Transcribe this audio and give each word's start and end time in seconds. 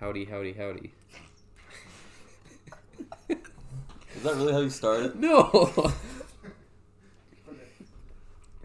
Howdy, 0.00 0.24
howdy, 0.26 0.52
howdy. 0.52 0.92
Is 3.28 4.22
that 4.22 4.34
really 4.36 4.52
how 4.52 4.60
you 4.60 4.70
started? 4.70 5.16
No! 5.16 5.92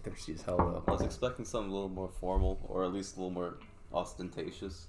Thirsty 0.04 0.34
as 0.34 0.42
hell, 0.42 0.84
I 0.88 0.92
was 0.92 1.02
expecting 1.02 1.46
something 1.46 1.72
a 1.72 1.74
little 1.74 1.90
more 1.90 2.10
formal, 2.20 2.60
or 2.68 2.84
at 2.84 2.92
least 2.94 3.16
a 3.16 3.20
little 3.20 3.32
more 3.32 3.58
ostentatious. 3.94 4.88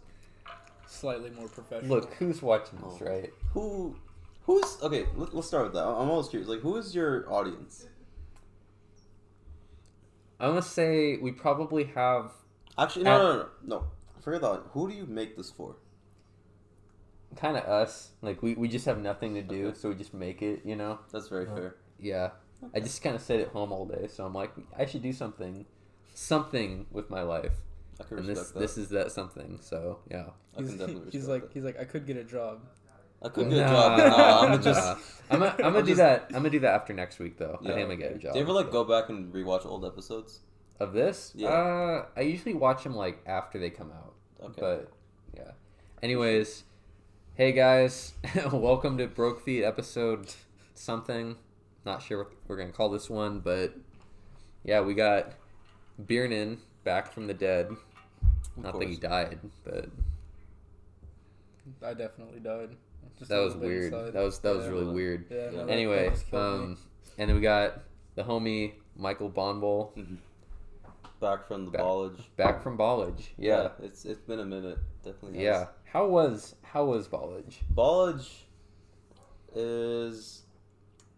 Slightly 0.87 1.30
more 1.30 1.49
professional. 1.49 1.96
Look, 1.96 2.15
who's 2.15 2.43
watching 2.43 2.79
this, 2.79 2.99
Oh. 3.01 3.05
right? 3.07 3.33
Who, 3.53 3.97
who's 4.45 4.77
okay? 4.83 5.07
Let, 5.17 5.35
let's 5.35 5.47
start 5.49 5.65
with 5.65 5.75
that. 5.75 5.83
I'm 5.85 6.09
almost 6.11 6.31
curious. 6.31 6.49
Like, 6.49 6.61
who 6.61 6.77
is 6.77 6.95
your 6.95 7.31
audience? 7.33 7.87
I'm 10.41 10.51
gonna 10.51 10.63
say 10.63 11.17
we 11.19 11.33
probably 11.33 11.85
have 11.95 12.33
Actually, 12.77 13.05
no, 13.05 13.19
no, 13.19 13.23
no, 13.29 13.37
no, 13.39 13.49
no. 13.79 13.85
Forget 14.21 14.41
that. 14.43 14.63
Who 14.73 14.89
do 14.91 14.95
you 14.95 15.07
make 15.07 15.37
this 15.37 15.51
for? 15.51 15.77
Kind 17.37 17.57
of 17.57 17.64
us. 17.64 18.11
Like, 18.23 18.43
we, 18.43 18.55
we 18.55 18.69
just 18.69 18.84
have 18.87 18.98
nothing 19.01 19.34
to 19.34 19.43
do, 19.43 19.69
Okay. 19.69 19.79
so 19.79 19.88
we 19.91 19.95
just 19.95 20.15
make 20.15 20.43
it, 20.43 20.61
you 20.65 20.77
know? 20.77 20.98
That's 21.12 21.29
very 21.29 21.47
fair. 21.47 21.77
Yeah. 21.98 22.30
I 22.74 22.80
just 22.80 23.02
kind 23.02 23.15
of 23.15 23.23
sit 23.23 23.41
at 23.41 23.48
home 23.48 23.73
all 23.73 23.87
day, 23.87 24.09
so 24.09 24.24
I'm 24.24 24.33
like, 24.34 24.51
I 24.77 24.87
should 24.87 25.02
do 25.02 25.12
something, 25.12 25.66
something 26.15 26.87
with 26.91 27.10
my 27.10 27.23
life. 27.23 27.52
I 28.01 28.05
can 28.05 28.19
And 28.19 28.29
respect 28.29 28.47
this 28.48 28.52
that. 28.55 28.60
this 28.60 28.79
is 28.79 28.88
that 28.91 29.12
something. 29.12 29.59
So 29.62 29.98
yeah. 30.10 30.30
I 30.57 30.60
he's, 30.60 30.70
can 30.70 30.79
definitely 30.79 31.10
he's 31.12 31.29
like 31.29 31.43
that. 31.43 31.52
he's 31.52 31.62
like 31.62 31.79
I 31.79 31.84
could 31.84 32.07
get 32.07 32.16
a 32.16 32.24
job. 32.24 32.60
I 33.23 33.29
could 33.29 33.48
get 33.51 33.59
a 33.59 33.60
Nah, 33.62 33.71
job. 33.71 33.96
but 33.98 34.09
Nah, 34.09 34.41
I'm 34.41 34.51
gonna 34.51 34.62
just. 34.62 34.98
I'm 35.30 35.38
gonna, 35.38 35.51
I'm 35.59 35.73
gonna 35.73 35.82
do 35.82 35.87
just- 35.88 35.98
that. 35.98 36.24
I'm 36.29 36.32
gonna 36.35 36.51
do 36.51 36.60
that 36.60 36.74
after 36.74 36.93
next 36.93 37.19
week, 37.21 37.38
though. 37.38 37.59
I 37.62 37.69
Yeah. 37.69 37.74
think 37.74 37.80
I'm 37.82 37.88
gonna 37.88 37.96
get 37.96 38.15
a 38.16 38.19
job. 38.19 38.32
Do 38.32 38.38
you 38.41 38.45
ever 38.45 38.52
like 38.52 38.66
so. 38.66 38.73
go 38.73 38.85
back 38.85 39.10
and 39.10 39.32
rewatch 39.32 39.65
old 39.66 39.85
episodes? 39.85 40.41
of 40.80 40.93
this? 40.93 41.30
Yeah. 41.37 41.51
Uh, 41.51 42.07
I 42.16 42.23
usually 42.23 42.55
watch 42.55 42.82
them 42.82 42.96
like 42.96 43.23
after 43.27 43.60
they 43.60 43.71
come 43.71 43.93
out. 43.93 44.15
Okay. 44.43 44.60
But 44.60 44.93
yeah. 45.37 45.52
Anyways, 46.02 46.65
hey 47.37 47.52
guys, 47.52 48.12
welcome 48.52 48.98
to 48.98 49.06
Broke 49.06 49.45
Feet 49.45 49.65
episode 49.65 50.32
something. 50.74 51.37
Not 51.85 52.02
sure 52.02 52.18
what 52.24 52.32
we're 52.49 52.57
gonna 52.57 52.73
call 52.73 52.90
this 52.90 53.10
one, 53.10 53.40
but 53.40 53.74
yeah, 54.65 54.80
we 54.80 54.95
got 54.95 55.32
Biernan 56.07 56.59
back 56.85 57.12
from 57.12 57.27
the 57.27 57.35
dead. 57.35 57.66
Of 58.57 58.62
Not 58.62 58.79
that 58.79 58.88
he 58.88 58.96
course. 58.96 58.99
died, 59.10 59.38
but 59.65 59.87
I 61.82 61.95
definitely 61.95 62.40
died. 62.40 62.71
Just 63.18 63.30
that 63.30 63.38
was 63.38 63.55
little 63.55 63.60
bit 63.68 63.68
weird. 63.80 63.93
inside. 63.93 64.12
That 64.12 64.22
was 64.22 64.38
that 64.41 64.55
was 64.56 64.65
Yeah. 64.66 64.71
really 64.72 64.93
weird. 64.94 65.27
Yeah. 65.31 65.50
no, 65.50 65.66
that- 65.66 65.72
Anyway, 65.72 66.05
that 66.05 66.12
just 66.15 66.31
killed 66.31 66.59
me. 66.60 66.65
um, 66.66 66.78
and 67.19 67.28
then 67.28 67.37
we 67.37 67.43
got 67.43 67.81
the 68.15 68.22
homie 68.25 68.72
Michael 68.97 69.31
Bonbol 69.31 69.91
Back 71.21 71.47
from 71.49 71.65
the 71.65 71.71
Back- 71.71 71.81
college. 71.81 72.31
back 72.37 72.62
from 72.62 72.77
Ballage. 72.77 73.28
Yeah, 73.38 73.71
it's 73.82 74.05
it's 74.05 74.21
been 74.21 74.41
a 74.41 74.44
minute. 74.44 74.78
Definitely. 75.05 75.43
yeah. 75.43 75.59
Has. 75.60 75.69
How 75.94 76.09
was 76.09 76.56
how 76.62 76.84
was 76.87 77.06
Ballage? 77.06 77.54
Ballage 77.72 78.28
is 79.54 80.42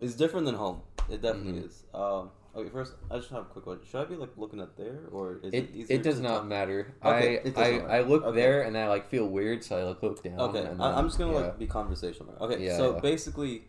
is 0.00 0.14
different 0.16 0.44
than 0.44 0.54
home. 0.54 0.82
It 1.10 1.22
definitely 1.22 1.62
Mhm. 1.62 1.66
is. 1.66 1.84
Um, 1.94 2.30
okay, 2.54 2.68
first 2.68 2.92
I 3.10 3.16
just 3.16 3.30
have 3.30 3.42
a 3.42 3.46
quick 3.46 3.64
question. 3.64 3.86
Should 3.86 4.00
I 4.02 4.04
be 4.04 4.16
like 4.16 4.36
looking 4.36 4.60
at 4.60 4.76
there 4.76 5.00
or 5.10 5.38
is 5.42 5.54
it, 5.54 5.70
It 5.74 5.90
it 5.90 6.02
does 6.02 6.20
not 6.20 6.40
talk- 6.40 6.46
matter. 6.46 6.94
Okay, 7.02 7.38
I 7.38 7.48
I, 7.48 7.70
matter. 7.78 7.88
I 7.90 8.00
look 8.02 8.22
Okay. 8.24 8.36
there 8.36 8.62
and 8.62 8.76
I 8.76 8.86
like 8.88 9.08
feel 9.08 9.26
weird, 9.26 9.64
so 9.64 9.78
I 9.78 9.82
like 9.84 10.02
look 10.02 10.22
down. 10.22 10.38
Okay, 10.40 10.62
then- 10.64 10.78
I'm 10.80 11.06
just 11.06 11.18
gonna 11.18 11.32
yeah. 11.32 11.38
like 11.46 11.58
be 11.58 11.66
conversational. 11.66 12.34
Okay, 12.38 12.62
Yeah, 12.62 12.76
so 12.76 12.94
yeah. 12.96 13.00
basically, 13.00 13.68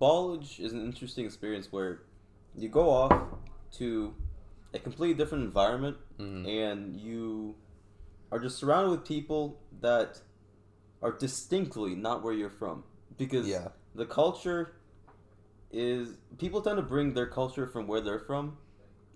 ballage 0.00 0.60
is 0.60 0.74
an 0.74 0.84
interesting 0.84 1.24
experience 1.24 1.72
where 1.72 2.02
you 2.54 2.68
go 2.68 2.90
off 2.90 3.14
to 3.78 4.12
a 4.74 4.78
completely 4.78 5.14
different 5.14 5.44
environment 5.44 5.96
Mhm. 6.18 6.46
and 6.46 6.94
you 7.00 7.54
are 8.30 8.38
just 8.38 8.58
surrounded 8.58 8.90
with 8.90 9.04
people 9.06 9.58
that 9.80 10.20
are 11.02 11.12
distinctly 11.12 11.94
not 11.94 12.22
where 12.22 12.32
you're 12.32 12.50
from. 12.50 12.84
Because 13.16 13.46
Yeah. 13.46 13.68
the 13.94 14.06
culture 14.06 14.74
is 15.70 16.18
people 16.38 16.60
tend 16.62 16.76
to 16.76 16.82
bring 16.82 17.14
their 17.14 17.26
culture 17.26 17.66
from 17.66 17.86
where 17.86 18.00
they're 18.00 18.18
from 18.18 18.58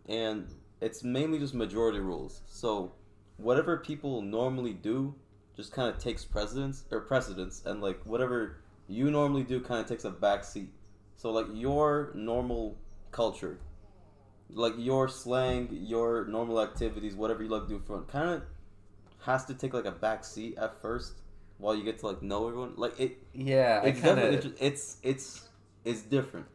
and 0.06 0.54
it's 0.80 1.02
mainly 1.04 1.38
just 1.38 1.54
majority 1.54 2.00
rules. 2.00 2.42
So 2.46 2.92
whatever 3.36 3.76
people 3.78 4.22
normally 4.22 4.72
do 4.72 5.14
just 5.54 5.72
kind 5.72 5.88
of 5.88 5.98
takes 5.98 6.25
precedence 6.25 6.84
or 6.91 7.00
precedence 7.00 7.62
and 7.64 7.80
like 7.80 8.04
whatever 8.04 8.58
you 8.88 9.10
normally 9.10 9.44
do 9.44 9.60
kind 9.60 9.80
of 9.80 9.86
takes 9.86 10.04
a 10.04 10.10
back 10.10 10.44
seat. 10.44 10.70
So 11.16 11.30
like 11.30 11.46
your 11.52 12.12
normal 12.14 12.76
culture 13.10 13.58
like 14.50 14.75
your 14.76 15.08
slang 15.08 15.69
your 15.72 16.25
normal 16.26 16.60
activities 16.60 17.14
whatever 17.14 17.42
you 17.42 17.48
like 17.48 17.62
to 17.62 17.69
do 17.69 17.78
for 17.84 18.02
kind 18.02 18.30
of 18.30 18.42
has 19.22 19.44
to 19.44 19.54
take 19.54 19.75
like 19.75 19.84
a 19.84 19.92
back 19.92 20.25
seat 20.25 20.56
at 20.58 20.80
first 20.80 21.14
while 21.59 21.75
you 21.75 21.84
get 21.84 21.99
to 22.00 22.06
like 22.06 22.22
know 22.22 22.49
everyone 22.49 22.75
like 22.77 22.99
it 23.00 23.19
Yeah, 23.33 23.83
it's 23.83 24.00
definitely 24.00 24.37
inter- 24.37 24.55
it's 24.59 24.97
it's 25.03 25.49
it's 25.84 26.03
different. 26.03 26.47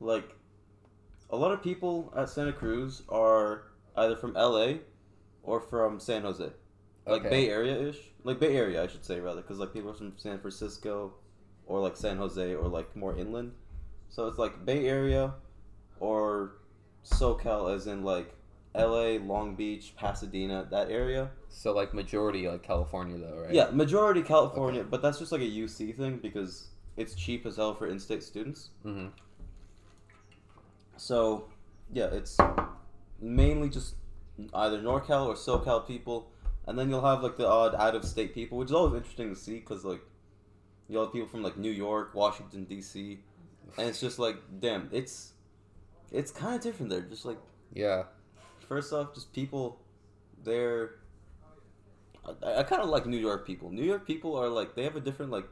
Like 0.00 0.36
a 1.30 1.36
lot 1.36 1.52
of 1.52 1.62
people 1.62 2.12
at 2.16 2.28
Santa 2.28 2.52
Cruz 2.52 3.02
are 3.08 3.64
either 3.96 4.16
from 4.16 4.36
LA 4.36 4.80
or 5.42 5.60
from 5.60 5.98
San 6.00 6.22
Jose, 6.22 6.50
like 7.06 7.20
Okay. 7.20 7.30
Bay 7.30 7.48
Area 7.50 7.76
ish, 7.88 7.98
like 8.24 8.38
Bay 8.40 8.56
Area 8.56 8.82
I 8.82 8.86
should 8.86 9.04
say 9.04 9.20
rather, 9.20 9.40
because 9.42 9.58
like 9.58 9.72
people 9.72 9.90
are 9.90 9.94
from 9.94 10.14
San 10.16 10.38
Francisco 10.38 11.14
or 11.66 11.80
like 11.80 11.96
San 11.96 12.16
Jose 12.18 12.54
or 12.54 12.68
like 12.68 12.94
more 12.96 13.16
inland. 13.16 13.52
So 14.10 14.26
it's 14.28 14.38
like 14.38 14.64
Bay 14.64 14.86
Area 14.86 15.34
or 16.00 16.52
SoCal, 17.04 17.74
as 17.74 17.86
in 17.86 18.02
like 18.02 18.34
LA, 18.74 19.18
Long 19.22 19.54
Beach, 19.54 19.94
Pasadena, 19.96 20.66
that 20.70 20.90
area. 20.90 21.30
so 21.48 21.72
like 21.72 21.92
majority 21.92 22.48
like 22.48 22.62
California 22.62 23.18
though, 23.18 23.42
right? 23.42 23.52
Yeah, 23.52 23.68
majority 23.70 24.22
California, 24.22 24.80
Okay. 24.80 24.88
but 24.90 25.02
that's 25.02 25.18
just 25.18 25.30
like 25.32 25.42
a 25.42 25.44
UC 25.44 25.94
thing 25.96 26.16
because 26.18 26.68
it's 26.96 27.14
cheap 27.14 27.44
as 27.46 27.56
hell 27.56 27.74
for 27.74 27.86
in-state 27.86 28.22
students. 28.22 28.70
hmm 28.82 29.08
So, 30.96 31.48
yeah, 31.92 32.06
it's 32.06 32.36
mainly 33.20 33.68
just 33.68 33.94
either 34.54 34.80
NorCal 34.80 35.26
or 35.26 35.34
SoCal 35.34 35.86
people, 35.86 36.30
and 36.66 36.78
then 36.78 36.88
you'll 36.90 37.04
have 37.04 37.22
like 37.22 37.36
the 37.36 37.46
odd 37.46 37.74
out-of-state 37.74 38.34
people, 38.34 38.58
which 38.58 38.66
is 38.68 38.72
always 38.72 38.94
interesting 38.94 39.28
to 39.30 39.36
see 39.36 39.56
because 39.60 39.84
like 39.84 40.00
you'll 40.88 41.04
have 41.04 41.12
people 41.12 41.28
from 41.28 41.42
like 41.42 41.56
New 41.56 41.70
York, 41.70 42.14
Washington 42.14 42.64
D.C., 42.64 43.20
and 43.78 43.88
it's 43.88 44.00
just 44.00 44.18
like, 44.18 44.36
damn, 44.60 44.88
it's 44.92 45.32
it's 46.10 46.30
kind 46.30 46.54
of 46.54 46.60
different 46.62 46.90
there. 46.90 47.00
Just 47.02 47.24
like 47.24 47.38
Yeah. 47.74 48.04
First 48.62 48.92
off, 48.92 49.14
just 49.14 49.32
people, 49.32 49.80
they're. 50.42 50.96
I, 52.44 52.60
I 52.60 52.62
kind 52.62 52.82
of 52.82 52.88
like 52.88 53.06
New 53.06 53.16
York 53.18 53.46
people. 53.46 53.70
New 53.70 53.84
York 53.84 54.06
people 54.06 54.36
are 54.36 54.48
like 54.48 54.74
they 54.74 54.84
have 54.84 54.96
a 54.96 55.00
different 55.00 55.32
like 55.32 55.48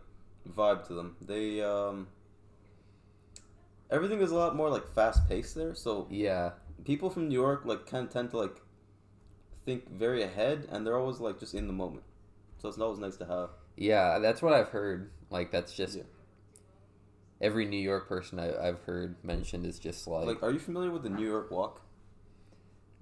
vibe 0.49 0.87
to 0.89 0.95
them. 0.95 1.17
They 1.21 1.63
um. 1.63 2.09
Everything 3.91 4.21
is 4.21 4.31
a 4.31 4.37
lot 4.37 4.55
more 4.55 4.69
like 4.71 4.87
fast 4.95 5.29
paced 5.29 5.55
there, 5.57 5.75
so 5.75 6.07
Yeah. 6.11 6.53
people 6.85 7.11
from 7.11 7.29
New 7.29 7.35
York 7.35 7.63
like 7.65 7.87
kind 7.87 8.07
of 8.07 8.13
tend 8.13 8.31
to 8.31 8.39
like 8.39 8.57
think 9.65 9.91
very 9.91 10.23
ahead, 10.23 10.69
and 10.71 10.87
they're 10.87 10.97
always 10.97 11.19
like 11.19 11.41
just 11.41 11.55
in 11.55 11.67
the 11.67 11.73
moment. 11.73 12.05
So 12.59 12.69
it's 12.69 12.79
always 12.79 13.01
nice 13.01 13.17
to 13.17 13.27
have. 13.27 13.51
Yeah, 13.77 14.19
that's 14.21 14.43
what 14.43 14.53
I've 14.53 14.69
heard. 14.69 15.11
Like 15.31 15.51
that's 15.51 15.75
just 15.75 15.97
Yeah. 15.97 16.03
every 17.41 17.65
New 17.67 17.79
York 17.81 18.09
person 18.09 18.39
I, 18.39 18.69
I've 18.69 18.81
heard 18.85 19.17
mentioned 19.25 19.67
is 19.67 19.79
just 19.81 20.07
like, 20.07 20.27
Like, 20.27 20.43
are 20.43 20.53
you 20.53 20.59
familiar 20.61 20.91
with 20.93 21.03
the 21.03 21.11
New 21.11 21.27
York 21.27 21.51
Walk? 21.51 21.83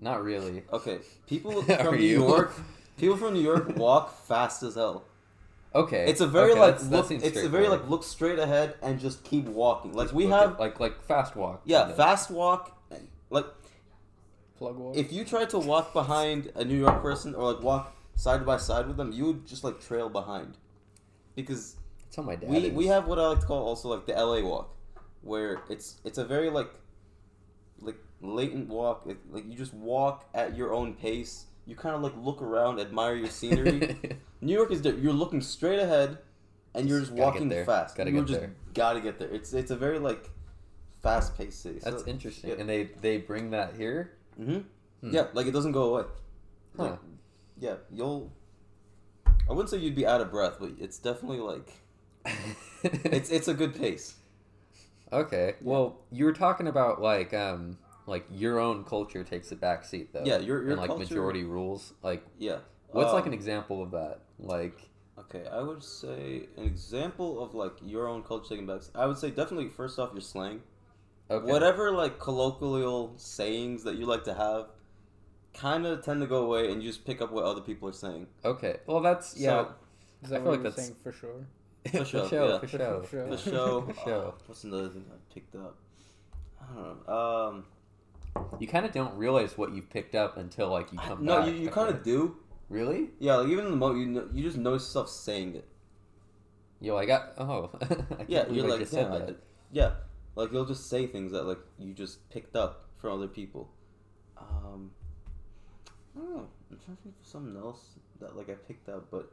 Not 0.01 0.23
really. 0.23 0.63
Okay, 0.73 0.99
people 1.27 1.63
from 1.85 1.97
New 1.97 2.03
you? 2.03 2.27
York, 2.27 2.53
people 2.97 3.17
from 3.17 3.35
New 3.35 3.41
York 3.43 3.77
walk 3.77 4.15
fast 4.27 4.63
as 4.63 4.75
hell. 4.75 5.05
Okay. 5.75 6.07
It's 6.09 6.21
a 6.23 6.27
very 6.27 6.53
okay, 6.53 6.61
like 6.61 6.83
look. 6.85 7.11
It's 7.11 7.37
a 7.37 7.49
very 7.49 7.69
like 7.69 7.89
look 7.89 8.03
straight 8.03 8.39
ahead 8.39 8.75
and 8.83 8.99
just 8.99 9.23
keep 9.23 9.45
walking. 9.45 9.93
Like 9.93 10.07
Just 10.07 10.15
we 10.15 10.27
have, 10.29 10.53
at- 10.53 10.61
like 10.61 10.81
like 10.81 11.03
fast 11.03 11.37
walk. 11.37 11.61
yeah, 11.65 11.81
kinda. 11.83 11.95
fast 11.95 12.31
walk. 12.31 12.75
Like 13.31 13.45
plug 14.57 14.77
walk. 14.79 14.97
if 14.97 15.13
you 15.13 15.25
try 15.25 15.45
to 15.45 15.59
walk 15.59 15.93
behind 15.93 16.51
a 16.55 16.65
New 16.65 16.79
York 16.79 17.03
person 17.03 17.35
or 17.35 17.53
like 17.53 17.63
walk 17.63 17.95
side 18.17 18.47
by 18.47 18.57
side 18.57 18.87
with 18.89 18.97
them, 18.97 19.13
you 19.13 19.27
would 19.27 19.47
just 19.47 19.63
like 19.63 19.79
trail 19.81 20.09
behind. 20.09 20.57
Because 21.37 21.77
That's 22.07 22.17
how 22.17 22.23
my 22.23 22.35
dad 22.37 22.49
we 22.51 22.57
is. 22.59 22.73
we 22.73 22.87
have 22.87 23.07
what 23.07 23.19
I 23.19 23.27
like 23.29 23.41
to 23.41 23.47
call 23.47 23.63
also 23.65 23.89
like 23.91 24.07
the 24.07 24.15
LA 24.15 24.41
walk, 24.41 24.75
where 25.23 25.61
it's 25.69 25.99
it's 26.03 26.17
a 26.19 26.25
very 26.25 26.49
like 26.49 26.71
like 27.83 27.97
latent 28.21 28.69
walk. 28.69 29.05
It, 29.07 29.19
like 29.31 29.49
you 29.51 29.57
just 29.57 29.75
walk 29.75 30.29
at 30.35 30.57
your 30.57 30.73
own 30.73 30.95
pace. 30.95 31.47
You 31.67 31.77
kind 31.77 31.95
of 31.95 32.03
like 32.03 32.15
look 32.17 32.41
around, 32.43 32.81
admire 32.81 33.15
your 33.15 33.29
scenery. 33.29 33.97
New 34.41 34.55
York 34.55 34.71
is 34.71 34.81
different. 34.81 35.05
You're 35.05 35.13
looking 35.13 35.41
straight 35.41 35.79
ahead, 35.79 36.19
and 36.75 36.89
you're 36.89 37.01
Just 37.01 37.13
just 37.13 37.21
walking 37.21 37.51
fast. 37.65 37.97
Gotta 37.97 38.11
you 38.11 38.21
get 38.21 38.27
just 38.27 38.41
there. 38.41 38.55
gotta 38.75 39.01
get 39.01 39.19
there. 39.19 39.29
It's 39.29 39.53
it's 39.53 39.71
a 39.71 39.77
very 39.77 39.99
like 39.99 40.31
fast 41.03 41.37
paced 41.37 41.63
city. 41.63 41.81
That's 41.83 42.05
so, 42.05 42.09
interesting. 42.11 42.51
Yeah. 42.51 42.57
And 42.59 42.69
they 42.69 42.85
they 43.01 43.19
bring 43.19 43.51
that 43.51 43.75
here. 43.77 44.15
hmm 44.37 44.59
Hmm. 45.01 45.15
Yeah, 45.15 45.27
like 45.33 45.47
it 45.47 45.53
doesn't 45.53 45.71
go 45.73 45.95
away. 45.95 46.09
Huh. 46.77 46.83
Like, 46.85 46.99
yeah, 47.61 47.75
you'll. 47.93 48.33
I 49.49 49.53
wouldn't 49.53 49.71
say 49.71 49.79
you'd 49.79 49.95
be 49.95 50.05
out 50.07 50.21
of 50.21 50.31
breath, 50.31 50.57
but 50.59 50.73
it's 50.81 50.99
definitely 50.99 51.39
like 51.39 51.73
it's 52.83 53.31
it's 53.31 53.47
a 53.49 53.55
good 53.55 53.75
pace. 53.77 54.17
okay. 55.13 55.55
Well, 55.63 55.99
you 56.11 56.25
were 56.25 56.33
talking 56.33 56.67
about 56.67 57.01
like 57.01 57.33
um 57.33 57.79
like 58.09 58.25
your 58.31 58.59
own 58.59 58.85
culture 58.85 59.23
takes 59.23 59.53
a 59.53 59.57
back 59.57 59.85
seat 59.85 60.13
though. 60.13 60.23
Yeah, 60.25 60.39
your- 60.39 60.63
your 60.63 60.71
and 60.73 60.79
like 60.81 60.89
culture- 60.89 61.05
majority 61.05 61.45
rules. 61.45 61.93
Like 62.03 62.25
Yeah. 62.39 62.59
what's 62.91 63.13
like 63.13 63.23
Um, 63.23 63.29
an 63.29 63.35
example 63.35 63.83
of 63.83 63.91
that? 63.93 64.21
Like 64.39 64.79
Okay, 65.19 65.47
I 65.49 65.61
would 65.63 65.83
say 65.83 66.49
an 66.57 66.65
example 66.65 67.43
of 67.43 67.55
like 67.55 67.73
your 67.85 68.07
own 68.09 68.23
culture 68.23 68.49
taking 68.51 68.67
back. 68.67 68.83
I 68.95 69.07
would 69.07 69.19
say 69.19 69.31
definitely 69.31 69.69
first 69.69 69.99
off 69.99 70.13
your 70.13 70.21
slang. 70.21 70.63
Okay. 71.31 71.51
Whatever 71.53 71.91
like 71.93 72.19
colloquial 72.19 73.13
sayings 73.17 73.83
that 73.85 73.97
you 73.97 74.07
like 74.07 74.25
to 74.25 74.35
have, 74.35 74.69
kind 75.55 75.85
of 75.87 76.03
tend 76.05 76.21
to 76.23 76.27
go 76.27 76.45
away, 76.45 76.71
and 76.73 76.83
you 76.83 76.89
just 76.89 77.05
pick 77.05 77.21
up 77.21 77.31
what 77.33 77.45
other 77.45 77.61
people 77.61 77.89
are 77.89 77.93
saying. 77.93 78.27
Okay. 78.45 78.79
Well, 78.87 79.01
that's 79.01 79.37
yeah. 79.37 79.65
So- 79.65 79.75
Is 80.23 80.31
that 80.31 80.37
I 80.37 80.39
feel 80.39 80.45
you 80.45 80.51
like 80.51 80.59
were 80.61 80.63
that's- 80.71 80.87
saying 80.87 80.97
for 81.03 81.13
sure? 81.13 81.47
For 81.93 82.05
sure, 82.05 82.23
for 82.25 82.29
show, 82.29 82.49
yeah. 82.49 82.59
for 82.59 82.67
sure, 82.69 83.03
For 83.03 83.09
sure. 83.09 83.29
The 83.31 83.37
show. 83.39 83.81
For 83.83 83.95
show. 83.95 84.21
uh, 84.37 84.43
what's 84.47 84.65
another 84.65 84.89
thing 84.89 85.05
I 85.11 85.35
picked 85.35 85.55
up? 85.57 85.77
I 86.61 86.75
don't 86.75 87.07
know. 87.09 87.15
Um, 87.15 87.65
You 88.59 88.67
kind 88.67 88.85
of 88.85 88.93
don't 88.93 89.17
realize 89.17 89.57
what 89.57 89.73
you've 89.73 89.91
picked 89.91 90.15
up 90.15 90.37
until 90.37 90.69
like 90.69 90.93
you 90.93 90.99
come 90.99 91.25
no, 91.25 91.41
back. 91.41 91.49
you, 91.49 91.55
you 91.55 91.69
kind 91.69 91.91
of 91.91 92.03
do. 92.03 92.37
really. 92.69 93.11
Yeah, 93.19 93.37
like 93.37 93.49
even 93.49 93.67
in 93.67 93.71
the 93.71 93.77
moment, 93.77 94.01
you 94.01 94.07
know, 94.07 94.29
you 94.33 94.43
just 94.43 94.57
notice 94.57 94.83
yourself 94.83 95.09
saying 95.09 95.57
it. 95.57 95.69
Yo, 96.81 96.97
I 96.97 97.07
got. 97.07 97.33
Oh. 97.39 97.71
I 97.83 98.25
Yeah, 98.29 98.49
you're 98.49 98.69
like, 98.69 98.87
said 98.87 99.07
I- 99.11 99.35
yeah, 99.73 99.93
like 100.35 100.53
you'll 100.53 100.65
just 100.65 100.89
say 100.89 101.07
things 101.07 101.33
that 101.33 101.45
like 101.45 101.59
you 101.79 101.93
just 101.93 102.29
picked 102.31 102.57
up 102.57 102.89
from 102.99 103.13
other 103.13 103.29
people. 103.29 103.69
Um, 104.37 104.93
I 106.17 106.21
don't 106.21 106.37
know. 106.37 106.49
I'm 106.71 106.79
trying 106.85 106.97
to 106.97 107.03
think 107.03 107.15
of 107.21 107.27
something 107.27 107.57
else 107.57 107.81
that 108.21 108.37
like 108.37 108.49
I 108.49 108.55
picked 108.55 108.89
up, 108.89 109.11
but 109.11 109.33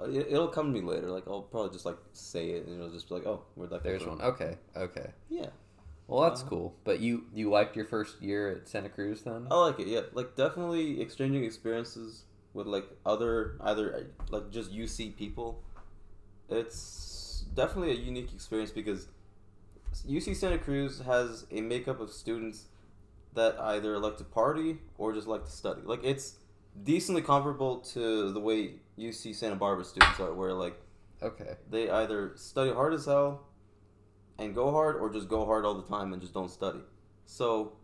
uh, 0.00 0.10
it, 0.10 0.26
it'll 0.30 0.48
come 0.48 0.72
to 0.72 0.80
me 0.80 0.86
later. 0.86 1.08
Like 1.10 1.24
I'll 1.26 1.42
probably 1.42 1.70
just 1.70 1.86
like 1.86 1.96
say 2.12 2.50
it, 2.50 2.66
and 2.66 2.76
it'll 2.76 2.90
just 2.92 3.08
be 3.08 3.14
like, 3.16 3.26
oh, 3.26 3.42
where'd 3.54 3.70
that 3.70 3.82
There's 3.82 4.04
one. 4.06 4.20
Okay. 4.20 4.56
Okay. 4.76 5.10
Yeah, 5.28 5.46
Well, 6.12 6.28
that's 6.28 6.42
Uh, 6.42 6.46
cool. 6.48 6.74
But 6.84 7.00
you 7.00 7.24
you 7.32 7.48
liked 7.50 7.74
your 7.74 7.86
first 7.86 8.20
year 8.20 8.50
at 8.50 8.68
Santa 8.68 8.90
Cruz 8.90 9.22
then? 9.22 9.46
I 9.50 9.58
like 9.58 9.80
it. 9.80 9.86
Yeah, 9.86 10.02
like 10.12 10.36
definitely 10.36 11.00
exchanging 11.00 11.42
experiences 11.44 12.24
with 12.52 12.66
like 12.66 12.84
other 13.06 13.56
either 13.62 14.10
like 14.30 14.50
just 14.50 14.72
UC 14.72 15.16
people. 15.16 15.62
It's 16.50 17.44
definitely 17.54 17.92
a 17.92 18.00
unique 18.00 18.32
experience 18.34 18.70
because 18.70 19.08
UC 20.06 20.36
Santa 20.36 20.58
Cruz 20.58 21.00
has 21.00 21.46
a 21.50 21.60
makeup 21.60 22.00
of 22.00 22.10
students 22.10 22.66
that 23.34 23.58
either 23.58 23.98
like 23.98 24.18
to 24.18 24.24
party 24.24 24.78
or 24.98 25.12
just 25.14 25.26
like 25.26 25.44
to 25.46 25.50
study. 25.50 25.80
Like 25.84 26.04
it's 26.04 26.36
decently 26.84 27.22
comparable 27.22 27.78
to 27.94 28.32
the 28.32 28.40
way 28.40 28.74
UC 28.98 29.34
Santa 29.34 29.56
Barbara 29.56 29.84
students 29.84 30.20
are, 30.20 30.34
where 30.34 30.52
like 30.52 30.78
Okay. 31.22 31.54
they 31.70 31.88
either 31.88 32.32
study 32.36 32.72
hard 32.72 32.92
as 32.92 33.06
hell 33.06 33.46
and 34.38 34.54
go 34.54 34.70
hard 34.70 34.96
or 34.96 35.10
just 35.12 35.28
go 35.28 35.44
hard 35.44 35.64
all 35.64 35.74
the 35.74 35.86
time 35.88 36.12
and 36.12 36.20
just 36.22 36.34
don't 36.34 36.50
study. 36.50 36.80
So 37.26 37.74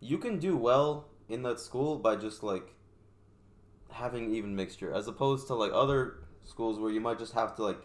you 0.00 0.18
can 0.18 0.38
do 0.38 0.56
well 0.56 1.08
in 1.28 1.42
that 1.42 1.58
school 1.60 1.98
by 1.98 2.16
just 2.16 2.42
like 2.42 2.72
having 3.90 4.34
even 4.34 4.54
mixture 4.54 4.92
as 4.92 5.08
opposed 5.08 5.46
to 5.46 5.54
like 5.54 5.70
other 5.72 6.18
schools 6.44 6.78
where 6.78 6.90
you 6.90 7.00
might 7.00 7.18
just 7.18 7.32
have 7.32 7.54
to 7.56 7.62
like 7.62 7.78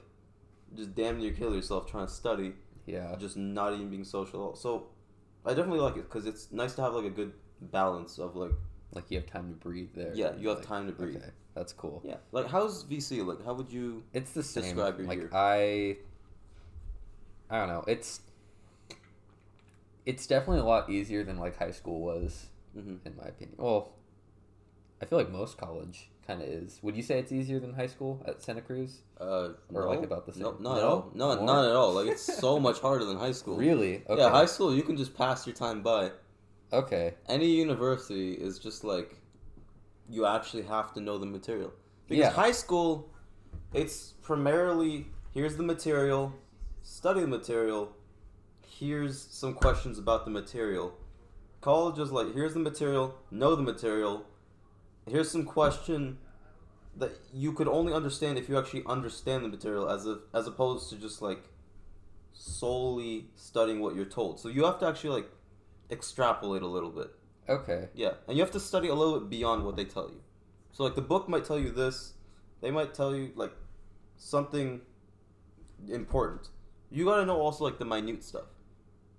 just 0.76 0.94
damn 0.96 1.20
near 1.20 1.32
kill 1.32 1.56
yourself 1.56 1.90
trying 1.90 2.06
to 2.08 2.12
study 2.14 2.54
Yeah. 2.86 3.16
just 3.20 3.38
not 3.38 3.74
even 3.74 3.90
being 3.90 4.04
social 4.04 4.56
so 4.56 4.88
i 5.46 5.50
definitely 5.54 5.80
like 5.80 5.96
it 5.98 6.04
because 6.04 6.26
it's 6.26 6.52
nice 6.52 6.74
to 6.76 6.82
have 6.82 6.94
like 6.94 7.06
a 7.06 7.10
good 7.10 7.34
balance 7.62 8.20
of 8.20 8.36
like 8.36 8.52
Like 8.94 9.06
you 9.10 9.18
have 9.20 9.28
time 9.28 9.48
to 9.50 9.56
breathe 9.56 9.90
there. 9.96 10.12
Yeah, 10.14 10.32
you 10.38 10.50
have 10.50 10.58
Like, 10.60 10.68
time 10.68 10.86
to 10.88 10.94
breathe. 10.94 11.18
Okay. 11.18 11.30
That's 11.56 11.74
cool. 11.74 12.02
yeah 12.04 12.18
like 12.32 12.48
how's 12.48 12.84
vc 12.84 13.26
like 13.26 13.44
how 13.46 13.54
would 13.54 13.72
you 13.72 14.04
It's 14.14 14.32
the 14.32 14.44
same. 14.44 14.64
Describe 14.64 14.98
your 15.00 15.08
like 15.08 15.20
year. 15.20 15.30
I 15.34 15.98
I 17.52 17.60
don't 17.60 17.68
know. 17.68 17.84
It's 17.88 18.22
it's 20.06 20.26
definitely 20.26 20.62
a 20.62 20.66
lot 20.66 20.90
easier 20.90 21.24
than 21.24 21.38
like 21.38 21.58
high 21.58 21.72
school 21.72 22.02
was 22.02 22.48
hmm 22.74 22.96
in 23.06 23.16
my 23.18 23.26
opinion. 23.26 23.58
Well, 23.60 23.94
I 25.02 25.06
feel 25.06 25.18
like 25.20 25.30
most 25.32 25.58
college 25.58 26.10
kind 26.26 26.42
of 26.42 26.48
is. 26.48 26.80
Would 26.82 26.96
you 26.96 27.04
say 27.04 27.20
it's 27.20 27.32
easier 27.32 27.60
than 27.60 27.74
high 27.74 27.88
school 27.88 28.24
at 28.26 28.42
Santa 28.42 28.62
Cruz? 28.62 29.02
uh 29.20 29.50
Or, 29.74 29.82
no, 29.84 29.88
like, 29.90 30.04
about 30.04 30.26
the 30.26 30.40
no, 30.40 30.52
same? 30.54 30.64
not 30.64 30.76
No? 30.76 30.78
at 30.78 30.84
all 30.84 31.12
no 31.14 31.36
More? 31.36 31.46
not 31.46 31.66
at 31.66 31.76
all 31.76 31.94
like 31.94 32.08
it's 32.08 32.22
so 32.24 32.60
much 32.68 32.80
harder 32.80 33.06
than 33.06 33.18
high 33.18 33.32
school 33.34 33.58
Really? 33.58 34.04
Okay. 34.10 34.22
yeah 34.22 34.30
high 34.30 34.46
school 34.46 34.74
you 34.74 34.84
can 34.84 34.96
just 34.98 35.14
pass 35.16 35.46
your 35.46 35.56
time 35.56 35.82
by 35.84 36.12
Okay. 36.74 37.16
any 37.28 37.48
university 37.48 38.32
is 38.34 38.58
just 38.60 38.84
like 38.86 39.18
you 40.10 40.26
actually 40.26 40.64
have 40.64 40.94
to 40.94 41.02
know 41.02 41.18
the 41.18 41.26
material 41.26 41.72
because 42.08 42.24
Yeah. 42.26 42.32
high 42.32 42.52
school 42.54 43.10
it's 43.74 44.14
primarily 44.22 45.08
here's 45.34 45.58
the 45.58 45.64
material 45.64 46.34
study 46.84 47.22
the 47.22 47.28
material 47.28 47.96
here's 48.68 49.20
some 49.20 49.54
questions 49.54 50.00
about 50.00 50.26
the 50.26 50.32
material 50.32 50.94
college 51.62 52.00
is 52.00 52.12
like 52.12 52.34
here's 52.34 52.54
the 52.54 52.60
material 52.60 53.16
know 53.30 53.56
the 53.56 53.62
material 53.62 54.26
here's 55.08 55.30
some 55.30 55.46
question 55.46 56.18
that 56.98 57.12
you 57.34 57.54
could 57.54 57.68
only 57.68 57.94
understand 57.94 58.38
if 58.38 58.50
you 58.50 58.58
actually 58.58 58.84
understand 58.86 59.44
the 59.44 59.48
material 59.48 59.90
as 59.90 60.06
a, 60.06 60.20
as 60.34 60.48
opposed 60.48 60.90
to 60.90 60.96
just 60.98 61.22
like 61.22 61.44
solely 62.34 63.28
studying 63.36 63.80
what 63.80 63.96
you're 63.96 64.06
told 64.06 64.40
so 64.40 64.50
you 64.50 64.66
have 64.66 64.80
to 64.80 64.88
actually 64.88 65.22
like 65.22 65.30
extrapolate 65.92 66.62
a 66.62 66.68
little 66.68 66.90
bit 66.90 67.12
Okay. 67.50 67.90
yeah, 67.94 68.14
and 68.28 68.38
you 68.38 68.44
have 68.44 68.52
to 68.52 68.60
study 68.60 68.88
a 68.88 68.96
little 68.96 69.20
bit 69.20 69.30
beyond 69.30 69.66
what 69.66 69.76
they 69.76 69.84
tell 69.84 70.08
you. 70.10 70.22
So 70.72 70.84
like 70.84 70.96
the 70.96 71.02
book 71.02 71.28
might 71.28 71.44
tell 71.44 71.60
you 71.60 71.72
this, 71.72 72.14
they 72.62 72.72
might 72.72 72.94
tell 72.94 73.16
you 73.16 73.32
like 73.36 73.52
something 74.16 74.82
important. 75.90 76.50
You 76.92 77.06
got 77.06 77.18
to 77.18 77.26
know 77.26 77.40
also 77.40 77.64
like 77.64 77.78
the 77.80 77.86
minute 77.86 78.24
stuff 78.24 78.46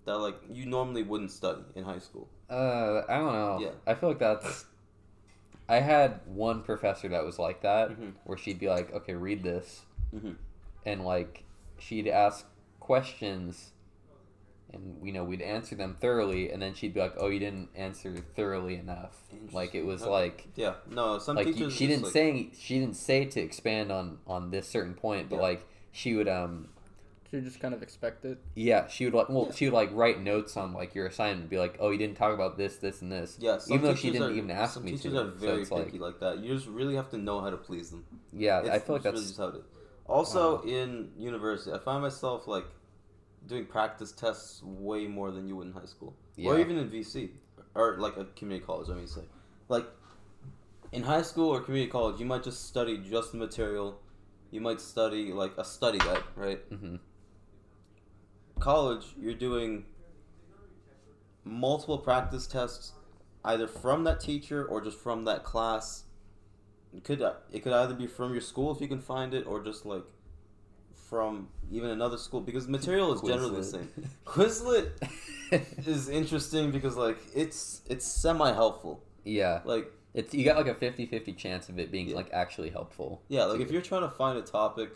that 0.05 0.19
like 0.19 0.37
you 0.51 0.67
normally 0.67 1.03
wouldn't 1.03 1.31
study 1.31 1.63
in 1.75 1.85
high 1.85 1.99
school. 2.01 2.29
Uh, 2.51 3.03
I 3.09 3.17
don't 3.19 3.33
know. 3.33 3.59
Yeah. 3.61 3.71
I 3.87 3.95
feel 3.95 4.11
like 4.11 4.19
that's. 4.19 4.67
I 5.69 5.77
had 5.77 6.21
one 6.27 6.63
professor 6.63 7.09
that 7.09 7.25
was 7.25 7.39
like 7.39 7.63
that, 7.63 7.91
Mhm. 7.91 8.13
where 8.25 8.37
she'd 8.37 8.59
be 8.59 8.69
like, 8.69 8.93
"Okay, 8.93 9.15
read 9.15 9.43
this," 9.43 9.83
Mhm. 10.15 10.37
and 10.85 11.05
like 11.05 11.45
she'd 11.79 12.09
ask 12.09 12.45
questions, 12.81 13.71
and 14.73 14.99
you 15.03 15.13
know 15.13 15.25
we'd 15.25 15.41
answer 15.41 15.75
them 15.75 15.97
thoroughly, 16.01 16.51
and 16.51 16.61
then 16.61 16.75
she'd 16.75 16.93
be 16.93 17.01
like, 17.01 17.15
"Oh, 17.17 17.29
you 17.29 17.39
didn't 17.39 17.71
answer 17.75 18.15
thoroughly 18.37 18.75
enough." 18.77 19.23
Like 19.53 19.75
it 19.75 19.85
was 19.87 20.03
Okay. 20.03 20.11
like 20.11 20.49
Yeah, 20.57 20.75
no, 20.91 21.19
some 21.19 21.37
like 21.37 21.47
you, 21.47 21.53
teachers 21.55 21.73
she 21.75 21.87
didn't 21.87 22.05
like- 22.05 22.13
say 22.13 22.51
she 22.55 22.79
didn't 22.79 22.97
say 22.97 23.25
to 23.25 23.41
expand 23.41 23.91
on 23.93 24.19
on 24.27 24.51
this 24.51 24.69
certain 24.69 24.95
point, 24.95 25.31
but 25.31 25.37
Yeah. 25.37 25.43
like 25.43 25.67
she 25.93 26.15
would 26.15 26.29
um 26.29 26.69
So 27.33 27.39
you 27.39 27.45
just 27.45 27.61
kind 27.61 27.73
of 27.73 27.83
expect 27.83 28.27
it. 28.27 28.37
yeah 28.55 28.87
she 28.89 29.07
would 29.07 29.15
like 29.15 29.31
well 29.31 29.47
Yeah. 29.47 29.53
she 29.55 29.65
would 29.65 29.73
like 29.73 29.89
write 29.95 30.21
notes 30.21 30.55
on 30.59 30.75
like 30.75 30.95
your 30.95 31.07
assignment, 31.07 31.49
be 31.49 31.59
like, 31.59 31.79
"Oh, 31.81 31.89
you 31.89 31.97
didn't 31.97 32.19
talk 32.19 32.35
about 32.35 32.59
this, 32.59 32.77
this, 32.77 33.01
and 33.01 33.11
this." 33.11 33.39
Yeah, 33.41 33.59
even 33.71 33.81
though 33.81 33.95
she 33.95 34.11
didn't 34.11 34.33
are- 34.33 34.35
even 34.35 34.51
ask 34.51 34.75
some 34.75 34.85
me 34.85 34.91
teachers 34.91 35.15
to. 35.15 35.21
are 35.23 35.25
very 35.25 35.65
so 35.65 35.77
picky 35.83 35.99
like 35.99 36.21
like 36.21 36.21
that. 36.21 36.45
You 36.45 36.55
just 36.55 36.67
really 36.67 36.95
have 36.95 37.09
to 37.13 37.17
know 37.17 37.41
how 37.41 37.49
to 37.49 37.57
please 37.57 37.91
them. 37.91 38.05
yeah, 38.35 38.57
I 38.59 38.61
It's- 38.61 38.83
feel 38.85 38.97
like 38.97 39.05
it's 39.07 39.07
really 39.07 39.17
that's 39.17 39.27
just 39.29 39.39
how 39.39 39.47
it 39.49 39.55
is. 39.57 39.65
Also, 40.07 40.61
in 40.63 41.11
university, 41.17 41.73
I 41.75 41.79
find 41.79 42.03
myself 42.03 42.47
like 42.47 42.67
doing 43.47 43.65
practice 43.65 44.13
tests 44.13 44.63
way 44.63 45.07
more 45.07 45.31
than 45.31 45.49
you 45.49 45.57
would 45.57 45.69
in 45.69 45.73
high 45.73 45.87
school, 45.87 46.15
or 46.45 46.59
even 46.61 46.77
in 46.77 46.87
VC, 46.91 47.31
or 47.75 47.97
like 47.99 48.19
a 48.19 48.27
community 48.37 48.67
college. 48.67 48.91
I 48.91 48.95
mean, 48.95 49.07
say, 49.07 49.23
like 49.71 49.87
in 50.93 51.03
high 51.05 51.23
school 51.23 51.49
or 51.49 51.61
community 51.63 51.91
college, 51.91 52.21
you 52.21 52.27
might 52.27 52.43
just 52.43 52.67
study 52.67 52.99
just 52.99 53.33
the 53.33 53.39
material. 53.39 53.99
You 54.51 54.61
might 54.61 54.83
study 54.83 55.33
like 55.33 55.57
a 55.57 55.65
study 55.65 55.97
guide, 55.99 56.25
right? 56.37 56.61
hmm 56.69 56.97
College, 58.63 59.05
you're 59.21 59.35
doing 59.35 59.85
multiple 61.45 61.99
practice 61.99 62.47
tests, 62.47 62.93
either 63.45 63.67
from 63.67 64.05
that 64.05 64.21
teacher 64.21 64.65
or 64.65 64.81
just 64.81 64.99
from 64.99 65.25
that 65.25 65.43
class. 65.45 66.05
It 66.95 67.05
could 67.05 67.23
uh, 67.23 67.35
it 67.51 67.61
could 67.63 67.73
either 67.73 67.95
be 67.95 68.07
from 68.07 68.33
your 68.33 68.41
school 68.43 68.75
if 68.75 68.81
you 68.81 68.89
can 68.89 69.01
find 69.01 69.35
it, 69.35 69.47
or 69.47 69.63
just 69.65 69.85
like 69.87 70.05
from 71.09 71.49
even 71.71 71.91
another 71.91 72.17
school 72.19 72.41
because 72.41 72.69
material 72.69 73.13
is 73.13 73.21
generally 73.21 73.57
the 73.57 73.65
same. 73.65 73.89
Quizlet 74.25 74.91
is 75.87 76.09
interesting 76.09 76.71
because 76.71 76.97
like 76.97 77.19
it's 77.35 77.83
it's 77.89 78.07
semi 78.07 78.53
helpful. 78.53 79.03
yeah, 79.25 79.61
Like 79.65 79.91
it's 80.15 80.33
you 80.35 80.45
got 80.45 80.57
like 80.57 80.67
a 80.69 80.75
50-50 80.75 81.37
chance 81.37 81.69
of 81.69 81.79
it 81.79 81.91
being 81.91 82.09
Yeah. 82.09 82.17
like 82.17 82.31
actually 82.33 82.71
helpful. 82.71 83.23
yeah, 83.29 83.45
like 83.45 83.61
if 83.61 83.71
you're 83.71 83.83
trying 83.83 84.03
to 84.03 84.11
find 84.11 84.39
a 84.39 84.43
topic, 84.43 84.91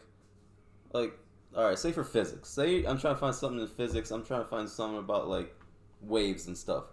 like 0.92 1.12
all 1.56 1.64
right, 1.64 1.78
say 1.78 1.90
for 1.90 2.04
physics, 2.04 2.50
say 2.50 2.84
I'm 2.84 2.98
trying 2.98 3.14
to 3.14 3.20
find 3.20 3.34
something 3.34 3.60
in 3.60 3.66
physics, 3.66 4.10
I'm 4.10 4.24
trying 4.24 4.42
to 4.42 4.48
find 4.48 4.68
something 4.68 4.98
about 4.98 5.28
like 5.28 5.54
waves 6.02 6.46
and 6.46 6.56
stuff. 6.56 6.84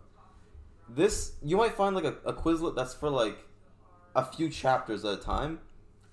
This 0.88 1.34
you 1.44 1.58
might 1.58 1.74
find 1.74 1.94
like 1.96 2.06
a, 2.06 2.16
a 2.26 2.34
Quizlet 2.34 2.76
that's 2.76 2.94
for 2.94 3.10
like 3.10 3.38
a 4.16 4.24
few 4.24 4.50
chapters 4.50 5.04
at 5.04 5.20
a 5.20 5.22
time, 5.22 5.60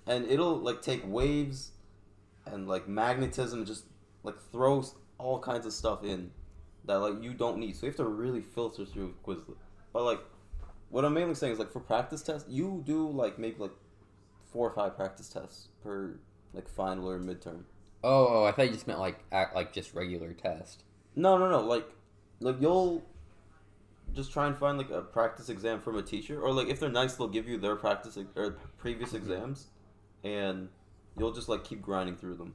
and 0.05 0.29
it'll 0.29 0.57
like 0.57 0.81
take 0.81 1.01
waves 1.05 1.71
and 2.45 2.67
like 2.67 2.89
magnetism, 2.89 3.59
and 3.59 3.67
just 3.67 3.85
like 4.23 4.35
throws 4.51 4.95
all 5.17 5.39
kinds 5.39 5.65
of 5.65 5.71
stuff 5.71 6.03
in 6.03 6.31
that 6.85 6.95
like 6.95 7.23
you 7.23 7.33
don't 7.33 7.57
need. 7.57 7.75
So 7.77 7.85
you 7.85 7.91
have 7.91 7.97
to 7.97 8.05
really 8.05 8.41
filter 8.41 8.85
through 8.85 9.15
Quizlet. 9.25 9.55
But 9.93 10.03
like, 10.03 10.19
what 10.89 11.05
I'm 11.05 11.13
mainly 11.13 11.35
saying 11.35 11.53
is 11.53 11.59
like 11.59 11.71
for 11.71 11.79
practice 11.79 12.21
tests, 12.21 12.49
you 12.49 12.83
do 12.85 13.09
like 13.09 13.39
maybe 13.39 13.55
like 13.59 13.75
four 14.51 14.67
or 14.67 14.73
five 14.73 14.97
practice 14.97 15.29
tests 15.29 15.69
per 15.83 16.19
like 16.53 16.67
final 16.67 17.09
or 17.09 17.17
midterm. 17.17 17.63
Oh, 18.03 18.27
oh, 18.27 18.43
I 18.45 18.51
thought 18.51 18.67
you 18.67 18.73
just 18.73 18.87
meant 18.87 18.99
like 18.99 19.19
act 19.31 19.55
like 19.55 19.73
just 19.73 19.93
regular 19.93 20.33
test. 20.33 20.83
No, 21.15 21.37
no, 21.37 21.49
no. 21.49 21.61
Like, 21.61 21.87
like 22.39 22.59
you'll 22.59 23.03
just 24.13 24.31
try 24.33 24.47
and 24.47 24.57
find 24.57 24.77
like 24.77 24.89
a 24.89 25.01
practice 25.01 25.49
exam 25.49 25.79
from 25.79 25.97
a 25.97 26.01
teacher, 26.01 26.41
or 26.41 26.51
like 26.51 26.67
if 26.67 26.79
they're 26.79 26.89
nice, 26.89 27.15
they'll 27.15 27.27
give 27.27 27.47
you 27.47 27.57
their 27.57 27.75
practice 27.75 28.17
or 28.35 28.57
previous 28.77 29.13
exams, 29.13 29.67
and 30.23 30.69
you'll 31.17 31.31
just 31.31 31.49
like 31.49 31.63
keep 31.63 31.81
grinding 31.81 32.15
through 32.15 32.35
them, 32.35 32.53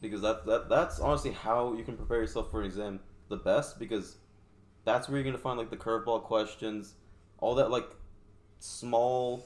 because 0.00 0.20
that 0.22 0.46
that 0.46 0.68
that's 0.68 0.98
honestly 0.98 1.30
how 1.32 1.74
you 1.74 1.84
can 1.84 1.96
prepare 1.96 2.18
yourself 2.18 2.50
for 2.50 2.60
an 2.60 2.66
exam 2.66 3.00
the 3.28 3.36
best 3.36 3.78
because 3.78 4.16
that's 4.84 5.08
where 5.08 5.18
you're 5.18 5.24
gonna 5.24 5.38
find 5.38 5.58
like 5.58 5.70
the 5.70 5.76
curveball 5.76 6.22
questions, 6.22 6.94
all 7.38 7.54
that 7.54 7.70
like 7.70 7.88
small 8.58 9.44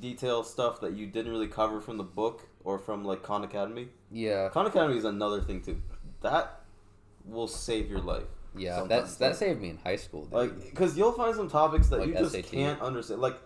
detail 0.00 0.42
stuff 0.42 0.80
that 0.80 0.92
you 0.94 1.06
didn't 1.06 1.30
really 1.30 1.48
cover 1.48 1.80
from 1.80 1.98
the 1.98 2.04
book 2.04 2.48
or 2.64 2.78
from 2.78 3.04
like 3.04 3.22
Khan 3.22 3.44
Academy. 3.44 3.88
Yeah, 4.10 4.48
Khan 4.50 4.66
Academy 4.66 4.96
is 4.98 5.04
another 5.04 5.40
thing 5.40 5.62
too. 5.62 5.80
That 6.22 6.60
will 7.24 7.48
save 7.48 7.88
your 7.90 8.00
life. 8.00 8.24
yeah. 8.56 8.78
sometimes, 8.78 9.16
That's 9.16 9.16
that 9.16 9.36
saved 9.36 9.60
me 9.60 9.70
in 9.70 9.78
high 9.78 9.96
school. 9.96 10.24
Dude. 10.24 10.32
Like, 10.32 10.70
because 10.70 10.96
you'll 10.96 11.12
find 11.12 11.34
some 11.34 11.48
topics 11.48 11.88
that 11.88 12.00
Like 12.00 12.08
you 12.08 12.14
just 12.14 12.32
SAT. 12.32 12.44
can't 12.46 12.80
understand. 12.80 13.20
Like, 13.20 13.36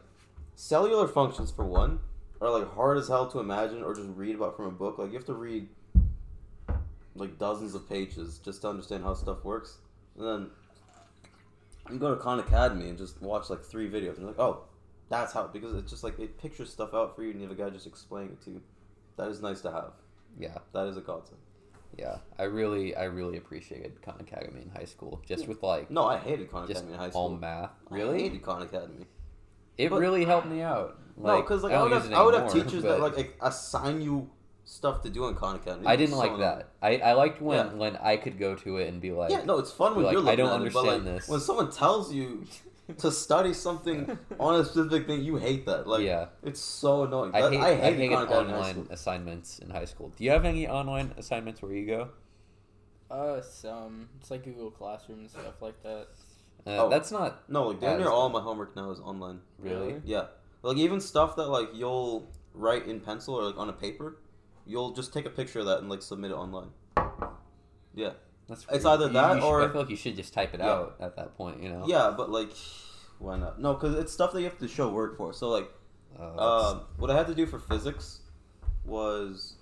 cellular 0.55 1.07
functions, 1.09 1.51
for 1.51 1.65
one, 1.65 2.01
are 2.41 2.51
like 2.51 2.73
hard 2.75 2.99
as 2.99 3.09
hell 3.09 3.27
to 3.31 3.39
imagine 3.39 3.83
or 3.83 3.95
just 3.95 4.09
read 4.15 4.35
about 4.35 4.57
from 4.57 4.67
a 4.67 4.71
book. 4.71 4.99
Like, 4.99 5.09
you 5.09 5.15
have 5.15 5.27
to 5.27 5.35
read 5.35 5.69
like 7.15 7.39
dozens 7.39 7.75
of 7.75 7.89
pages 7.89 8.39
just 8.45 8.63
to 8.63 8.69
understand 8.69 9.03
how 9.03 9.15
stuff 9.15 9.45
works. 9.45 9.79
And 10.19 10.27
then 10.27 10.51
you 11.91 11.99
go 11.99 12.15
to 12.15 12.21
Khan 12.21 12.41
Academy 12.41 12.89
and 12.89 12.99
just 12.99 13.21
watch 13.23 13.49
like 13.49 13.63
three 13.63 13.89
videos. 13.89 14.11
And 14.15 14.19
you're 14.21 14.29
like, 14.29 14.39
oh, 14.41 14.63
that's 15.09 15.33
how. 15.33 15.47
Because 15.47 15.75
it's 15.75 15.91
just 15.91 16.05
like 16.05 16.19
it 16.19 16.39
pictures 16.39 16.71
stuff 16.71 16.95
out 16.95 17.15
for 17.17 17.23
you, 17.23 17.31
and 17.31 17.41
you 17.41 17.49
have 17.49 17.59
a 17.59 17.63
guy 17.63 17.71
just 17.71 17.87
explaining 17.87 18.33
it 18.33 18.43
to 18.45 18.51
you. 18.51 18.63
That 19.17 19.29
is 19.29 19.41
nice 19.43 19.61
to 19.63 19.71
have. 19.71 19.93
yeah, 20.39 20.59
That 20.73 20.87
is 20.87 20.97
a 20.97 21.01
godsend. 21.01 21.39
yeah. 21.97 22.19
I 22.39 22.45
really, 22.45 22.95
I 22.95 23.05
really 23.05 23.37
appreciated 23.39 24.01
Khan 24.03 24.17
Academy 24.21 24.63
in 24.63 24.71
high 24.71 24.85
school, 24.85 25.23
just 25.27 25.49
with 25.49 25.63
like 25.63 25.91
No, 25.91 26.05
I 26.05 26.19
hated 26.19 26.51
Khan 26.51 26.65
Academy 26.71 26.93
in 26.93 26.99
high 26.99 27.09
school. 27.11 27.23
all 27.23 27.31
math. 27.31 27.71
I 27.91 27.95
Really, 27.95 28.23
hated 28.25 28.43
Khan 28.43 28.63
Academy. 28.63 29.07
it 29.79 29.89
but- 29.91 30.01
really 30.01 30.25
helped 30.25 30.47
me 30.49 30.61
out. 30.63 30.99
no, 31.17 31.41
because 31.41 31.63
like 31.63 31.73
I, 31.73 31.77
don't 31.77 31.91
would 31.91 32.03
have, 32.03 32.13
I 32.13 32.23
would 32.23 32.35
have 32.35 32.53
teachers 32.53 32.83
that 32.83 33.01
like 33.01 33.37
assign 33.41 34.03
you 34.03 34.29
stuff 34.69 35.01
to 35.03 35.09
do 35.09 35.29
in 35.29 35.35
Khan 35.37 35.57
Academy. 35.57 35.87
I 35.87 35.97
didn't 35.97 36.17
like 36.19 36.37
that. 36.39 36.71
I, 36.83 36.97
I 36.99 37.13
liked 37.13 37.41
when 37.41 37.59
Yeah. 37.67 37.73
when 37.73 37.97
I 37.97 38.17
could 38.19 38.39
go 38.39 38.55
to 38.57 38.77
it 38.79 38.89
and 38.89 39.01
be 39.01 39.13
like, 39.13 39.31
yeah, 39.31 39.45
no, 39.45 39.59
it's 39.59 39.71
fun 39.71 39.95
when 39.95 40.05
like, 40.07 40.13
you're 40.13 40.29
I 40.29 40.35
don't 40.37 40.61
at 40.61 40.67
it, 40.67 40.73
but, 40.75 40.85
like, 40.85 40.93
understand 40.97 41.17
this. 41.19 41.29
When 41.29 41.41
someone 41.41 41.71
tells 41.71 42.13
you 42.13 42.45
to 42.99 43.11
study 43.11 43.53
something 43.53 44.19
on 44.41 44.61
a 44.61 44.65
specific 44.65 45.07
thing, 45.07 45.23
you 45.23 45.37
hate 45.37 45.67
that. 45.67 45.87
Like, 45.87 46.05
yeah. 46.05 46.27
it's 46.43 46.61
so 46.61 47.05
annoying. 47.05 47.33
I 47.35 47.41
That- 47.43 47.53
hate, 47.53 47.61
I 47.61 47.69
I 47.71 47.75
hated 47.75 47.99
hated 48.11 48.29
Khan 48.29 48.47
in 48.47 48.53
online 48.55 48.87
assignments 48.91 49.59
in 49.59 49.71
high 49.71 49.85
school. 49.87 50.13
Do 50.17 50.25
you 50.25 50.31
have 50.31 50.45
any 50.45 50.69
online 50.69 51.13
assignments 51.17 51.63
where 51.63 51.73
you 51.73 51.87
go? 51.87 52.09
Uh, 53.11 53.41
some 53.41 54.09
it's 54.21 54.31
like 54.31 54.45
Google 54.45 54.71
Classroom 54.71 55.21
and 55.21 55.31
stuff 55.31 55.61
like 55.61 55.81
that. 55.83 56.09
Uh, 56.67 56.85
Oh. 56.87 56.89
That's 56.89 57.13
not 57.13 57.49
No, 57.49 57.69
like 57.69 57.81
damn 57.81 57.99
near 58.01 58.09
all 58.09 58.29
my 58.29 58.41
homework 58.41 58.75
now 58.75 58.91
is 58.91 58.99
online. 58.99 59.41
really. 59.59 59.87
Really? 59.89 60.03
Yeah, 60.05 60.27
like 60.63 60.77
even 60.79 61.01
stuff 61.01 61.37
that 61.37 61.47
like 61.49 61.69
you'll 61.75 62.29
write 62.55 62.87
in 62.89 62.99
pencil 63.01 63.35
or 63.37 63.45
like 63.45 63.57
on 63.57 63.69
a 63.69 63.73
paper, 63.73 64.19
you'll 64.67 64.91
just 64.93 65.13
take 65.13 65.27
a 65.27 65.31
picture 65.31 65.61
of 65.61 65.67
that 65.67 65.79
and 65.79 65.89
like 65.89 66.03
submit 66.03 66.33
it 66.33 66.35
online. 66.35 66.71
Yeah, 67.95 68.13
That's 68.49 68.63
It's 68.71 68.85
weird. 68.85 68.87
either 68.87 69.09
that 69.09 69.35
you 69.37 69.41
should- 69.41 69.47
or- 69.47 69.63
I 69.63 69.69
feel 69.69 69.81
like 69.81 69.91
you 69.91 69.97
should 69.97 70.17
just 70.17 70.33
type 70.33 70.55
it 70.55 70.61
Yeah. 70.61 70.71
out 70.73 70.97
at 71.01 71.17
that 71.17 71.37
point. 71.37 71.63
You 71.63 71.69
know. 71.71 71.85
yeah, 71.87 72.15
but 72.17 72.31
like, 72.31 72.51
why 73.19 73.37
not? 73.37 73.59
No, 73.61 73.75
because 73.75 73.95
it's 73.97 74.13
stuff 74.13 74.33
that 74.33 74.41
you 74.41 74.49
have 74.49 74.59
to 74.59 74.69
show 74.69 74.89
work 74.91 75.17
for. 75.17 75.33
So 75.33 75.49
like. 75.49 75.71
Uh, 76.19 76.71
Um, 76.73 76.81
what 76.97 77.11
I 77.11 77.15
had 77.15 77.27
to 77.27 77.35
do 77.35 77.45
for 77.45 77.59
physics 77.59 78.21
was 78.87 79.57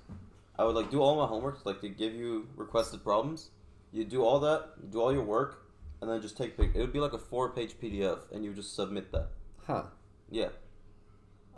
I 0.58 0.64
would 0.64 0.74
like 0.76 0.90
do 0.90 1.00
all 1.02 1.16
my 1.16 1.26
homework, 1.26 1.64
like 1.66 1.80
to 1.80 1.88
give 1.88 2.14
you 2.14 2.46
requested 2.56 3.02
problems. 3.02 3.50
You 3.90 4.04
do 4.04 4.24
all 4.24 4.38
that, 4.40 4.90
do 4.90 5.00
all 5.00 5.12
your 5.12 5.24
work, 5.24 5.64
and 6.00 6.08
then 6.10 6.20
just 6.20 6.36
take 6.36 6.56
pic. 6.56 6.72
It 6.74 6.80
would 6.80 6.92
be 6.92 7.00
like 7.00 7.12
a 7.12 7.18
four-page 7.18 7.80
PDF, 7.80 8.30
and 8.32 8.44
you 8.44 8.52
just 8.52 8.74
submit 8.74 9.10
that. 9.12 9.28
huh. 9.66 9.84
Yeah. 10.30 10.50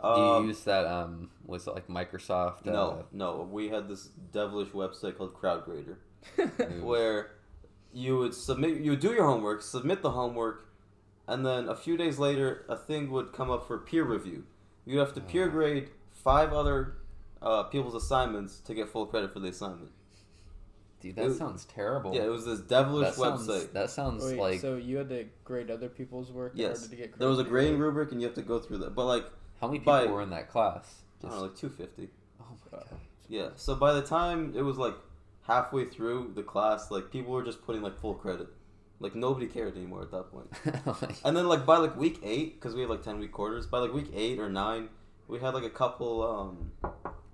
Do 0.01 0.07
Um, 0.07 0.43
you 0.43 0.49
use 0.49 0.63
that? 0.63 0.85
Um, 0.85 1.29
was 1.45 1.67
it 1.67 1.73
like 1.73 1.87
Microsoft? 1.87 2.65
no, 2.65 3.05
no. 3.11 3.41
We 3.51 3.69
had 3.69 3.87
this 3.89 4.07
devilish 4.31 4.69
website 4.69 5.17
called 5.17 5.33
CrowdGrader. 5.33 5.97
where 6.81 7.31
you 7.93 8.17
would 8.17 8.33
submit, 8.33 8.77
you 8.81 8.91
would 8.91 8.99
do 8.99 9.11
your 9.13 9.25
homework, 9.25 9.61
submit 9.61 10.01
the 10.01 10.11
homework, 10.11 10.69
and 11.27 11.45
then 11.45 11.67
a 11.67 11.75
few 11.75 11.97
days 11.97 12.19
later, 12.19 12.65
a 12.69 12.75
thing 12.77 13.09
would 13.11 13.33
come 13.33 13.49
up 13.49 13.67
for 13.67 13.77
peer 13.77 14.03
review. 14.03 14.43
You'd 14.85 14.99
have 14.99 15.13
to 15.15 15.21
peer 15.21 15.47
Ah. 15.47 15.51
grade 15.51 15.89
five 16.11 16.53
other 16.53 16.97
uh, 17.41 17.63
people's 17.63 17.93
assignments 17.95 18.59
to 18.61 18.73
get 18.73 18.89
full 18.89 19.05
credit 19.05 19.31
for 19.31 19.39
the 19.39 19.49
assignment. 19.49 19.91
Dude, 20.99 21.15
that 21.15 21.25
it- 21.25 21.35
sounds 21.35 21.65
terrible. 21.65 22.15
Yeah, 22.15 22.23
it 22.23 22.29
was 22.31 22.45
this 22.45 22.59
devilish 22.61 23.09
that 23.09 23.15
sounds. 23.15 23.47
website. 23.47 23.71
That 23.73 23.89
sounds 23.91 24.23
Wait, 24.25 24.39
like. 24.39 24.59
so 24.59 24.75
you 24.75 24.97
had 24.97 25.09
to 25.09 25.25
grade 25.43 25.69
other 25.69 25.87
people's 25.89 26.31
work 26.31 26.53
in 26.53 26.59
Yes, 26.59 26.77
order 26.83 26.89
to 26.89 26.95
get 26.95 27.03
credit 27.11 27.19
there 27.19 27.29
was 27.29 27.37
a 27.39 27.43
grading 27.43 27.73
yours? 27.73 27.81
rubric, 27.81 28.11
and 28.11 28.19
you 28.21 28.25
have 28.27 28.35
to 28.35 28.41
go 28.41 28.57
through 28.59 28.79
that. 28.79 28.95
But 28.95 29.05
like, 29.05 29.25
how 29.61 29.67
many 29.67 29.79
people 29.79 29.93
by- 29.93 30.05
were 30.07 30.21
in 30.23 30.31
that 30.31 30.49
class? 30.49 31.03
I 31.23 31.27
don't 31.27 31.35
know, 31.37 31.43
like 31.43 31.55
two 31.55 31.69
fifty. 31.69 32.09
oh 32.41 32.45
my 32.71 32.77
god. 32.79 32.87
Yeah. 33.29 33.49
So 33.55 33.75
by 33.75 33.93
the 33.93 34.01
time 34.01 34.53
it 34.55 34.61
was 34.63 34.77
like 34.77 34.95
halfway 35.47 35.85
through 35.85 36.31
the 36.35 36.43
class, 36.43 36.91
like 36.91 37.11
people 37.11 37.33
were 37.33 37.43
just 37.43 37.63
putting 37.65 37.81
like 37.81 37.99
full 37.99 38.13
credit. 38.13 38.47
Like 38.99 39.15
nobody 39.15 39.45
cared 39.47 39.75
anymore 39.77 40.01
at 40.01 40.11
that 40.11 40.31
point. 40.31 40.49
Like, 41.01 41.15
And 41.23 41.37
then 41.37 41.47
like 41.47 41.65
by 41.65 41.77
like 41.77 41.95
week 41.95 42.19
eight, 42.23 42.59
because 42.59 42.75
we 42.75 42.81
have 42.81 42.89
like 42.89 43.03
ten 43.03 43.19
week 43.19 43.31
quarters. 43.31 43.67
By 43.67 43.79
like 43.79 43.93
week 43.93 44.11
eight 44.13 44.39
or 44.39 44.49
nine, 44.49 44.89
we 45.27 45.39
had 45.39 45.53
like 45.53 45.63
a 45.63 45.69
couple 45.69 46.23
um 46.23 46.71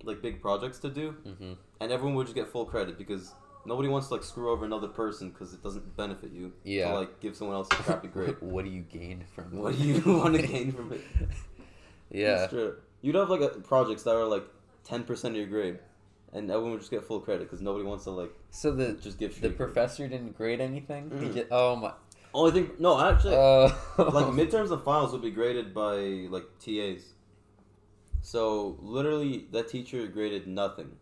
like 0.02 0.20
big 0.20 0.42
projects 0.42 0.78
to 0.80 0.90
do, 0.90 1.16
mhm. 1.26 1.56
and 1.80 1.92
everyone 1.92 2.14
would 2.16 2.26
just 2.26 2.34
get 2.36 2.48
full 2.48 2.66
credit 2.66 2.98
because 2.98 3.32
nobody 3.64 3.88
wants 3.88 4.08
to 4.08 4.14
like 4.14 4.22
screw 4.22 4.50
over 4.50 4.64
another 4.66 4.88
person 4.88 5.30
because 5.30 5.54
it 5.54 5.62
doesn't 5.62 5.96
benefit 5.96 6.30
you. 6.32 6.52
Yeah. 6.64 6.88
To 6.90 6.98
like 6.98 7.20
give 7.20 7.34
someone 7.34 7.56
else 7.56 7.68
a 7.72 7.76
crappy 7.76 8.08
grade. 8.12 8.36
what 8.40 8.64
do 8.66 8.70
you 8.70 8.82
gain 8.82 9.24
from? 9.34 9.46
It? 9.46 9.54
What 9.54 9.76
do 9.78 9.82
you 9.82 10.02
want 10.18 10.34
to 10.36 10.46
gain 10.46 10.72
from 10.72 10.92
it? 10.92 11.00
Yeah. 12.10 12.46
You'd 13.00 13.14
have 13.16 13.30
like 13.30 13.40
a, 13.40 13.48
projects 13.48 14.02
that 14.04 14.14
are 14.14 14.26
like 14.26 14.44
ten 14.84 15.04
percent 15.04 15.34
of 15.34 15.38
your 15.38 15.48
grade, 15.48 15.78
and 16.34 16.50
everyone 16.50 16.72
would 16.72 16.80
just 16.80 16.90
get 16.90 17.04
full 17.04 17.20
credit 17.20 17.44
because 17.44 17.60
nobody 17.62 17.84
wants 17.84 18.04
to 18.04 18.10
like 18.10 18.32
So 18.50 18.72
the 18.72 18.92
just 18.94 19.18
give 19.18 19.40
the 19.40 19.50
professor 19.50 20.06
didn't 20.08 20.36
grade 20.36 20.60
anything. 20.60 21.10
He 21.20 21.26
Mm. 21.28 21.34
just, 21.34 21.46
oh 21.50 21.76
my. 21.76 21.92
Only 22.34 22.50
thing, 22.50 22.70
no, 22.80 23.00
actually, 23.00 23.36
Uh, 23.36 23.68
like 23.98 24.26
midterms 24.40 24.72
and 24.72 24.82
finals 24.82 25.12
would 25.12 25.22
be 25.22 25.30
graded 25.30 25.72
by 25.72 26.26
like 26.30 26.46
TAs. 26.58 27.14
So 28.22 28.76
literally, 28.80 29.46
that 29.52 29.68
teacher 29.68 30.06
graded 30.08 30.46
nothing. 30.46 30.96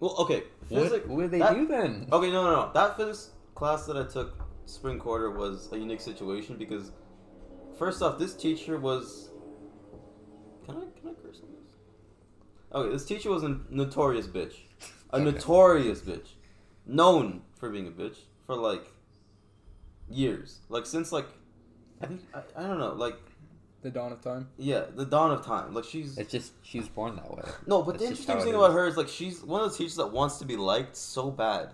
Well, 0.00 0.14
okay, 0.20 0.44
physics. 0.68 1.06
what, 1.06 1.08
what 1.08 1.22
did 1.22 1.30
they 1.32 1.38
that- 1.38 1.54
do 1.54 1.66
then? 1.66 2.06
Okay, 2.12 2.30
no, 2.30 2.44
no, 2.44 2.50
no. 2.66 2.70
That 2.74 2.96
physics 2.96 3.30
class 3.54 3.86
that 3.86 3.96
I 3.96 4.04
took 4.04 4.36
spring 4.66 4.98
quarter 4.98 5.30
was 5.30 5.72
a 5.72 5.78
unique 5.78 6.00
situation 6.00 6.56
because, 6.56 6.92
first 7.78 8.02
off, 8.02 8.18
this 8.18 8.34
teacher 8.34 8.78
was. 8.78 9.30
Can 10.66 10.76
I 10.76 10.80
can 11.00 11.08
I 11.10 11.14
curse 11.22 11.40
this? 11.40 11.57
Okay, 12.72 12.90
this 12.92 13.04
teacher 13.06 13.30
was 13.30 13.42
a 13.42 13.60
notorious 13.70 14.26
bitch, 14.26 14.54
a 15.10 15.16
Okay. 15.16 15.24
notorious 15.24 16.00
bitch, 16.00 16.28
known 16.86 17.42
for 17.56 17.70
being 17.70 17.86
a 17.86 17.90
bitch 17.90 18.16
for 18.46 18.54
like 18.56 18.84
years, 20.10 20.58
like 20.68 20.86
since 20.86 21.12
like 21.12 21.26
I 22.02 22.06
think 22.06 22.20
I, 22.34 22.42
I 22.56 22.62
don't 22.66 22.78
know, 22.78 22.92
like 22.92 23.16
The 23.82 23.90
dawn 23.90 24.12
of 24.12 24.20
time. 24.22 24.48
yeah, 24.58 24.84
the 24.94 25.04
dawn 25.06 25.30
of 25.30 25.44
time. 25.44 25.72
Like 25.74 25.84
she's 25.84 26.18
It's 26.18 26.30
just 26.30 26.52
she 26.62 26.78
was 26.78 26.88
born 26.88 27.16
that 27.16 27.30
way. 27.30 27.42
no, 27.66 27.82
but 27.82 27.92
That's 27.92 28.02
the 28.04 28.08
interesting 28.10 28.38
thing 28.40 28.54
about 28.54 28.72
her 28.72 28.86
is 28.86 28.96
like 28.96 29.08
she's 29.08 29.42
one 29.42 29.60
of 29.62 29.68
those 29.70 29.78
teachers 29.78 29.96
that 29.96 30.08
wants 30.12 30.38
to 30.38 30.44
be 30.44 30.56
liked 30.56 30.96
so 30.96 31.30
bad, 31.30 31.72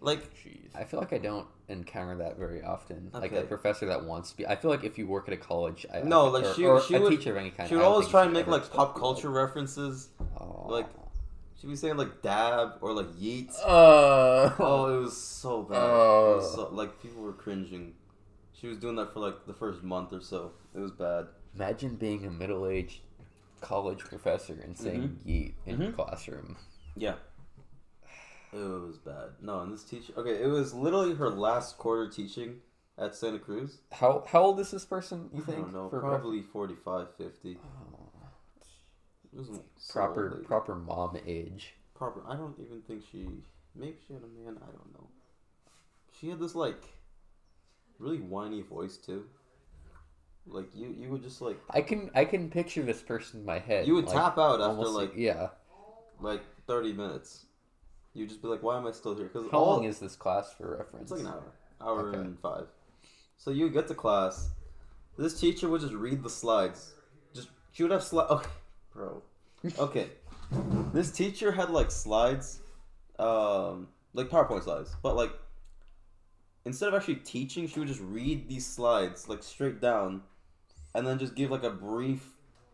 like. 0.00 0.32
Jeez. 0.34 0.59
I 0.74 0.84
feel 0.84 1.00
like 1.00 1.12
I 1.12 1.18
don't 1.18 1.46
encounter 1.68 2.16
that 2.18 2.38
very 2.38 2.62
often. 2.62 3.10
Like 3.12 3.32
a 3.32 3.42
professor 3.42 3.86
that 3.86 4.04
wants 4.04 4.30
to 4.30 4.36
be. 4.36 4.46
I 4.46 4.54
feel 4.56 4.70
like 4.70 4.84
if 4.84 4.98
you 4.98 5.06
work 5.06 5.26
at 5.28 5.34
a 5.34 5.36
college, 5.36 5.84
I, 5.92 6.00
No, 6.02 6.26
like 6.26 6.44
or, 6.44 6.54
she- 6.54 6.64
or 6.66 6.80
she 6.80 6.94
a 6.94 7.00
would- 7.00 7.10
teacher 7.10 7.32
of 7.32 7.36
any 7.38 7.50
kind. 7.50 7.68
She 7.68 7.74
would 7.74 7.84
always 7.84 8.08
try 8.08 8.24
and 8.24 8.32
make 8.32 8.46
like 8.46 8.70
pop 8.70 8.96
culture 8.96 9.30
references. 9.30 10.08
Oh. 10.38 10.66
like- 10.68 10.86
She'd 11.60 11.66
be 11.68 11.76
saying 11.76 11.98
like 11.98 12.22
dab 12.22 12.76
or 12.80 12.92
like 12.94 13.08
yeet. 13.20 13.50
Uh, 13.62 14.50
Oh, 14.58 14.96
it 14.96 15.00
was 15.02 15.16
so 15.20 15.62
bad. 15.62 15.76
Oh. 15.78 16.36
was 16.36 16.54
so, 16.54 16.68
like 16.72 17.02
people 17.02 17.20
were 17.22 17.34
cringing. 17.34 17.92
She 18.54 18.66
was 18.66 18.78
doing 18.78 18.96
that 18.96 19.12
for 19.12 19.20
like 19.20 19.44
the 19.46 19.52
first 19.52 19.82
month 19.82 20.12
or 20.14 20.20
so. 20.22 20.52
It 20.74 20.78
was 20.78 20.90
bad. 20.92 21.26
Imagine 21.54 21.96
being 21.96 22.24
a 22.24 22.30
middle-aged 22.30 23.00
college 23.60 23.98
professor 23.98 24.54
and 24.64 24.74
saying 24.78 25.18
"yeet" 25.26 25.52
in 25.66 25.80
your 25.82 25.90
Mhm. 25.92 25.96
classroom. 25.96 26.56
Yeah. 26.96 27.16
It 28.52 28.58
was 28.58 28.98
bad. 28.98 29.30
No, 29.40 29.60
and 29.60 29.72
this 29.72 29.84
teacher. 29.84 30.12
Okay, 30.16 30.42
it 30.42 30.48
was 30.48 30.74
literally 30.74 31.14
her 31.14 31.30
last 31.30 31.78
quarter 31.78 32.08
teaching 32.10 32.56
at 32.98 33.14
Santa 33.14 33.38
Cruz. 33.38 33.78
How 33.92 34.24
how 34.26 34.42
old 34.42 34.60
is 34.60 34.70
this 34.70 34.84
person? 34.84 35.30
You 35.32 35.42
I 35.42 35.46
think? 35.46 35.72
don't 35.72 35.72
know, 35.72 35.88
probably 35.88 36.42
45, 36.42 37.08
50. 37.16 37.58
Oh, 37.58 39.44
so 39.76 39.92
proper 39.92 40.30
lady. 40.32 40.44
proper 40.44 40.74
mom 40.74 41.16
age. 41.26 41.74
proper. 41.94 42.22
I 42.28 42.34
don't 42.34 42.58
even 42.58 42.82
think 42.82 43.04
she. 43.10 43.28
Maybe 43.76 43.96
she 44.06 44.14
had 44.14 44.22
a 44.22 44.26
man. 44.26 44.58
I 44.60 44.66
don't 44.66 44.92
know. 44.92 45.06
She 46.18 46.28
had 46.28 46.40
this 46.40 46.56
like 46.56 46.82
really 48.00 48.18
whiny 48.18 48.62
voice 48.62 48.96
too. 48.96 49.24
Like 50.46 50.74
you, 50.74 50.92
you 50.98 51.08
would 51.10 51.22
just 51.22 51.40
like 51.40 51.60
I 51.70 51.82
can 51.82 52.10
I 52.14 52.24
can 52.24 52.50
picture 52.50 52.82
this 52.82 53.00
person 53.00 53.40
in 53.40 53.46
my 53.46 53.60
head. 53.60 53.86
you 53.86 53.94
would 53.94 54.06
like, 54.06 54.16
tap 54.16 54.38
out 54.38 54.60
after 54.60 54.64
almost 54.64 54.94
like 54.94 55.12
yeah. 55.14 55.50
like 56.20 56.42
thirty 56.66 56.92
minutes. 56.92 57.46
You'd 58.14 58.28
just 58.28 58.42
be 58.42 58.48
like, 58.48 58.62
"Why 58.62 58.76
am 58.76 58.86
I 58.86 58.92
still 58.92 59.14
here?" 59.14 59.26
Because 59.32 59.50
How 59.50 59.60
long 59.62 59.84
is 59.84 59.98
this 60.00 60.16
class 60.16 60.52
for 60.52 60.76
reference? 60.76 61.10
it's 61.12 61.20
like 61.20 61.20
an 61.20 61.26
hour, 61.28 61.52
hour 61.80 62.08
Okay. 62.08 62.18
and 62.18 62.38
five. 62.40 62.66
So 63.36 63.50
you 63.50 63.68
get 63.70 63.86
to 63.88 63.94
class. 63.94 64.50
This 65.16 65.38
teacher 65.38 65.68
would 65.68 65.80
just 65.80 65.94
read 65.94 66.22
the 66.22 66.30
slides. 66.30 66.94
Just 67.34 67.48
she 67.72 67.82
would 67.84 67.92
have 67.92 68.02
slide. 68.02 68.26
Okay, 68.30 68.50
bro. 68.92 69.22
Okay, 69.78 70.10
This 70.92 71.12
teacher 71.12 71.52
had 71.52 71.70
like 71.70 71.90
slides, 71.90 72.60
um, 73.18 73.88
like 74.14 74.28
PowerPoint 74.30 74.64
slides, 74.64 74.96
but 75.02 75.14
like 75.14 75.32
instead 76.64 76.88
of 76.88 76.94
actually 76.94 77.16
teaching, 77.16 77.66
she 77.68 77.78
would 77.78 77.88
just 77.88 78.00
read 78.00 78.48
these 78.48 78.66
slides 78.66 79.28
like 79.28 79.42
straight 79.42 79.80
down, 79.80 80.22
and 80.94 81.06
then 81.06 81.18
just 81.18 81.34
give 81.36 81.50
like 81.50 81.62
a 81.62 81.70
brief 81.70 82.32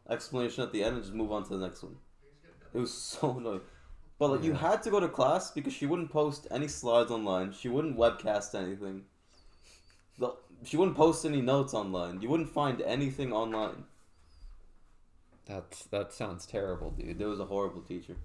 explanation 0.08 0.62
at 0.62 0.72
the 0.72 0.82
end 0.84 0.94
and 0.94 1.02
just 1.02 1.14
move 1.14 1.32
on 1.32 1.42
to 1.44 1.50
the 1.56 1.64
next 1.66 1.82
one. 1.82 1.96
It 2.72 2.78
was 2.78 2.94
so 3.12 3.36
annoying. 3.38 3.60
But 4.18 4.30
like 4.30 4.42
you 4.42 4.54
had 4.54 4.82
to 4.84 4.90
go 4.90 4.98
to 4.98 5.08
class 5.08 5.50
because 5.50 5.72
she 5.72 5.84
wouldn't 5.84 6.10
post 6.10 6.46
any 6.50 6.68
slides 6.68 7.10
online. 7.10 7.52
She 7.52 7.68
wouldn't 7.68 7.98
webcast 7.98 8.54
anything. 8.54 9.02
The, 10.18 10.34
she 10.64 10.78
wouldn't 10.78 10.96
post 10.96 11.26
any 11.26 11.42
notes 11.42 11.74
online. 11.74 12.22
You 12.22 12.30
wouldn't 12.30 12.48
find 12.48 12.80
anything 12.80 13.32
online. 13.32 13.84
That's 15.44 15.84
that 15.86 16.12
sounds 16.12 16.46
terrible, 16.46 16.90
dude. 16.90 17.18
There 17.18 17.28
was 17.28 17.40
a 17.40 17.44
horrible 17.44 17.82
teacher. 17.82 18.16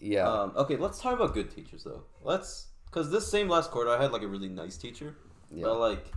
Yeah. 0.00 0.28
Um, 0.28 0.52
okay, 0.56 0.76
let's 0.76 1.00
talk 1.00 1.14
about 1.14 1.34
good 1.34 1.54
teachers 1.54 1.84
though. 1.84 2.04
Let's 2.22 2.68
because 2.86 3.10
this 3.10 3.30
same 3.30 3.48
last 3.48 3.70
quarter 3.70 3.90
I 3.90 4.00
had 4.00 4.10
like 4.10 4.22
a 4.22 4.28
really 4.28 4.48
nice 4.48 4.76
teacher, 4.76 5.16
yeah. 5.50 5.64
but 5.64 5.78
like 5.78 6.12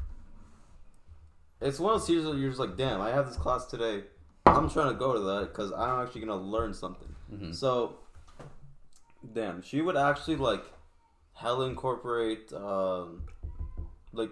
it's 1.62 1.80
one 1.80 1.94
of 1.94 2.00
those 2.00 2.08
teachers 2.08 2.26
that 2.26 2.38
you're 2.38 2.50
just 2.50 2.60
like, 2.60 2.78
damn, 2.78 3.02
I 3.02 3.10
have 3.10 3.28
this 3.28 3.38
class 3.38 3.66
today. 3.66 4.04
I'm 4.46 4.70
trying 4.70 4.90
to 4.90 4.98
go 4.98 5.14
to 5.14 5.20
that 5.20 5.50
because 5.50 5.72
I'm 5.72 6.06
actually 6.06 6.22
gonna 6.22 6.38
learn 6.38 6.74
something. 6.74 7.14
Mhm. 7.32 7.56
So, 7.56 7.98
damn, 9.34 9.62
she 9.62 9.82
would 9.82 9.98
actually 9.98 10.36
like 10.38 10.64
hell 11.34 11.62
incorporate 11.64 12.52
um, 12.54 13.24
like 14.14 14.32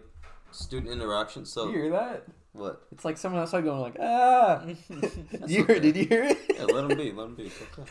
student 0.52 0.92
interaction. 0.92 1.46
So 1.46 1.68
you 1.70 1.74
hear 1.84 1.90
that? 1.92 2.24
what? 2.54 2.84
It's 2.92 3.04
like 3.06 3.18
someone 3.18 3.42
outside 3.42 3.64
going 3.64 3.82
like, 3.82 3.98
ah. 4.00 4.64
did 4.90 5.50
you 5.50 5.66
hear? 5.66 5.80
Did 5.80 5.96
you 5.96 6.06
hear 6.06 6.24
it? 6.24 6.38
Yeah, 6.56 6.64
let 6.66 6.88
them 6.88 6.98
be. 6.98 7.12
Let 7.12 7.24
them 7.24 7.36
be. 7.36 7.44
It's 7.48 7.62
okay. 7.78 7.90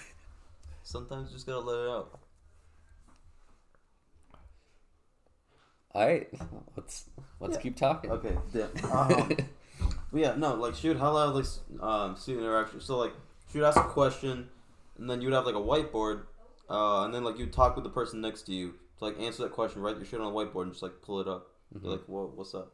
Sometimes 0.83 1.31
you 1.31 1.37
just 1.37 1.47
gotta 1.47 1.61
let 1.61 1.79
it 1.85 1.91
out. 1.91 2.21
All 5.95 6.07
right, 6.07 6.29
let's 6.77 7.05
let's 7.39 7.55
Yeah. 7.57 7.61
keep 7.61 7.77
talking. 7.77 8.11
Okay, 8.11 8.37
damn. 8.53 8.71
Um, 8.93 9.29
But 10.11 10.21
yeah, 10.21 10.35
no, 10.37 10.55
like 10.55 10.75
she 10.75 10.89
would 10.89 10.99
hell 10.99 11.17
out 11.17 11.35
like 11.35 11.45
um, 11.81 12.17
student 12.17 12.45
interaction. 12.47 12.81
So 12.81 12.97
like 12.99 13.13
she 13.51 13.59
would 13.59 13.67
ask 13.67 13.77
a 13.79 13.85
question, 13.85 14.49
and 14.99 15.09
then 15.11 15.21
you 15.21 15.29
would 15.29 15.35
have 15.35 15.47
like 15.47 15.55
a 15.55 15.59
whiteboard, 15.59 16.23
uh, 16.71 17.05
and 17.05 17.15
then 17.15 17.25
like 17.25 17.39
you'd 17.39 17.53
talk 17.53 17.75
with 17.75 17.85
the 17.85 17.91
person 17.91 18.21
next 18.21 18.43
to 18.43 18.53
you 18.53 18.75
to 18.99 19.05
like 19.05 19.19
answer 19.21 19.43
that 19.45 19.53
question. 19.53 19.83
Write 19.83 19.97
your 19.97 20.05
shit 20.05 20.21
on 20.21 20.27
a 20.27 20.31
whiteboard 20.35 20.63
and 20.65 20.73
just 20.73 20.83
like 20.83 21.03
pull 21.03 21.21
it 21.21 21.29
up. 21.29 21.49
Mhm. 21.75 21.83
You're 21.83 21.93
like, 21.93 22.05
whoa, 22.07 22.33
what's 22.35 22.55
up? 22.55 22.73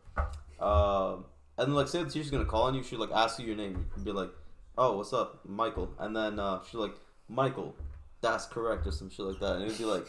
Um, 0.61 1.25
and 1.59 1.69
then 1.69 1.75
like 1.75 1.89
say 1.89 2.03
the 2.03 2.11
teacher's 2.11 2.31
gonna 2.31 2.45
call 2.45 2.65
on 2.65 2.75
you, 2.75 2.83
she'd 2.83 2.97
like 2.99 3.11
ask 3.13 3.39
you 3.39 3.47
your 3.47 3.57
name. 3.57 3.87
You'd 3.97 4.05
be 4.05 4.13
like, 4.13 4.31
oh, 4.79 4.97
what's 4.97 5.13
up, 5.13 5.41
Michael? 5.47 5.91
And 5.99 6.15
then 6.15 6.39
uh, 6.39 6.61
she'd 6.71 6.79
like, 6.79 6.95
Michael, 7.29 7.75
that's 8.21 8.47
correct 8.47 8.87
or 8.87 8.93
some 8.93 9.11
shit 9.11 9.27
like 9.27 9.41
that, 9.41 9.57
and 9.57 9.65
it'd 9.65 9.79
be 9.79 9.85
like, 9.85 10.07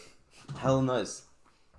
hell 0.58 0.82
nice. 0.82 1.22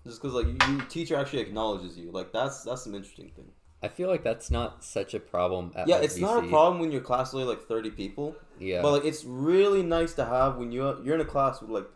Just 0.06 0.22
because 0.22 0.34
like 0.36 0.48
your 0.48 0.82
teacher 0.88 1.16
actually 1.16 1.40
acknowledges 1.40 1.98
you, 1.98 2.12
like 2.12 2.34
that's 2.34 2.64
that's 2.64 2.84
some 2.84 2.94
interesting 2.96 3.32
thing. 3.36 3.52
I 3.84 3.90
feel 3.90 4.10
like 4.10 4.24
that's 4.24 4.50
not 4.50 4.84
such 4.84 5.14
a 5.14 5.20
problem 5.20 5.74
at 5.76 5.88
Yeah, 5.90 5.96
like, 5.96 6.06
it's 6.06 6.18
not 6.18 6.46
a 6.46 6.48
problem 6.48 6.80
when 6.80 6.92
your 6.92 7.02
class 7.02 7.30
is 7.30 7.34
only 7.36 7.48
like 7.48 7.68
thirty 7.68 7.92
people, 7.92 8.36
Yeah. 8.58 8.82
but 8.82 8.94
like 8.94 9.06
it's 9.06 9.26
really 9.26 9.84
nice 9.84 10.14
to 10.14 10.26
have 10.26 10.58
when 10.58 10.72
you 10.72 11.04
you're 11.04 11.16
in 11.16 11.22
a 11.22 11.26
class 11.26 11.62
with 11.62 11.70
like 11.70 11.88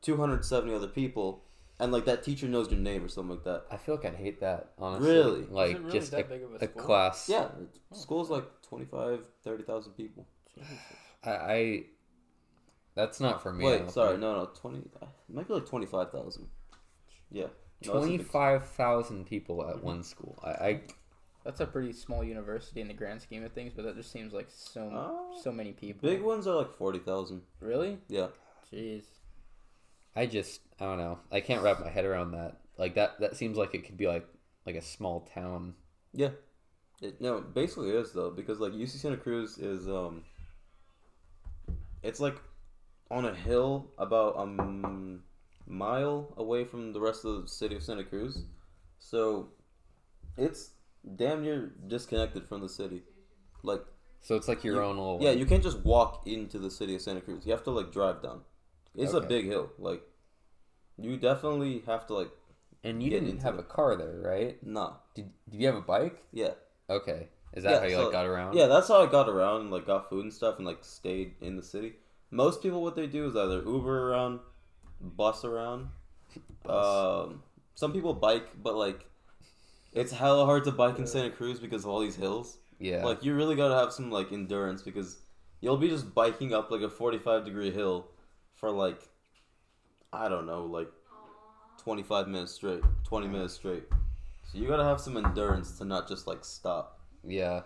two 0.00 0.16
hundred 0.16 0.44
seventy 0.46 0.74
other 0.74 0.88
people, 0.88 1.44
and 1.78 1.92
like 1.92 2.06
that 2.06 2.24
teacher 2.24 2.48
knows 2.48 2.70
your 2.70 2.80
name 2.80 3.04
or 3.04 3.08
something 3.08 3.36
like 3.36 3.44
that. 3.44 3.64
I 3.70 3.76
feel 3.76 3.96
like 3.96 4.06
I'd 4.06 4.14
hate 4.14 4.40
that, 4.40 4.72
honestly. 4.78 5.10
Really? 5.10 5.42
Like 5.44 5.78
really 5.78 5.92
just 5.92 6.10
that 6.12 6.20
a, 6.20 6.24
big 6.24 6.42
of 6.42 6.52
a 6.52 6.56
a 6.56 6.68
school? 6.68 6.82
class. 6.82 7.28
Yeah, 7.28 7.48
school's 7.92 8.30
like 8.30 8.44
25, 8.62 9.20
30,000 9.44 9.92
people. 9.92 10.26
I, 11.22 11.30
I 11.30 11.82
that's 12.94 13.20
not 13.20 13.42
for 13.42 13.52
me. 13.52 13.66
Wait, 13.66 13.90
sorry, 13.90 14.12
think. 14.12 14.22
no, 14.22 14.36
no, 14.36 14.50
twenty. 14.58 14.78
It 14.78 15.08
might 15.28 15.46
be 15.46 15.52
like 15.52 15.66
twenty 15.66 15.86
five 15.86 16.10
thousand. 16.10 16.46
Yeah, 17.30 17.42
No, 17.42 17.48
that's 17.92 18.06
Twenty-five 18.06 18.66
thousand 18.68 19.26
people 19.26 19.62
at 19.68 19.76
mm-hmm. 19.76 19.86
one 19.86 20.02
school. 20.02 20.38
I, 20.42 20.50
I 20.50 20.80
That's 21.46 21.60
a 21.60 21.66
pretty 21.66 21.92
small 21.92 22.24
university 22.24 22.80
in 22.80 22.88
the 22.88 22.94
grand 22.94 23.22
scheme 23.22 23.44
of 23.44 23.52
things, 23.52 23.72
but 23.74 23.84
that 23.84 23.94
just 23.96 24.10
seems 24.10 24.32
like 24.32 24.48
so 24.50 24.90
Oh. 24.92 25.40
so 25.42 25.52
many 25.52 25.72
people. 25.72 26.08
Big 26.10 26.20
ones 26.20 26.46
are 26.48 26.56
like 26.56 26.76
forty 26.76 26.98
thousand. 26.98 27.42
Really? 27.60 27.98
Yeah, 28.08 28.28
Jeez. 28.72 29.04
I 30.16 30.26
just 30.26 30.60
I 30.80 30.84
don't 30.86 30.98
know. 30.98 31.20
I 31.30 31.40
can't 31.40 31.62
wrap 31.62 31.78
my 31.80 31.88
head 31.88 32.04
around 32.04 32.32
that. 32.32 32.56
Like 32.76 32.96
that 32.96 33.20
that 33.20 33.36
seems 33.36 33.56
like 33.56 33.74
it 33.76 33.86
could 33.86 33.96
be 33.96 34.08
like 34.08 34.26
like 34.66 34.74
a 34.74 34.82
small 34.82 35.20
town. 35.32 35.74
yeah. 36.12 36.30
It, 37.00 37.20
no, 37.20 37.42
basically 37.42 37.90
it 37.90 37.94
is 37.96 38.12
though 38.12 38.30
because 38.30 38.58
like 38.58 38.72
UC 38.72 38.88
Santa 38.98 39.16
Cruz 39.16 39.56
is 39.58 39.86
um. 39.88 40.24
It's 42.02 42.20
like 42.20 42.36
on 43.10 43.24
a 43.24 43.34
hill 43.34 43.86
about 43.98 44.34
a 44.36 44.40
um, 44.40 45.22
mile 45.66 46.32
away 46.36 46.64
from 46.64 46.92
the 46.92 47.00
rest 47.00 47.24
of 47.24 47.42
the 47.42 47.48
city 47.48 47.76
of 47.76 47.82
Santa 47.82 48.02
Cruz, 48.04 48.44
so 48.98 49.48
it's 50.36 50.70
damn 51.14 51.42
near 51.42 51.72
disconnected 51.86 52.46
from 52.48 52.60
the 52.60 52.68
city. 52.68 53.02
Like 53.62 53.82
So 54.20 54.34
it's 54.34 54.48
like 54.48 54.64
your 54.64 54.76
You- 54.76 54.82
own 54.82 54.96
little 54.96 55.18
Yeah, 55.20 55.30
you 55.30 55.46
can't 55.46 55.62
just 55.62 55.80
walk 55.84 56.26
into 56.26 56.58
the 56.58 56.70
city 56.70 56.94
of 56.94 57.02
Santa 57.02 57.20
Cruz. 57.20 57.46
You 57.46 57.52
have 57.52 57.62
to 57.64 57.70
like 57.70 57.92
drive 57.92 58.22
down. 58.22 58.40
It's 58.94 59.12
a 59.12 59.20
big 59.20 59.44
hill. 59.46 59.70
Like 59.78 60.02
you 60.98 61.16
definitely 61.16 61.82
have 61.86 62.06
to 62.08 62.14
like 62.14 62.30
and 62.84 63.02
you 63.02 63.10
didn't 63.10 63.42
have 63.42 63.54
it. 63.56 63.60
a 63.60 63.64
car 63.64 63.96
there, 63.96 64.20
right? 64.24 64.62
nah. 64.64 64.94
Did 65.14 65.30
Did 65.50 65.60
you 65.60 65.66
have 65.66 65.76
a 65.76 65.80
bike? 65.80 66.22
Yeah. 66.32 66.52
Okay. 66.88 67.28
Is 67.52 67.64
that 67.64 67.70
Yeah, 67.72 67.78
how 67.80 67.86
you 67.86 67.96
so- 67.96 68.02
like 68.04 68.12
got 68.12 68.26
around? 68.26 68.54
Yeah, 68.54 68.66
that's 68.66 68.88
how 68.88 69.02
I 69.02 69.06
got 69.10 69.28
around 69.28 69.62
and 69.62 69.70
like 69.70 69.86
got 69.86 70.08
food 70.08 70.24
and 70.24 70.32
stuff 70.32 70.56
and 70.58 70.66
like 70.66 70.84
stayed 70.84 71.34
in 71.40 71.56
the 71.56 71.62
city. 71.62 71.94
Most 72.30 72.62
people 72.62 72.82
what 72.82 72.96
they 72.96 73.06
do 73.06 73.26
is 73.26 73.36
either 73.36 73.62
Uber 73.62 74.10
around, 74.10 74.40
bus 75.00 75.44
around. 75.44 75.88
Bus. 76.64 77.26
Um 77.26 77.42
some 77.74 77.92
people 77.92 78.14
bike, 78.14 78.48
but 78.62 78.74
like 78.74 79.04
it's 79.96 80.12
hella 80.12 80.44
hard 80.44 80.62
to 80.64 80.70
bike 80.72 80.98
in 80.98 81.06
Santa 81.06 81.30
Cruz 81.30 81.58
because 81.58 81.84
of 81.84 81.90
all 81.90 82.00
these 82.00 82.16
hills. 82.16 82.58
yeah. 82.78 83.04
Like 83.04 83.24
you 83.24 83.34
really 83.34 83.56
gotta 83.56 83.74
have 83.74 83.92
some 83.92 84.10
like 84.10 84.30
endurance 84.32 84.82
because 84.82 85.16
you'll 85.60 85.76
be 85.78 85.88
just 85.88 86.14
biking 86.14 86.54
up 86.54 86.70
like 86.70 86.82
a 86.82 86.88
forty 86.90 87.18
five 87.18 87.44
degree 87.44 87.70
hill 87.72 88.06
for 88.54 88.70
like 88.70 89.00
I 90.12 90.28
don't 90.28 90.46
know, 90.46 90.64
like 90.64 90.90
twenty 91.82 92.02
five 92.02 92.28
minutes 92.28 92.52
straight, 92.52 92.82
twenty 93.04 93.26
minutes 93.26 93.54
straight. 93.54 93.84
So 94.52 94.58
you 94.58 94.68
gotta 94.68 94.84
have 94.84 95.00
some 95.00 95.16
endurance 95.16 95.76
to 95.78 95.84
not 95.84 96.06
just 96.08 96.26
like 96.26 96.44
stop. 96.44 97.00
yeah. 97.24 97.62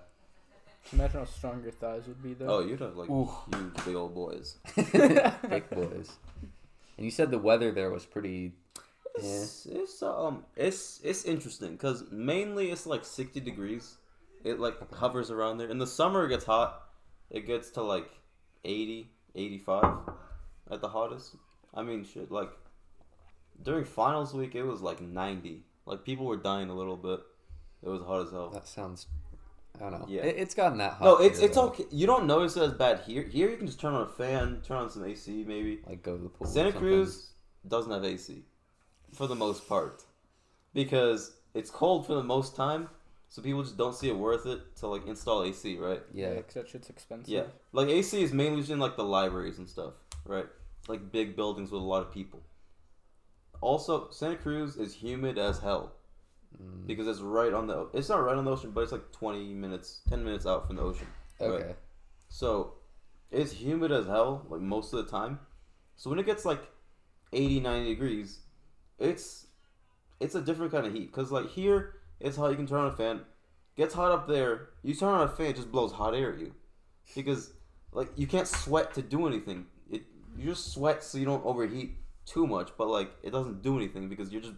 Imagine 0.94 1.20
how 1.20 1.26
strong 1.26 1.62
your 1.62 1.72
thighs 1.72 2.06
would 2.06 2.22
be 2.22 2.32
though. 2.32 2.46
Oh, 2.48 2.60
you'd 2.60 2.80
have 2.80 2.96
like 2.96 3.10
Oof. 3.10 3.28
huge 3.52 3.84
big 3.84 3.94
old 3.94 4.14
boys. 4.14 4.56
Big 4.74 5.68
boys. 5.70 6.10
And 6.96 7.04
you 7.04 7.10
said 7.10 7.30
the 7.30 7.38
weather 7.38 7.70
there 7.70 7.90
was 7.90 8.06
pretty. 8.06 8.52
Yeah. 9.24 9.42
It's, 9.42 9.66
it's 9.66 10.02
um 10.02 10.44
it's 10.56 11.00
it's 11.02 11.24
interesting 11.24 11.72
because 11.72 12.04
mainly 12.10 12.70
it's 12.70 12.86
like 12.86 13.04
sixty 13.04 13.40
degrees. 13.40 13.96
It 14.44 14.58
like 14.58 14.94
hovers 14.94 15.30
around 15.30 15.58
there. 15.58 15.68
In 15.68 15.78
the 15.78 15.86
summer 15.86 16.26
it 16.26 16.30
gets 16.30 16.44
hot. 16.44 16.82
It 17.30 17.46
gets 17.46 17.70
to 17.72 17.82
like 17.82 18.10
80, 18.64 19.08
85 19.34 19.84
at 20.70 20.80
the 20.80 20.88
hottest. 20.88 21.36
I 21.74 21.82
mean 21.82 22.04
shit 22.04 22.30
like 22.30 22.50
during 23.62 23.84
finals 23.84 24.34
week 24.34 24.54
it 24.54 24.64
was 24.64 24.80
like 24.80 25.00
ninety. 25.00 25.64
Like 25.86 26.04
people 26.04 26.26
were 26.26 26.36
dying 26.36 26.70
a 26.70 26.74
little 26.74 26.96
bit. 26.96 27.20
It 27.82 27.88
was 27.88 28.02
hot 28.02 28.26
as 28.26 28.30
hell. 28.30 28.50
That 28.50 28.68
sounds. 28.68 29.06
I 29.76 29.88
don't 29.90 30.00
know. 30.00 30.06
Yeah. 30.08 30.22
It, 30.22 30.36
it's 30.38 30.54
gotten 30.54 30.78
that 30.78 30.94
hot. 30.94 31.04
No, 31.04 31.16
it's 31.18 31.38
it's 31.38 31.54
though. 31.54 31.68
okay. 31.68 31.84
You 31.90 32.06
don't 32.06 32.26
notice 32.26 32.56
it 32.56 32.62
as 32.62 32.72
bad 32.72 33.00
here. 33.00 33.22
Here 33.22 33.50
you 33.50 33.56
can 33.56 33.66
just 33.66 33.80
turn 33.80 33.94
on 33.94 34.02
a 34.02 34.08
fan, 34.10 34.60
turn 34.66 34.78
on 34.78 34.90
some 34.90 35.04
AC 35.04 35.44
maybe. 35.46 35.80
Like 35.86 36.02
go 36.02 36.16
to 36.16 36.22
the 36.22 36.28
pool. 36.28 36.46
Santa. 36.46 36.72
Cruz 36.72 37.32
doesn't 37.66 37.92
have 37.92 38.04
AC 38.04 38.42
for 39.12 39.26
the 39.26 39.34
most 39.34 39.68
part 39.68 40.04
because 40.74 41.32
it's 41.54 41.70
cold 41.70 42.06
for 42.06 42.14
the 42.14 42.22
most 42.22 42.54
time, 42.56 42.88
so 43.28 43.42
people 43.42 43.62
just 43.62 43.76
don't 43.76 43.94
see 43.94 44.08
it 44.08 44.16
worth 44.16 44.46
it 44.46 44.76
to 44.76 44.86
like 44.86 45.06
install 45.06 45.42
AC, 45.42 45.76
right? 45.78 46.02
Yeah. 46.12 46.34
because 46.34 46.54
that 46.54 46.68
shit's 46.68 46.90
expensive. 46.90 47.32
Yeah, 47.32 47.44
like 47.72 47.88
AC 47.88 48.22
is 48.22 48.32
mainly 48.32 48.58
used 48.58 48.70
in 48.70 48.78
like 48.78 48.96
the 48.96 49.04
libraries 49.04 49.58
and 49.58 49.68
stuff, 49.68 49.94
right? 50.24 50.46
Like 50.88 51.12
big 51.12 51.36
buildings 51.36 51.70
with 51.70 51.82
a 51.82 51.84
lot 51.84 52.02
of 52.02 52.12
people. 52.12 52.40
Also, 53.60 54.08
Santa 54.10 54.36
Cruz 54.36 54.76
is 54.76 54.94
humid 54.94 55.38
as 55.38 55.58
hell 55.58 55.92
Mm, 56.60 56.84
because 56.84 57.06
it's 57.06 57.20
right 57.20 57.52
on 57.54 57.68
the. 57.68 57.88
It's 57.94 58.08
not 58.08 58.24
right 58.24 58.36
on 58.36 58.44
the 58.44 58.50
ocean, 58.50 58.72
but 58.72 58.80
it's 58.80 58.90
like 58.90 59.12
twenty 59.12 59.54
minutes, 59.54 60.00
ten 60.08 60.24
minutes 60.24 60.46
out 60.46 60.66
from 60.66 60.74
the 60.74 60.82
ocean. 60.82 61.06
right? 61.38 61.48
okay. 61.48 61.74
So 62.28 62.72
it's 63.30 63.52
humid 63.52 63.92
as 63.92 64.06
hell, 64.06 64.44
like 64.48 64.60
most 64.60 64.92
of 64.92 65.04
the 65.04 65.08
time. 65.08 65.38
So 65.96 66.10
when 66.10 66.18
it 66.18 66.26
gets 66.26 66.44
like 66.44 66.60
80, 67.32 67.60
90 67.60 67.88
degrees, 67.88 68.40
it's 69.00 69.46
it's 70.20 70.34
a 70.34 70.40
different 70.40 70.70
kind 70.72 70.86
of 70.86 70.92
heat. 70.92 71.10
Cause 71.12 71.32
like 71.32 71.48
here, 71.50 71.94
it's 72.20 72.36
hot. 72.36 72.50
You 72.50 72.56
can 72.56 72.66
turn 72.66 72.80
on 72.80 72.92
a 72.92 72.96
fan. 72.96 73.20
Gets 73.76 73.94
hot 73.94 74.12
up 74.12 74.28
there. 74.28 74.68
You 74.82 74.94
turn 74.94 75.08
on 75.08 75.22
a 75.22 75.28
fan, 75.28 75.46
it 75.46 75.56
just 75.56 75.72
blows 75.72 75.92
hot 75.92 76.14
air 76.14 76.32
at 76.34 76.38
you, 76.38 76.52
because 77.14 77.52
like 77.92 78.08
you 78.16 78.26
can't 78.26 78.46
sweat 78.46 78.94
to 78.94 79.02
do 79.02 79.26
anything. 79.26 79.66
It 79.90 80.02
you 80.36 80.50
just 80.50 80.72
sweat 80.72 81.02
so 81.02 81.18
you 81.18 81.24
don't 81.24 81.44
overheat 81.44 81.96
too 82.26 82.46
much, 82.46 82.70
but 82.76 82.88
like 82.88 83.10
it 83.22 83.30
doesn't 83.30 83.62
do 83.62 83.76
anything 83.76 84.08
because 84.08 84.30
you're 84.30 84.42
just 84.42 84.54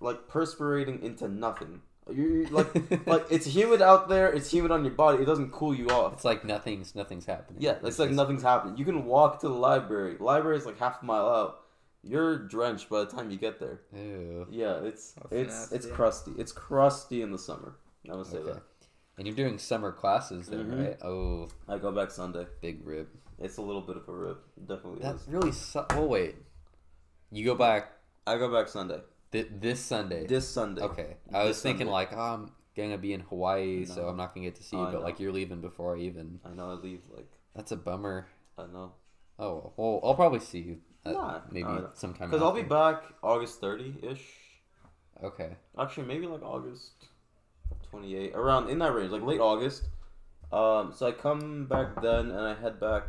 like 0.00 0.28
perspirating 0.28 1.02
into 1.02 1.28
nothing 1.28 1.80
You 2.10 2.46
like 2.50 2.72
like 3.06 3.26
it's 3.30 3.46
humid 3.46 3.82
out 3.82 4.08
there. 4.08 4.30
It's 4.32 4.50
humid 4.50 4.70
on 4.70 4.84
your 4.84 4.94
body. 4.94 5.22
It 5.22 5.26
doesn't 5.26 5.52
cool 5.52 5.74
you 5.74 5.88
off. 5.88 6.14
It's 6.14 6.24
like 6.24 6.44
nothing's 6.44 6.94
nothing's 6.94 7.26
happening. 7.26 7.60
Yeah, 7.60 7.76
it's 7.82 7.98
like 7.98 8.08
just- 8.08 8.16
nothing's 8.16 8.42
happening. 8.42 8.76
You 8.78 8.84
can 8.84 9.04
walk 9.04 9.40
to 9.40 9.48
the 9.48 9.54
library. 9.54 10.16
Library 10.18 10.56
is 10.56 10.64
like 10.66 10.78
half 10.78 11.02
a 11.02 11.04
mile 11.04 11.28
out. 11.28 11.60
You're 12.02 12.38
drenched 12.38 12.88
by 12.88 13.00
the 13.00 13.06
time 13.06 13.30
you 13.30 13.36
get 13.36 13.58
there. 13.58 13.80
Ew. 13.92 14.46
Yeah, 14.50 14.78
it's 14.84 15.12
That's 15.30 15.32
it's 15.32 15.72
it's 15.72 15.86
crusty. 15.86 16.32
It's 16.38 16.52
crusty 16.52 17.22
in 17.22 17.32
the 17.32 17.38
summer. 17.38 17.76
I 18.10 18.14
would 18.14 18.26
say 18.26 18.38
Okay. 18.38 18.52
that. 18.52 18.62
And 19.18 19.26
you're 19.26 19.36
doing 19.36 19.58
summer 19.58 19.90
classes 19.90 20.46
there, 20.46 20.60
Mhm. 20.60 20.78
right? 20.86 21.02
Oh, 21.04 21.48
I 21.68 21.78
go 21.78 21.90
back 21.90 22.10
Sunday. 22.12 22.46
big 22.60 22.86
rib. 22.86 23.08
It's 23.38 23.56
a 23.56 23.62
little 23.62 23.82
bit 23.82 23.96
of 23.96 24.08
a 24.08 24.12
rip. 24.12 24.38
It 24.56 24.66
definitely 24.68 25.00
That 25.02 25.16
is. 25.16 25.28
really 25.28 25.52
su- 25.52 25.84
Oh 25.90 26.06
wait, 26.06 26.36
you 27.30 27.44
go 27.44 27.54
back 27.54 27.92
I 28.26 28.36
go 28.38 28.50
back 28.52 28.68
Sunday. 28.68 29.00
th- 29.32 29.48
this 29.58 29.80
Sunday. 29.80 30.26
This 30.26 30.48
Sunday. 30.48 30.82
okay, 30.82 31.16
I 31.32 31.44
was 31.44 31.56
This 31.56 31.62
thinking 31.62 31.86
Sunday. 31.86 31.92
like, 31.92 32.12
oh, 32.12 32.20
I'm 32.20 32.52
gonna 32.76 32.98
be 32.98 33.12
in 33.12 33.20
Hawaii, 33.20 33.84
so 33.86 34.06
I'm 34.08 34.16
not 34.16 34.34
gonna 34.34 34.46
get 34.46 34.54
to 34.56 34.62
see 34.62 34.76
you. 34.76 34.82
Oh, 34.86 34.92
but 34.92 35.02
like, 35.02 35.18
you're 35.18 35.32
leaving 35.32 35.60
before 35.60 35.96
I 35.96 36.00
even. 36.00 36.38
I 36.44 36.50
know 36.50 36.70
I 36.70 36.74
leave 36.74 37.02
like 37.10 37.28
That's 37.54 37.72
a 37.72 37.76
bummer. 37.76 38.28
I 38.56 38.66
know. 38.66 38.92
Oh 39.38 39.72
well, 39.76 40.00
I'll 40.04 40.14
probably 40.14 40.40
see 40.40 40.60
you. 40.60 40.80
At 41.04 41.12
Nah, 41.14 41.40
maybe 41.50 41.68
no, 41.68 41.90
sometime. 41.94 42.30
Because 42.30 42.42
I'll 42.42 42.52
be 42.52 42.62
back 42.62 43.02
August 43.22 43.60
30 43.60 43.96
ish. 44.02 44.24
Okay. 45.22 45.56
Actually, 45.78 46.06
maybe 46.06 46.26
like 46.26 46.42
August 46.42 46.92
28, 47.90 48.34
around 48.34 48.70
in 48.70 48.78
that 48.78 48.94
range, 48.94 49.10
like 49.10 49.22
late 49.22 49.40
August. 49.40 49.84
Um, 50.52 50.92
so 50.94 51.06
I 51.06 51.12
come 51.12 51.66
back 51.66 52.00
then, 52.00 52.30
and 52.30 52.40
I 52.40 52.54
head 52.54 52.80
back 52.80 53.04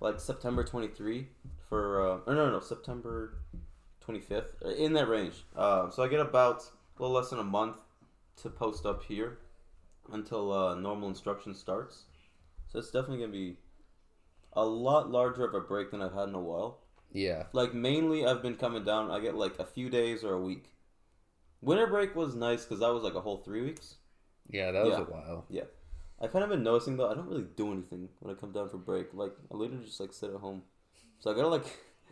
like 0.00 0.20
September 0.20 0.64
23 0.64 1.26
for 1.68 2.00
uh, 2.00 2.18
or 2.26 2.34
no, 2.34 2.46
no, 2.46 2.52
no, 2.52 2.60
September 2.60 3.34
25th, 4.06 4.44
uh, 4.64 4.68
in 4.70 4.92
that 4.94 5.08
range. 5.08 5.44
Um, 5.56 5.90
so 5.92 6.02
I 6.02 6.08
get 6.08 6.20
about 6.20 6.62
a 6.98 7.02
little 7.02 7.14
less 7.14 7.30
than 7.30 7.38
a 7.38 7.44
month 7.44 7.76
to 8.42 8.48
post 8.48 8.86
up 8.86 9.02
here 9.04 9.38
until 10.12 10.52
uh, 10.52 10.74
normal 10.74 11.08
instruction 11.08 11.54
starts. 11.54 12.04
So 12.68 12.78
it's 12.78 12.90
definitely 12.90 13.18
gonna 13.18 13.32
be 13.32 13.56
a 14.54 14.64
lot 14.64 15.10
larger 15.10 15.44
of 15.44 15.54
a 15.54 15.60
break 15.60 15.90
than 15.90 16.00
I've 16.00 16.14
had 16.14 16.28
in 16.28 16.34
a 16.34 16.40
while. 16.40 16.80
Yeah. 17.12 17.44
Like 17.52 17.74
mainly, 17.74 18.26
I've 18.26 18.42
been 18.42 18.56
coming 18.56 18.84
down. 18.84 19.10
I 19.10 19.20
get 19.20 19.34
like 19.34 19.58
a 19.58 19.64
few 19.64 19.88
days 19.90 20.24
or 20.24 20.34
a 20.34 20.40
week. 20.40 20.66
Winter 21.60 21.86
break 21.86 22.14
was 22.14 22.34
nice 22.34 22.64
because 22.64 22.80
that 22.80 22.92
was 22.92 23.02
like 23.02 23.14
a 23.14 23.20
whole 23.20 23.38
three 23.38 23.62
weeks. 23.62 23.96
Yeah, 24.50 24.70
that 24.72 24.84
was 24.84 24.92
Yeah. 24.94 25.00
a 25.00 25.04
while. 25.04 25.44
Yeah. 25.48 25.64
I 26.20 26.26
kind 26.26 26.42
of 26.44 26.50
been 26.50 26.62
noticing 26.62 26.96
though. 26.96 27.10
I 27.10 27.14
don't 27.14 27.28
really 27.28 27.46
do 27.56 27.72
anything 27.72 28.08
when 28.20 28.34
I 28.34 28.38
come 28.38 28.52
down 28.52 28.68
for 28.68 28.76
break. 28.78 29.14
Like 29.14 29.32
I 29.52 29.56
literally 29.56 29.84
just 29.84 30.00
like 30.00 30.12
sit 30.12 30.30
at 30.30 30.36
home. 30.40 30.62
So 31.18 31.30
I 31.30 31.34
gotta 31.34 31.48
like 31.48 31.64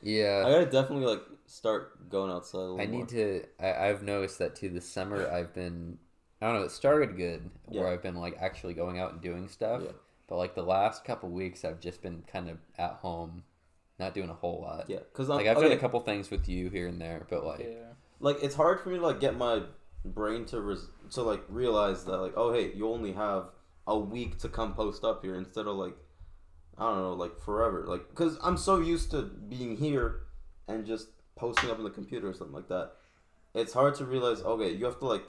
Yeah. 0.03 0.43
I 0.47 0.51
gotta 0.51 0.67
definitely 0.67 1.07
like 1.07 1.23
start 1.47 2.09
going 2.09 2.31
outside 2.31 2.59
a 2.59 2.61
little 2.63 2.81
I 2.81 2.87
more. 2.87 3.01
need 3.01 3.09
to. 3.11 3.45
I, 3.61 3.89
I've 3.89 4.03
noticed 4.03 4.39
that 4.39 4.57
too. 4.57 4.69
This 4.69 4.89
summer, 4.89 5.29
I've 5.29 5.55
been. 5.55 5.99
I 6.41 6.47
don't 6.47 6.57
know. 6.57 6.63
It 6.67 6.71
started 6.71 7.17
good, 7.17 7.51
where 7.65 7.89
I've 7.89 8.03
been 8.03 8.17
like 8.17 8.37
actually 8.39 8.75
going 8.75 8.99
out 8.99 9.13
and 9.13 9.21
doing 9.23 9.49
stuff. 9.49 9.83
Yeah. 9.85 9.93
But 10.29 10.37
like 10.37 10.55
the 10.55 10.63
last 10.63 11.05
couple 11.05 11.31
weeks, 11.31 11.65
I've 11.65 11.81
just 11.81 12.03
been 12.03 12.25
kind 12.31 12.51
of 12.51 12.59
at 12.77 12.95
home, 12.95 13.45
not 13.99 14.15
doing 14.15 14.29
a 14.31 14.35
whole 14.35 14.61
lot. 14.61 14.89
Yeah, 14.89 14.99
because 14.99 15.29
Like 15.29 15.47
I've 15.47 15.57
okay, 15.57 15.69
done 15.69 15.77
a 15.77 15.81
couple 15.81 16.01
things 16.01 16.31
with 16.31 16.49
you 16.49 16.69
here 16.71 16.87
and 16.89 17.01
there, 17.01 17.27
but 17.31 17.45
like 17.45 17.61
Yeah. 17.61 17.93
like 18.21 18.43
it's 18.43 18.55
hard 18.55 18.81
for 18.81 18.91
me 18.91 18.97
to 18.99 19.03
like 19.07 19.21
get 19.21 19.37
my 19.37 19.63
brain 20.05 20.45
to 20.47 20.61
res- 20.61 20.89
to 21.11 21.23
like 21.23 21.43
realize 21.49 22.05
that 22.05 22.17
like 22.19 22.33
oh 22.37 22.53
hey 22.53 22.73
you 22.75 22.89
only 22.89 23.13
have 23.13 23.49
a 23.89 23.99
week 23.99 24.39
to 24.39 24.49
come 24.49 24.73
post 24.75 25.03
up 25.05 25.23
here 25.25 25.35
instead 25.35 25.67
of 25.67 25.77
like 25.77 25.97
I 26.79 26.85
don't 26.85 26.99
know 26.99 27.13
like 27.15 27.41
forever 27.41 27.85
like 27.89 28.09
because 28.11 28.39
I'm 28.43 28.57
so 28.57 28.79
used 28.81 29.11
to 29.13 29.23
being 29.23 29.77
here 29.77 30.21
and 30.69 30.85
just 30.87 31.09
posting 31.37 31.71
up 31.71 31.79
on 31.79 31.85
the 31.85 31.91
computer 31.91 32.29
or 32.29 32.35
something 32.35 32.55
like 32.55 32.69
that. 32.69 32.93
It's 33.55 33.73
hard 33.73 33.95
to 33.97 34.05
realize 34.05 34.43
okay 34.43 34.71
you 34.73 34.85
have 34.85 34.99
to 35.01 35.07
like 35.07 35.25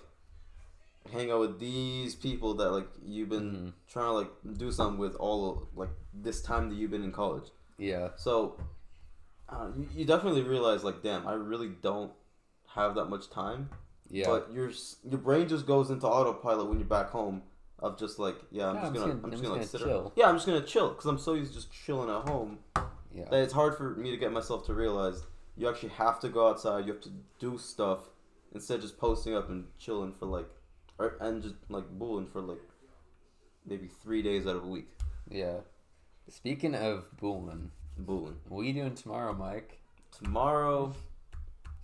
hang 1.12 1.32
out 1.32 1.39
with 1.39 1.60
these 1.60 2.15
people 2.15 2.53
that 2.56 2.71
like 2.71 2.88
you've 3.06 3.30
been 3.30 3.51
Mhm. 3.51 3.73
trying 3.88 4.06
to 4.08 4.12
like 4.12 4.58
do 4.58 4.71
something 4.71 4.99
with 4.99 5.15
all 5.15 5.69
like 5.75 5.89
this 6.13 6.41
time 6.41 6.69
that 6.69 6.75
you've 6.75 6.91
been 6.91 7.03
in 7.03 7.13
college. 7.13 7.49
Yeah, 7.77 8.09
So, 8.15 8.59
uh, 9.49 9.69
you, 9.77 9.87
you 9.93 10.05
definitely 10.05 10.43
realize, 10.43 10.83
like, 10.83 11.01
damn, 11.03 11.27
I 11.27 11.33
really 11.33 11.69
don't 11.81 12.11
have 12.75 12.95
that 12.95 13.05
much 13.05 13.29
time. 13.29 13.69
yeah. 14.09 14.25
But 14.27 14.51
your 14.51 14.71
your 15.09 15.19
brain 15.19 15.47
just 15.47 15.65
goes 15.65 15.89
into 15.89 16.07
autopilot 16.07 16.67
when 16.67 16.79
you're 16.79 16.87
back 16.87 17.09
home 17.09 17.41
of 17.79 17.97
just 17.99 18.19
like, 18.19 18.35
yeah, 18.51 18.67
I'm 18.69 18.75
Yeah, 18.75 18.81
just 18.81 18.93
I'm 18.93 18.93
gonna, 18.93 19.05
just 19.05 19.15
I'm 19.15 19.21
gonna- 19.21 19.31
just 19.31 19.43
I'm 19.43 19.49
gonna, 19.49 19.55
gonna 19.59 19.67
sit 19.67 19.79
chill. 19.79 19.87
chill. 19.87 20.13
Yeah, 20.15 20.27
I'm 20.29 20.35
just 20.35 20.45
gonna 20.47 20.61
chill 20.61 20.89
because 20.89 21.05
I'm 21.05 21.19
so 21.19 21.33
used 21.33 21.51
to 21.53 21.57
just 21.59 21.71
chilling 21.71 22.09
at 22.09 22.27
home 22.27 22.59
yeah. 23.13 23.25
that 23.29 23.41
it's 23.43 23.53
hard 23.53 23.77
for 23.77 23.91
me 23.95 24.09
to 24.11 24.17
get 24.17 24.31
myself 24.31 24.65
to 24.67 24.73
realize 24.73 25.23
you 25.55 25.69
actually 25.69 25.89
have 25.89 26.19
to 26.21 26.29
go 26.29 26.47
outside. 26.49 26.85
You 26.85 26.93
have 26.93 27.01
to 27.03 27.11
do 27.39 27.57
stuff 27.57 27.99
instead 28.53 28.75
of 28.75 28.81
just 28.81 28.97
posting 28.97 29.35
up 29.35 29.49
and 29.49 29.65
chilling 29.77 30.13
for 30.13 30.25
like, 30.25 30.47
or 30.99 31.17
and 31.21 31.41
just 31.43 31.55
like 31.69 31.87
bulling 31.89 32.27
for 32.27 32.41
like 32.41 32.61
maybe 33.65 33.87
three 34.03 34.21
days 34.21 34.47
out 34.47 34.55
of 34.55 34.63
a 34.63 34.67
week. 34.67 34.87
yeah. 35.29 35.57
Speaking 36.29 36.75
of 36.75 37.05
Bullen, 37.17 37.71
Bulling. 37.99 38.35
what 38.49 38.61
are 38.61 38.63
you 38.65 38.73
doing 38.73 38.95
tomorrow, 38.95 39.33
Mike? 39.33 39.79
Tomorrow, 40.23 40.93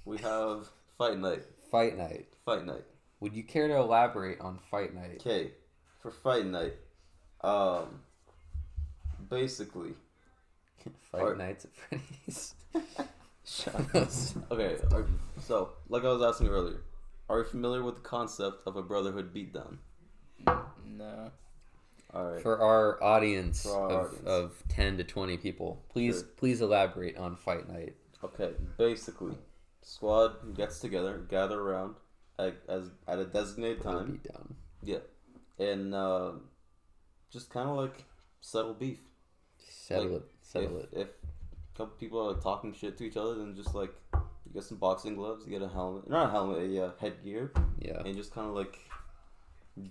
we 0.06 0.18
have 0.20 0.68
fight 0.98 1.18
night. 1.18 1.44
Fight 1.72 1.98
night. 1.98 2.28
Fight 2.46 2.66
night. 2.66 2.84
Would 3.20 3.34
you 3.34 3.44
care 3.44 3.68
to 3.68 3.76
elaborate 3.78 4.40
on 4.42 4.60
fight 4.70 4.94
night? 4.94 5.18
Okay, 5.22 5.52
for 6.02 6.12
fight 6.12 6.46
night, 6.46 6.74
um, 7.42 8.02
basically, 9.30 9.94
Fight 11.12 11.22
Or- 11.22 11.36
nights 11.36 11.66
at 11.66 11.72
Freddy's. 11.74 12.56
okay. 14.52 14.78
are- 14.92 15.06
So, 15.42 15.70
like 15.88 16.04
I 16.04 16.12
was 16.12 16.22
asking 16.22 16.48
earlier, 16.50 16.82
are 17.30 17.40
you 17.40 17.46
familiar 17.46 17.82
with 17.84 17.96
the 17.96 18.02
concept 18.02 18.64
of 18.68 18.76
a 18.76 18.82
brotherhood 18.84 19.34
beatdown? 19.34 19.78
No. 20.86 21.32
All 22.14 22.32
right. 22.32 22.42
For 22.42 22.60
our 22.62 23.04
audience, 23.04 23.64
For 23.64 23.76
our 23.76 23.90
of, 23.92 24.06
audience. 24.08 24.24
of 24.28 24.64
ten 24.70 24.98
to 24.98 25.04
twenty 25.04 25.38
people, 25.38 25.84
please 25.90 26.20
Sure. 26.20 26.28
please 26.38 26.62
elaborate 26.62 27.18
on 27.18 27.36
fight 27.36 27.68
night. 27.68 27.96
Okay. 28.24 28.52
Basically, 28.78 29.36
squad 29.82 30.56
gets 30.56 30.80
together, 30.80 31.18
gather 31.30 31.60
around 31.60 31.96
at, 32.38 32.56
as 32.70 32.90
at 33.08 33.20
a 33.20 33.26
designated 33.26 33.82
time. 33.82 34.22
Yeah. 34.84 35.00
And 35.60 35.94
uh, 35.96 36.34
just 37.32 37.50
kind 37.50 37.70
of 37.70 37.78
like 37.78 38.04
settle 38.42 38.74
beef. 38.74 39.00
Settle 39.58 40.04
Like, 40.06 40.14
it. 40.22 40.32
Settle 40.42 40.78
if, 40.78 40.84
it. 40.84 40.90
If 40.94 41.08
a 41.08 41.78
couple 41.78 41.96
people 41.98 42.20
are 42.22 42.34
like, 42.34 42.44
talking 42.44 42.74
shit 42.74 42.98
to 42.98 43.04
each 43.06 43.18
other, 43.18 43.36
then 43.36 43.56
just 43.56 43.74
like 43.74 43.94
you 44.14 44.54
get 44.54 44.64
some 44.64 44.78
boxing 44.78 45.16
gloves, 45.16 45.46
you 45.46 45.52
get 45.52 45.62
a 45.62 45.68
helmet, 45.70 46.08
not 46.10 46.28
a 46.28 46.32
helmet, 46.32 46.60
a 46.72 46.86
uh, 46.86 46.92
headgear, 47.00 47.52
Yeah. 47.80 48.02
and 48.06 48.16
just 48.16 48.34
kind 48.34 48.48
of 48.48 48.54
like 48.56 48.78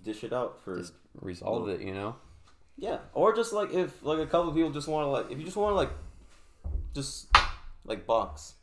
dish 0.03 0.23
it 0.23 0.33
out 0.33 0.61
for 0.63 0.77
Just 0.77 0.93
resolve 1.15 1.69
it. 1.69 1.81
You 1.81 1.93
know. 1.93 2.15
yeah, 2.77 2.99
or 3.13 3.35
just 3.35 3.53
like 3.53 3.73
if 3.73 4.03
like 4.03 4.19
a 4.19 4.25
couple 4.27 4.51
people 4.53 4.71
just 4.71 4.87
want 4.87 5.05
to 5.05 5.09
like 5.09 5.31
if 5.31 5.37
you 5.37 5.45
just 5.45 5.57
want 5.57 5.71
to 5.73 5.75
like 5.75 5.91
just 6.93 7.27
like 7.85 8.05
box, 8.05 8.55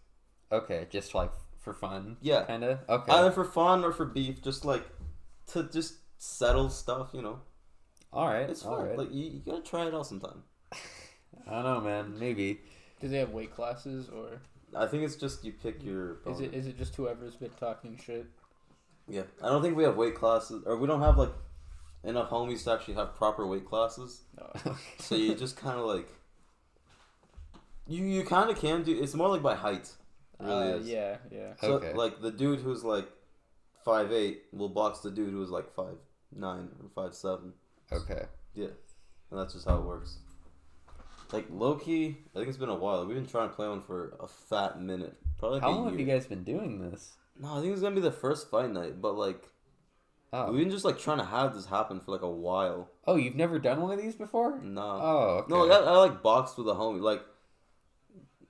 Okay, 0.52 0.86
just 0.90 1.14
like 1.14 1.30
for 1.58 1.72
fun. 1.74 2.16
Yeah. 2.20 2.44
Kind 2.44 2.64
of. 2.64 2.78
Okay. 2.88 3.12
either 3.12 3.30
for 3.30 3.44
fun 3.44 3.84
or 3.84 3.92
for 3.92 4.04
beef, 4.04 4.42
just 4.42 4.64
like 4.64 4.84
to 5.48 5.64
just 5.64 5.94
settle 6.18 6.70
stuff, 6.70 7.10
you 7.12 7.22
know. 7.22 7.40
all 8.12 8.26
right. 8.28 8.48
It's 8.48 8.64
all 8.64 8.78
fun. 8.78 8.88
right. 8.88 8.98
Like 8.98 9.12
you, 9.12 9.24
you 9.26 9.40
gotta 9.44 9.62
try 9.62 9.86
it 9.86 9.94
out 9.94 10.06
sometime. 10.06 10.42
I 11.46 11.50
don't 11.50 11.64
know, 11.64 11.80
man. 11.80 12.18
Maybe. 12.18 12.60
Do 13.00 13.08
they 13.08 13.18
have 13.18 13.30
weight 13.30 13.54
classes 13.54 14.08
or 14.08 14.40
I 14.76 14.86
think 14.86 15.02
it's 15.04 15.16
just 15.16 15.44
you 15.44 15.52
pick 15.52 15.82
your. 15.82 16.18
is 16.26 16.40
it 16.40 16.54
is 16.54 16.66
it 16.66 16.78
just 16.78 16.94
whoever's 16.96 17.36
been 17.36 17.50
talking 17.58 17.98
shit? 18.02 18.26
Yeah, 19.10 19.22
I 19.42 19.48
don't 19.48 19.60
think 19.62 19.76
we 19.76 19.84
have 19.84 19.96
weight 19.96 20.14
classes, 20.14 20.62
or 20.66 20.76
we 20.76 20.86
don't 20.86 21.00
have 21.02 21.18
like 21.18 21.32
enough 22.04 22.30
homies 22.30 22.64
to 22.64 22.72
actually 22.72 22.94
have 22.94 23.14
proper 23.16 23.46
weight 23.46 23.66
classes. 23.66 24.22
No. 24.38 24.74
So 24.98 25.16
you 25.16 25.34
just 25.34 25.56
kind 25.56 25.78
of 25.78 25.86
like 25.86 26.08
you 27.86 28.04
you 28.04 28.24
kind 28.24 28.50
of 28.50 28.58
can 28.58 28.82
do. 28.82 28.98
It's 29.02 29.14
more 29.14 29.28
like 29.28 29.42
by 29.42 29.54
height. 29.54 29.90
Really 30.38 30.52
Uh, 30.72 30.76
is. 30.76 30.88
Yeah, 30.88 31.16
yeah. 31.30 31.54
So 31.60 31.74
Okay. 31.74 31.92
like 31.94 32.20
the 32.22 32.30
dude 32.30 32.60
who's 32.60 32.84
like 32.84 33.08
five 33.84 34.12
eight 34.12 34.44
will 34.52 34.68
box 34.68 35.00
the 35.00 35.10
dude 35.10 35.32
who's 35.32 35.50
like 35.50 35.70
five 35.74 35.96
nine 36.34 36.68
or 36.82 36.88
five 36.94 37.14
seven, 37.14 37.52
okay. 37.92 38.26
Yeah, 38.54 38.68
and 39.30 39.40
that's 39.40 39.54
just 39.54 39.66
how 39.66 39.76
it 39.78 39.84
works. 39.84 40.18
Like 41.32 41.46
low 41.50 41.74
key, 41.76 42.16
I 42.34 42.38
think 42.38 42.48
it's 42.48 42.58
been 42.58 42.68
a 42.68 42.74
while. 42.74 43.06
We've 43.06 43.16
been 43.16 43.26
trying 43.26 43.48
to 43.50 43.54
play 43.54 43.68
one 43.68 43.82
for 43.82 44.16
a 44.20 44.26
fat 44.28 44.80
minute. 44.80 45.16
Probably 45.38 45.60
How 45.60 45.70
a 45.70 45.72
long 45.72 45.90
have 45.90 45.98
you 45.98 46.06
guys 46.06 46.26
been 46.26 46.44
doing 46.44 46.80
this? 46.90 47.16
No, 47.38 47.56
I 47.56 47.60
think 47.60 47.72
it's 47.72 47.82
gonna 47.82 47.94
be 47.94 48.00
the 48.00 48.10
first 48.12 48.50
fight 48.50 48.70
night, 48.70 49.00
but 49.00 49.14
like 49.16 49.48
Oh. 50.32 50.52
we've 50.52 50.60
been 50.60 50.70
just 50.70 50.84
like 50.84 50.98
trying 50.98 51.18
to 51.18 51.24
have 51.24 51.54
this 51.54 51.66
happen 51.66 51.98
for 52.00 52.12
like 52.12 52.22
a 52.22 52.30
while. 52.30 52.88
Oh, 53.06 53.16
you've 53.16 53.34
never 53.34 53.58
done 53.58 53.80
one 53.80 53.90
of 53.92 54.00
these 54.00 54.14
before? 54.14 54.60
No. 54.60 54.82
Oh, 54.82 55.18
okay. 55.40 55.46
No, 55.52 55.64
like, 55.64 55.80
I, 55.82 55.84
I 55.84 55.96
like 55.96 56.22
boxed 56.22 56.56
with 56.56 56.68
a 56.68 56.72
homie, 56.74 57.00
like, 57.00 57.20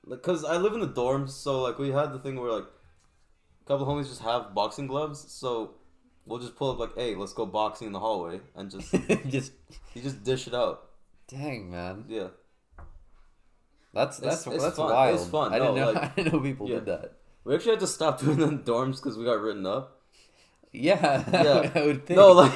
like, 0.04 0.22
cause 0.22 0.44
I 0.44 0.56
live 0.58 0.74
in 0.74 0.80
the 0.80 0.88
dorms, 0.88 1.30
so 1.30 1.62
like 1.62 1.78
we 1.78 1.90
had 1.90 2.12
the 2.12 2.18
thing 2.18 2.38
where 2.38 2.52
like, 2.52 2.64
a 2.64 3.64
couple 3.66 3.86
homies 3.86 4.08
just 4.08 4.20
have 4.22 4.54
boxing 4.54 4.88
gloves, 4.88 5.24
so 5.32 5.76
we'll 6.26 6.38
just 6.38 6.54
pull 6.56 6.70
up 6.72 6.78
like, 6.78 6.94
hey, 6.96 7.14
let's 7.14 7.32
go 7.32 7.46
boxing 7.46 7.86
in 7.86 7.92
the 7.94 8.00
hallway, 8.00 8.40
and 8.54 8.70
just 8.70 8.92
just 9.28 9.52
you 9.94 10.02
just 10.02 10.22
dish 10.22 10.46
it 10.48 10.54
out. 10.54 10.90
dang, 11.28 11.70
man. 11.70 12.04
Yeah, 12.08 12.28
That's 13.94 14.18
It's- 14.18 14.44
that's 14.44 14.54
it's 14.54 14.64
that's 14.64 14.76
fun. 14.76 14.90
wild. 14.92 15.14
It's 15.18 15.28
fun. 15.28 15.52
I 15.54 15.58
didn't 15.58 15.76
know. 15.76 15.92
like- 15.92 16.02
I 16.02 16.08
didn't 16.14 16.32
know 16.34 16.40
people 16.40 16.68
Yeah. 16.68 16.74
did 16.76 16.86
that. 16.86 17.12
We 17.44 17.54
actually 17.54 17.72
had 17.72 17.80
to 17.80 17.86
stop 17.86 18.20
doing 18.20 18.40
in 18.40 18.60
dorms 18.60 18.96
because 18.96 19.16
we 19.16 19.24
got 19.24 19.40
written 19.40 19.66
up. 19.66 20.00
Yeah, 20.72 21.24
Yeah. 21.32 21.70
I 21.74 21.86
would 21.86 22.06
think. 22.06 22.16
No, 22.18 22.32
like. 22.32 22.52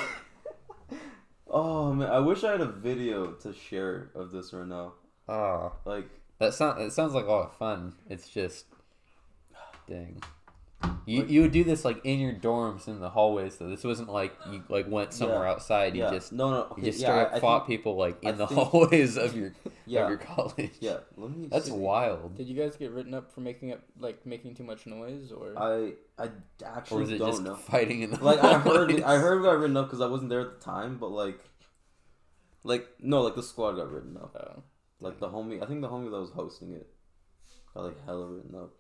oh 1.49 1.93
man, 1.93 2.11
I 2.11 2.21
wish 2.21 2.45
I 2.45 2.53
had 2.53 2.61
a 2.61 2.71
video 2.71 3.33
to 3.33 3.53
share 3.53 4.11
of 4.15 4.31
this 4.31 4.53
right 4.53 4.67
now. 4.67 4.95
oh, 5.29 5.73
Like, 5.85 6.09
that 6.39 6.55
sound 6.55 6.81
it 6.83 6.93
sounds 6.93 7.15
like 7.15 7.27
a 7.27 7.31
lot 7.31 7.47
of 7.47 7.57
fun. 7.57 7.95
It's 8.09 8.29
just, 8.29 8.67
dang. 9.89 10.23
You, 11.07 11.21
Like- 11.21 11.31
you 11.31 11.43
would 11.43 11.53
do 11.53 11.65
this 11.65 11.85
like 11.85 12.01
in 12.05 12.19
your 12.19 12.33
dorms 12.33 12.89
in 12.89 12.99
the 13.01 13.11
hallways 13.11 13.57
though. 13.57 13.69
This 13.69 13.85
wasn't 13.85 14.09
like 14.11 14.35
you 14.51 14.63
like 14.69 14.89
went 14.89 15.13
somewhere 15.13 15.45
Yeah. 15.45 15.51
outside. 15.51 15.95
You 15.95 16.05
yeah, 16.05 16.11
just 16.11 16.33
no, 16.33 16.51
no, 16.51 16.57
you 16.57 16.63
okay, 16.73 16.83
just 16.83 17.01
yeah, 17.01 17.07
straight 17.07 17.19
I- 17.19 17.23
up 17.25 17.33
I 17.35 17.41
fought 17.41 17.67
think- 17.67 17.79
people 17.81 17.97
like 17.97 18.25
I 18.25 18.31
in 18.31 18.39
the 18.39 18.47
think- 18.47 18.61
hallways 18.61 19.17
of 19.19 19.37
your 19.37 19.53
yeah, 19.87 20.05
of 20.05 20.09
your 20.11 20.19
college. 20.19 20.73
yeah. 20.81 20.99
Let 21.17 21.31
me. 21.37 21.49
That's 21.49 21.67
see. 21.67 21.73
wild. 21.73 22.37
Did 22.37 22.47
you 22.49 22.57
guys 22.57 22.77
get 22.77 22.91
written 22.93 23.13
up 23.15 23.31
for 23.33 23.41
making 23.41 23.73
up 23.73 23.81
like 23.99 24.25
making 24.25 24.55
too 24.55 24.65
much 24.65 24.87
noise 24.87 25.31
or? 25.33 25.53
I 25.59 25.93
I 26.19 26.25
Or 26.27 26.33
actually 26.65 27.05
is 27.05 27.11
it 27.11 27.19
don't 27.19 27.31
just 27.31 27.43
know. 27.43 27.55
fighting 27.57 28.03
in 28.03 28.11
the 28.11 28.25
Like 28.25 28.43
I 28.43 28.59
heard. 28.59 28.91
I 29.03 29.17
heard 29.19 29.41
it 29.41 29.43
got 29.45 29.59
written 29.59 29.77
up 29.77 29.87
because 29.87 30.01
I 30.01 30.07
wasn't 30.07 30.31
there 30.31 30.41
at 30.41 30.59
the 30.59 30.65
time, 30.65 30.97
but 30.99 31.11
like, 31.11 31.39
like 32.63 32.87
no, 33.01 33.23
like 33.23 33.35
the 33.35 33.43
squad 33.43 33.73
got 33.73 33.91
written 33.91 34.17
up. 34.17 34.35
Oh. 34.35 34.63
Like 35.01 35.19
the 35.21 35.29
homie, 35.29 35.63
I 35.63 35.67
think 35.67 35.83
the 35.83 35.89
homie 35.89 36.11
that 36.11 36.19
was 36.19 36.31
hosting 36.31 36.73
it 36.73 36.89
got 37.75 37.85
like 37.85 38.05
hella 38.07 38.27
written 38.27 38.55
up. 38.55 38.71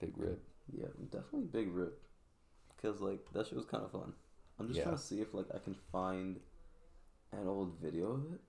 Big 0.00 0.12
rip. 0.16 0.40
Yeah, 0.70 0.88
definitely 1.10 1.48
big 1.50 1.72
rip. 1.74 2.00
Cause 2.80 3.00
like 3.00 3.20
that 3.32 3.46
shit 3.46 3.56
was 3.56 3.64
kind 3.66 3.84
of 3.84 3.90
fun. 3.92 4.12
I'm 4.58 4.66
just 4.68 4.78
Yeah. 4.78 4.84
trying 4.84 4.96
to 4.96 5.02
see 5.02 5.20
if 5.20 5.32
like 5.34 5.46
I 5.54 5.58
can 5.58 5.74
find 5.92 6.40
an 7.32 7.46
old 7.48 7.78
video 7.80 8.12
of 8.12 8.32
it. 8.32 8.40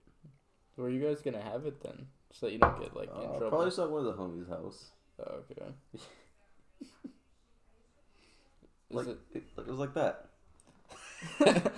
Where 0.75 0.87
are 0.87 0.91
you 0.91 1.01
guys 1.05 1.21
gonna 1.21 1.41
have 1.41 1.65
it 1.65 1.81
then? 1.81 2.07
So 2.31 2.45
that 2.47 2.51
you 2.53 2.57
don't 2.59 2.79
get 2.79 2.95
like 2.95 3.09
in 3.09 3.15
Uh, 3.15 3.27
trouble. 3.37 3.49
probably 3.49 3.67
just 3.67 3.79
at 3.79 3.89
one 3.89 4.05
of 4.05 4.15
the 4.17 4.21
homies' 4.21 4.49
house. 4.49 4.91
Oh, 5.19 5.43
okay. 5.51 5.71
Like 8.89 9.07
it? 9.07 9.17
it, 9.33 9.43
like, 9.57 9.67
it 9.67 9.71
was 9.71 9.79
like 9.79 9.93
that. 9.95 10.29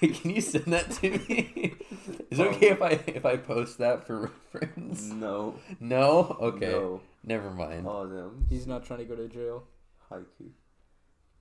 Can 0.00 0.30
you 0.30 0.40
send 0.40 0.66
that 0.66 0.90
to 0.90 1.10
me? 1.10 1.74
Is 2.30 2.38
it 2.38 2.46
okay 2.48 2.68
if 2.70 2.82
I 2.82 2.90
if 3.06 3.24
I 3.24 3.36
post 3.38 3.78
that 3.78 4.06
for 4.06 4.30
reference? 4.52 5.04
No. 5.04 5.54
No. 5.80 6.36
Okay. 6.40 6.66
No. 6.68 7.00
Never 7.24 7.50
mind. 7.50 7.86
Oh 7.88 8.06
damn. 8.06 8.44
He's 8.50 8.66
not 8.66 8.84
trying 8.84 8.98
to 8.98 9.04
go 9.06 9.14
to 9.16 9.28
jail. 9.28 9.64
Haiku. 10.10 10.50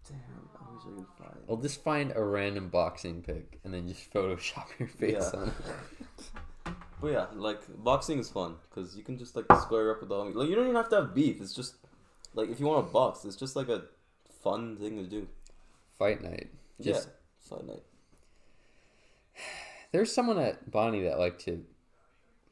Damn. 0.08 0.18
I 0.56 0.74
wish 0.74 0.84
I 0.86 0.96
could 0.98 1.06
find. 1.18 1.38
I'll 1.50 1.58
just 1.58 1.84
find 1.84 2.14
a 2.16 2.24
random 2.24 2.70
boxing 2.70 3.22
pic 3.22 3.60
and 3.64 3.74
then 3.74 3.88
just 3.88 4.12
Photoshop 4.14 4.68
your 4.80 4.88
face 4.88 5.30
Yeah. 5.34 5.40
on 5.40 5.48
it. 5.50 5.54
But 7.00 7.12
yeah, 7.12 7.26
like 7.36 7.60
boxing 7.84 8.18
is 8.18 8.28
fun 8.28 8.56
because 8.70 8.98
you 8.98 9.04
can 9.04 9.20
just 9.20 9.36
like 9.36 9.46
square 9.62 9.92
up 9.92 10.00
with 10.00 10.10
the 10.10 10.16
homie. 10.16 10.34
Like 10.34 10.50
you 10.50 10.56
don't 10.56 10.64
even 10.64 10.76
have 10.78 10.90
to 10.90 10.96
have 10.96 11.14
beef. 11.14 11.40
It's 11.40 11.54
just 11.54 11.76
like 12.34 12.50
if 12.50 12.60
you 12.60 12.66
want 12.66 12.88
to 12.88 12.92
box, 12.92 13.24
it's 13.24 13.36
just 13.36 13.56
like 13.56 13.70
a 13.70 13.84
fun 14.42 14.78
thing 14.78 14.98
to 14.98 15.04
do. 15.04 15.28
Fight 16.00 16.24
night. 16.24 16.50
Just 16.82 17.08
yeah, 17.08 17.56
fight 17.56 17.68
night. 17.68 17.84
there's 19.92 20.12
someone 20.12 20.40
at 20.40 20.72
Bonnie 20.72 21.04
that 21.04 21.20
liked 21.20 21.42
to 21.46 21.64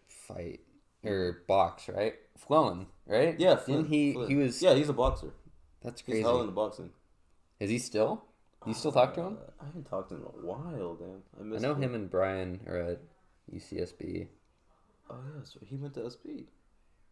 fight 0.07 0.59
or 1.03 1.41
box, 1.47 1.89
right? 1.89 2.13
Flellen, 2.37 2.85
right? 3.07 3.39
Yeah, 3.39 3.55
Didn't 3.55 3.65
Flynn- 3.65 3.85
he? 3.85 4.13
Flynn. 4.13 4.29
He 4.29 4.35
was. 4.35 4.61
Yeah, 4.61 4.75
he's 4.75 4.89
a 4.89 4.93
boxer. 4.93 5.33
That's 5.85 6.01
crazy. 6.01 6.19
He's 6.19 6.25
hell 6.25 6.41
into 6.41 6.51
boxing. 6.51 6.89
Is 7.59 7.69
he 7.69 7.77
still? 7.79 8.23
You 8.65 8.73
still 8.73 8.91
talk 8.91 9.13
to 9.13 9.21
him? 9.21 9.37
Uh, 9.37 9.51
I 9.61 9.65
haven't 9.67 9.85
talked 9.85 10.09
to 10.09 10.15
him 10.15 10.21
in 10.21 10.27
a 10.27 10.45
while, 10.45 10.95
damn. 10.95 11.21
I 11.53 11.55
I 11.55 11.59
know 11.59 11.75
him 11.75 11.93
and 11.93 12.09
Brian 12.09 12.59
are 12.67 12.77
at 12.77 12.99
UCSB. 13.53 14.27
Oh 15.09 15.15
yeah, 15.35 15.43
so 15.43 15.59
he 15.63 15.75
went 15.77 15.93
to 15.93 16.01
SB. 16.01 16.45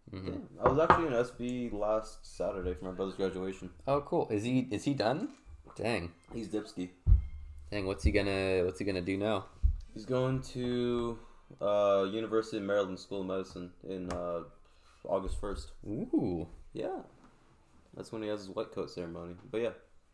hmm 0.10 0.26
Damn, 0.26 0.50
I 0.60 0.68
was 0.68 0.80
actually 0.80 1.08
in 1.08 1.14
SB 1.14 1.72
last 1.74 2.26
Saturday 2.26 2.74
for 2.74 2.86
my 2.86 2.92
brother's 2.92 3.14
graduation. 3.16 3.70
Oh, 3.88 4.02
cool. 4.02 4.28
Is 4.32 4.44
he? 4.44 4.68
Is 4.72 4.84
he 4.84 4.96
done? 4.96 5.30
Dang. 5.76 6.12
He's 6.34 6.48
Dipsky. 6.48 6.90
Dang. 7.72 7.86
What's 7.86 8.04
he 8.04 8.12
gonna? 8.12 8.64
What's 8.66 8.80
he 8.80 8.86
gonna 8.86 9.02
do 9.02 9.16
now? 9.18 9.46
He's 9.94 10.06
going 10.06 10.42
to 10.54 11.20
uh, 11.62 12.08
University 12.12 12.58
of 12.58 12.64
Maryland 12.64 13.00
School 13.00 13.22
of 13.22 13.28
Medicine 13.28 13.72
in 13.88 14.12
uh, 14.12 14.42
August 15.08 15.40
first. 15.40 15.72
Ooh. 15.86 16.48
Yeah, 16.74 17.02
that's 17.96 18.12
when 18.12 18.22
he 18.24 18.30
has 18.30 18.42
his 18.42 18.50
white 18.50 18.72
coat 18.72 18.90
ceremony. 18.92 19.36
But 19.52 19.62
yeah, 19.62 19.74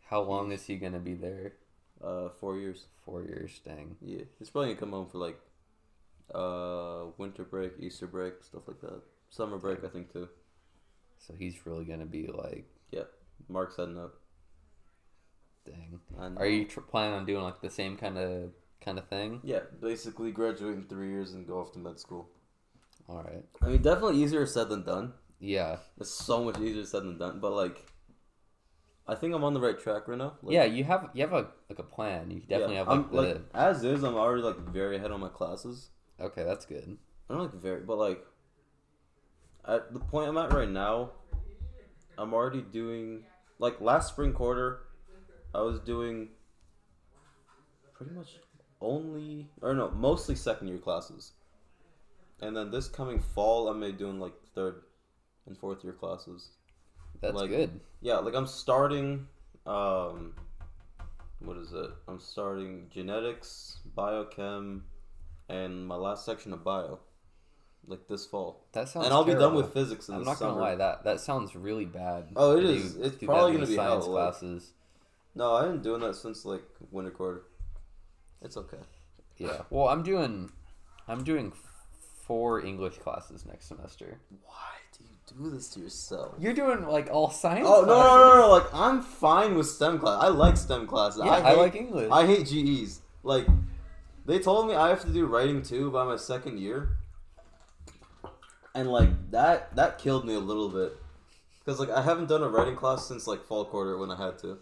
How 0.09 0.21
long 0.21 0.51
is 0.51 0.65
he 0.65 0.77
gonna 0.77 0.99
be 0.99 1.13
there? 1.13 1.53
uh, 2.03 2.29
four 2.39 2.57
years. 2.57 2.85
Four 3.05 3.23
years. 3.23 3.59
Dang. 3.65 3.95
Yeah, 4.01 4.23
he's 4.37 4.49
probably 4.49 4.69
gonna 4.69 4.79
come 4.79 4.91
home 4.91 5.07
for 5.07 5.17
like 5.17 5.39
uh, 6.33 7.05
winter 7.17 7.43
break, 7.43 7.73
Easter 7.79 8.07
break, 8.07 8.43
stuff 8.43 8.67
like 8.67 8.81
that. 8.81 9.01
Summer 9.29 9.57
break, 9.57 9.83
I 9.83 9.87
think 9.89 10.11
too. 10.13 10.29
So 11.17 11.33
he's 11.37 11.65
really 11.65 11.85
gonna 11.85 12.05
be 12.05 12.27
like, 12.27 12.65
Yeah, 12.91 13.03
Mark's 13.47 13.75
heading 13.77 13.97
up. 13.97 14.13
dang. 15.65 15.99
Are 16.37 16.45
you 16.47 16.65
tr- 16.65 16.79
planning 16.81 17.13
on 17.15 17.25
doing 17.25 17.43
like 17.43 17.61
the 17.61 17.69
same 17.69 17.97
kind 17.97 18.17
of 18.17 18.51
kind 18.81 18.97
of 18.97 19.07
thing? 19.07 19.41
Yeah, 19.43 19.59
basically 19.81 20.31
graduate 20.31 20.75
in 20.75 20.83
three 20.87 21.09
years 21.09 21.33
and 21.33 21.45
go 21.47 21.59
off 21.59 21.73
to 21.73 21.79
med 21.79 21.99
school. 21.99 22.29
All 23.07 23.23
right. 23.23 23.43
I 23.61 23.67
mean, 23.69 23.81
definitely 23.81 24.21
easier 24.23 24.45
said 24.45 24.69
than 24.69 24.83
done. 24.83 25.13
Yeah. 25.39 25.77
It's 25.99 26.11
so 26.11 26.43
much 26.43 26.59
easier 26.59 26.85
said 26.85 27.03
than 27.03 27.17
done. 27.17 27.39
But 27.39 27.53
like, 27.53 27.85
I 29.07 29.15
think 29.15 29.33
I'm 29.33 29.43
on 29.43 29.53
the 29.53 29.59
right 29.59 29.79
track 29.79 30.07
right 30.07 30.17
now. 30.17 30.33
Like, 30.41 30.53
yeah. 30.53 30.65
You 30.65 30.83
have 30.83 31.09
you 31.13 31.21
have 31.21 31.33
a 31.33 31.47
like 31.69 31.79
a 31.79 31.83
plan. 31.83 32.29
You 32.31 32.41
definitely 32.41 32.75
yeah, 32.75 32.79
have 32.79 32.87
like 32.87 32.97
I'm, 32.97 33.09
the. 33.11 33.21
like 33.21 33.41
as 33.53 33.83
is. 33.83 34.03
I'm 34.03 34.15
already 34.15 34.43
like 34.43 34.57
very 34.57 34.97
ahead 34.97 35.11
on 35.11 35.19
my 35.19 35.29
classes. 35.29 35.89
okay, 36.19 36.43
that's 36.43 36.65
good. 36.65 36.97
I'm 37.29 37.39
like 37.39 37.53
very, 37.53 37.81
but 37.81 37.97
like 37.97 38.25
at 39.67 39.93
the 39.93 39.99
point 39.99 40.29
I'm 40.29 40.37
at 40.37 40.51
right 40.51 40.69
now, 40.69 41.11
I'm 42.17 42.33
already 42.33 42.61
doing 42.61 43.23
like 43.59 43.79
last 43.81 44.09
spring 44.09 44.33
quarter, 44.33 44.81
I 45.53 45.61
was 45.61 45.79
doing 45.79 46.29
pretty 47.93 48.13
much 48.13 48.37
only 48.81 49.49
or 49.61 49.73
no 49.73 49.91
mostly 49.91 50.35
second 50.35 50.67
year 50.67 50.77
classes, 50.77 51.33
and 52.41 52.55
then 52.55 52.71
this 52.71 52.87
coming 52.87 53.19
fall 53.19 53.67
I'm 53.67 53.79
doing 53.97 54.19
like 54.19 54.33
third 54.55 54.81
and 55.49 55.57
fourth 55.57 55.83
year 55.83 55.93
classes. 55.93 56.49
That's 57.21 57.35
Like- 57.35 57.49
good. 57.49 57.79
Yeah, 58.01 58.17
like 58.19 58.33
I'm 58.35 58.47
starting. 58.47 59.27
Um, 59.65 60.33
what 61.39 61.57
is 61.57 61.73
it? 61.73 61.91
I'm 62.07 62.19
starting 62.19 62.87
genetics, 62.89 63.79
biochem, 63.97 64.81
and 65.49 65.85
my 65.87 65.95
last 65.95 66.25
section 66.25 66.53
of 66.53 66.63
bio, 66.63 66.99
like 67.87 68.07
this 68.07 68.25
fall. 68.25 68.65
That 68.71 68.87
sounds. 68.89 69.05
and 69.05 69.13
I'll 69.13 69.25
be 69.25 69.33
done 69.33 69.53
with 69.55 69.73
physics 69.73 70.07
in 70.09 70.15
I'm 70.15 70.21
the 70.21 70.25
not 70.27 70.37
summer. 70.37 70.51
gonna 70.51 70.61
lie. 70.63 70.75
That 70.75 71.03
that 71.03 71.19
sounds 71.19 71.55
really 71.55 71.85
bad. 71.85 72.31
Oh, 72.35 72.57
it 72.57 72.63
is. 72.63 72.95
It's 72.95 73.17
do 73.17 73.25
probably 73.25 73.53
gonna 73.53 73.65
be 73.67 73.75
science 73.75 74.05
hell, 74.05 74.13
like- 74.13 74.23
classes. 74.31 74.71
No, 75.35 75.53
I've 75.53 75.71
been 75.71 75.81
doing 75.81 76.01
that 76.01 76.15
since 76.15 76.45
like 76.45 76.63
winter 76.91 77.11
quarter. 77.11 77.43
It's 78.41 78.57
okay. 78.57 78.79
Yeah. 79.37 79.63
Well, 79.69 79.87
I'm 79.89 80.03
doing, 80.03 80.51
I'm 81.07 81.23
doing 81.23 81.51
four 82.23 82.61
English 82.65 82.97
classes 82.97 83.45
next 83.45 83.67
semester. 83.67 84.19
Why 84.43 84.75
do 85.35 85.49
this 85.49 85.69
to 85.69 85.79
yourself? 85.79 86.35
You're 86.39 86.53
doing 86.53 86.85
like 86.87 87.09
all 87.11 87.29
science. 87.29 87.67
Oh 87.69 87.81
no, 87.81 87.87
no 87.87 87.93
classes? 87.95 88.19
no 88.19 88.35
no! 88.41 88.49
Like 88.51 88.73
I'm 88.73 89.01
fine 89.01 89.55
with 89.55 89.67
STEM 89.67 89.99
class. 89.99 90.23
I 90.23 90.27
like 90.29 90.57
STEM 90.57 90.87
classes. 90.87 91.21
Yeah, 91.25 91.31
I, 91.31 91.51
I, 91.51 91.53
like 91.53 91.75
English. 91.75 92.09
I 92.11 92.25
hate 92.25 92.45
GEs. 92.47 93.01
Like 93.23 93.45
they 94.25 94.39
told 94.39 94.67
me 94.67 94.75
I 94.75 94.89
have 94.89 95.01
to 95.03 95.09
do 95.11 95.25
writing 95.25 95.61
too 95.61 95.91
by 95.91 96.03
my 96.05 96.15
second 96.15 96.59
year, 96.59 96.97
and 98.75 98.89
like 98.91 99.09
that 99.31 99.75
that 99.75 99.97
killed 99.97 100.25
me 100.25 100.33
a 100.35 100.39
little 100.39 100.69
bit 100.69 100.95
because 101.63 101.79
like 101.79 101.89
I 101.89 102.01
haven't 102.01 102.27
done 102.27 102.43
a 102.43 102.47
writing 102.49 102.75
class 102.75 103.07
since 103.07 103.27
like 103.27 103.43
fall 103.43 103.65
quarter 103.65 103.97
when 103.97 104.11
I 104.11 104.15
had 104.23 104.37
to. 104.39 104.57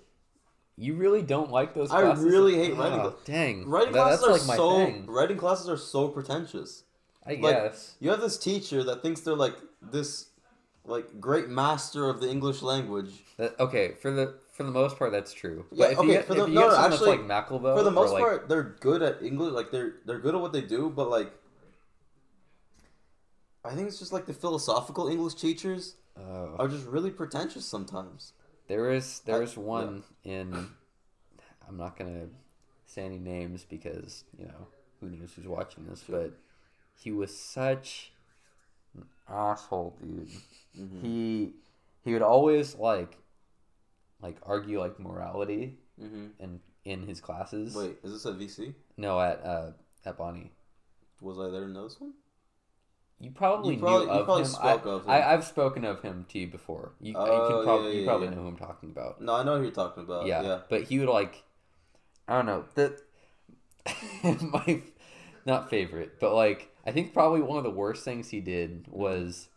you 0.77 0.95
really 0.95 1.21
don't 1.21 1.51
like 1.51 1.73
those. 1.73 1.89
classes? 1.89 2.23
I 2.23 2.27
really 2.27 2.55
hate 2.55 2.75
writing 2.75 2.99
Oh, 2.99 3.11
cla- 3.11 3.15
Dang. 3.25 3.67
Writing 3.67 3.93
That- 3.93 4.19
classes 4.19 4.23
are 4.25 4.31
like 4.31 4.45
my 4.47 4.55
so 4.55 4.75
thing. 4.77 5.05
writing 5.07 5.37
classes 5.37 5.69
are 5.69 5.77
so 5.77 6.07
pretentious. 6.09 6.83
I 7.25 7.31
like- 7.31 7.41
guess. 7.41 7.95
You 7.99 8.09
have 8.11 8.21
this 8.21 8.37
teacher 8.37 8.83
that 8.83 9.01
thinks 9.01 9.21
they're 9.21 9.35
like 9.35 9.55
this 9.81 10.26
like 10.87 11.19
great 11.19 11.49
master 11.49 12.09
of 12.09 12.21
the 12.21 12.29
English 12.29 12.61
language. 12.61 13.11
That, 13.37 13.59
okay, 13.59 13.93
for 14.01 14.11
the 14.11 14.35
for 14.53 14.63
the 14.63 14.71
most 14.71 14.97
part, 14.97 15.11
that's 15.11 15.33
true. 15.33 15.65
But 15.69 15.77
Yeah, 15.77 15.85
if 15.87 15.99
okay, 15.99 16.07
you 16.07 16.21
for 16.21 16.33
if 16.33 16.39
the- 16.39 16.47
you 16.47 16.53
no, 16.55 16.69
no, 16.69 16.77
actually, 16.77 17.17
like 17.17 17.47
For 17.49 17.83
the 17.83 17.91
most 17.91 18.13
like, 18.13 18.23
part, 18.23 18.49
they're 18.49 18.75
good 18.79 19.01
at 19.01 19.21
English. 19.21 19.53
Like 19.53 19.71
they're 19.71 19.95
they're 20.05 20.19
good 20.19 20.33
at 20.33 20.41
what 20.41 20.53
they 20.53 20.61
do, 20.61 20.89
but 20.89 21.09
like 21.09 21.31
I 23.63 23.75
think 23.75 23.87
it's 23.87 23.99
just 23.99 24.13
like 24.13 24.25
the 24.25 24.33
philosophical 24.33 25.07
English 25.09 25.35
teachers 25.35 25.95
oh. 26.17 26.55
are 26.57 26.67
just 26.67 26.87
really 26.87 27.11
pretentious 27.11 27.65
sometimes. 27.65 28.33
There 28.67 28.91
is 28.91 29.19
there 29.21 29.41
I- 29.41 29.43
is 29.43 29.57
one 29.57 30.03
in. 30.23 30.69
I'm 31.67 31.77
not 31.77 31.97
gonna 31.97 32.27
say 32.85 33.03
any 33.03 33.19
names 33.19 33.65
because 33.69 34.23
you 34.37 34.45
know 34.45 34.67
who 34.99 35.09
knows 35.09 35.33
who's 35.35 35.47
watching 35.47 35.85
this, 35.85 36.03
Sure. 36.03 36.21
but 36.21 36.31
he 36.95 37.11
was 37.11 37.37
such 37.37 38.13
asshole, 39.29 39.97
dude. 40.01 40.29
Mm-hmm. 40.79 41.01
He 41.01 41.53
he 42.03 42.13
would 42.13 42.21
always 42.21 42.75
like 42.75 43.17
like 44.21 44.37
argue 44.43 44.79
like 44.79 44.99
morality 44.99 45.77
Mm-hmm. 46.01 46.25
in 46.39 46.59
in 46.85 47.07
his 47.07 47.19
classes. 47.19 47.75
Wait, 47.75 47.97
is 48.03 48.13
this 48.13 48.25
at 48.27 48.39
VC? 48.39 48.73
No, 48.97 49.19
at 49.19 49.43
uh 49.43 49.71
at 50.05 50.17
Bonnie. 50.17 50.51
Was 51.21 51.39
I 51.39 51.49
there 51.49 51.63
in 51.63 51.73
this 51.73 51.99
one? 51.99 52.13
You 53.19 53.31
probably 53.31 53.73
You 53.75 53.79
probably- 53.81 54.05
knew 54.05 54.13
you 54.13 54.19
of 54.19 54.25
probably 54.25 54.43
him. 54.43 54.49
spoke 54.49 54.85
I, 54.85 54.89
of 54.91 55.03
him. 55.05 55.09
I, 55.09 55.33
I've 55.33 55.43
spoken 55.43 55.83
of 55.85 56.03
him 56.03 56.25
to 56.29 56.37
you 56.37 56.45
before. 56.47 56.91
You, 57.01 57.13
you 57.13 57.17
Oh, 57.17 57.47
can 57.49 57.63
probably 57.65 57.93
yeah, 57.93 57.99
you 58.01 58.05
probably 58.05 58.27
yeah. 58.27 58.35
know 58.35 58.41
who 58.43 58.47
I'm 58.49 58.57
talking 58.57 58.89
about. 58.91 59.19
No, 59.21 59.33
I 59.33 59.43
know 59.43 59.57
who 59.57 59.63
you're 59.63 59.71
talking 59.71 60.03
about. 60.03 60.27
yeah. 60.27 60.43
Yeah. 60.43 60.59
but 60.69 60.83
he 60.83 60.99
would 60.99 61.09
like 61.09 61.43
I 62.27 62.35
don't 62.35 62.45
know 62.45 62.65
the 62.75 63.01
my 64.23 64.81
not 65.47 65.69
favorite, 65.71 66.19
but 66.19 66.33
like 66.35 66.69
I 66.85 66.91
think 66.91 67.13
probably 67.13 67.41
one 67.41 67.57
of 67.57 67.63
the 67.63 67.71
worst 67.71 68.05
things 68.05 68.29
he 68.29 68.39
did 68.41 68.85
was 68.89 69.47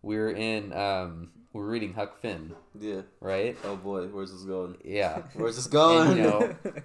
we 0.00 0.16
were 0.16 0.30
in 0.30 0.72
um 0.72 1.32
we 1.52 1.60
were 1.60 1.66
reading 1.68 1.92
Huck 1.92 2.20
Finn, 2.22 2.54
Yeah. 2.78 3.02
right? 3.20 3.58
Oh 3.64 3.76
boy, 3.76 4.06
where's 4.06 4.32
this 4.32 4.44
going? 4.44 4.76
Yeah. 4.84 5.22
Where's 5.34 5.56
this 5.56 5.66
going? 5.66 6.08
And, 6.12 6.16
you 6.16 6.22
know, 6.24 6.54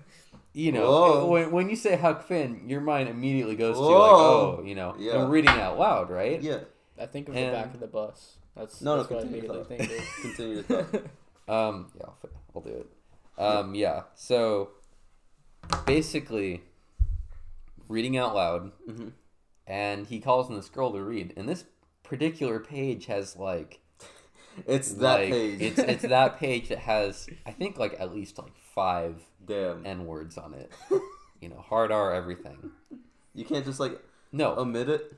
You 0.58 0.72
know, 0.72 0.90
Whoa. 0.90 1.26
when, 1.28 1.52
when 1.52 1.70
you 1.70 1.76
say 1.76 1.98
Huck 1.98 2.26
Finn, 2.26 2.70
your 2.70 2.80
mind 2.80 3.10
immediately 3.10 3.58
goes 3.58 3.76
to 3.76 3.82
like, 3.82 3.92
oh, 3.94 4.64
you 4.66 4.74
know, 4.74 4.96
Yeah. 4.98 5.20
and 5.22 5.30
reading 5.30 5.50
out 5.52 5.78
loud, 5.78 6.10
right? 6.10 6.42
yeah. 6.42 6.60
I 6.98 7.06
think 7.08 7.28
of 7.28 7.36
And- 7.36 7.48
the 7.50 7.52
back 7.52 7.74
of 7.74 7.80
the 7.82 7.88
bus. 7.88 8.38
That's 8.56 8.82
No, 8.82 8.96
no, 8.96 9.04
that's 9.04 9.10
what 9.10 9.20
I 9.20 9.22
continue 9.24 9.50
immediately 9.52 9.78
think 9.78 10.00
of. 10.00 10.08
Continue 10.22 10.54
your 10.56 10.64
thought. 10.64 10.94
Um, 11.54 11.92
yeah, 11.98 12.06
I'll, 12.06 12.18
I'll 12.56 12.62
do 12.62 12.70
it. 12.70 12.88
Um, 13.38 13.76
yeah. 13.76 14.04
So 14.16 14.70
basically, 15.86 16.64
reading 17.88 18.18
out 18.18 18.36
loud, 18.36 18.72
Mhm. 18.88 19.12
and 19.68 20.08
he 20.08 20.20
calls 20.20 20.50
on 20.50 20.56
this 20.56 20.70
girl 20.70 20.92
to 20.94 21.02
read, 21.04 21.34
and 21.38 21.48
this 21.48 21.66
particular 22.04 22.60
page 22.60 23.06
has 23.08 23.36
like 23.36 23.80
It's 24.68 24.94
that 24.94 25.20
like, 25.22 25.30
page. 25.32 25.62
It's 25.62 25.80
it's 25.80 26.04
that 26.16 26.38
page 26.40 26.70
that 26.70 26.80
has 26.80 27.28
I 27.46 27.52
think 27.52 27.78
like 27.78 27.96
at 28.00 28.14
least 28.16 28.38
like 28.38 28.56
five 28.74 29.22
Damn. 29.46 29.86
n 29.86 30.06
words 30.06 30.38
on 30.38 30.54
it. 30.54 30.72
You 31.42 31.50
know, 31.50 31.60
hard 31.60 31.92
R 31.92 32.14
everything. 32.14 32.72
You 33.36 33.44
can't 33.46 33.66
just 33.66 33.80
like 33.80 34.02
No, 34.32 34.56
omit 34.58 34.90
it. 34.90 35.14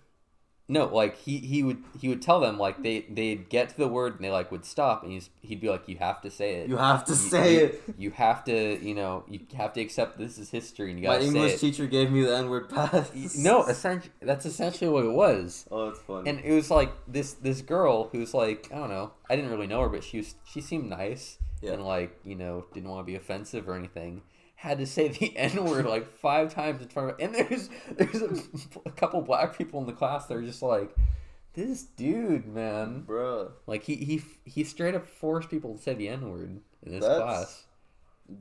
No, 0.70 0.86
like 0.86 1.18
he, 1.18 1.38
he 1.38 1.64
would 1.64 1.82
he 2.00 2.10
would 2.10 2.22
tell 2.22 2.40
them 2.42 2.58
like 2.58 2.84
they 2.84 3.06
they'd 3.10 3.48
get 3.50 3.70
to 3.70 3.78
the 3.78 3.88
word 3.88 4.16
and 4.16 4.24
they 4.26 4.30
like 4.30 4.52
would 4.52 4.66
stop 4.66 5.02
and 5.04 5.12
he's 5.14 5.30
he'd 5.42 5.62
be 5.62 5.70
like 5.70 5.88
you 5.88 5.96
have 5.98 6.22
to 6.22 6.30
say 6.30 6.56
it. 6.56 6.68
You 6.70 6.76
have 6.76 7.06
to 7.06 7.16
say 7.16 7.54
you, 7.54 7.60
it. 7.66 7.84
You 7.98 8.12
have 8.12 8.44
to 8.46 8.86
you 8.86 8.94
know 8.94 9.24
you 9.30 9.40
have 9.56 9.72
to 9.74 9.82
accept 9.82 10.18
this 10.18 10.38
is 10.38 10.50
history 10.50 10.90
and 10.92 11.00
you 11.00 11.06
gotta 11.06 11.22
say 11.22 11.28
English 11.28 11.60
teacher 11.62 11.88
gave 11.88 12.12
me 12.12 12.22
the 12.22 12.36
N 12.36 12.50
word 12.50 12.70
pass. 12.70 13.38
No, 13.38 13.64
essentially 13.66 14.12
that's 14.22 14.46
essentially 14.46 14.90
what 14.90 15.06
it 15.06 15.12
was. 15.14 15.66
Oh, 15.72 15.88
that's 15.88 16.02
funny. 16.02 16.30
And 16.30 16.40
it 16.42 16.54
was 16.54 16.70
like 16.70 16.92
this 17.08 17.34
this 17.34 17.62
girl 17.62 18.10
who's 18.10 18.34
like 18.34 18.68
I 18.72 18.76
don't 18.76 18.90
know 18.90 19.12
I 19.30 19.36
didn't 19.38 19.52
really 19.52 19.68
know 19.68 19.82
her 19.82 19.90
but 19.90 20.04
she 20.04 20.18
was 20.18 20.36
she 20.46 20.60
seemed 20.60 20.90
nice 20.90 21.38
Yeah. 21.62 21.74
and 21.74 21.86
like 21.86 22.20
you 22.26 22.36
know 22.36 22.66
didn't 22.74 22.90
want 22.90 23.06
to 23.08 23.10
be 23.10 23.16
offensive 23.16 23.70
or 23.70 23.76
anything 23.76 24.22
had 24.58 24.80
to 24.80 24.88
say 24.88 25.08
the 25.08 25.36
n 25.38 25.64
word 25.66 25.86
like 25.86 26.08
five 26.08 26.54
times 26.54 26.82
in 26.82 26.90
front 26.90 27.12
of 27.12 27.20
and 27.20 27.34
there's 27.34 27.70
there's 27.96 28.22
a, 28.22 28.40
a 28.88 28.92
couple 28.92 29.22
black 29.22 29.58
people 29.58 29.80
in 29.80 29.86
the 29.86 29.94
class 29.94 30.26
that 30.26 30.36
are 30.36 30.42
just 30.42 30.62
like 30.62 30.96
this 31.54 31.84
dude 31.84 32.48
man. 32.48 33.02
Bro, 33.02 33.52
like 33.66 33.84
he 33.84 33.96
he 33.96 34.22
he 34.46 34.64
straight 34.64 34.94
up 34.96 35.06
forced 35.06 35.50
people 35.50 35.76
to 35.76 35.82
say 35.82 35.94
the 35.94 36.08
n 36.10 36.30
word 36.32 36.60
in 36.84 36.92
his 36.92 37.02
That's- 37.02 37.22
class. 37.22 37.64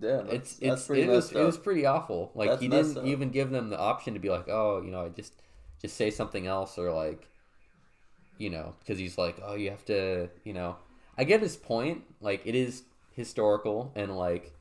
Damn. 0.00 0.26
That's, 0.26 0.58
it's 0.58 0.58
it's 0.60 0.90
it 0.90 1.06
was 1.06 1.26
messed 1.26 1.32
it 1.36 1.44
was 1.44 1.58
pretty 1.58 1.86
awful. 1.86 2.32
Like 2.34 2.50
That's 2.50 2.62
he 2.62 2.68
didn't 2.68 2.98
up. 2.98 3.04
even 3.04 3.30
give 3.30 3.50
them 3.50 3.70
the 3.70 3.78
option 3.78 4.14
to 4.14 4.20
be 4.20 4.28
like 4.30 4.48
oh 4.48 4.82
you 4.84 4.90
know 4.90 5.04
I 5.04 5.10
just 5.10 5.34
just 5.80 5.96
say 5.96 6.10
something 6.10 6.46
else 6.46 6.76
or 6.76 6.92
like 6.92 7.28
you 8.36 8.50
know 8.50 8.74
because 8.80 8.98
he's 8.98 9.16
like 9.16 9.40
oh 9.44 9.54
you 9.54 9.70
have 9.70 9.84
to 9.84 10.28
you 10.44 10.52
know. 10.54 10.76
I 11.16 11.24
get 11.24 11.40
his 11.40 11.56
point. 11.56 12.02
Like 12.20 12.42
it 12.44 12.54
is 12.54 12.82
historical 13.12 13.92
and 13.94 14.16
like 14.16 14.52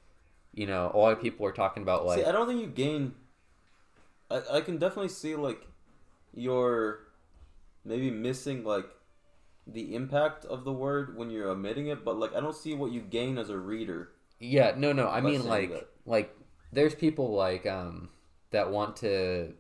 you 0.56 0.65
know 0.65 0.89
a 0.94 0.98
lot 0.98 1.12
of 1.13 1.22
people 1.22 1.46
are 1.46 1.52
talking 1.52 1.84
about 1.84 2.06
like 2.06 2.20
see, 2.20 2.26
I 2.26 2.32
don't 2.32 2.48
think 2.48 2.62
you 2.62 2.68
gain. 2.68 3.13
I 4.32 4.41
I 4.54 4.62
can 4.62 4.78
definitely 4.78 5.10
see 5.10 5.36
like 5.36 5.68
your 6.34 7.02
maybe 7.84 8.10
missing 8.10 8.63
like 8.63 8.88
the 9.68 9.96
impact 9.96 10.46
of 10.46 10.63
the 10.63 10.72
word 10.74 11.18
when 11.18 11.30
you're 11.30 11.50
omitting 11.50 11.88
it, 11.88 12.04
but 12.04 12.18
like 12.18 12.36
I 12.36 12.39
don't 12.39 12.56
see 12.56 12.74
what 12.74 12.91
you 12.91 13.02
gain 13.02 13.38
as 13.38 13.50
a 13.50 13.58
reader. 13.58 14.10
Yeah, 14.39 14.74
no, 14.76 14.91
no. 14.91 15.08
I 15.08 15.22
mean, 15.22 15.46
like, 15.46 15.72
that. 15.72 15.89
like 16.06 16.36
there's 16.72 16.96
people 16.96 17.34
like 17.34 17.65
um 17.65 18.10
that 18.52 18.72
want 18.72 18.98
to 18.98 19.54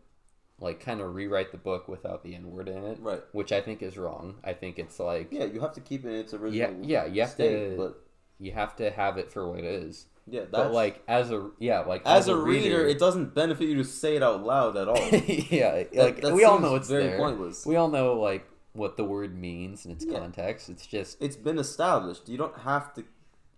like 0.59 0.79
kind 0.79 1.01
of 1.01 1.13
rewrite 1.13 1.51
the 1.51 1.57
book 1.57 1.87
without 1.87 2.23
the 2.23 2.33
N 2.35 2.49
word 2.49 2.69
in 2.69 2.83
it, 2.83 2.97
Right. 3.01 3.21
which 3.33 3.51
I 3.51 3.59
think 3.61 3.81
is 3.81 3.97
wrong. 3.97 4.35
I 4.43 4.53
think 4.53 4.79
it's 4.79 4.99
like 4.99 5.29
Yeah, 5.31 5.45
you 5.45 5.59
have 5.59 5.73
to 5.73 5.81
keep 5.81 6.05
it 6.05 6.09
in 6.09 6.15
its 6.15 6.33
yeah, 6.33 6.39
original. 6.39 6.85
yeah, 6.85 7.05
you 7.05 7.21
have 7.21 7.31
state, 7.31 7.71
to 7.71 7.77
But 7.77 8.01
you 8.39 8.51
have 8.53 8.75
to 8.77 8.89
have 8.91 9.17
it 9.17 9.31
for 9.31 9.49
what 9.49 9.59
it 9.59 9.65
is. 9.65 10.05
Yeah, 10.27 10.41
that's 10.41 10.51
But 10.51 10.71
like 10.73 11.03
as 11.07 11.31
a 11.31 11.49
yeah, 11.59 11.81
like 11.81 12.01
as 12.05 12.27
a 12.27 12.35
reader, 12.35 12.85
it 12.87 12.97
doesn't 12.99 13.33
benefit 13.35 13.67
you 13.69 13.75
to 13.75 13.83
say 13.83 14.15
it 14.15 14.23
out 14.23 14.43
loud 14.43 14.75
at 14.77 14.87
all. 14.87 14.97
yeah, 15.27 15.83
That- 15.83 15.95
like 15.95 16.21
that 16.21 16.33
we 16.33 16.43
all 16.43 16.59
know 16.59 16.75
it's 16.75 16.89
very 16.89 17.03
there. 17.07 17.17
pointless. 17.17 17.65
We 17.65 17.75
all 17.75 17.89
know 17.89 18.13
like 18.19 18.45
what 18.73 18.97
the 18.97 19.03
word 19.05 19.37
means 19.37 19.85
in 19.85 19.91
its 19.91 20.05
Yeah. 20.05 20.19
context. 20.19 20.69
It's 20.69 20.85
just 20.85 21.17
It's 21.21 21.35
been 21.37 21.57
established. 21.59 22.27
You 22.27 22.37
don't 22.37 22.57
have 22.59 22.93
to 22.95 23.03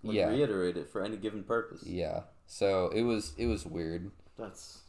like, 0.04 0.16
Yeah. 0.16 0.30
reiterate 0.30 0.78
it 0.78 0.90
for 0.90 1.04
any 1.04 1.18
given 1.18 1.44
purpose. 1.44 1.84
yeah. 1.86 2.22
So 2.46 2.90
it 2.90 3.02
was 3.04 3.34
it 3.38 3.48
was 3.48 3.66
weird. 3.66 4.12
That's 4.38 4.82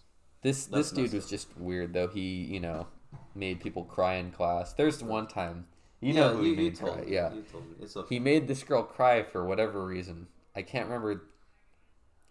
This 0.43 0.67
That's 0.67 0.91
this 0.91 1.11
dude 1.11 1.12
was 1.14 1.29
just 1.29 1.57
weird 1.59 1.93
though. 1.95 2.09
He 2.09 2.45
you 2.45 2.61
know 2.61 2.87
made 3.35 3.61
people 3.61 3.85
cry 3.85 4.14
in 4.14 4.31
class. 4.33 4.73
There's 4.75 5.03
one 5.03 5.27
time 5.29 5.67
you 6.01 6.12
yeah, 6.12 6.21
know 6.21 6.37
who 6.37 6.45
you, 6.45 6.55
he 6.55 6.62
made 6.64 6.79
cry. 6.79 7.01
me. 7.01 7.12
Yeah, 7.12 7.33
you 7.33 7.43
told 7.51 7.64
me. 7.69 7.87
Okay. 7.97 8.14
he 8.14 8.21
made 8.21 8.47
this 8.47 8.62
girl 8.62 8.83
cry 8.85 9.23
for 9.23 9.45
whatever 9.45 9.85
reason. 9.85 10.29
I 10.55 10.62
can't 10.62 10.87
remember. 10.87 11.23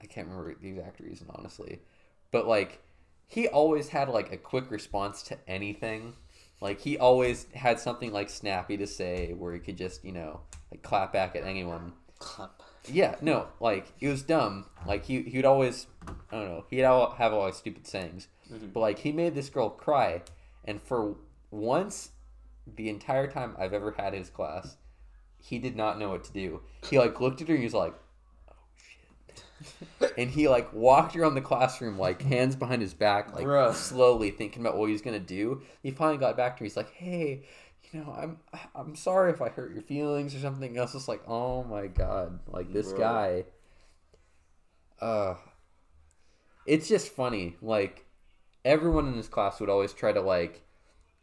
I 0.01 0.05
can't 0.05 0.27
remember 0.27 0.55
the 0.59 0.69
exact 0.69 0.99
reason 0.99 1.27
honestly, 1.33 1.81
but 2.31 2.47
like 2.47 2.81
he 3.27 3.47
always 3.47 3.89
had 3.89 4.09
like 4.09 4.31
a 4.31 4.37
quick 4.37 4.69
response 4.71 5.21
to 5.23 5.37
anything. 5.47 6.13
Like 6.61 6.79
he 6.81 6.97
always 6.97 7.45
had 7.53 7.79
something 7.79 8.11
like 8.11 8.29
snappy 8.29 8.77
to 8.77 8.87
say 8.87 9.33
where 9.33 9.53
he 9.53 9.59
could 9.59 9.77
just 9.77 10.03
you 10.05 10.11
know 10.11 10.41
like 10.71 10.81
clap 10.83 11.13
back 11.13 11.35
at 11.35 11.43
anyone. 11.43 11.93
Clap. 12.19 12.61
Yeah, 12.89 13.15
no, 13.21 13.47
like 13.59 13.91
it 13.99 14.07
was 14.07 14.21
dumb. 14.23 14.65
Like 14.85 15.05
he 15.05 15.21
he 15.23 15.37
would 15.37 15.45
always, 15.45 15.87
I 16.31 16.35
don't 16.37 16.45
know, 16.49 16.65
he'd 16.69 16.83
al- 16.83 17.11
have 17.11 17.33
all 17.33 17.45
these 17.47 17.57
stupid 17.57 17.85
sayings, 17.85 18.27
Mhm. 18.51 18.71
but 18.73 18.79
like 18.79 18.99
he 18.99 19.11
made 19.11 19.35
this 19.35 19.49
girl 19.49 19.69
cry, 19.69 20.21
and 20.63 20.81
for 20.81 21.15
once, 21.51 22.11
the 22.65 22.89
entire 22.89 23.27
time 23.27 23.55
I've 23.59 23.73
ever 23.73 23.91
had 23.97 24.13
his 24.13 24.29
class, 24.29 24.77
he 25.39 25.59
did 25.59 25.75
not 25.75 25.99
know 25.99 26.09
what 26.09 26.23
to 26.25 26.31
do. 26.33 26.61
He 26.89 26.97
like 26.97 27.19
looked 27.19 27.41
at 27.41 27.47
her 27.49 27.53
and 27.55 27.59
he 27.61 27.65
was 27.65 27.73
like, 27.73 27.93
and 30.17 30.29
he 30.29 30.47
like 30.47 30.71
walked 30.73 31.15
around 31.15 31.35
the 31.35 31.41
classroom 31.41 31.97
like 31.97 32.21
hands 32.21 32.55
behind 32.55 32.81
his 32.81 32.93
back, 32.93 33.33
like 33.33 33.45
Bruh. 33.45 33.73
slowly 33.73 34.31
thinking 34.31 34.61
about 34.61 34.77
what 34.77 34.85
he 34.87 34.93
was 34.93 35.01
gonna 35.01 35.19
do. 35.19 35.61
He 35.83 35.91
finally 35.91 36.17
got 36.17 36.37
back 36.37 36.57
to 36.57 36.63
me. 36.63 36.69
He's 36.69 36.77
like, 36.77 36.91
"Hey." 36.93 37.43
You 37.93 38.01
know, 38.01 38.11
I'm 38.11 38.37
I'm 38.75 38.95
sorry 38.97 39.31
if 39.31 39.41
I 39.41 39.47
hurt 39.47 39.71
your 39.73 39.81
feelings 39.81 40.35
or 40.35 40.39
something 40.39 40.77
else. 40.77 40.93
It's 40.93 41.07
like, 41.07 41.21
oh 41.25 41.63
my 41.63 41.87
god, 41.87 42.41
like 42.47 42.73
this 42.73 42.91
Bro. 42.91 42.97
guy. 42.97 43.43
Uh, 44.99 45.35
it's 46.65 46.87
just 46.89 47.09
funny. 47.13 47.55
Like 47.61 48.05
everyone 48.65 49.07
in 49.07 49.13
his 49.13 49.27
class 49.29 49.59
would 49.59 49.69
always 49.69 49.93
try 49.93 50.11
to 50.11 50.19
like, 50.21 50.61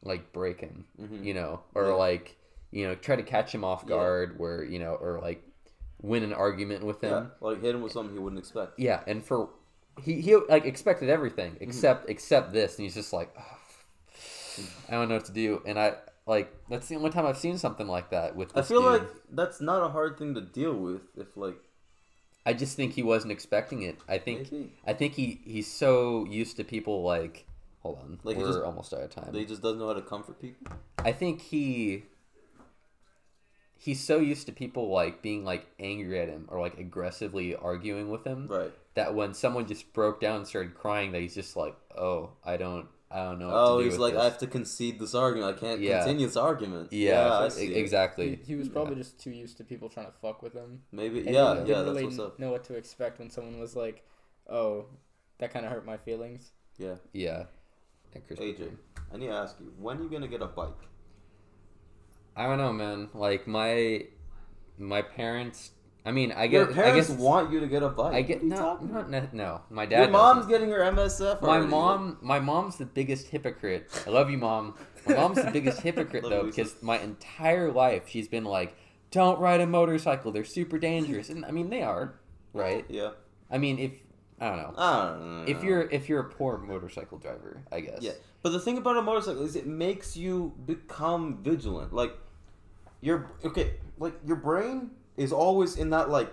like 0.02 0.32
break 0.32 0.60
him, 0.60 0.86
Mhm. 0.98 1.22
you 1.24 1.34
know, 1.34 1.60
or 1.74 1.88
Yeah. 1.88 1.94
like, 1.94 2.36
you 2.70 2.86
know, 2.86 2.94
try 2.94 3.16
to 3.16 3.22
catch 3.22 3.54
him 3.54 3.64
off 3.64 3.82
Yeah. 3.82 3.90
guard, 3.96 4.38
where 4.38 4.64
you 4.64 4.78
know, 4.78 4.94
or 4.94 5.20
like 5.20 5.42
win 6.04 6.22
an 6.22 6.32
argument 6.32 6.84
with 6.84 7.00
him. 7.00 7.10
Yeah, 7.12 7.26
like 7.48 7.62
hit 7.62 7.74
him 7.74 7.82
with 7.82 7.92
something 7.92 8.14
he 8.14 8.20
wouldn't 8.20 8.38
expect. 8.38 8.78
Yeah, 8.78 9.00
and 9.06 9.24
for 9.24 9.48
he 10.02 10.20
he 10.20 10.36
like 10.36 10.64
expected 10.64 11.08
everything 11.08 11.52
Mm-hmm. 11.52 11.62
except 11.64 12.10
except 12.10 12.52
this, 12.52 12.76
and 12.76 12.84
he's 12.84 12.94
just 12.94 13.12
like, 13.12 13.30
"Ugh, 13.36 14.64
I 14.88 14.92
don't 14.92 15.08
know 15.08 15.16
what 15.16 15.24
to 15.26 15.32
do, 15.32 15.62
and 15.66 15.78
I 15.78 15.94
like 16.26 16.52
that's 16.68 16.88
the 16.88 16.96
only 16.96 17.10
time 17.10 17.26
I've 17.26 17.38
seen 17.38 17.58
something 17.58 17.86
like 17.86 18.10
that 18.10 18.36
with. 18.36 18.56
I 18.56 18.62
feel 18.62 18.82
dude. 18.82 18.92
like 19.02 19.08
that's 19.32 19.60
not 19.60 19.82
a 19.82 19.88
hard 19.88 20.18
thing 20.18 20.34
to 20.34 20.40
deal 20.40 20.74
with 20.74 21.02
if 21.16 21.36
like 21.36 21.56
I 22.46 22.52
just 22.52 22.76
think 22.76 22.92
he 22.92 23.02
wasn't 23.02 23.32
expecting 23.32 23.82
it. 23.82 23.96
I 24.08 24.18
think 24.18 24.52
maybe 24.52 24.72
I 24.86 24.92
think 24.92 25.14
he 25.14 25.40
he's 25.44 25.70
so 25.70 26.24
used 26.26 26.56
to 26.58 26.64
people 26.64 27.02
like. 27.02 27.46
Hold 27.82 27.98
on, 27.98 28.18
Like, 28.24 28.38
we're 28.38 28.46
just- 28.46 28.60
almost 28.60 28.94
out 28.94 29.02
of 29.02 29.10
time. 29.10 29.34
He 29.34 29.44
just 29.44 29.60
doesn't 29.60 29.78
know 29.78 29.88
how 29.88 29.92
to 29.92 30.00
comfort 30.00 30.40
people. 30.40 30.68
I 31.00 31.12
think 31.12 31.42
he 31.42 32.04
he's 33.84 34.02
so 34.02 34.18
used 34.18 34.46
to 34.46 34.52
people 34.52 34.88
like 34.90 35.20
being 35.22 35.44
like 35.44 35.66
angry 35.78 36.18
at 36.20 36.28
him 36.28 36.46
or 36.48 36.58
like 36.60 36.78
aggressively 36.78 37.54
arguing 37.54 38.10
with 38.10 38.24
him 38.24 38.46
Right. 38.48 38.72
that 38.94 39.14
when 39.14 39.34
someone 39.34 39.66
just 39.66 39.92
broke 39.92 40.20
down 40.20 40.36
and 40.38 40.46
started 40.46 40.74
crying 40.74 41.12
that 41.12 41.20
he's 41.20 41.34
just 41.34 41.54
like, 41.56 41.76
"Oh, 41.96 42.30
I 42.44 42.56
don't 42.56 42.86
I 43.10 43.22
don't 43.24 43.38
know 43.38 43.48
what 43.48 43.56
Oh, 43.56 43.76
to 43.78 43.82
do 43.82 43.84
he's 43.84 43.92
with 43.92 44.00
like, 44.00 44.14
this." 44.14 44.20
I 44.22 44.24
have 44.24 44.38
to 44.38 44.46
concede 44.48 44.98
this 44.98 45.14
argument. 45.14 45.56
I 45.56 45.60
can't 45.60 45.80
Yeah. 45.80 45.98
continue 45.98 46.26
this 46.26 46.36
argument. 46.36 46.92
yeah, 46.92 47.28
I 47.38 47.46
e- 47.46 47.50
see 47.50 47.74
exactly. 47.74 48.36
He, 48.36 48.52
he 48.52 48.54
was 48.56 48.68
probably 48.68 48.96
just 48.96 49.20
too 49.20 49.30
used 49.30 49.56
to 49.58 49.64
people 49.64 49.88
trying 49.88 50.06
to 50.06 50.12
fuck 50.12 50.42
with 50.42 50.54
him. 50.54 50.82
Maybe, 50.90 51.18
And 51.20 51.28
yeah, 51.28 51.32
he 51.32 51.36
yeah, 51.60 51.64
didn't 51.64 51.66
that's 51.66 51.86
really 51.88 52.04
what's 52.06 52.18
up. 52.18 52.38
know 52.38 52.50
what 52.50 52.64
to 52.64 52.74
expect 52.74 53.18
when 53.20 53.30
someone 53.30 53.60
was 53.60 53.76
like, 53.76 54.02
"Oh, 54.48 54.86
that 55.38 55.52
kind 55.52 55.64
of 55.66 55.70
hurt 55.72 55.84
my 55.86 55.96
feelings." 55.98 56.52
Yeah. 56.78 56.96
Yeah. 57.12 57.44
Yeah, 58.14 58.20
Chris- 58.26 58.38
AJ, 58.40 58.70
I 59.12 59.16
need 59.16 59.26
to 59.28 59.32
ask 59.34 59.56
you, 59.60 59.72
when 59.78 59.98
are 59.98 60.02
you 60.02 60.08
gonna 60.08 60.26
get 60.28 60.42
a 60.42 60.46
bike? 60.46 60.70
I 62.36 62.46
don't 62.46 62.58
know, 62.58 62.72
man. 62.72 63.08
Like 63.14 63.46
my 63.46 64.06
my 64.78 65.02
parents. 65.02 65.70
I 66.06 66.10
mean, 66.12 66.32
I 66.32 66.46
get. 66.48 66.56
Your 66.58 66.66
parents 66.66 67.08
I 67.08 67.12
guess 67.14 67.20
want 67.22 67.50
you 67.52 67.60
to 67.60 67.66
get 67.66 67.82
a 67.82 67.88
bike. 67.88 68.14
I 68.14 68.22
get 68.22 68.42
What 68.42 68.42
are 68.42 68.44
you 68.44 68.50
no, 68.50 68.56
talking 68.56 68.92
not 68.92 69.08
about? 69.08 69.10
ne- 69.32 69.38
no. 69.38 69.60
My 69.70 69.86
dad. 69.86 70.00
Your 70.00 70.08
mom's 70.10 70.36
doesn't. 70.44 70.50
getting 70.50 70.70
her 70.70 70.80
MSF. 70.80 71.40
My 71.40 71.48
already. 71.48 71.66
mom, 71.66 72.18
my 72.20 72.40
mom's 72.40 72.76
the 72.76 72.84
biggest 72.84 73.28
hypocrite. 73.28 73.90
I 74.06 74.10
love 74.10 74.30
you, 74.30 74.36
mom. 74.38 74.74
My 75.06 75.14
mom's 75.14 75.42
the 75.42 75.50
biggest 75.50 75.80
hypocrite 75.80 76.24
though 76.28 76.44
because 76.44 76.76
my 76.82 76.98
entire 76.98 77.72
life 77.72 78.08
she's 78.08 78.28
been 78.28 78.44
like, 78.44 78.76
"Don't 79.10 79.38
ride 79.38 79.60
a 79.62 79.66
motorcycle; 79.66 80.30
they're 80.32 80.44
super 80.44 80.78
dangerous." 80.78 81.30
And 81.30 81.44
I 81.46 81.52
mean, 81.52 81.70
they 81.70 81.82
are, 81.82 82.14
right? 82.52 82.84
Yeah. 82.88 83.10
I 83.50 83.56
mean, 83.58 83.78
if 83.78 83.92
I 84.40 84.48
don't 84.48 84.58
know. 84.58 84.74
I 84.76 85.06
don't 85.14 85.44
know. 85.46 85.50
If 85.50 85.62
you're 85.62 85.82
if 85.90 86.08
you're 86.10 86.20
a 86.20 86.28
poor 86.28 86.58
motorcycle 86.58 87.16
driver, 87.18 87.62
I 87.72 87.80
guess. 87.80 87.98
Yeah, 88.02 88.12
but 88.42 88.50
the 88.50 88.60
thing 88.60 88.76
about 88.76 88.96
a 88.98 89.02
motorcycle 89.02 89.42
is 89.42 89.56
it 89.56 89.66
makes 89.66 90.16
you 90.18 90.52
become 90.66 91.38
vigilant. 91.42 91.94
Like 91.94 92.12
your 93.04 93.30
okay, 93.44 93.74
like 93.98 94.14
your 94.24 94.36
brain 94.36 94.90
is 95.16 95.32
always 95.32 95.76
in 95.76 95.90
that 95.90 96.08
like 96.10 96.32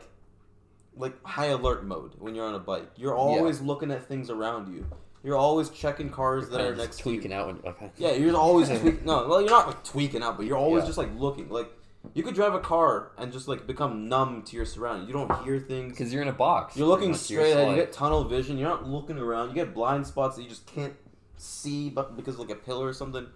like 0.95 1.21
high 1.25 1.47
alert 1.47 1.85
mode 1.85 2.13
when 2.19 2.33
you're 2.35 2.45
on 2.45 2.55
a 2.55 2.59
bike. 2.59 2.89
You're 2.95 3.15
always 3.15 3.61
looking 3.61 3.91
at 3.91 4.07
things 4.07 4.29
around 4.29 4.73
you. 4.73 4.85
You're 5.23 5.37
always 5.37 5.69
checking 5.69 6.09
cars 6.09 6.49
that 6.49 6.61
are 6.61 6.75
next 6.75 6.99
to 7.01 7.09
you. 7.09 7.15
tweaking 7.17 7.33
out 7.33 7.47
when 7.47 7.57
okay. 7.73 7.91
Yeah, 7.97 8.13
you're 8.13 8.35
always 8.35 8.69
tweaking. 8.69 9.01
No, 9.05 9.27
well, 9.27 9.41
you're 9.41 9.49
not 9.51 9.67
like 9.67 9.83
tweaking 9.83 10.23
out, 10.23 10.37
but 10.37 10.45
you're 10.45 10.57
always 10.57 10.81
Yeah. 10.83 10.87
just 10.87 10.97
like 10.97 11.09
looking. 11.17 11.49
Like 11.49 11.69
you 12.13 12.23
could 12.23 12.33
drive 12.33 12.53
a 12.55 12.59
car 12.59 13.11
and 13.17 13.31
just 13.31 13.47
like 13.47 13.67
become 13.67 14.09
numb 14.09 14.41
to 14.43 14.55
your 14.55 14.65
surroundings. 14.65 15.07
You 15.07 15.13
don't 15.13 15.43
hear 15.43 15.59
things. 15.59 15.91
Because 15.93 16.11
you're 16.11 16.23
in 16.23 16.27
a 16.29 16.33
box. 16.33 16.75
You're 16.75 16.87
looking 16.87 17.13
straight 17.13 17.51
ahead. 17.51 17.69
You 17.69 17.75
get 17.75 17.91
tunnel 17.93 18.23
vision. 18.23 18.57
You're 18.57 18.69
not 18.69 18.87
looking 18.87 19.17
around. 19.19 19.49
You 19.49 19.55
get 19.55 19.73
blind 19.73 20.07
spots 20.07 20.37
that 20.37 20.41
you 20.43 20.49
just 20.49 20.65
can't 20.65 20.95
see, 21.37 21.89
but 21.89 22.15
because 22.15 22.35
of 22.35 22.39
like 22.41 22.49
a 22.49 22.55
pillar 22.55 22.87
or 22.87 22.93
something. 22.93 23.27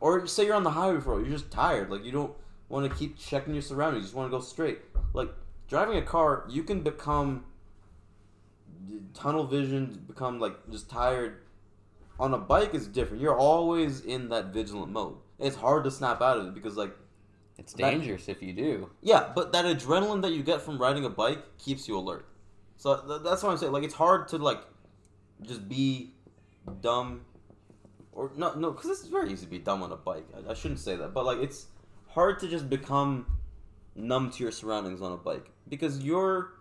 Or 0.00 0.26
say 0.26 0.46
you're 0.46 0.54
on 0.56 0.64
the 0.64 0.70
highway 0.70 0.98
for 1.00 1.12
a 1.12 1.14
while, 1.16 1.22
you're 1.24 1.30
just 1.38 1.50
tired. 1.52 1.90
Like 1.90 2.04
you 2.04 2.10
don't 2.10 2.32
want 2.70 2.90
to 2.90 2.98
keep 2.98 3.18
checking 3.18 3.52
your 3.52 3.62
surroundings. 3.62 4.02
You 4.04 4.06
just 4.06 4.14
want 4.16 4.30
to 4.30 4.36
go 4.36 4.42
straight. 4.42 4.78
Like 5.12 5.28
driving 5.68 5.96
a 5.98 6.02
car, 6.02 6.44
you 6.48 6.62
can 6.62 6.80
become 6.82 7.44
tunnel 9.14 9.44
vision, 9.46 10.02
become 10.06 10.38
like 10.40 10.54
just 10.70 10.88
tired. 10.88 11.42
On 12.18 12.34
a 12.34 12.38
bike, 12.38 12.74
is 12.74 12.86
different. 12.86 13.22
You're 13.22 13.36
always 13.38 14.02
in 14.02 14.28
that 14.28 14.46
vigilant 14.52 14.92
mode. 14.92 15.16
It's 15.38 15.56
hard 15.56 15.84
to 15.84 15.90
snap 15.90 16.20
out 16.20 16.36
of 16.36 16.46
it 16.48 16.54
because 16.54 16.76
like 16.76 16.94
It's 17.58 17.72
that- 17.74 17.90
dangerous 17.90 18.28
if 18.28 18.42
you 18.42 18.52
do. 18.52 18.90
yeah, 19.00 19.32
but 19.34 19.52
that 19.52 19.64
adrenaline 19.64 20.20
that 20.22 20.32
you 20.32 20.42
get 20.42 20.60
from 20.60 20.78
riding 20.78 21.04
a 21.06 21.08
bike 21.10 21.38
keeps 21.58 21.88
you 21.88 21.96
alert. 21.96 22.26
So 22.76 22.96
th- 22.96 23.22
that's 23.24 23.42
what 23.42 23.52
I'm 23.52 23.56
saying. 23.58 23.72
Like 23.72 23.84
it's 23.84 23.94
hard 23.94 24.28
to 24.28 24.36
like 24.38 24.60
just 25.42 25.66
be 25.66 26.12
dumb, 26.82 27.22
or 28.12 28.30
no, 28.36 28.52
no, 28.54 28.70
because 28.72 28.90
it's 28.90 29.06
very 29.06 29.32
easy 29.32 29.46
to 29.46 29.50
be 29.50 29.58
dumb 29.58 29.82
on 29.82 29.90
a 29.90 29.96
bike. 29.96 30.26
I, 30.36 30.50
I 30.50 30.54
shouldn't 30.54 30.80
say 30.80 30.96
that, 30.96 31.14
but 31.14 31.24
like 31.24 31.38
it's 31.38 31.66
hard 32.12 32.38
to 32.40 32.48
just 32.48 32.68
become 32.68 33.26
numb 33.94 34.30
to 34.30 34.42
your 34.42 34.52
surroundings 34.52 35.02
on 35.02 35.12
a 35.12 35.16
bike 35.16 35.50
because 35.68 36.00
you're 36.00 36.52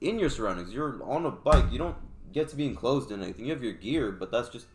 in 0.00 0.18
your 0.18 0.30
surroundings. 0.30 0.72
You're 0.72 1.02
on 1.04 1.26
a 1.26 1.30
bike. 1.30 1.64
You 1.70 1.78
don't 1.78 1.96
get 2.32 2.48
to 2.48 2.56
be 2.56 2.66
enclosed 2.66 3.10
in 3.10 3.22
anything. 3.22 3.46
You 3.46 3.52
have 3.52 3.62
your 3.62 3.72
gear, 3.72 4.12
but 4.12 4.30
that's 4.30 4.48
just 4.48 4.66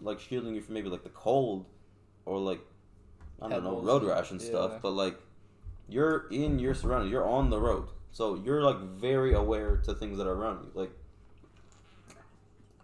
like 0.00 0.20
shielding 0.20 0.54
you 0.54 0.60
from 0.60 0.74
maybe 0.74 0.88
like 0.88 1.02
the 1.02 1.10
cold 1.10 1.64
or 2.24 2.38
like 2.38 2.60
I 3.40 3.48
don't 3.48 3.64
know 3.64 3.80
road 3.80 4.02
rash 4.02 4.30
and 4.30 4.40
stuff. 4.40 4.82
But 4.82 4.92
like 4.92 5.16
you're 5.88 6.26
in 6.30 6.58
your 6.58 6.74
surroundings. 6.74 7.12
You're 7.12 7.26
on 7.26 7.50
the 7.50 7.60
road, 7.60 7.88
so 8.12 8.34
you're 8.44 8.62
like 8.62 8.80
very 8.80 9.34
aware 9.34 9.76
to 9.78 9.94
things 9.94 10.18
that 10.18 10.26
are 10.26 10.34
around 10.34 10.64
you. 10.64 10.70
Like 10.74 10.90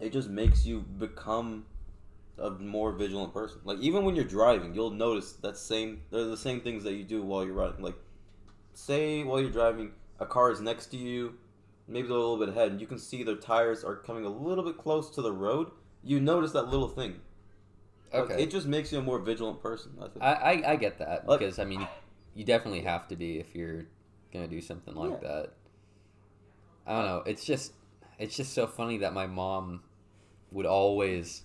it 0.01 0.13
just 0.13 0.29
makes 0.29 0.67
you 0.67 0.81
become 0.81 1.65
a 2.43 2.51
more 2.51 2.93
vigilant 2.93 3.33
person. 3.33 3.61
Like 3.65 3.79
even 3.79 4.05
when 4.05 4.15
you're 4.17 4.25
driving, 4.25 4.75
you'll 4.75 4.91
notice 4.91 5.33
that 5.35 5.57
same. 5.57 6.03
They're 6.11 6.25
the 6.25 6.37
same 6.37 6.61
things 6.61 6.85
that 6.85 6.95
you 6.95 7.05
do 7.05 7.23
while 7.23 7.45
you're 7.45 7.55
riding. 7.55 7.83
Like 7.83 7.97
say 8.75 9.23
while 9.25 9.41
you're 9.41 9.51
driving, 9.51 9.93
a 10.19 10.27
car 10.27 10.51
is 10.51 10.61
next 10.61 10.87
to 10.87 10.97
you, 10.97 11.35
maybe 11.89 12.09
they're 12.09 12.17
a 12.17 12.21
little 12.21 12.39
bit 12.39 12.49
ahead, 12.51 12.73
and 12.73 12.81
you 12.81 12.87
can 12.87 12.99
see 12.99 13.23
their 13.23 13.37
tires 13.37 13.85
are 13.85 13.97
coming 13.97 14.25
a 14.25 14.29
little 14.29 14.65
bit 14.65 14.77
close 14.79 15.11
to 15.11 15.23
the 15.23 15.33
road. 15.33 15.71
You 16.03 16.21
notice 16.21 16.53
that 16.53 16.69
little 16.69 16.89
thing. 16.89 17.21
Like, 18.13 18.25
Okay. 18.25 18.43
it 18.43 18.51
just 18.51 18.67
makes 18.67 18.93
you 18.93 18.99
a 18.99 19.03
more 19.03 19.19
vigilant 19.21 19.63
person. 19.63 19.93
I, 20.21 20.33
I, 20.33 20.73
I 20.73 20.77
get 20.77 20.99
that 20.99 21.27
Like- 21.29 21.41
because 21.41 21.59
I 21.59 21.65
mean, 21.65 21.87
you 22.35 22.45
definitely 22.45 22.83
have 22.83 23.09
to 23.09 23.17
be 23.17 23.39
if 23.39 23.55
you're 23.55 23.87
gonna 24.33 24.49
do 24.49 24.61
something 24.61 24.95
like 24.95 25.13
Yeah. 25.23 25.29
that. 25.29 25.53
I 26.87 26.93
don't 26.97 27.05
know. 27.07 27.23
It's 27.27 27.45
just 27.45 27.73
it's 28.19 28.37
just 28.37 28.53
so 28.53 28.67
funny 28.67 28.99
that 28.99 29.13
my 29.15 29.27
mom 29.27 29.83
would 30.51 30.67
always 30.67 31.43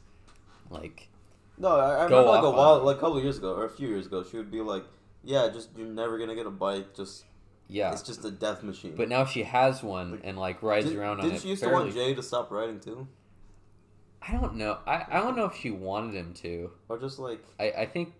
like 0.70 1.09
No, 1.57 1.70
I, 1.78 1.89
I 2.01 2.03
remember 2.05 2.24
like 2.30 2.43
a 2.43 2.49
while, 2.51 2.84
like 2.84 2.97
a 2.97 2.99
couple 2.99 3.18
of 3.18 3.24
years 3.24 3.38
ago 3.38 3.53
or 3.55 3.65
a 3.65 3.70
few 3.70 3.88
years 3.88 4.05
ago, 4.07 4.24
she 4.24 4.38
would 4.38 4.51
be 4.51 4.61
like, 4.61 4.84
"Yeah, 5.24 5.49
just 5.49 5.70
you're 5.78 5.88
never 5.88 6.18
gonna 6.18 6.36
get 6.36 6.45
a 6.45 6.51
bike. 6.51 6.93
Just 6.95 7.26
yeah. 7.68 7.91
it's 7.91 8.01
just 8.03 8.24
a 8.26 8.32
death 8.32 8.63
machine." 8.63 8.95
But 8.95 9.09
now 9.09 9.26
she 9.26 9.43
has 9.43 9.82
one 9.84 10.22
and 10.24 10.38
like 10.38 10.61
rides 10.63 10.88
Did, 10.89 10.97
around 10.97 11.20
on 11.20 11.24
didn't 11.26 11.38
it. 11.38 11.41
she 11.41 11.49
used 11.49 11.63
to 11.63 11.70
want 11.70 11.93
Jay 11.93 12.13
to 12.13 12.22
stop 12.24 12.51
riding 12.51 12.80
too, 12.80 13.07
I 14.22 14.34
don't 14.34 14.55
know. 14.55 14.78
I, 14.86 15.05
I 15.09 15.20
don't 15.20 15.36
know 15.38 15.45
if 15.45 15.55
she 15.55 15.72
wanted 15.72 16.15
him 16.15 16.34
to. 16.36 16.72
or 16.89 16.97
just 16.99 17.18
like 17.20 17.43
I, 17.59 17.72
I 17.72 17.86
think 17.86 18.13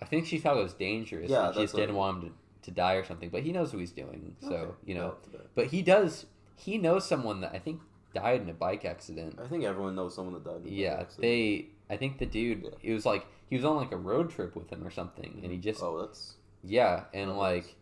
I 0.00 0.04
think 0.04 0.26
she 0.26 0.38
thought 0.38 0.56
it 0.56 0.62
was 0.62 0.74
dangerous. 0.74 1.30
Yeah, 1.30 1.52
she 1.52 1.60
just 1.62 1.74
didn't 1.74 1.94
what- 1.96 2.14
want 2.14 2.24
him 2.24 2.30
to, 2.30 2.70
to 2.70 2.70
die 2.70 2.94
or 2.94 3.04
something. 3.04 3.30
But 3.30 3.42
he 3.42 3.52
knows 3.52 3.72
what 3.72 3.80
he's 3.80 3.92
doing. 3.92 4.36
So 4.40 4.48
Okay. 4.54 4.72
you 4.86 4.94
know. 4.94 5.14
Yeah, 5.32 5.40
But 5.54 5.66
he 5.68 5.82
does. 5.82 6.26
He 6.56 6.76
knows 6.78 7.06
someone 7.06 7.40
that 7.42 7.52
I 7.54 7.58
think 7.58 7.80
died 8.14 8.42
in 8.42 8.48
a 8.48 8.52
bike 8.54 8.84
accident. 8.84 9.38
I 9.42 9.46
think 9.48 9.64
everyone 9.64 9.94
knows 9.94 10.14
someone 10.14 10.34
that 10.34 10.44
died. 10.44 10.62
in 10.62 10.68
a 10.68 10.70
Yeah, 10.70 10.90
bike 10.96 11.00
accident. 11.02 11.22
they. 11.22 11.66
I 11.90 11.96
think 11.96 12.18
the 12.18 12.26
dude. 12.26 12.62
Yeah. 12.62 12.90
It 12.90 12.94
was 12.94 13.06
like 13.06 13.26
he 13.48 13.56
was 13.56 13.64
on 13.64 13.76
like 13.76 13.92
a 13.92 13.96
road 13.96 14.30
trip 14.30 14.54
with 14.56 14.70
him 14.70 14.86
or 14.86 14.90
something, 14.90 15.40
and 15.42 15.52
he 15.52 15.58
just 15.58 15.82
Oh, 15.82 16.00
that's 16.00 16.34
yeah, 16.62 17.04
and 17.14 17.36
like 17.36 17.76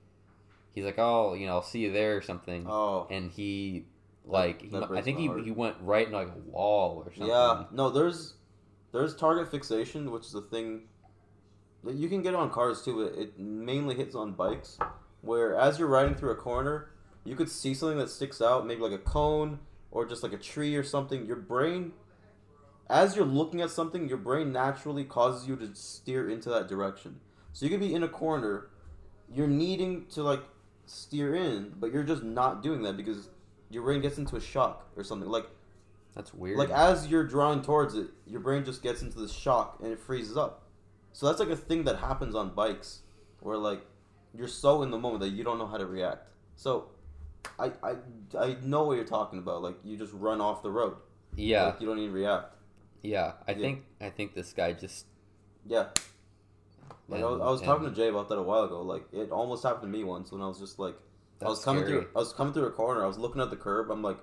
he's 0.75 0.85
like, 0.85 0.99
oh, 0.99 1.35
you 1.35 1.47
know, 1.47 1.55
I'll 1.55 1.63
see 1.63 1.81
you 1.81 1.93
there 1.93 2.17
or 2.17 2.23
something, 2.23 2.67
oh 2.69 3.07
and 3.11 3.31
he 3.31 3.87
like 4.25 4.63
he, 4.63 4.69
that 4.69 4.91
I 4.91 5.03
think 5.03 5.19
he 5.19 5.27
heart. 5.27 5.45
he 5.45 5.51
went 5.51 5.77
right 5.81 6.07
into 6.07 6.19
like 6.19 6.29
a 6.29 6.51
wall 6.51 7.03
or 7.05 7.13
something. 7.13 7.29
yeah. 7.29 7.65
No, 7.73 7.91
there's 7.91 8.35
there's 8.93 9.15
target 9.15 9.51
fixation, 9.51 10.11
which 10.11 10.27
is 10.27 10.35
a 10.35 10.43
thing 10.43 10.83
that 11.85 11.95
you 11.95 12.09
can 12.09 12.23
get 12.23 12.35
on 12.35 12.51
cars 12.51 12.83
too. 12.83 13.05
But 13.05 13.21
it 13.21 13.39
mainly 13.39 13.95
hits 13.95 14.15
on 14.15 14.33
bikes, 14.33 14.79
where 15.23 15.55
as 15.55 15.79
you're 15.79 15.89
riding 15.89 16.15
through 16.15 16.31
a 16.31 16.37
corner, 16.37 16.91
you 17.25 17.37
could 17.37 17.51
see 17.51 17.75
something 17.75 17.99
that 17.99 18.11
sticks 18.11 18.41
out, 18.41 18.67
maybe 18.67 18.81
like 18.81 18.93
a 18.93 18.99
cone 18.99 19.59
or 19.91 20.05
just 20.05 20.23
like 20.23 20.33
a 20.33 20.39
tree 20.39 20.77
or 20.77 20.83
something. 20.83 21.27
Your 21.27 21.37
brain, 21.37 21.93
as 22.89 23.16
you're 23.16 23.24
looking 23.26 23.61
at 23.61 23.70
something, 23.70 24.09
your 24.09 24.18
brain 24.18 24.53
naturally 24.53 25.05
causes 25.05 25.49
you 25.49 25.57
to 25.57 25.74
steer 25.74 26.28
into 26.30 26.49
that 26.51 26.68
direction. 26.68 27.20
So 27.53 27.64
you 27.66 27.70
could 27.70 27.80
be 27.80 27.95
in 27.95 28.03
a 28.03 28.09
corner, 28.09 28.68
you're 29.32 29.47
needing 29.49 30.07
to 30.09 30.22
like 30.22 30.43
steer 30.87 31.34
in, 31.34 31.74
but 31.80 31.93
you're 31.93 32.05
just 32.05 32.22
not 32.22 32.62
doing 32.62 32.82
that 32.82 32.97
because 32.97 33.28
your 33.70 33.82
brain 33.82 34.01
gets 34.01 34.18
into 34.18 34.37
a 34.37 34.41
shock 34.41 34.87
or 34.97 35.03
something. 35.03 35.28
Like 35.28 35.47
That's 36.14 36.32
weird. 36.32 36.59
like 36.59 36.70
as 36.70 37.09
you're 37.09 37.24
drawing 37.24 37.62
towards 37.62 37.95
it, 37.95 38.09
your 38.26 38.41
brain 38.41 38.64
just 38.64 38.82
gets 38.82 39.03
into 39.03 39.18
this 39.18 39.32
shock 39.32 39.78
and 39.82 39.91
it 39.93 39.99
freezes 39.99 40.37
up. 40.37 40.62
So 41.12 41.26
that's 41.26 41.41
like 41.41 41.49
a 41.49 41.57
thing 41.57 41.84
that 41.84 41.97
happens 41.99 42.34
on 42.34 42.55
bikes, 42.55 43.01
where 43.41 43.57
like 43.57 43.80
you're 44.34 44.49
so 44.49 44.82
in 44.82 44.91
the 44.91 44.99
moment 44.99 45.20
that 45.22 45.30
you 45.30 45.43
don't 45.43 45.59
know 45.59 45.66
how 45.66 45.78
to 45.78 45.87
react. 45.87 46.28
So 46.57 46.91
I 47.59 47.72
I, 47.82 47.95
I 48.39 48.57
know 48.62 48.84
what 48.84 48.97
you're 48.97 49.05
talking 49.07 49.39
about. 49.39 49.62
Like 49.62 49.76
you 49.82 49.97
just 49.97 50.12
run 50.12 50.41
off 50.41 50.62
the 50.62 50.70
road. 50.70 50.97
yeah, 51.34 51.64
Like 51.64 51.80
you 51.80 51.87
don't 51.87 51.99
even 51.99 52.12
react. 52.12 52.53
Yeah. 53.07 53.33
I 53.47 53.53
Yeah. 53.53 53.59
think 53.59 53.85
I 54.01 54.11
think 54.11 54.35
this 54.35 54.53
guy 54.53 54.73
just 54.73 55.07
Yeah. 55.67 55.89
Like 57.09 57.23
I 57.23 57.27
was, 57.27 57.41
I 57.41 57.51
was 57.51 57.61
and- 57.61 57.67
talking 57.69 57.89
to 57.89 57.95
Jay 57.95 58.09
about 58.09 58.29
that 58.29 58.39
a 58.39 58.43
while 58.43 58.65
ago. 58.65 58.83
Like 58.83 59.05
it 59.13 59.31
almost 59.31 59.63
happened 59.63 59.83
to 59.93 59.99
me 59.99 60.05
once 60.05 60.31
when 60.33 60.43
I 60.43 60.49
was 60.49 60.59
just 60.59 60.79
like 60.79 60.97
I 61.43 61.49
was 61.49 61.63
coming 61.65 61.85
scary. 61.85 62.03
through 62.03 62.11
I 62.17 62.19
was 62.19 62.33
coming 62.33 62.53
through 62.53 62.67
a 62.67 62.73
corner. 62.73 63.05
I 63.05 63.07
was 63.07 63.19
looking 63.19 63.41
at 63.43 63.51
the 63.51 63.57
curb. 63.57 63.91
I'm 63.91 64.03
like, 64.03 64.19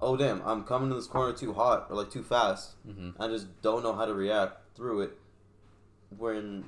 oh 0.00 0.16
damn, 0.16 0.40
I'm 0.46 0.64
coming 0.64 0.88
to 0.90 0.94
this 0.94 1.06
corner 1.06 1.32
too 1.32 1.52
hot 1.52 1.86
or 1.90 1.96
like 1.96 2.10
too 2.10 2.22
fast. 2.22 2.74
hmm 2.84 3.10
I 3.18 3.28
just 3.28 3.46
don't 3.62 3.82
know 3.82 3.92
how 3.94 4.04
to 4.06 4.14
react 4.14 4.74
through 4.76 5.02
it. 5.02 5.18
When 6.16 6.64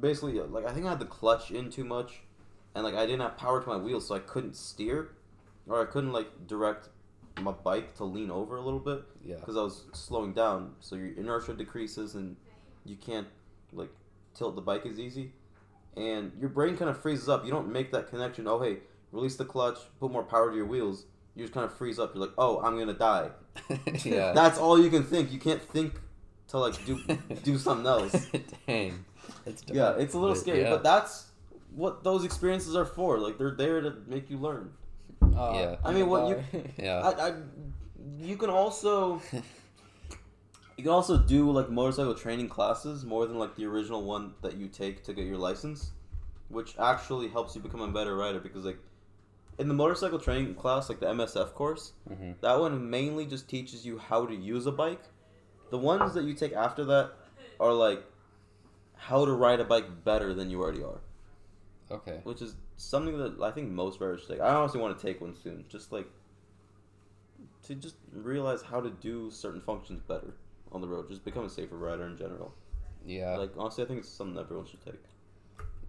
basically, 0.00 0.40
like 0.40 0.66
I 0.66 0.72
think 0.72 0.86
I 0.86 0.90
had 0.90 0.98
the 0.98 1.06
clutch 1.06 1.50
in 1.50 1.70
too 1.70 1.84
much, 1.84 2.20
and 2.74 2.84
like 2.84 2.94
I 2.94 3.06
didn't 3.06 3.20
have 3.20 3.36
power 3.36 3.62
to 3.62 3.68
my 3.68 3.76
wheels, 3.76 4.08
so 4.08 4.14
I 4.14 4.18
couldn't 4.18 4.56
steer, 4.56 5.10
or 5.68 5.80
I 5.80 5.84
couldn't 5.86 6.12
like 6.12 6.46
direct 6.46 6.88
my 7.42 7.52
bike 7.52 7.94
to 7.96 8.04
lean 8.04 8.30
over 8.30 8.56
a 8.56 8.60
little 8.60 8.80
bit 8.80 9.02
Yeah, 9.24 9.36
because 9.36 9.56
I 9.56 9.62
was 9.62 9.84
slowing 9.92 10.32
down. 10.32 10.74
So 10.80 10.96
your 10.96 11.08
inertia 11.16 11.54
decreases, 11.54 12.14
and 12.14 12.36
you 12.84 12.96
can't 12.96 13.26
like 13.72 13.90
tilt 14.34 14.54
the 14.54 14.62
bike 14.62 14.86
as 14.86 14.98
easy, 14.98 15.32
and 15.96 16.32
your 16.38 16.50
brain 16.50 16.76
kind 16.76 16.90
of 16.90 17.00
freezes 17.00 17.28
up. 17.28 17.44
You 17.44 17.50
don't 17.50 17.72
make 17.72 17.92
that 17.92 18.08
connection. 18.08 18.46
Oh 18.46 18.60
hey, 18.60 18.78
release 19.12 19.36
the 19.36 19.44
clutch, 19.44 19.78
put 20.00 20.10
more 20.10 20.22
power 20.22 20.50
to 20.50 20.56
your 20.56 20.66
wheels. 20.66 21.06
You 21.34 21.44
just 21.44 21.54
kind 21.54 21.64
of 21.64 21.76
freeze 21.76 21.98
up. 21.98 22.14
You're 22.14 22.26
like, 22.26 22.34
oh, 22.36 22.60
I'm 22.60 22.78
gonna 22.78 22.94
die. 22.94 23.30
yeah. 24.04 24.32
That's 24.32 24.58
all 24.58 24.82
you 24.82 24.90
can 24.90 25.04
think. 25.04 25.32
You 25.32 25.38
can't 25.38 25.62
think 25.62 25.94
to 26.48 26.58
like 26.58 26.84
do 26.84 27.00
do 27.42 27.58
something 27.58 27.86
else. 27.86 28.28
Dang, 28.66 29.04
that's 29.44 29.62
dark. 29.62 29.76
Yeah, 29.76 30.02
it's 30.02 30.14
a 30.14 30.18
little 30.18 30.36
scary, 30.36 30.62
yeah. 30.62 30.70
but 30.70 30.82
that's 30.82 31.26
what 31.74 32.02
those 32.02 32.24
experiences 32.24 32.74
are 32.74 32.84
for. 32.84 33.18
Like 33.18 33.38
they're 33.38 33.54
there 33.54 33.80
to 33.80 33.94
make 34.06 34.30
you 34.30 34.38
learn. 34.38 34.72
Uh, 35.22 35.52
Yeah. 35.54 35.76
I 35.84 35.92
mean, 35.92 36.08
what 36.08 36.28
you- 36.28 36.44
yeah. 36.78 37.00
I, 37.00 37.28
I 37.28 37.34
you 38.20 38.36
can 38.36 38.50
also 38.50 39.20
you 40.76 40.84
can 40.84 40.92
also 40.92 41.18
do 41.18 41.50
like 41.50 41.68
motorcycle 41.70 42.14
training 42.14 42.48
classes 42.48 43.04
more 43.04 43.26
than 43.26 43.38
like 43.38 43.56
the 43.56 43.64
original 43.66 44.02
one 44.04 44.34
that 44.42 44.56
you 44.56 44.68
take 44.68 45.02
to 45.04 45.12
get 45.12 45.26
your 45.26 45.36
license, 45.36 45.90
which 46.48 46.76
actually 46.78 47.28
helps 47.28 47.54
you 47.56 47.60
become 47.60 47.80
a 47.80 47.88
better 47.88 48.16
rider 48.16 48.40
because 48.40 48.64
like 48.64 48.78
in 49.58 49.66
the 49.68 49.74
motorcycle 49.74 50.18
training 50.20 50.54
class, 50.54 50.88
like 50.88 51.00
the 51.00 51.08
MSF 51.08 51.52
course, 51.54 51.92
hmm 52.06 52.32
That 52.40 52.60
one 52.60 52.88
mainly 52.90 53.26
just 53.26 53.48
teaches 53.48 53.84
you 53.84 53.98
how 53.98 54.24
to 54.26 54.34
use 54.34 54.66
a 54.66 54.72
bike. 54.72 55.02
The 55.70 55.78
ones 55.78 56.14
that 56.14 56.24
you 56.24 56.34
take 56.34 56.52
after 56.52 56.84
that 56.86 57.12
are 57.60 57.72
like 57.72 58.04
how 58.94 59.24
to 59.24 59.32
ride 59.32 59.60
a 59.60 59.64
bike 59.64 60.04
better 60.04 60.32
than 60.32 60.48
you 60.50 60.62
already 60.62 60.82
are, 60.82 61.00
Okay. 61.90 62.20
which 62.24 62.40
is 62.40 62.54
something 62.78 63.18
that 63.18 63.42
I 63.42 63.50
think 63.50 63.70
most 63.70 64.00
riders 64.00 64.24
take. 64.26 64.40
I 64.40 64.54
honestly 64.54 64.80
want 64.80 64.98
to 64.98 65.04
take 65.06 65.20
one 65.20 65.36
soon, 65.36 65.64
just 65.68 65.92
like 65.92 66.06
to 67.64 67.74
just 67.74 67.96
realize 68.12 68.62
how 68.62 68.80
to 68.80 68.88
do 68.88 69.30
certain 69.30 69.60
functions 69.60 70.00
better 70.08 70.32
on 70.72 70.80
the 70.80 70.88
road. 70.88 71.08
Just 71.10 71.24
become 71.24 71.44
a 71.44 71.50
safer 71.50 71.76
rider 71.76 72.06
in 72.06 72.16
general. 72.16 72.54
Yeah. 73.04 73.36
Like 73.36 73.50
honestly, 73.58 73.84
I 73.84 73.86
think 73.86 74.00
it's 74.00 74.08
something 74.08 74.38
everyone 74.38 74.66
should 74.66 74.84
take. 74.84 75.02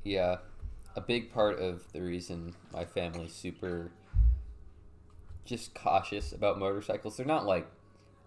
Yeah, 0.04 0.38
a 0.96 1.02
big 1.02 1.32
part 1.32 1.60
of 1.60 1.90
the 1.94 2.02
reason 2.02 2.56
my 2.74 2.86
family's 2.86 3.34
super 3.34 3.92
just 5.46 5.74
cautious 5.74 6.32
about 6.32 6.60
motorcycles. 6.60 7.18
They're 7.18 7.26
not 7.26 7.46
like 7.46 7.68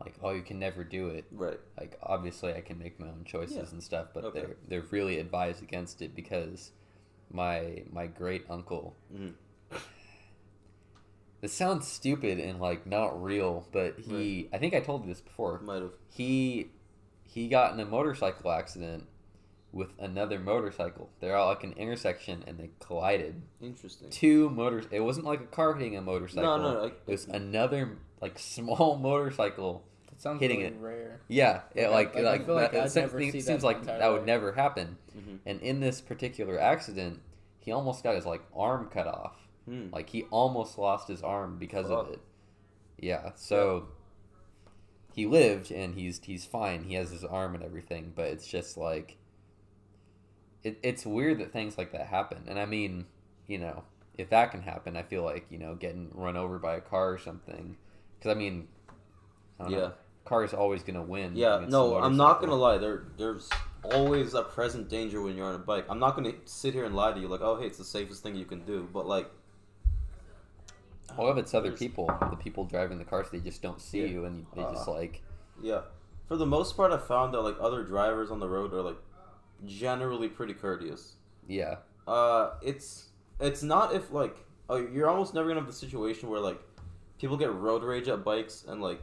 like 0.00 0.14
oh 0.22 0.30
you 0.30 0.42
can 0.42 0.58
never 0.58 0.84
do 0.84 1.08
it. 1.08 1.24
Right. 1.30 1.58
Like 1.78 1.98
obviously 2.02 2.54
I 2.54 2.60
can 2.60 2.78
make 2.78 2.98
my 3.00 3.06
own 3.06 3.22
choices 3.24 3.56
Yeah. 3.56 3.64
and 3.72 3.82
stuff, 3.82 4.08
but 4.14 4.24
Okay. 4.24 4.40
they're 4.40 4.56
they're 4.68 4.86
really 4.90 5.18
advised 5.18 5.62
against 5.62 6.02
it 6.02 6.14
because 6.14 6.72
my 7.32 7.82
my 7.92 8.06
great 8.06 8.44
uncle. 8.50 8.94
Mhm. 9.14 9.32
This 11.40 11.52
sounds 11.52 11.88
stupid 11.88 12.38
and 12.38 12.60
like 12.60 12.86
not 12.86 13.20
real, 13.22 13.66
but 13.72 13.98
he 13.98 14.48
I 14.52 14.58
think 14.58 14.74
I 14.74 14.80
told 14.80 15.02
you 15.02 15.08
this 15.08 15.20
before. 15.20 15.58
Might 15.60 15.82
have. 15.82 15.90
He 16.08 16.68
he 17.24 17.48
got 17.48 17.72
in 17.74 17.80
a 17.80 17.84
motorcycle 17.86 18.50
accident 18.52 19.06
with 19.72 19.88
another 19.98 20.38
motorcycle. 20.38 21.08
They're 21.20 21.34
all 21.34 21.48
like 21.48 21.64
an 21.64 21.72
intersection 21.72 22.44
and 22.46 22.58
they 22.58 22.70
collided. 22.78 23.42
Interesting. 23.60 24.10
Two 24.10 24.50
motors. 24.50 24.84
It 24.92 25.00
wasn't 25.00 25.26
like 25.26 25.40
a 25.40 25.46
car 25.46 25.74
hitting 25.74 25.96
a 25.96 26.02
motorcycle. 26.02 26.42
No, 26.58 26.62
no, 26.62 26.74
no. 26.74 26.82
Like, 26.84 27.00
It 27.06 27.10
was 27.10 27.26
another 27.26 27.96
like 28.20 28.38
small 28.38 28.96
motorcycle. 29.02 29.82
That 30.10 30.20
sounds 30.20 30.40
Hitting 30.40 30.58
really 30.60 30.68
it. 30.74 30.78
rare. 30.78 31.20
Yeah, 31.26 31.62
it, 31.74 31.88
Like, 31.88 32.14
like 32.14 32.24
I- 32.24 32.30
like, 32.30 32.40
I 32.42 32.44
feel 32.44 32.54
like 32.54 32.70
that, 32.72 32.78
it 32.78 32.82
I'd 32.84 32.90
seems, 32.92 33.12
never 33.12 33.20
see 33.20 33.30
that 33.32 33.42
seems 33.42 33.64
like 33.64 33.84
that 33.86 34.12
would 34.12 34.26
never 34.26 34.52
happen. 34.52 34.98
Mhm. 35.16 35.38
And 35.46 35.60
in 35.60 35.80
this 35.80 36.00
particular 36.00 36.58
accident, 36.58 37.20
he 37.58 37.70
almost 37.72 38.02
got 38.02 38.14
his 38.14 38.26
like 38.26 38.42
arm 38.54 38.88
cut 38.88 39.06
off. 39.06 39.36
Hmm. 39.66 39.88
Like 39.92 40.10
he 40.10 40.24
almost 40.24 40.78
lost 40.78 41.08
his 41.08 41.22
arm 41.22 41.58
because 41.58 41.90
of 41.90 42.08
it. 42.10 42.20
Yeah. 42.98 43.32
So 43.36 43.88
he 45.12 45.26
lived 45.26 45.70
and 45.70 45.94
he's 45.94 46.20
he's 46.22 46.44
fine. 46.44 46.84
He 46.84 46.94
has 46.94 47.10
his 47.10 47.24
arm 47.24 47.54
and 47.54 47.62
everything, 47.62 48.12
but 48.14 48.26
it's 48.28 48.46
just 48.46 48.76
like 48.76 49.16
it, 50.62 50.78
it's 50.82 51.04
weird 51.04 51.38
that 51.40 51.52
things 51.52 51.76
like 51.76 51.92
that 51.92 52.06
happen. 52.06 52.44
And 52.46 52.58
I 52.58 52.66
mean, 52.66 53.06
you 53.46 53.58
know, 53.58 53.84
if 54.16 54.30
that 54.30 54.50
can 54.50 54.62
happen, 54.62 54.96
I 54.96 55.02
feel 55.02 55.22
like 55.22 55.46
you 55.50 55.58
know 55.58 55.74
getting 55.74 56.10
run 56.14 56.36
over 56.36 56.58
by 56.58 56.76
a 56.76 56.80
car 56.80 57.12
or 57.12 57.18
something. 57.18 57.76
Because 58.18 58.30
I 58.30 58.38
mean, 58.38 58.68
I 59.58 59.64
don't 59.64 59.72
Yeah. 59.72 59.78
know, 60.30 60.38
is 60.40 60.54
always 60.54 60.82
gonna 60.82 61.02
win. 61.02 61.36
Yeah, 61.36 61.66
no, 61.68 61.96
I'm 61.96 62.16
not 62.16 62.40
gonna 62.40 62.54
lie. 62.54 62.78
There, 62.78 63.04
there's 63.16 63.50
always 63.84 64.34
a 64.34 64.42
present 64.42 64.88
danger 64.88 65.20
when 65.20 65.36
you're 65.36 65.46
on 65.46 65.54
a 65.54 65.58
bike. 65.58 65.86
I'm 65.88 65.98
not 65.98 66.14
gonna 66.16 66.32
sit 66.44 66.74
here 66.74 66.84
and 66.84 66.94
lie 66.94 67.12
to 67.12 67.20
you 67.20 67.28
like, 67.28 67.40
oh, 67.42 67.56
hey, 67.56 67.66
it's 67.66 67.78
the 67.78 67.84
safest 67.84 68.22
thing 68.22 68.34
you 68.36 68.44
can 68.44 68.64
do. 68.64 68.88
But 68.92 69.06
like, 69.06 69.30
Well, 71.16 71.30
if 71.30 71.36
it's 71.36 71.52
other 71.54 71.72
people, 71.72 72.06
the 72.30 72.36
people 72.36 72.64
driving 72.64 72.98
the 72.98 73.04
cars, 73.04 73.28
they 73.30 73.40
just 73.40 73.60
don't 73.60 73.80
see 73.80 74.00
Yeah. 74.00 74.06
you, 74.06 74.24
and 74.24 74.46
they 74.54 74.62
just 74.62 74.88
Uh, 74.88 74.92
like, 74.92 75.22
yeah, 75.60 75.82
for 76.26 76.36
the 76.36 76.46
most 76.46 76.76
part, 76.76 76.90
I 76.92 76.96
found 76.98 77.34
that 77.34 77.40
like 77.42 77.56
other 77.60 77.82
drivers 77.82 78.30
on 78.30 78.40
the 78.40 78.48
road 78.48 78.72
are 78.72 78.82
like 78.82 78.96
generally 79.66 80.28
pretty 80.28 80.54
courteous. 80.54 81.16
yeah, 81.46 81.76
Uh, 82.06 82.54
it's 82.62 83.08
it's 83.40 83.62
not 83.62 83.92
if 83.94 84.10
like 84.12 84.36
oh, 84.68 84.76
you're 84.76 85.08
almost 85.08 85.34
never 85.34 85.48
gonna 85.48 85.60
have 85.60 85.66
the 85.68 85.72
situation 85.74 86.28
where 86.30 86.40
like 86.40 86.60
people 87.18 87.36
get 87.36 87.52
road 87.52 87.82
rage 87.82 88.08
at 88.08 88.24
bikes 88.24 88.64
and 88.66 88.80
like 88.80 89.00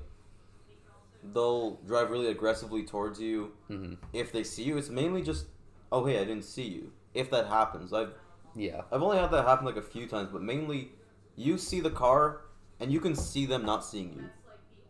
they'll 1.24 1.76
drive 1.86 2.10
really 2.10 2.28
aggressively 2.28 2.84
towards 2.84 3.20
you 3.20 3.52
hmm 3.68 3.94
if 4.14 4.32
they 4.32 4.44
see 4.44 4.64
you. 4.64 4.78
It's 4.78 4.90
mainly 4.90 5.22
just 5.22 5.48
oh 5.92 6.06
hey, 6.06 6.18
I 6.20 6.24
didn't 6.26 6.46
see 6.46 6.68
you. 6.68 6.92
If 7.14 7.30
that 7.32 7.48
happens, 7.48 7.94
I've 7.94 8.14
yeah, 8.56 8.82
I've 8.92 9.02
only 9.04 9.18
had 9.18 9.32
that 9.32 9.46
happen 9.46 9.66
like 9.66 9.78
a 9.78 9.82
few 9.82 10.08
times, 10.08 10.30
but 10.32 10.42
mainly 10.42 10.92
you 11.36 11.58
see 11.58 11.80
the 11.80 11.90
car 11.92 12.42
and 12.80 12.92
you 12.92 13.00
can 13.00 13.16
see 13.16 13.46
them 13.46 13.66
not 13.66 13.86
seeing 13.86 14.14
you. 14.14 14.30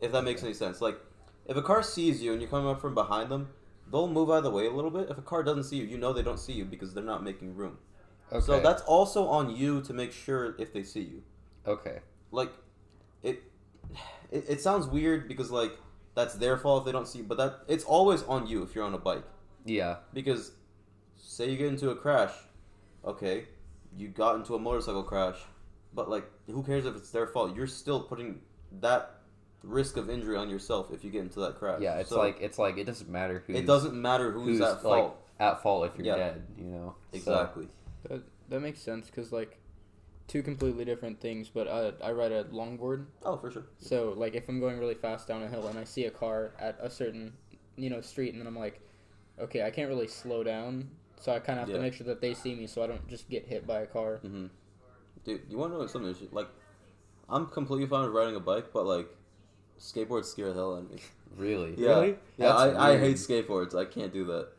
If 0.01 0.11
that 0.13 0.23
makes 0.23 0.43
any 0.43 0.53
sense. 0.53 0.82
Like 0.82 0.99
if 1.45 1.57
a 1.57 1.61
car 1.61 1.84
sees 1.84 2.21
you 2.21 2.32
and 2.32 2.41
you're 2.41 2.49
coming 2.49 2.69
up 2.69 2.80
from 2.82 2.93
behind 2.93 3.30
them, 3.32 3.49
they'll 3.91 4.07
move 4.07 4.30
out 4.30 4.38
of 4.39 4.43
the 4.43 4.51
way 4.51 4.67
a 4.67 4.71
little 4.71 4.91
bit. 4.91 5.09
If 5.09 5.17
a 5.17 5.21
car 5.21 5.43
doesn't 5.43 5.63
see 5.65 5.77
you, 5.77 5.86
you 5.86 5.97
know 5.97 6.13
they 6.13 6.21
don't 6.23 6.39
see 6.39 6.53
you 6.53 6.65
because 6.65 6.93
they're 6.93 7.03
not 7.03 7.23
making 7.23 7.55
room. 7.55 7.77
okay, 8.32 8.39
So 8.45 8.59
that's 8.59 8.82
also 8.84 9.27
on 9.27 9.55
you 9.55 9.82
to 9.82 9.93
make 9.93 10.11
sure 10.11 10.55
if 10.59 10.73
they 10.73 10.84
see 10.84 11.01
you. 11.01 11.23
okay, 11.65 11.99
Like 12.32 12.51
it 13.23 13.43
it, 14.32 14.45
it 14.47 14.61
sounds 14.61 14.88
weird 14.88 15.27
because 15.27 15.51
like 15.51 15.77
that's 16.20 16.36
their 16.36 16.57
fault 16.57 16.82
if 16.82 16.86
they 16.86 16.91
don't 16.91 17.07
see 17.07 17.20
you, 17.20 17.24
but 17.32 17.38
that 17.38 17.59
it's 17.67 17.84
always 17.86 18.24
on 18.24 18.47
you 18.47 18.61
if 18.63 18.76
you're 18.76 18.84
on 18.84 18.93
a 18.93 18.97
bike. 18.97 19.24
yeah, 19.65 19.97
Because 20.13 20.51
say 21.17 21.49
you 21.51 21.57
get 21.57 21.67
into 21.67 21.89
a 21.91 21.95
crash, 21.95 22.34
okay, 23.05 23.45
you 23.97 24.07
got 24.09 24.36
into 24.36 24.55
a 24.55 24.59
motorcycle 24.59 25.03
crash, 25.03 25.38
but 25.93 26.09
like 26.09 26.26
who 26.47 26.61
cares 26.63 26.86
if 26.86 26.95
it's 26.95 27.11
their 27.11 27.28
fault? 27.28 27.55
You're 27.55 27.67
still 27.67 28.01
putting 28.03 28.41
that 28.82 29.15
risk 29.63 29.97
of 29.97 30.09
injury 30.09 30.38
on 30.38 30.49
yourself 30.49 30.91
if 30.91 31.03
you 31.03 31.09
get 31.09 31.22
into 31.22 31.39
that 31.41 31.55
crash. 31.59 31.82
yeah. 31.82 31.95
It's 31.99 32.09
So, 32.09 32.17
like 32.20 32.38
it's 32.41 32.57
like 32.59 32.78
it 32.78 32.86
doesn't 32.86 33.09
matter 33.09 33.43
who. 33.45 33.53
it 33.53 33.65
doesn't 33.65 33.93
matter 33.93 34.32
who's, 34.32 34.59
who's 34.59 34.61
at 34.61 34.84
like 34.86 35.03
fault. 35.03 35.28
at 35.39 35.61
fault 35.63 35.86
if 35.89 35.97
you're 35.97 36.05
Yeah. 36.07 36.15
dead, 36.17 36.45
you 36.57 36.65
know. 36.65 36.95
So, 37.11 37.17
exactly. 37.17 37.67
That 38.09 38.22
that 38.49 38.59
makes 38.61 38.80
sense 38.82 39.05
because 39.07 39.32
like 39.32 39.57
two 40.30 40.41
completely 40.41 40.86
different 40.86 41.19
things. 41.19 41.49
But 41.49 41.67
I 41.67 41.91
I 42.01 42.11
ride 42.13 42.32
a 42.32 42.45
longboard, 42.45 43.05
Oh, 43.23 43.36
for 43.36 43.51
sure. 43.51 43.63
so 43.80 44.13
like 44.15 44.36
if 44.36 44.47
I'm 44.47 44.61
going 44.61 44.80
really 44.80 44.95
fast 44.95 45.27
down 45.27 45.43
a 45.43 45.47
hill 45.49 45.67
and 45.67 45.77
I 45.77 45.84
see 45.84 46.05
a 46.05 46.11
car 46.11 46.51
at 46.57 46.77
a 46.82 46.89
certain 46.89 47.34
you 47.75 47.89
know 47.89 47.99
street, 47.99 48.32
and 48.32 48.39
then 48.39 48.47
I'm 48.47 48.57
like, 48.57 48.80
okay, 49.39 49.63
I 49.63 49.69
can't 49.71 49.89
really 49.89 50.07
slow 50.07 50.43
down, 50.43 50.89
so 51.19 51.34
I 51.34 51.39
kind 51.39 51.59
of 51.59 51.63
have 51.63 51.69
Yeah. 51.69 51.75
to 51.77 51.82
make 51.82 51.93
sure 51.93 52.07
that 52.07 52.21
they 52.21 52.34
see 52.34 52.55
me, 52.55 52.67
so 52.67 52.82
I 52.84 52.88
don't 52.88 53.05
just 53.09 53.30
get 53.30 53.45
hit 53.45 53.67
by 53.67 53.82
a 53.82 53.86
car. 53.88 54.19
Mm-hmm. 54.25 54.45
Dude, 55.25 55.41
you 55.49 55.57
want 55.57 55.73
to 55.73 55.80
know 55.80 55.88
something? 55.88 56.15
Like, 56.32 56.47
I'm 57.30 57.47
completely 57.47 57.88
fine 57.88 58.03
with 58.05 58.13
riding 58.13 58.36
a 58.36 58.39
bike, 58.39 58.71
but 58.73 58.86
like, 58.86 59.07
skateboards 59.80 60.25
scare 60.25 60.47
the 60.49 60.53
hell 60.55 60.75
out 60.75 60.84
of 60.84 60.91
me. 60.91 60.99
really, 61.38 61.73
Yeah, 61.77 61.89
Really? 61.89 62.15
yeah. 62.38 62.53
I, 62.55 62.91
I 62.93 62.97
hate 62.97 63.17
skateboards. 63.17 63.75
I 63.75 63.86
can't 63.86 64.11
do 64.13 64.25
that. 64.25 64.49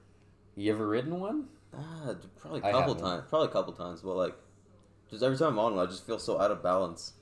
You 0.56 0.72
ever 0.72 0.86
ridden 0.86 1.18
one? 1.20 1.48
Ah, 1.76 2.14
probably 2.38 2.60
a 2.60 2.72
couple 2.72 2.94
times. 2.94 3.24
Probably 3.28 3.48
a 3.48 3.50
couple 3.50 3.72
times, 3.72 4.00
but 4.02 4.16
like, 4.16 4.34
just 5.10 5.22
every 5.22 5.36
time 5.36 5.48
I'm 5.48 5.58
on 5.58 5.76
one, 5.76 5.86
I 5.86 5.90
just 5.90 6.06
feel 6.06 6.18
so 6.18 6.40
out 6.40 6.50
of 6.50 6.62
balance. 6.62 7.12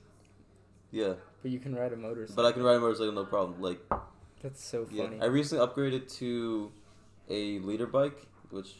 Yeah, 0.91 1.13
But 1.41 1.51
you 1.51 1.59
can 1.59 1.75
ride 1.75 1.93
a 1.93 1.95
motorcycle. 1.95 2.35
but 2.43 2.47
I 2.47 2.51
can 2.51 2.63
ride 2.63 2.75
a 2.77 2.79
motorcycle 2.79 3.11
no 3.11 3.25
problem. 3.25 3.61
Like, 3.61 3.79
That's 4.41 4.63
so 4.63 4.87
yeah, 4.91 5.03
funny. 5.05 5.21
I 5.21 5.25
recently 5.25 5.65
upgraded 5.65 6.11
to 6.17 6.71
a 7.29 7.59
liter 7.59 7.85
bike, 7.85 8.25
which 8.49 8.75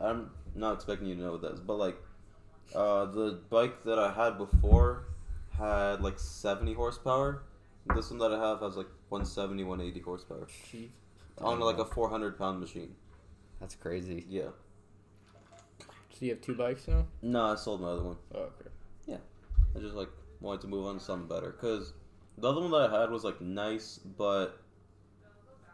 I'm 0.00 0.30
not 0.54 0.74
expecting 0.74 1.08
you 1.08 1.14
to 1.16 1.20
know 1.20 1.32
what 1.32 1.42
that 1.42 1.52
is, 1.52 1.60
but 1.60 1.74
like, 1.76 1.96
uh, 2.74 3.04
the 3.06 3.40
bike 3.50 3.82
that 3.84 3.98
I 3.98 4.12
had 4.12 4.38
before 4.38 5.04
had 5.58 6.00
like 6.00 6.18
70 6.18 6.72
horsepower. 6.74 7.42
This 7.94 8.10
one 8.10 8.18
that 8.20 8.32
I 8.32 8.38
have 8.48 8.60
has 8.60 8.76
like 8.76 8.86
170, 9.10 9.64
180 9.64 10.00
horsepower 10.04 10.46
Jeez. 10.72 10.88
on 11.38 11.60
like 11.60 11.78
a 11.78 11.84
400 11.84 12.38
pound 12.38 12.60
machine. 12.60 12.94
That's 13.60 13.74
crazy. 13.74 14.24
Yeah. 14.28 14.48
So 16.22 16.26
you 16.26 16.34
have 16.34 16.40
two 16.40 16.54
bikes 16.54 16.86
now? 16.86 17.04
No, 17.20 17.46
I 17.46 17.56
sold 17.56 17.80
my 17.80 17.88
other 17.88 18.04
one. 18.04 18.16
Oh, 18.32 18.42
okay. 18.42 18.70
Yeah, 19.06 19.16
I 19.74 19.80
just 19.80 19.96
like 19.96 20.08
wanted 20.40 20.60
to 20.60 20.68
move 20.68 20.86
on 20.86 21.00
to 21.00 21.04
something 21.04 21.26
better 21.26 21.50
because 21.50 21.94
the 22.38 22.48
other 22.48 22.60
one 22.60 22.70
that 22.70 22.92
I 22.92 23.00
had 23.00 23.10
was 23.10 23.24
like 23.24 23.40
nice, 23.40 23.98
but 23.98 24.62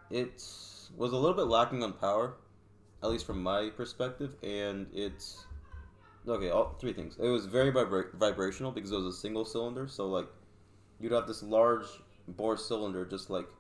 it 0.09 0.43
was 0.97 1.13
a 1.13 1.17
little 1.17 1.35
bit 1.35 1.49
lacking 1.49 1.83
on 1.83 1.93
power, 1.93 2.37
at 3.03 3.11
least 3.11 3.27
from 3.27 3.43
my 3.43 3.69
perspective, 3.77 4.37
and 4.43 4.87
it's 4.95 5.45
okay. 6.27 6.49
All 6.49 6.75
three 6.81 6.95
things. 6.95 7.19
It 7.21 7.29
was 7.29 7.45
very 7.45 7.71
vibra- 7.71 8.15
vibrational 8.15 8.73
because 8.73 8.91
it 8.91 8.97
was 8.97 9.05
a 9.05 9.19
single 9.19 9.45
cylinder, 9.45 9.87
so 9.87 10.09
like 10.09 10.29
you'd 10.99 11.13
have 11.13 11.27
this 11.27 11.43
large 11.43 11.85
bore 12.27 12.57
cylinder 12.57 13.05
just 13.05 13.29
like 13.29 13.51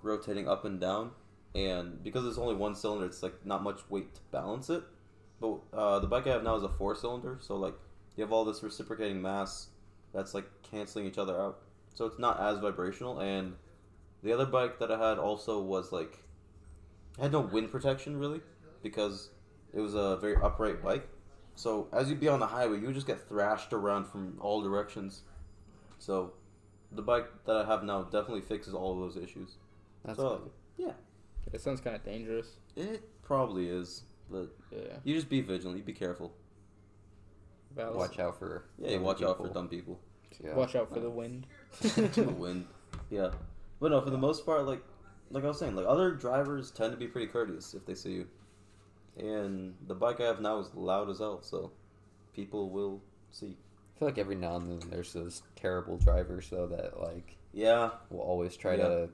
rotating 0.00 0.48
up 0.48 0.64
and 0.64 0.80
down, 0.80 1.10
and 1.54 2.02
because 2.02 2.24
it's 2.24 2.38
only 2.38 2.54
one 2.54 2.74
cylinder, 2.74 3.04
it's 3.04 3.22
like 3.22 3.44
not 3.44 3.62
much 3.62 3.80
weight 3.90 4.14
to 4.14 4.22
balance 4.32 4.70
it. 4.70 4.82
But 5.40 5.58
uh, 5.72 5.98
the 6.00 6.06
bike 6.06 6.26
I 6.26 6.30
have 6.30 6.42
now 6.42 6.56
is 6.56 6.62
a 6.64 6.68
four 6.68 6.94
cylinder, 6.96 7.38
so 7.40 7.56
like 7.56 7.74
you 8.16 8.24
have 8.24 8.32
all 8.32 8.44
this 8.44 8.62
reciprocating 8.62 9.22
mass 9.22 9.68
that's 10.12 10.34
like 10.34 10.46
canceling 10.62 11.06
each 11.06 11.18
other 11.18 11.38
out. 11.40 11.60
So 11.94 12.06
it's 12.06 12.18
not 12.18 12.40
as 12.40 12.58
vibrational. 12.58 13.20
And 13.20 13.54
the 14.22 14.32
other 14.32 14.46
bike 14.46 14.78
that 14.80 14.90
I 14.90 15.08
had 15.08 15.18
also 15.18 15.60
was 15.62 15.92
like, 15.92 16.18
it 17.18 17.22
had 17.22 17.32
no 17.32 17.40
wind 17.40 17.70
protection 17.70 18.18
really 18.18 18.40
because 18.82 19.30
it 19.72 19.80
was 19.80 19.94
a 19.94 20.16
very 20.16 20.36
upright 20.36 20.82
bike. 20.82 21.08
So 21.54 21.88
as 21.92 22.08
you'd 22.08 22.20
be 22.20 22.28
on 22.28 22.40
the 22.40 22.46
highway, 22.46 22.78
you 22.78 22.86
would 22.86 22.94
just 22.94 23.06
get 23.06 23.28
thrashed 23.28 23.72
around 23.72 24.06
from 24.06 24.38
all 24.40 24.62
directions. 24.62 25.22
So 25.98 26.32
the 26.92 27.02
bike 27.02 27.26
that 27.46 27.56
I 27.56 27.64
have 27.66 27.82
now 27.82 28.04
definitely 28.04 28.42
fixes 28.42 28.74
all 28.74 28.92
of 28.92 28.98
those 29.12 29.22
issues. 29.22 29.56
That's 30.04 30.18
so 30.18 30.50
It 31.52 31.60
sounds 31.60 31.80
kind 31.80 31.96
of 31.96 32.04
dangerous. 32.04 32.56
it 32.76 33.02
probably 33.22 33.68
is, 33.68 34.02
but 34.30 34.48
Yeah. 34.70 34.96
you 35.04 35.14
just 35.14 35.28
be 35.28 35.40
vigilant. 35.40 35.78
You 35.78 35.84
be 35.84 35.92
careful. 35.92 36.32
Valid. 37.76 37.96
watch 37.96 38.18
out 38.18 38.38
for 38.38 38.64
Yeah, 38.78 38.88
you 38.90 38.94
dumb 38.96 39.02
watch 39.04 39.22
out 39.22 39.36
for 39.36 39.48
dumb 39.48 39.68
people. 39.68 40.00
Yeah. 40.42 40.54
Watch 40.54 40.74
out 40.74 40.92
for 40.92 41.00
the 41.00 41.10
wind. 41.10 41.46
the 41.80 42.34
wind. 42.36 42.66
Yeah, 43.10 43.30
but 43.80 43.90
no, 43.90 44.00
for 44.00 44.10
the 44.10 44.18
most 44.18 44.44
part, 44.46 44.66
like 44.66 44.82
like 45.30 45.44
I 45.44 45.48
was 45.48 45.58
saying, 45.58 45.74
like 45.76 45.86
other 45.86 46.12
drivers 46.12 46.70
tend 46.70 46.92
to 46.92 46.96
be 46.98 47.06
pretty 47.06 47.26
courteous 47.26 47.74
if 47.74 47.84
they 47.84 47.94
see 47.94 48.12
you, 48.12 48.26
and 49.18 49.74
the 49.86 49.94
bike 49.94 50.20
I 50.20 50.24
have 50.24 50.40
now 50.40 50.58
is 50.58 50.70
loud 50.74 51.10
as 51.10 51.18
hell, 51.18 51.42
so 51.42 51.70
people 52.34 52.70
will 52.70 53.00
see. 53.30 53.56
I 53.94 53.98
feel 53.98 54.08
like 54.08 54.18
every 54.18 54.36
now 54.36 54.56
and 54.56 54.80
then 54.80 54.90
there's 54.90 55.12
those 55.12 55.42
terrible 55.56 55.98
drivers 55.98 56.48
though 56.50 56.66
that 56.68 57.00
like 57.00 57.36
Yeah, 57.52 57.90
will 58.10 58.20
always 58.20 58.56
try 58.56 58.74
Yeah. 58.74 58.88
to. 58.88 59.08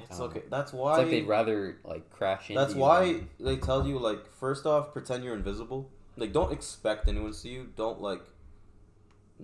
It's 0.00 0.18
Um, 0.20 0.26
okay. 0.30 0.42
That's 0.50 0.72
It's 0.72 0.78
why. 0.78 0.98
like 0.98 1.10
they'd 1.10 1.26
rather 1.26 1.78
like 1.84 2.10
crash 2.10 2.50
into. 2.50 2.60
That's 2.60 2.74
you 2.74 2.80
why 2.80 3.12
than- 3.12 3.28
they 3.40 3.56
tell 3.56 3.86
you 3.86 3.98
like 3.98 4.30
first 4.32 4.66
off, 4.66 4.92
pretend 4.92 5.24
you're 5.24 5.34
invisible. 5.34 5.90
Like 6.16 6.32
don't 6.32 6.52
expect 6.52 7.08
anyone 7.08 7.30
to 7.32 7.36
see 7.36 7.50
you. 7.50 7.68
Don't 7.76 8.00
like 8.00 8.22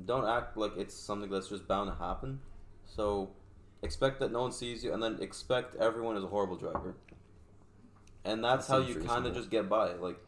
don't 0.07 0.27
act 0.27 0.57
like 0.57 0.77
it's 0.77 0.95
something 0.95 1.29
that's 1.31 1.49
just 1.49 1.67
bound 1.69 1.91
to 1.91 1.97
happen. 1.97 2.41
So 2.87 3.31
expect 3.83 4.21
that 4.21 4.33
no 4.33 4.41
one 4.43 4.53
sees 4.53 4.83
you 4.85 4.93
and 4.93 5.03
then 5.03 5.19
expect 5.21 5.75
everyone 5.77 6.17
is 6.17 6.25
a 6.25 6.29
horrible 6.29 6.57
driver. 6.57 6.95
And 8.25 8.43
that's 8.45 8.67
That 8.69 8.73
how 8.75 8.79
you 8.89 8.95
kind 9.01 9.27
of 9.27 9.35
just 9.35 9.51
get 9.51 9.69
by. 9.69 9.93
Like 9.95 10.19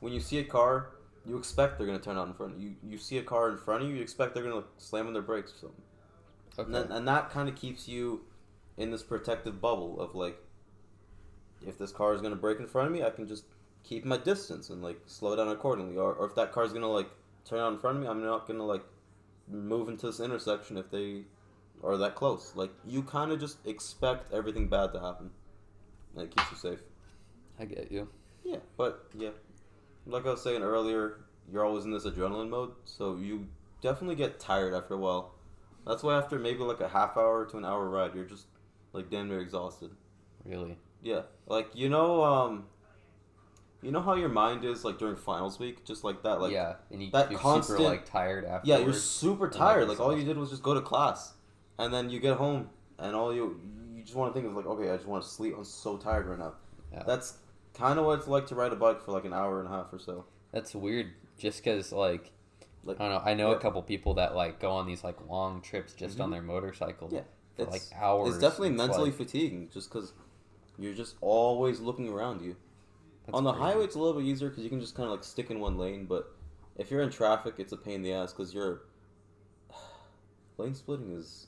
when 0.00 0.12
you 0.12 0.20
see 0.20 0.38
a 0.38 0.44
car, 0.44 0.90
you 1.24 1.36
expect 1.38 1.78
they're 1.78 1.86
going 1.86 1.98
to 1.98 2.04
turn 2.04 2.16
out 2.18 2.26
in 2.28 2.34
front 2.34 2.54
of 2.56 2.60
you. 2.62 2.74
You 2.82 2.98
see 2.98 3.18
a 3.18 3.22
car 3.22 3.48
in 3.50 3.56
front 3.56 3.82
of 3.84 3.88
you, 3.88 3.96
you 3.96 4.02
expect 4.02 4.34
they're 4.34 4.42
going 4.42 4.52
to 4.52 4.58
like, 4.60 4.68
slam 4.78 5.06
on 5.06 5.12
their 5.12 5.22
brakes 5.22 5.52
or 5.54 5.56
something. 5.58 5.82
Okay. 6.58 6.66
And, 6.66 6.74
then, 6.74 6.96
and 6.96 7.08
that 7.08 7.30
kind 7.30 7.48
of 7.48 7.54
keeps 7.54 7.88
you 7.88 8.22
in 8.76 8.90
this 8.90 9.02
protective 9.02 9.60
bubble 9.60 10.00
of 10.00 10.14
like, 10.14 10.38
if 11.66 11.78
this 11.78 11.92
car 11.92 12.14
is 12.14 12.20
gonna 12.20 12.36
break 12.36 12.58
in 12.58 12.66
front 12.66 12.88
of 12.88 12.92
me, 12.92 13.02
I 13.02 13.10
can 13.10 13.26
just 13.26 13.44
keep 13.82 14.04
my 14.04 14.16
distance 14.16 14.70
and 14.70 14.82
like 14.82 15.00
slow 15.06 15.36
down 15.36 15.48
accordingly. 15.48 15.96
Or, 15.96 16.12
or 16.12 16.26
if 16.26 16.34
that 16.34 16.52
car 16.52 16.64
is 16.64 16.72
gonna 16.72 16.90
like 16.90 17.08
turn 17.44 17.60
out 17.60 17.72
in 17.72 17.78
front 17.78 17.96
of 17.96 18.02
me, 18.02 18.08
I'm 18.08 18.22
not 18.22 18.46
gonna 18.46 18.66
like 18.66 18.84
move 19.48 19.88
into 19.88 20.06
this 20.06 20.20
intersection 20.20 20.76
if 20.76 20.90
they 20.90 21.22
are 21.82 21.96
that 21.96 22.14
close. 22.14 22.52
Like 22.54 22.70
you 22.86 23.02
kind 23.02 23.32
of 23.32 23.40
just 23.40 23.64
expect 23.66 24.32
everything 24.32 24.68
bad 24.68 24.92
to 24.92 25.00
happen, 25.00 25.30
and 26.14 26.24
it 26.24 26.36
keeps 26.36 26.50
you 26.50 26.56
safe. 26.56 26.80
I 27.58 27.64
get 27.64 27.90
you. 27.90 28.08
Yeah, 28.44 28.58
but 28.76 29.08
yeah, 29.16 29.30
like 30.06 30.26
I 30.26 30.30
was 30.30 30.42
saying 30.42 30.62
earlier, 30.62 31.20
you're 31.50 31.64
always 31.64 31.84
in 31.84 31.90
this 31.90 32.04
adrenaline 32.04 32.48
mode, 32.48 32.72
so 32.84 33.16
you 33.16 33.46
definitely 33.80 34.16
get 34.16 34.38
tired 34.38 34.74
after 34.74 34.94
a 34.94 34.98
while. 34.98 35.32
That's 35.86 36.02
why 36.02 36.18
after 36.18 36.38
maybe 36.38 36.60
like 36.60 36.80
a 36.80 36.88
half 36.88 37.16
hour 37.16 37.46
to 37.46 37.56
an 37.56 37.64
hour 37.64 37.88
ride, 37.88 38.14
you're 38.14 38.24
just 38.24 38.46
like 38.96 39.10
damn 39.10 39.28
near 39.28 39.40
exhausted. 39.40 39.90
Really. 40.44 40.76
Yeah, 41.02 41.22
like 41.46 41.68
you 41.74 41.88
know, 41.88 42.24
um, 42.24 42.64
you 43.82 43.90
know 43.92 44.00
how 44.00 44.14
your 44.14 44.28
mind 44.28 44.64
is 44.64 44.84
like 44.84 44.98
during 44.98 45.16
finals 45.16 45.58
week, 45.58 45.84
just 45.84 46.02
like 46.02 46.22
that. 46.22 46.40
Like 46.40 46.52
yeah, 46.52 46.76
and 46.90 47.02
you, 47.02 47.10
that 47.12 47.30
you're 47.30 47.38
constant- 47.38 47.78
super 47.78 47.90
like 47.90 48.04
tired 48.04 48.44
after. 48.44 48.68
yeah, 48.68 48.78
you're 48.78 48.92
super 48.92 49.44
like, 49.46 49.52
tired. 49.56 49.88
Like 49.88 50.00
all 50.00 50.16
you 50.16 50.24
did 50.24 50.36
was 50.36 50.50
just 50.50 50.62
go 50.62 50.74
to 50.74 50.80
class, 50.80 51.34
and 51.78 51.92
then 51.92 52.10
you 52.10 52.18
get 52.18 52.36
home, 52.36 52.70
and 52.98 53.14
all 53.14 53.32
you 53.34 53.60
you 53.94 54.02
just 54.02 54.16
want 54.16 54.34
to 54.34 54.40
think 54.40 54.50
is 54.50 54.56
like, 54.56 54.66
okay, 54.66 54.90
I 54.90 54.96
just 54.96 55.06
want 55.06 55.22
to 55.22 55.28
sleep. 55.28 55.54
I'm 55.56 55.64
so 55.64 55.96
tired 55.96 56.26
right 56.26 56.38
now. 56.38 56.54
Yeah. 56.92 57.02
That's 57.06 57.38
kind 57.74 57.98
of 57.98 58.06
what 58.06 58.18
it's 58.18 58.28
like 58.28 58.46
to 58.46 58.54
ride 58.54 58.72
a 58.72 58.76
bike 58.76 59.02
for 59.02 59.12
like 59.12 59.24
an 59.24 59.32
hour 59.34 59.60
and 59.60 59.68
a 59.68 59.70
half 59.72 59.92
or 59.92 59.98
so. 59.98 60.24
That's 60.52 60.74
weird. 60.74 61.12
Just 61.38 61.62
because 61.62 61.92
like. 61.92 62.32
Like, 62.84 63.00
I 63.00 63.08
don't 63.08 63.12
know. 63.14 63.30
I 63.30 63.34
know 63.34 63.50
yeah. 63.50 63.56
a 63.56 63.58
couple 63.58 63.82
people 63.82 64.14
that 64.14 64.36
like 64.36 64.60
go 64.60 64.70
on 64.70 64.86
these 64.86 65.02
like 65.02 65.16
long 65.28 65.60
trips 65.60 65.92
just 65.92 66.20
on 66.20 66.28
Mhm. 66.28 66.32
their 66.34 66.42
motorcycle 66.42 67.08
Yeah, 67.10 67.22
for 67.56 67.64
like 67.64 67.74
it's- 67.82 67.92
hours. 67.94 68.28
It's 68.34 68.38
definitely 68.38 68.68
It's 68.70 68.78
mentally 68.78 69.10
like- 69.10 69.18
fatiguing, 69.18 69.68
just 69.72 69.90
because 69.90 70.12
you're 70.78 70.94
just 70.94 71.16
always 71.20 71.80
looking 71.80 72.08
around 72.08 72.42
you. 72.42 72.56
on 73.32 73.42
the 73.44 73.52
crazy. 73.52 73.64
highway, 73.64 73.84
it's 73.84 73.96
a 73.96 73.98
little 73.98 74.20
bit 74.20 74.26
easier 74.28 74.48
because 74.50 74.62
you 74.62 74.70
can 74.70 74.80
just 74.80 74.94
kind 74.94 75.06
of 75.06 75.10
like 75.12 75.24
stick 75.24 75.50
in 75.50 75.58
one 75.58 75.76
lane. 75.78 76.06
But 76.06 76.32
if 76.76 76.90
you're 76.90 77.02
in 77.02 77.10
traffic, 77.10 77.54
it's 77.58 77.72
a 77.72 77.76
pain 77.76 77.96
in 77.96 78.02
the 78.02 78.12
ass 78.12 78.32
because 78.32 78.54
you're 78.54 78.82
lane 80.58 80.74
splitting 80.74 81.12
is 81.12 81.46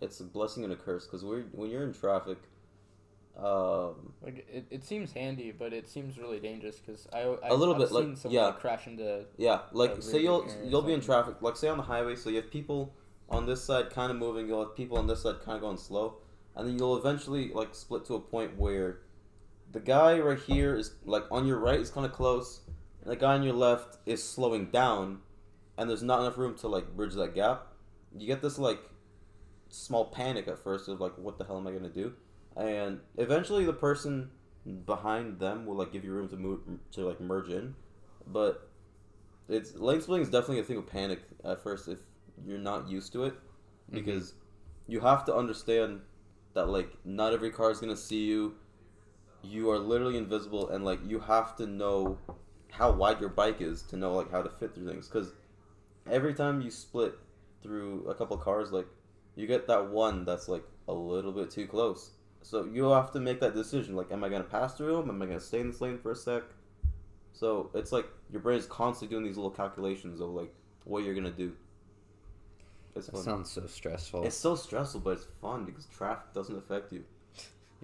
it's 0.00 0.20
a 0.20 0.24
blessing 0.24 0.62
and 0.64 0.72
a 0.72 0.76
curse 0.76 1.06
because 1.06 1.24
when 1.24 1.70
you're 1.70 1.82
in 1.84 1.92
traffic, 1.94 2.38
um, 3.38 4.12
Like 4.22 4.46
it, 4.52 4.66
it 4.70 4.84
seems 4.84 5.12
handy, 5.12 5.52
but 5.52 5.72
it 5.72 5.88
seems 5.88 6.18
really 6.18 6.38
dangerous 6.40 6.76
because 6.78 7.06
I, 7.12 7.20
I 7.20 7.48
A 7.48 7.54
little 7.54 7.74
I've 7.74 7.80
bit, 7.80 7.92
like, 7.92 8.32
yeah. 8.32 8.46
like, 8.46 8.58
crash 8.60 8.86
into 8.86 9.24
yeah, 9.36 9.60
like 9.72 10.02
say 10.02 10.20
you'll 10.22 10.46
you'll 10.64 10.82
be 10.82 10.92
in 10.92 11.00
traffic, 11.00 11.36
like 11.40 11.56
say 11.56 11.68
on 11.68 11.76
the 11.78 11.82
highway, 11.82 12.16
so 12.16 12.30
you 12.30 12.36
have 12.36 12.50
people 12.50 12.94
on 13.28 13.46
this 13.46 13.64
side 13.64 13.90
kind 13.90 14.10
of 14.10 14.16
moving, 14.16 14.46
you'll 14.46 14.64
have 14.64 14.76
people 14.76 14.98
on 14.98 15.06
this 15.06 15.22
side 15.22 15.36
kind 15.44 15.56
of 15.56 15.62
going 15.62 15.76
slow, 15.76 16.18
and 16.54 16.66
then 16.66 16.78
you'll 16.78 16.96
eventually 16.96 17.50
like 17.52 17.74
split 17.74 18.04
to 18.06 18.14
a 18.14 18.20
point 18.20 18.56
where 18.56 19.00
the 19.72 19.80
guy 19.80 20.18
right 20.20 20.38
here 20.38 20.76
is 20.76 20.94
like 21.04 21.24
on 21.30 21.46
your 21.46 21.58
right 21.58 21.80
is 21.80 21.90
kind 21.90 22.06
of 22.06 22.12
close, 22.12 22.60
and 23.02 23.10
the 23.10 23.16
guy 23.16 23.34
on 23.34 23.42
your 23.42 23.54
left 23.54 23.98
is 24.06 24.22
slowing 24.22 24.66
down, 24.70 25.20
and 25.76 25.90
there's 25.90 26.02
not 26.02 26.20
enough 26.20 26.38
room 26.38 26.54
to 26.58 26.68
like 26.68 26.96
bridge 26.96 27.14
that 27.14 27.34
gap. 27.34 27.66
You 28.16 28.26
get 28.26 28.42
this 28.42 28.58
like 28.58 28.80
small 29.68 30.06
panic 30.06 30.46
at 30.48 30.58
first 30.58 30.88
of 30.88 31.00
like 31.00 31.18
what 31.18 31.38
the 31.38 31.44
hell 31.44 31.58
am 31.58 31.66
I 31.66 31.72
gonna 31.72 31.88
do, 31.88 32.14
and 32.56 33.00
eventually 33.16 33.64
the 33.64 33.72
person 33.72 34.30
behind 34.84 35.38
them 35.38 35.66
will 35.66 35.76
like 35.76 35.92
give 35.92 36.04
you 36.04 36.12
room 36.12 36.28
to 36.28 36.36
move 36.36 36.60
to 36.92 37.06
like 37.06 37.20
merge 37.20 37.48
in, 37.48 37.74
but 38.26 38.70
it's 39.48 39.74
lane 39.74 40.00
splitting 40.00 40.24
is 40.24 40.30
definitely 40.30 40.60
a 40.60 40.64
thing 40.64 40.76
of 40.76 40.86
panic 40.86 41.20
at 41.44 41.62
first 41.62 41.88
if 41.88 41.98
you're 42.44 42.58
not 42.58 42.88
used 42.88 43.12
to 43.12 43.24
it 43.24 43.34
mm-hmm. 43.34 43.96
because 43.96 44.34
you 44.86 45.00
have 45.00 45.24
to 45.26 45.34
understand 45.34 46.00
that 46.54 46.68
like 46.68 46.90
not 47.04 47.32
every 47.32 47.50
car 47.50 47.70
is 47.70 47.80
gonna 47.80 47.96
see 47.96 48.24
you. 48.24 48.54
You 49.42 49.70
are 49.70 49.78
literally 49.78 50.16
invisible, 50.16 50.70
and 50.70 50.84
like 50.84 50.98
you 51.06 51.20
have 51.20 51.56
to 51.56 51.66
know 51.66 52.18
how 52.72 52.90
wide 52.92 53.20
your 53.20 53.28
bike 53.28 53.60
is 53.60 53.82
to 53.82 53.96
know 53.96 54.14
like 54.14 54.30
how 54.30 54.42
to 54.42 54.50
fit 54.50 54.74
through 54.74 54.88
things. 54.88 55.08
Because 55.08 55.32
every 56.10 56.34
time 56.34 56.60
you 56.60 56.70
split 56.70 57.14
through 57.62 58.06
a 58.08 58.14
couple 58.14 58.36
cars, 58.36 58.72
like 58.72 58.86
you 59.36 59.46
get 59.46 59.66
that 59.68 59.90
one 59.90 60.24
that's 60.24 60.48
like 60.48 60.64
a 60.88 60.92
little 60.92 61.32
bit 61.32 61.50
too 61.50 61.66
close. 61.66 62.10
So 62.42 62.64
you 62.64 62.84
have 62.90 63.10
to 63.12 63.20
make 63.20 63.40
that 63.40 63.54
decision. 63.54 63.96
Like, 63.96 64.12
am 64.12 64.24
I 64.24 64.28
gonna 64.28 64.44
pass 64.44 64.74
through 64.74 64.96
them? 64.96 65.10
Am 65.10 65.20
I 65.20 65.26
gonna 65.26 65.40
stay 65.40 65.60
in 65.60 65.68
this 65.68 65.80
lane 65.80 65.98
for 65.98 66.12
a 66.12 66.16
sec? 66.16 66.42
So 67.32 67.70
it's 67.74 67.92
like 67.92 68.06
your 68.30 68.40
brain 68.40 68.58
is 68.58 68.66
constantly 68.66 69.14
doing 69.14 69.26
these 69.26 69.36
little 69.36 69.50
calculations 69.50 70.20
of 70.20 70.30
like 70.30 70.54
what 70.84 71.04
you're 71.04 71.14
gonna 71.14 71.30
do. 71.30 71.52
It's 72.96 73.06
That 73.08 73.18
sounds 73.18 73.50
so 73.50 73.66
stressful. 73.66 74.24
It's 74.24 74.36
so 74.36 74.54
stressful, 74.56 75.00
but 75.00 75.10
it's 75.10 75.26
fun 75.40 75.64
because 75.64 75.86
traffic 75.86 76.32
doesn't 76.32 76.56
affect 76.56 76.92
you. 76.92 77.04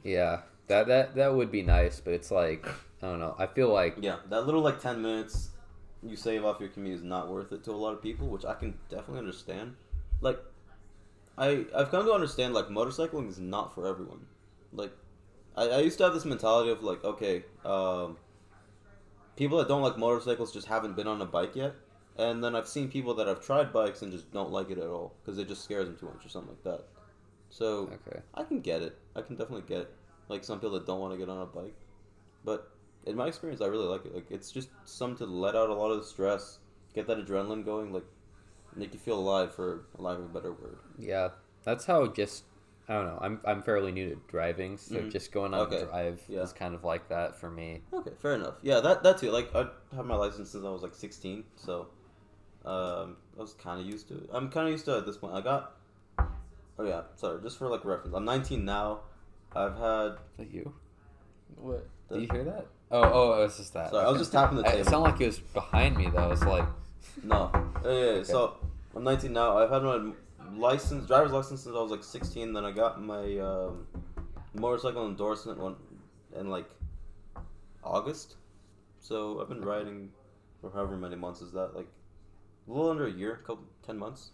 yeah, 0.02 0.42
that 0.68 0.86
that 0.86 1.14
that 1.14 1.34
would 1.34 1.50
be 1.50 1.62
nice, 1.62 2.00
but 2.00 2.14
it's 2.14 2.30
like 2.30 2.66
I 3.02 3.06
don't 3.06 3.20
know. 3.20 3.34
I 3.38 3.46
feel 3.46 3.72
like 3.72 3.96
Yeah, 4.00 4.16
that 4.30 4.46
little 4.46 4.62
like 4.62 4.80
ten 4.80 5.02
minutes 5.02 5.50
you 6.02 6.16
save 6.16 6.44
off 6.44 6.58
your 6.60 6.68
commute 6.68 6.96
is 6.96 7.02
not 7.04 7.30
worth 7.30 7.52
it 7.52 7.62
to 7.64 7.70
a 7.70 7.72
lot 7.76 7.92
of 7.92 8.02
people, 8.02 8.26
which 8.28 8.44
I 8.44 8.54
can 8.54 8.78
definitely 8.88 9.18
understand. 9.18 9.76
Like, 10.20 10.40
I 11.38 11.66
I've 11.76 11.90
come 11.90 12.04
to 12.06 12.12
understand 12.12 12.54
like 12.54 12.66
motorcycling 12.66 13.28
is 13.28 13.38
not 13.38 13.74
for 13.74 13.86
everyone. 13.86 14.26
Like, 14.72 14.92
I, 15.56 15.64
I 15.68 15.78
used 15.80 15.98
to 15.98 16.04
have 16.04 16.14
this 16.14 16.24
mentality 16.24 16.70
of 16.70 16.82
like, 16.82 17.04
okay, 17.04 17.44
um, 17.64 18.16
people 19.36 19.58
that 19.58 19.68
don't 19.68 19.82
like 19.82 19.96
motorcycles 19.98 20.52
just 20.52 20.66
haven't 20.68 20.96
been 20.96 21.06
on 21.06 21.20
a 21.20 21.26
bike 21.26 21.54
yet, 21.54 21.74
and 22.18 22.42
then 22.42 22.54
I've 22.54 22.68
seen 22.68 22.88
people 22.90 23.14
that 23.14 23.26
have 23.26 23.40
tried 23.40 23.72
bikes 23.72 24.02
and 24.02 24.12
just 24.12 24.30
don't 24.32 24.50
like 24.50 24.70
it 24.70 24.78
at 24.78 24.86
all 24.86 25.14
because 25.22 25.38
it 25.38 25.48
just 25.48 25.64
scares 25.64 25.86
them 25.86 25.96
too 25.96 26.06
much 26.06 26.24
or 26.24 26.28
something 26.28 26.50
like 26.54 26.64
that. 26.64 26.84
So 27.50 27.90
okay, 28.06 28.20
I 28.34 28.44
can 28.44 28.60
get 28.60 28.82
it. 28.82 28.98
I 29.16 29.22
can 29.22 29.36
definitely 29.36 29.66
get 29.68 29.90
like 30.28 30.44
some 30.44 30.58
people 30.58 30.72
that 30.72 30.86
don't 30.86 31.00
want 31.00 31.12
to 31.12 31.18
get 31.18 31.28
on 31.28 31.40
a 31.40 31.46
bike, 31.46 31.74
but 32.44 32.70
in 33.04 33.16
my 33.16 33.26
experience, 33.26 33.60
I 33.60 33.66
really 33.66 33.86
like 33.86 34.04
it. 34.06 34.14
Like 34.14 34.30
it's 34.30 34.50
just 34.52 34.68
something 34.84 35.26
to 35.26 35.32
let 35.32 35.54
out 35.56 35.70
a 35.70 35.74
lot 35.74 35.90
of 35.90 35.98
the 35.98 36.04
stress, 36.06 36.58
get 36.94 37.06
that 37.08 37.18
adrenaline 37.18 37.64
going, 37.64 37.92
like 37.92 38.04
make 38.74 38.94
you 38.94 38.98
feel 39.00 39.18
alive 39.18 39.54
for 39.54 39.86
a 39.98 40.02
lack 40.02 40.18
of 40.18 40.24
a 40.24 40.28
better 40.28 40.52
word. 40.52 40.78
yeah, 40.98 41.28
that's 41.64 41.84
how 41.84 42.06
just 42.06 42.44
I 42.88 42.94
don't 42.94 43.06
know. 43.06 43.18
I'm 43.20 43.40
I'm 43.44 43.62
fairly 43.62 43.92
new 43.92 44.08
to 44.10 44.16
driving, 44.28 44.76
so 44.78 44.94
Mhm. 44.96 45.10
just 45.10 45.30
going 45.32 45.52
on 45.54 45.60
Okay, 45.60 45.76
a 45.82 45.84
drive 45.86 46.22
yeah. 46.28 46.40
is 46.40 46.52
kind 46.52 46.74
of 46.74 46.84
like 46.84 47.08
that 47.08 47.38
for 47.38 47.50
me. 47.50 47.82
Okay, 47.92 48.12
fair 48.20 48.34
enough. 48.34 48.54
Yeah, 48.62 48.80
that 48.80 49.02
that 49.02 49.18
too. 49.18 49.30
Like 49.30 49.54
I 49.54 49.66
had 49.94 50.06
my 50.06 50.14
license 50.16 50.50
since 50.50 50.64
I 50.64 50.70
was 50.70 50.82
like 50.82 50.94
sixteen, 50.94 51.44
so 51.56 51.88
um, 52.64 53.16
I 53.36 53.40
was 53.40 53.54
kind 53.54 53.80
of 53.80 53.86
used 53.86 54.08
to 54.08 54.14
it. 54.14 54.30
I'm 54.32 54.48
kind 54.50 54.66
of 54.66 54.72
used 54.72 54.84
to 54.86 54.94
it 54.94 54.98
at 54.98 55.06
this 55.06 55.16
point. 55.16 55.34
I 55.34 55.40
got. 55.40 55.76
Oh 56.78 56.84
yeah, 56.84 57.02
sorry. 57.16 57.40
Just 57.42 57.58
for 57.58 57.68
like 57.68 57.84
reference, 57.84 58.14
I'm 58.14 58.24
19 58.24 58.64
now. 58.64 59.00
I've 59.54 59.76
had. 59.76 60.12
Is 60.12 60.38
that 60.38 60.50
you? 60.50 60.72
what 61.56 61.86
The, 62.08 62.14
Did 62.14 62.22
you 62.22 62.28
hear 62.32 62.44
that? 62.44 62.66
Oh, 62.90 63.02
oh, 63.02 63.40
it 63.40 63.44
was 63.44 63.56
just 63.56 63.74
that. 63.74 63.90
Sorry, 63.90 64.04
I 64.04 64.10
was 64.10 64.18
just 64.18 64.32
tapping 64.32 64.56
the 64.56 64.62
table. 64.64 64.78
It 64.78 64.84
sounded 64.84 65.10
like 65.10 65.20
it 65.20 65.26
was 65.26 65.38
behind 65.38 65.96
me 65.96 66.08
though. 66.10 66.30
It's 66.32 66.42
like 66.42 66.66
No. 67.22 67.50
Yeah, 67.84 67.90
yeah, 67.90 67.98
yeah. 67.98 68.04
Okay. 68.10 68.24
So 68.24 68.56
I'm 68.94 69.04
19 69.04 69.32
now. 69.32 69.58
I've 69.58 69.70
had 69.70 69.82
my 69.82 70.12
license, 70.54 71.06
driver's 71.06 71.32
license 71.32 71.62
since 71.62 71.74
I 71.74 71.80
was 71.80 71.90
like 71.90 72.04
16. 72.04 72.52
Then 72.52 72.64
I 72.64 72.72
got 72.72 73.02
my 73.02 73.38
um, 73.38 73.86
motorcycle 74.54 75.06
endorsement 75.06 75.58
one 75.58 75.76
in 76.38 76.48
like 76.50 76.68
August. 77.82 78.36
So 79.00 79.40
I've 79.40 79.48
been 79.48 79.64
riding 79.64 80.10
for 80.60 80.70
however 80.70 80.96
many 80.96 81.16
months 81.16 81.40
is 81.40 81.52
that? 81.52 81.74
Like 81.74 81.88
a 82.68 82.72
little 82.72 82.90
under 82.90 83.06
a 83.06 83.10
year, 83.12 83.36
couple 83.46 83.64
ten 83.84 83.98
months. 83.98 84.30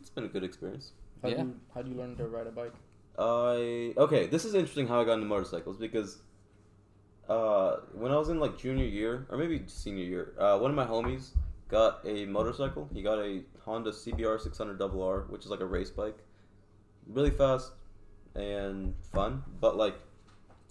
It's 0.00 0.10
been 0.10 0.24
a 0.24 0.28
good 0.28 0.44
experience. 0.44 0.92
how 1.22 1.28
Yeah. 1.28 1.36
do 1.36 1.42
you, 1.42 1.60
how 1.74 1.82
do 1.82 1.90
you 1.90 1.96
learn 1.96 2.16
to 2.16 2.26
ride 2.28 2.46
a 2.46 2.50
bike 2.50 2.72
I 3.18 3.92
okay. 3.98 4.26
This 4.26 4.44
is 4.44 4.54
interesting 4.54 4.86
how 4.86 5.00
I 5.00 5.04
got 5.04 5.14
into 5.14 5.26
motorcycles 5.26 5.76
because 5.76 6.18
uh, 7.28 7.76
when 7.92 8.12
I 8.12 8.16
was 8.16 8.28
in 8.28 8.40
like 8.40 8.58
junior 8.58 8.86
year 8.86 9.26
or 9.30 9.36
maybe 9.36 9.62
senior 9.66 10.04
year, 10.04 10.32
uh, 10.38 10.58
one 10.58 10.70
of 10.70 10.76
my 10.76 10.86
homies 10.86 11.30
got 11.68 12.00
a 12.06 12.24
motorcycle. 12.26 12.88
He 12.94 13.02
got 13.02 13.18
a 13.18 13.42
Honda 13.64 13.90
CBR 13.90 14.40
600 14.40 14.80
RR, 14.80 15.26
which 15.28 15.44
is 15.44 15.50
like 15.50 15.60
a 15.60 15.66
race 15.66 15.90
bike, 15.90 16.18
really 17.06 17.30
fast 17.30 17.72
and 18.34 18.94
fun. 19.12 19.42
But 19.60 19.76
like 19.76 19.96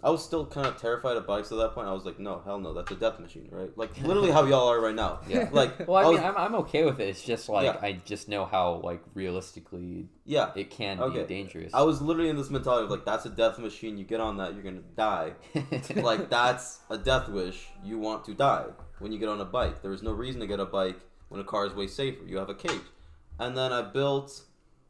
I 0.02 0.10
was 0.10 0.24
still 0.24 0.46
kind 0.46 0.66
of 0.66 0.78
terrified 0.78 1.18
of 1.18 1.28
bikes 1.28 1.52
at 1.52 1.58
that 1.58 1.74
point. 1.74 1.88
I 1.88 1.92
was 1.94 2.06
like, 2.06 2.20
no, 2.20 2.42
hell 2.46 2.58
no, 2.60 2.74
that's 2.74 2.90
a 2.92 2.96
death 2.96 3.20
machine, 3.20 3.50
right? 3.52 3.70
Like 3.78 4.00
literally 4.02 4.32
how 4.32 4.46
y'all 4.46 4.70
are 4.70 4.80
right 4.80 4.96
now. 4.96 5.20
Yeah. 5.28 5.50
Like, 5.52 5.88
Well, 5.88 5.98
I, 5.98 6.02
I 6.02 6.06
mean, 6.06 6.14
was- 6.14 6.22
I'm, 6.24 6.38
I'm 6.38 6.56
okay 6.62 6.86
with 6.86 7.00
it. 7.02 7.10
It's 7.10 7.22
just 7.24 7.50
like 7.50 7.66
Yeah. 7.66 7.78
I 7.82 8.00
just 8.06 8.30
know 8.30 8.46
how 8.46 8.76
like 8.84 9.02
realistically 9.14 10.08
yeah. 10.26 10.52
it 10.56 10.70
can 10.70 11.00
Okay. 11.02 11.22
be 11.24 11.28
dangerous. 11.28 11.74
I 11.74 11.82
was 11.82 12.02
literally 12.02 12.30
in 12.30 12.38
this 12.38 12.50
mentality 12.50 12.86
of 12.86 12.92
like, 12.92 13.06
that's 13.06 13.26
a 13.26 13.30
death 13.30 13.60
machine. 13.60 13.98
You 13.98 14.06
get 14.06 14.20
on 14.22 14.38
that, 14.38 14.54
you're 14.54 14.64
gonna 14.64 14.82
die. 14.96 15.34
like 15.96 16.30
that's 16.30 16.80
a 16.90 16.98
death 16.98 17.28
wish. 17.30 17.68
You 17.84 17.98
want 18.00 18.24
to 18.26 18.34
die 18.34 18.66
when 19.00 19.12
you 19.12 19.20
get 19.20 19.30
on 19.30 19.42
a 19.42 19.46
bike. 19.46 19.82
There 19.82 19.92
is 19.94 20.04
no 20.04 20.12
reason 20.12 20.40
to 20.42 20.48
get 20.48 20.60
a 20.60 20.66
bike 20.66 21.00
when 21.30 21.42
a 21.42 21.44
car 21.44 21.66
is 21.66 21.74
way 21.74 21.88
safer. 21.88 22.24
You 22.26 22.38
have 22.38 22.50
a 22.50 22.56
cage. 22.56 22.82
And 23.40 23.58
then 23.58 23.72
I 23.74 23.82
built 23.82 24.44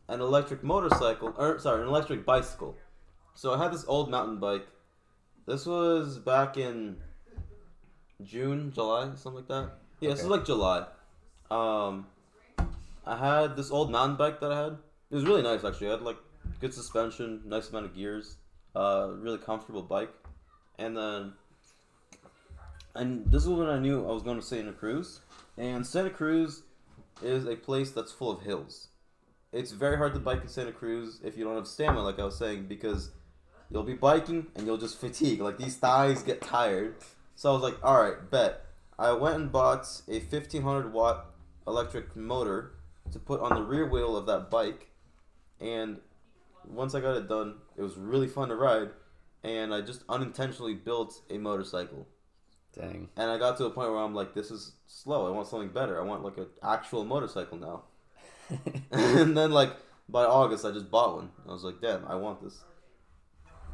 an 0.07 0.21
electric 0.21 0.63
motorcycle, 0.63 1.33
or 1.37 1.59
sorry, 1.59 1.81
an 1.81 1.87
electric 1.87 2.25
bicycle. 2.25 2.75
So 3.35 3.53
I 3.53 3.57
had 3.63 3.71
this 3.73 3.85
old 3.87 4.09
mountain 4.09 4.39
bike. 4.39 4.67
This 5.49 5.65
was 5.65 6.19
back 6.19 6.57
in 6.57 6.97
June, 8.21 8.71
July, 8.71 9.09
something 9.15 9.33
like 9.33 9.47
that. 9.47 9.71
Yeah, 9.99 10.11
this 10.11 10.19
Okay. 10.19 10.25
is 10.25 10.29
like 10.29 10.45
July. 10.45 10.85
Um, 11.49 12.05
I 13.03 13.17
had 13.17 13.55
this 13.57 13.71
old 13.71 13.89
mountain 13.89 14.15
bike 14.15 14.39
that 14.41 14.51
I 14.51 14.61
had. 14.65 14.77
It 15.09 15.15
was 15.15 15.25
really 15.25 15.41
nice 15.41 15.63
actually. 15.63 15.87
I 15.87 15.91
had 15.93 16.03
like 16.03 16.17
good 16.61 16.71
suspension, 16.71 17.41
nice 17.45 17.71
amount 17.71 17.87
of 17.87 17.95
gears, 17.95 18.37
uh, 18.75 19.09
really 19.15 19.39
comfortable 19.39 19.81
bike. 19.81 20.13
And 20.77 20.95
then, 20.95 21.33
and 22.93 23.31
this 23.31 23.41
is 23.41 23.49
when 23.49 23.69
I 23.69 23.79
knew 23.79 24.07
I 24.07 24.11
was 24.11 24.21
going 24.21 24.39
to 24.39 24.45
Santa 24.45 24.71
Cruz. 24.71 25.21
And 25.57 25.83
Santa 25.83 26.11
Cruz 26.11 26.61
is 27.23 27.47
a 27.47 27.55
place 27.55 27.89
that's 27.89 28.11
full 28.11 28.29
of 28.29 28.43
hills. 28.43 28.89
It's 29.51 29.71
very 29.71 29.97
hard 29.97 30.13
to 30.13 30.19
bike 30.19 30.43
in 30.43 30.47
Santa 30.47 30.71
Cruz 30.71 31.19
if 31.23 31.35
you 31.35 31.43
don't 31.43 31.55
have 31.55 31.67
stamina, 31.67 32.03
like 32.03 32.19
I 32.19 32.23
was 32.23 32.37
saying, 32.37 32.67
because 32.67 33.09
you'll 33.71 33.83
be 33.83 33.93
biking 33.93 34.47
and 34.55 34.65
you'll 34.65 34.77
just 34.77 34.99
fatigue. 34.99 35.41
Like 35.41 35.57
these 35.57 35.77
thighs 35.77 36.23
get 36.23 36.41
tired. 36.41 36.95
So 37.35 37.49
I 37.49 37.53
was 37.53 37.63
like, 37.63 37.77
all 37.83 38.01
right, 38.01 38.29
bet. 38.29 38.65
I 38.97 39.13
went 39.13 39.35
and 39.35 39.51
bought 39.51 39.87
a 40.07 40.19
1500 40.19 40.91
watt 40.91 41.25
electric 41.65 42.15
motor 42.15 42.73
to 43.11 43.19
put 43.19 43.39
on 43.39 43.55
the 43.55 43.61
rear 43.61 43.87
wheel 43.87 44.17
of 44.17 44.25
that 44.25 44.49
bike. 44.49 44.89
And 45.61 45.99
once 46.67 46.95
I 46.95 46.99
got 46.99 47.15
it 47.15 47.29
done, 47.29 47.55
it 47.77 47.81
was 47.81 47.95
really 47.95 48.27
fun 48.27 48.49
to 48.49 48.55
ride. 48.55 48.89
And 49.43 49.73
I 49.73 49.81
just 49.81 50.03
unintentionally 50.09 50.73
built 50.73 51.21
a 51.29 51.37
motorcycle. 51.37 52.07
Dang. 52.77 53.09
And 53.15 53.31
I 53.31 53.37
got 53.37 53.57
to 53.57 53.65
a 53.65 53.69
point 53.69 53.89
where 53.89 53.99
I'm 53.99 54.13
like, 54.13 54.33
this 54.33 54.51
is 54.51 54.73
slow. 54.85 55.27
I 55.27 55.31
want 55.31 55.47
something 55.47 55.69
better. 55.69 55.99
I 55.99 56.03
want 56.03 56.23
like 56.23 56.37
an 56.37 56.47
actual 56.61 57.05
motorcycle 57.05 57.57
now. 57.57 57.83
and 58.91 59.37
then 59.37 59.51
like 59.51 59.71
by 60.09 60.25
August, 60.25 60.65
I 60.65 60.71
just 60.71 60.91
bought 60.91 61.15
one. 61.15 61.29
I 61.47 61.53
was 61.53 61.63
like, 61.63 61.81
damn, 61.81 62.05
I 62.05 62.15
want 62.15 62.41
this. 62.43 62.63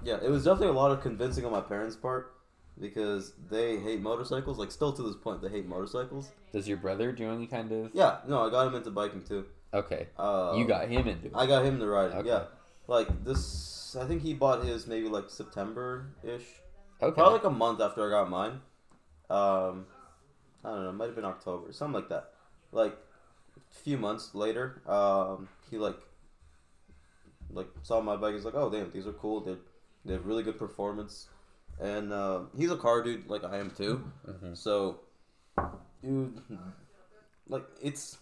Yeah, 0.06 0.18
it 0.24 0.30
was 0.30 0.44
definitely 0.46 0.68
a 0.68 0.80
lot 0.80 0.92
of 0.92 1.02
convincing 1.02 1.46
on 1.46 1.52
my 1.52 1.62
parents' 1.62 1.96
part 1.96 2.34
because 2.80 3.34
they 3.50 3.78
hate 3.78 4.00
motorcycles. 4.02 4.58
Like 4.58 4.72
still 4.72 4.94
to 4.94 5.02
this 5.04 5.16
point, 5.16 5.42
they 5.42 5.50
hate 5.50 5.66
motorcycles. 5.66 6.32
Does 6.54 6.68
your 6.68 6.78
brother 6.78 7.12
do 7.12 7.30
any 7.32 7.48
kind 7.48 7.72
of? 7.72 7.90
Yeah, 7.94 8.18
no, 8.28 8.46
I 8.46 8.50
got 8.52 8.68
him 8.68 8.76
into 8.76 8.92
biking 8.92 9.24
too. 9.24 9.46
Okay. 9.74 10.08
Uh, 10.18 10.54
you 10.58 10.66
got 10.66 10.88
him 10.88 11.08
into 11.08 11.28
it. 11.28 11.32
I 11.36 11.46
got 11.48 11.66
him 11.66 11.80
to 11.80 11.88
ride. 11.88 12.12
it, 12.12 12.16
Okay. 12.18 12.30
Yeah, 12.30 12.44
like 12.88 13.24
this. 13.26 13.96
I 14.00 14.06
think 14.06 14.22
he 14.22 14.34
bought 14.34 14.64
his 14.64 14.88
maybe 14.88 15.08
like 15.08 15.30
September 15.30 16.08
ish. 16.24 16.44
okay. 17.02 17.14
Probably 17.16 17.34
like 17.34 17.44
a 17.46 17.50
month 17.50 17.82
after 17.82 18.06
I 18.08 18.10
got 18.12 18.30
mine. 18.30 18.62
Um, 19.30 19.86
I 20.64 20.70
don't 20.70 20.84
know, 20.84 20.90
it 20.90 20.94
might 20.94 21.06
have 21.08 21.16
been 21.16 21.26
October, 21.26 21.72
something 21.74 21.96
like 21.96 22.10
that. 22.10 22.32
Like 22.72 22.96
a 23.58 23.76
few 23.84 23.98
months 23.98 24.36
later, 24.36 24.82
um, 24.88 25.48
he 25.72 25.78
like 25.78 25.98
like 27.52 27.68
saw 27.84 28.02
my 28.02 28.16
bike. 28.16 28.34
He's 28.36 28.46
like, 28.46 28.56
"Oh 28.56 28.70
damn, 28.70 28.92
these 28.92 29.08
are 29.08 29.14
cool. 29.14 29.42
They 29.42 29.56
they 30.06 30.14
have 30.14 30.26
really 30.26 30.44
good 30.44 30.58
performance." 30.58 31.28
And 31.80 32.14
uh, 32.14 32.42
he's 32.58 32.72
a 32.72 32.78
car 32.78 33.04
dude, 33.04 33.28
like 33.30 33.44
I 33.44 33.58
am 33.58 33.70
too. 33.72 34.10
Mhm. 34.28 34.56
So, 34.56 35.02
dude, 36.02 36.42
like 37.48 37.66
it's 37.82 38.18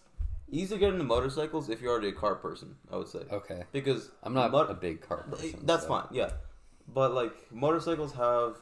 easy 0.50 0.74
to 0.74 0.80
get 0.80 0.92
into 0.92 1.04
motorcycles 1.04 1.68
if 1.68 1.80
you're 1.80 1.92
already 1.92 2.08
a 2.08 2.12
car 2.12 2.34
person. 2.34 2.74
I 2.90 2.96
would 2.96 3.08
say 3.08 3.20
Okay. 3.30 3.62
because 3.72 4.10
I'm 4.22 4.34
not 4.34 4.50
mot- 4.50 4.70
a 4.70 4.74
big 4.74 5.00
car 5.02 5.18
person. 5.30 5.60
that's 5.62 5.82
so- 5.84 5.88
fine, 5.88 6.06
yeah. 6.10 6.30
But 6.92 7.14
like 7.14 7.32
motorcycles 7.52 8.12
have 8.14 8.56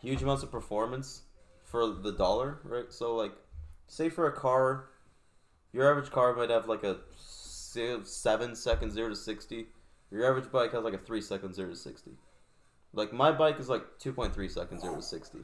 huge 0.00 0.22
amounts 0.22 0.42
of 0.42 0.50
performance 0.50 1.22
for 1.64 1.86
the 1.86 2.12
dollar, 2.12 2.58
right? 2.64 2.90
So 2.92 3.14
like, 3.16 3.32
say 3.86 4.08
for 4.08 4.26
a 4.26 4.32
car, 4.32 4.86
your 5.72 5.88
average 5.90 6.10
car 6.10 6.34
might 6.34 6.50
have 6.50 6.66
like 6.66 6.82
a 6.82 6.96
se- 7.16 8.00
seven 8.04 8.56
second 8.56 8.90
zero 8.92 9.10
to 9.10 9.16
sixty. 9.16 9.66
Your 10.10 10.26
average 10.28 10.50
bike 10.50 10.72
has 10.72 10.82
like 10.82 10.94
a 10.94 10.98
three 10.98 11.20
second 11.20 11.54
zero 11.54 11.68
to 11.70 11.76
sixty. 11.76 12.12
Like 12.94 13.12
my 13.12 13.32
bike 13.32 13.58
is 13.58 13.68
like 13.68 13.82
two 13.98 14.12
point 14.12 14.34
three 14.34 14.48
seconds 14.48 14.82
zero 14.82 14.96
to 14.96 15.02
sixty. 15.02 15.38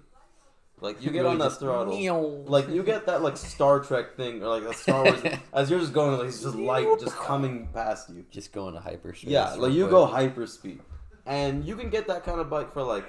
Like 0.80 1.02
you 1.02 1.10
get 1.12 1.20
Really 1.20 1.32
on 1.32 1.38
that 1.38 1.58
throttle. 1.58 1.96
meow. 1.98 2.20
Like 2.46 2.68
you 2.68 2.82
get 2.82 3.06
that 3.06 3.22
like 3.22 3.36
Star 3.36 3.80
Trek 3.80 4.16
thing 4.16 4.42
or 4.42 4.48
like 4.48 4.62
a 4.62 4.74
Star 4.74 5.04
Wars 5.04 5.20
as 5.52 5.70
you're 5.70 5.80
just 5.80 5.92
going 5.92 6.16
like 6.18 6.28
it's 6.28 6.42
just 6.42 6.54
light 6.54 6.86
just 7.00 7.16
coming 7.16 7.68
past 7.74 8.08
you. 8.10 8.24
just 8.30 8.52
going 8.52 8.74
to 8.74 8.80
hyperspace. 8.80 9.30
Yeah, 9.30 9.50
like 9.54 9.72
you 9.72 9.84
quick. 9.84 9.90
go 9.90 10.06
hyper 10.06 10.46
speed, 10.46 10.80
and 11.26 11.64
you 11.64 11.76
can 11.76 11.90
get 11.90 12.06
that 12.06 12.24
kind 12.24 12.40
of 12.40 12.48
bike 12.48 12.72
for 12.72 12.82
like 12.82 13.04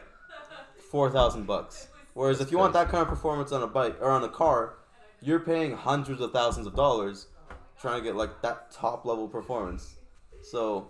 four 0.90 1.10
thousand 1.10 1.46
bucks. 1.48 1.88
Whereas 2.14 2.42
if 2.42 2.52
you 2.52 2.58
want 2.58 2.74
that 2.74 2.90
kind 2.90 3.02
of 3.02 3.08
performance 3.08 3.52
on 3.54 3.64
a 3.64 3.68
bike 3.68 3.96
or 4.02 4.10
on 4.12 4.24
a 4.26 4.30
car, 4.30 4.76
you're 5.22 5.40
paying 5.40 5.72
hundreds 5.78 6.20
of 6.20 6.34
thousands 6.34 6.68
of 6.68 6.76
dollars 6.76 7.28
trying 7.80 8.00
to 8.00 8.04
get 8.04 8.16
like 8.18 8.42
that 8.42 8.70
top 8.72 9.06
level 9.06 9.30
performance. 9.30 9.96
So, 10.44 10.90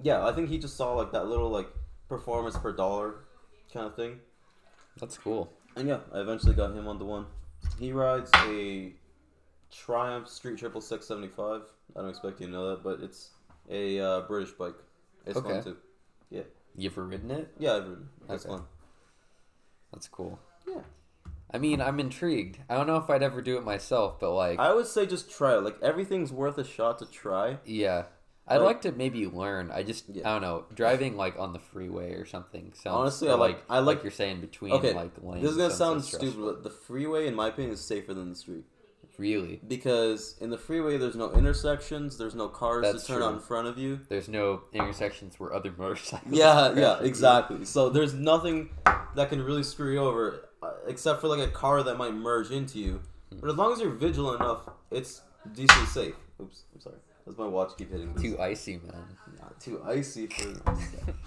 yeah, 0.00 0.24
I 0.24 0.32
think 0.32 0.48
he 0.48 0.58
just 0.58 0.76
saw 0.76 0.92
like 0.94 1.10
that 1.12 1.26
little 1.26 1.50
like 1.50 1.68
performance 2.10 2.58
per 2.58 2.72
dollar 2.72 3.14
kind 3.72 3.86
of 3.86 3.96
thing. 3.96 4.18
That's 4.98 5.16
cool. 5.16 5.50
And 5.76 5.88
yeah, 5.88 6.00
I 6.12 6.20
eventually 6.20 6.52
got 6.54 6.72
him 6.76 6.86
on 6.86 6.98
the 6.98 7.04
one. 7.06 7.24
He 7.78 7.92
rides 7.92 8.30
a 8.34 8.92
Triumph 9.72 10.28
Street 10.28 10.58
Triple 10.58 10.80
Six 10.82 11.06
Seventy 11.06 11.28
Five. 11.28 11.62
I 11.96 12.00
don't 12.00 12.10
expect 12.10 12.40
you 12.40 12.46
to 12.46 12.52
know 12.52 12.70
that, 12.70 12.82
but 12.82 13.00
it's 13.00 13.30
a 13.70 13.98
uh, 14.00 14.20
British 14.22 14.50
bike. 14.52 14.74
It's 15.24 15.38
Okay. 15.38 15.48
fun 15.48 15.64
too. 15.64 15.76
Yeah. 16.30 16.42
You 16.76 16.90
ever 16.90 17.04
ridden 17.04 17.30
it? 17.30 17.54
Yeah, 17.58 17.76
I've 17.76 17.88
ridden. 17.88 18.08
It's 18.28 18.44
Okay. 18.44 18.54
fun. 18.56 18.64
That's 19.92 20.08
cool. 20.08 20.38
Yeah. 20.68 20.80
I 21.52 21.58
mean, 21.58 21.80
I'm 21.80 21.98
intrigued. 21.98 22.58
I 22.68 22.74
don't 22.76 22.86
know 22.86 22.96
if 22.96 23.10
I'd 23.10 23.22
ever 23.24 23.42
do 23.42 23.56
it 23.58 23.64
myself, 23.64 24.20
but 24.20 24.32
like, 24.32 24.58
I 24.58 24.72
would 24.72 24.86
say 24.86 25.04
just 25.06 25.30
try 25.30 25.54
it. 25.56 25.62
Like 25.62 25.76
everything's 25.82 26.32
worth 26.32 26.58
a 26.58 26.64
shot 26.64 26.98
to 26.98 27.06
try. 27.06 27.58
yeah, 27.64 28.04
I'd 28.50 28.56
like- 28.58 28.66
like 28.66 28.80
to 28.82 28.92
maybe 28.92 29.26
learn. 29.26 29.70
I 29.70 29.82
just, 29.82 30.04
Yeah. 30.08 30.28
I 30.28 30.32
don't 30.34 30.42
know, 30.42 30.64
driving 30.74 31.16
like 31.16 31.38
on 31.38 31.52
the 31.52 31.58
freeway 31.58 32.14
or 32.14 32.24
something. 32.26 32.72
Sounds, 32.74 32.94
Honestly, 32.96 33.30
I 33.30 33.34
like- 33.34 33.62
I 33.70 33.78
like- 33.78 34.02
you're 34.02 34.10
saying 34.12 34.40
between 34.40 34.72
Okay, 34.72 34.92
like 34.92 35.12
lanes. 35.22 35.42
This 35.42 35.52
is 35.52 35.56
gonna 35.56 35.72
sound 35.72 36.04
so 36.04 36.18
stupid, 36.18 36.40
but 36.40 36.62
the 36.64 36.70
freeway, 36.70 37.26
in 37.26 37.34
my 37.34 37.48
opinion, 37.48 37.72
is 37.74 37.80
safer 37.80 38.12
than 38.14 38.30
the 38.30 38.36
street 38.36 38.64
Really, 39.18 39.60
because 39.68 40.34
in 40.40 40.48
the 40.48 40.56
freeway 40.56 40.96
there's 40.96 41.14
no 41.16 41.30
intersections, 41.32 42.16
there's 42.16 42.34
no 42.34 42.48
cars 42.48 42.84
That's 42.84 43.02
to 43.02 43.06
turn 43.08 43.16
true. 43.18 43.26
out 43.26 43.34
in 43.34 43.40
front 43.40 43.68
of 43.68 43.76
you. 43.76 44.00
there's 44.08 44.28
no 44.28 44.62
intersections 44.72 45.38
where 45.38 45.52
other 45.52 45.70
motorcycles. 45.76 46.32
Yeah, 46.32 46.72
yeah, 46.74 46.92
into 46.92 47.02
you. 47.04 47.08
exactly. 47.08 47.64
So 47.66 47.90
there's 47.90 48.14
nothing 48.14 48.70
that 49.16 49.28
can 49.28 49.42
really 49.44 49.62
screw 49.62 49.92
you 49.92 49.98
over, 49.98 50.48
uh, 50.62 50.70
except 50.86 51.20
for 51.20 51.28
like 51.28 51.40
a 51.46 51.50
car 51.50 51.82
that 51.82 51.98
might 51.98 52.14
merge 52.14 52.50
into 52.50 52.78
you. 52.78 53.02
But 53.40 53.50
as 53.50 53.56
long 53.56 53.72
as 53.74 53.80
you're 53.80 53.90
vigilant 53.90 54.40
enough, 54.40 54.68
it's 54.90 55.20
decently 55.52 55.86
safe. 55.86 56.14
Oops, 56.40 56.62
I'm 56.74 56.80
sorry. 56.80 56.96
That's 57.30 57.38
my 57.38 57.46
watch 57.46 57.76
keep 57.78 57.92
hitting. 57.92 58.12
Too 58.16 58.40
icy, 58.40 58.78
man. 58.78 59.04
Not 59.38 59.60
too 59.60 59.80
icy 59.86 60.26
for. 60.26 60.74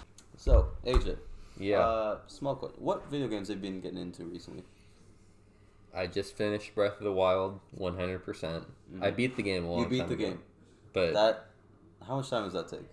so 0.36 0.68
AJ, 0.84 1.16
Yeah, 1.58 1.78
Uh, 1.78 2.18
small 2.26 2.56
question. 2.56 2.78
What 2.84 3.06
video 3.10 3.26
games 3.26 3.48
have 3.48 3.56
you 3.56 3.62
been 3.62 3.80
getting 3.80 3.96
into 3.96 4.24
recently? 4.26 4.64
I 5.94 6.06
just 6.06 6.36
finished 6.36 6.74
Breath 6.74 6.98
of 6.98 7.04
the 7.04 7.12
Wild 7.12 7.58
100. 7.70 8.18
percent 8.22 8.64
I 9.00 9.12
beat 9.12 9.36
the 9.36 9.42
game 9.42 9.64
a 9.64 9.70
long. 9.72 9.80
You 9.84 9.86
beat 9.88 9.98
time 10.00 10.08
the 10.08 10.14
ago, 10.14 10.24
game. 10.26 10.40
but 10.92 11.14
That. 11.14 11.46
How 12.06 12.16
much 12.16 12.28
time 12.28 12.44
does 12.44 12.52
that 12.52 12.68
take? 12.68 12.86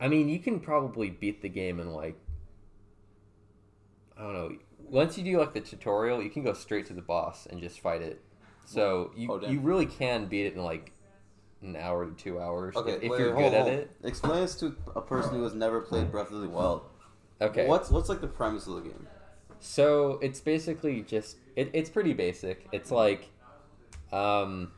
I 0.00 0.06
mean, 0.06 0.28
you 0.28 0.38
can 0.38 0.60
probably 0.60 1.10
beat 1.10 1.42
the 1.42 1.48
game 1.48 1.80
in 1.80 1.92
like 1.92 2.16
I 4.16 4.22
don't 4.22 4.32
know. 4.34 4.56
Once 4.88 5.18
you 5.18 5.24
do 5.24 5.36
like 5.40 5.52
the 5.52 5.60
tutorial, 5.62 6.22
you 6.22 6.30
can 6.30 6.44
go 6.44 6.52
straight 6.52 6.86
to 6.86 6.92
the 6.92 7.02
boss 7.02 7.46
and 7.46 7.60
just 7.60 7.80
fight 7.80 8.02
it. 8.02 8.22
So 8.64 9.10
you 9.16 9.30
Oh, 9.30 9.40
you 9.46 9.60
really 9.60 9.86
can 9.86 10.26
beat 10.26 10.46
it 10.46 10.54
in 10.54 10.62
like 10.62 10.92
an 11.62 11.76
hour 11.76 12.06
to 12.06 12.12
two 12.12 12.40
hours 12.40 12.74
Okay, 12.76 12.92
if, 12.92 13.02
if 13.04 13.10
wait, 13.10 13.20
you're 13.20 13.34
hold, 13.34 13.52
good 13.52 13.58
at 13.58 13.68
it. 13.68 13.90
Explain 14.02 14.40
this 14.40 14.54
to 14.56 14.74
a 14.96 15.00
person 15.00 15.34
who 15.34 15.42
has 15.44 15.54
never 15.54 15.80
played 15.80 16.10
Breath 16.10 16.30
of 16.30 16.40
the 16.40 16.48
Wild. 16.48 16.82
Okay. 17.40 17.66
What's 17.66 17.90
what's 17.90 18.08
like 18.08 18.20
the 18.20 18.26
premise 18.28 18.66
of 18.66 18.74
the 18.76 18.80
game? 18.82 19.06
So 19.60 20.18
it's 20.22 20.40
basically 20.40 21.02
just 21.02 21.36
it, 21.56 21.70
it's 21.72 21.90
pretty 21.90 22.12
basic. 22.12 22.68
It's 22.72 22.90
like 22.90 23.28
um 24.12 24.72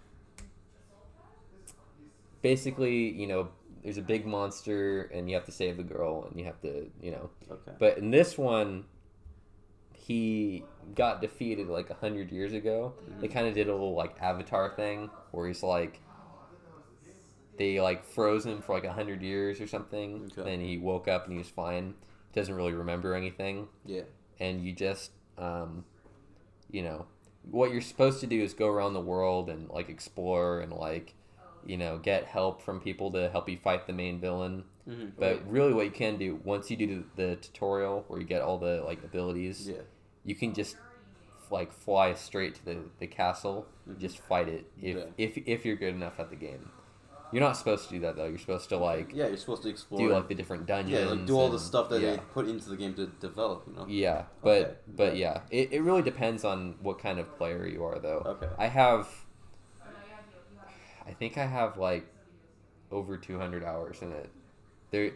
basically, 2.43 3.11
you 3.11 3.27
know, 3.27 3.49
there's 3.83 3.99
a 3.99 4.03
big 4.03 4.27
monster 4.27 5.03
and 5.13 5.29
you 5.29 5.35
have 5.35 5.47
to 5.47 5.53
save 5.53 5.77
the 5.77 5.83
girl 5.83 6.27
and 6.29 6.39
you 6.39 6.45
have 6.47 6.61
to, 6.63 6.91
you 7.01 7.11
know, 7.11 7.31
Okay. 7.51 7.73
But 7.79 7.99
in 7.99 8.11
this 8.11 8.37
one, 8.37 8.85
he 10.07 10.63
got 10.95 11.23
defeated 11.23 11.69
like 11.69 11.89
a 11.89 11.95
hundred 11.95 12.31
years 12.31 12.53
ago. 12.53 12.93
They 13.21 13.29
kind 13.29 13.47
of 13.47 13.55
did 13.55 13.69
a 13.69 13.73
little 13.73 13.95
like 13.95 14.21
Avatar 14.21 14.75
thing 14.77 15.09
where 15.31 15.47
he's 15.49 15.63
like, 15.63 16.01
they 17.57 17.81
like 17.81 18.05
froze 18.05 18.45
him 18.45 18.61
for 18.61 18.75
like 18.75 18.85
a 18.85 18.93
hundred 18.93 19.23
years 19.23 19.61
or 19.63 19.67
something. 19.67 20.31
Okay. 20.39 20.51
Then 20.51 20.61
he 20.61 20.77
woke 20.77 21.09
up 21.09 21.25
and 21.25 21.33
he 21.33 21.39
was 21.39 21.49
fine. 21.49 21.95
Doesn't 22.35 22.55
really 22.55 22.73
remember 22.75 23.15
anything, 23.15 23.69
Yeah. 23.87 24.03
and 24.41 24.63
you 24.63 24.73
just, 24.73 25.13
um, 25.39 25.85
you 26.71 26.83
know, 26.83 27.07
what 27.51 27.71
you're 27.71 27.81
supposed 27.81 28.21
to 28.21 28.27
do 28.27 28.43
is 28.43 28.53
go 28.55 28.67
around 28.69 28.93
the 28.95 29.01
world 29.01 29.49
and 29.49 29.71
like 29.71 29.89
explore 29.89 30.61
and 30.61 30.73
like, 30.73 31.15
you 31.65 31.77
know, 31.79 31.97
get 31.97 32.25
help 32.25 32.61
from 32.61 32.81
people 32.81 33.11
to 33.13 33.31
help 33.31 33.49
you 33.49 33.57
fight 33.57 33.87
the 33.87 33.93
main 33.95 34.21
villain. 34.21 34.65
Mm-hmm. 34.89 35.11
But 35.19 35.49
really, 35.51 35.73
what 35.73 35.85
you 35.87 35.93
can 35.93 36.19
do 36.19 36.41
once 36.45 36.71
you 36.71 36.77
do 36.77 37.05
the, 37.17 37.23
the 37.29 37.37
tutorial 37.37 38.05
where 38.09 38.21
you 38.21 38.27
get 38.27 38.43
all 38.43 38.59
the 38.59 38.83
like 38.85 39.03
abilities, 39.05 39.69
Yeah. 39.69 39.77
You 40.25 40.35
can 40.35 40.55
just 40.55 40.77
like 41.51 41.73
fly 41.73 42.15
straight 42.15 42.55
to 42.57 42.65
the, 42.65 42.77
the 42.99 43.07
castle, 43.07 43.67
and 43.87 43.99
just 43.99 44.19
fight 44.19 44.49
it 44.49 44.71
if, 44.81 44.97
Yeah. 44.97 45.05
if 45.19 45.37
if 45.47 45.65
you're 45.65 45.77
good 45.77 45.95
enough 45.95 46.19
at 46.19 46.31
the 46.31 46.37
game. 46.37 46.71
You're 47.33 47.43
not 47.43 47.57
supposed 47.57 47.89
to 47.89 47.95
do 47.95 48.01
that 48.01 48.15
though. 48.17 48.27
You're 48.27 48.39
supposed 48.39 48.69
to 48.69 48.77
like 48.77 49.11
Yeah, 49.13 49.27
you're 49.27 49.37
supposed 49.37 49.63
to 49.65 49.69
explore. 49.69 49.99
do 50.01 50.13
like 50.15 50.29
the 50.29 50.35
different 50.37 50.67
dungeons. 50.67 51.01
yeah, 51.05 51.11
like 51.11 51.27
do 51.27 51.37
all 51.37 51.51
the 51.51 51.59
stuff 51.59 51.89
that 51.91 52.01
yeah. 52.01 52.13
they 52.13 52.19
put 52.33 52.47
into 52.49 52.69
the 52.69 52.77
game 52.77 52.95
to 52.95 53.07
develop. 53.07 53.65
You 53.67 53.73
know. 53.75 53.87
Yeah, 53.89 54.25
but 54.43 54.57
Okay. 54.63 54.75
but 54.97 55.17
yeah, 55.17 55.41
it, 55.51 55.73
it 55.73 55.81
really 55.83 56.03
depends 56.03 56.45
on 56.45 56.77
what 56.81 56.99
kind 57.01 57.19
of 57.19 57.37
player 57.37 57.67
you 57.67 57.83
are 57.85 57.99
though. 57.99 58.23
Okay. 58.25 58.49
I 58.59 58.67
have 58.69 59.09
I 61.07 61.13
think 61.13 61.37
I 61.37 61.47
have 61.47 61.77
like 61.77 62.07
over 62.91 63.17
200 63.17 63.65
hours 63.65 64.01
in 64.03 64.13
it. 64.13 64.31
There 64.91 65.11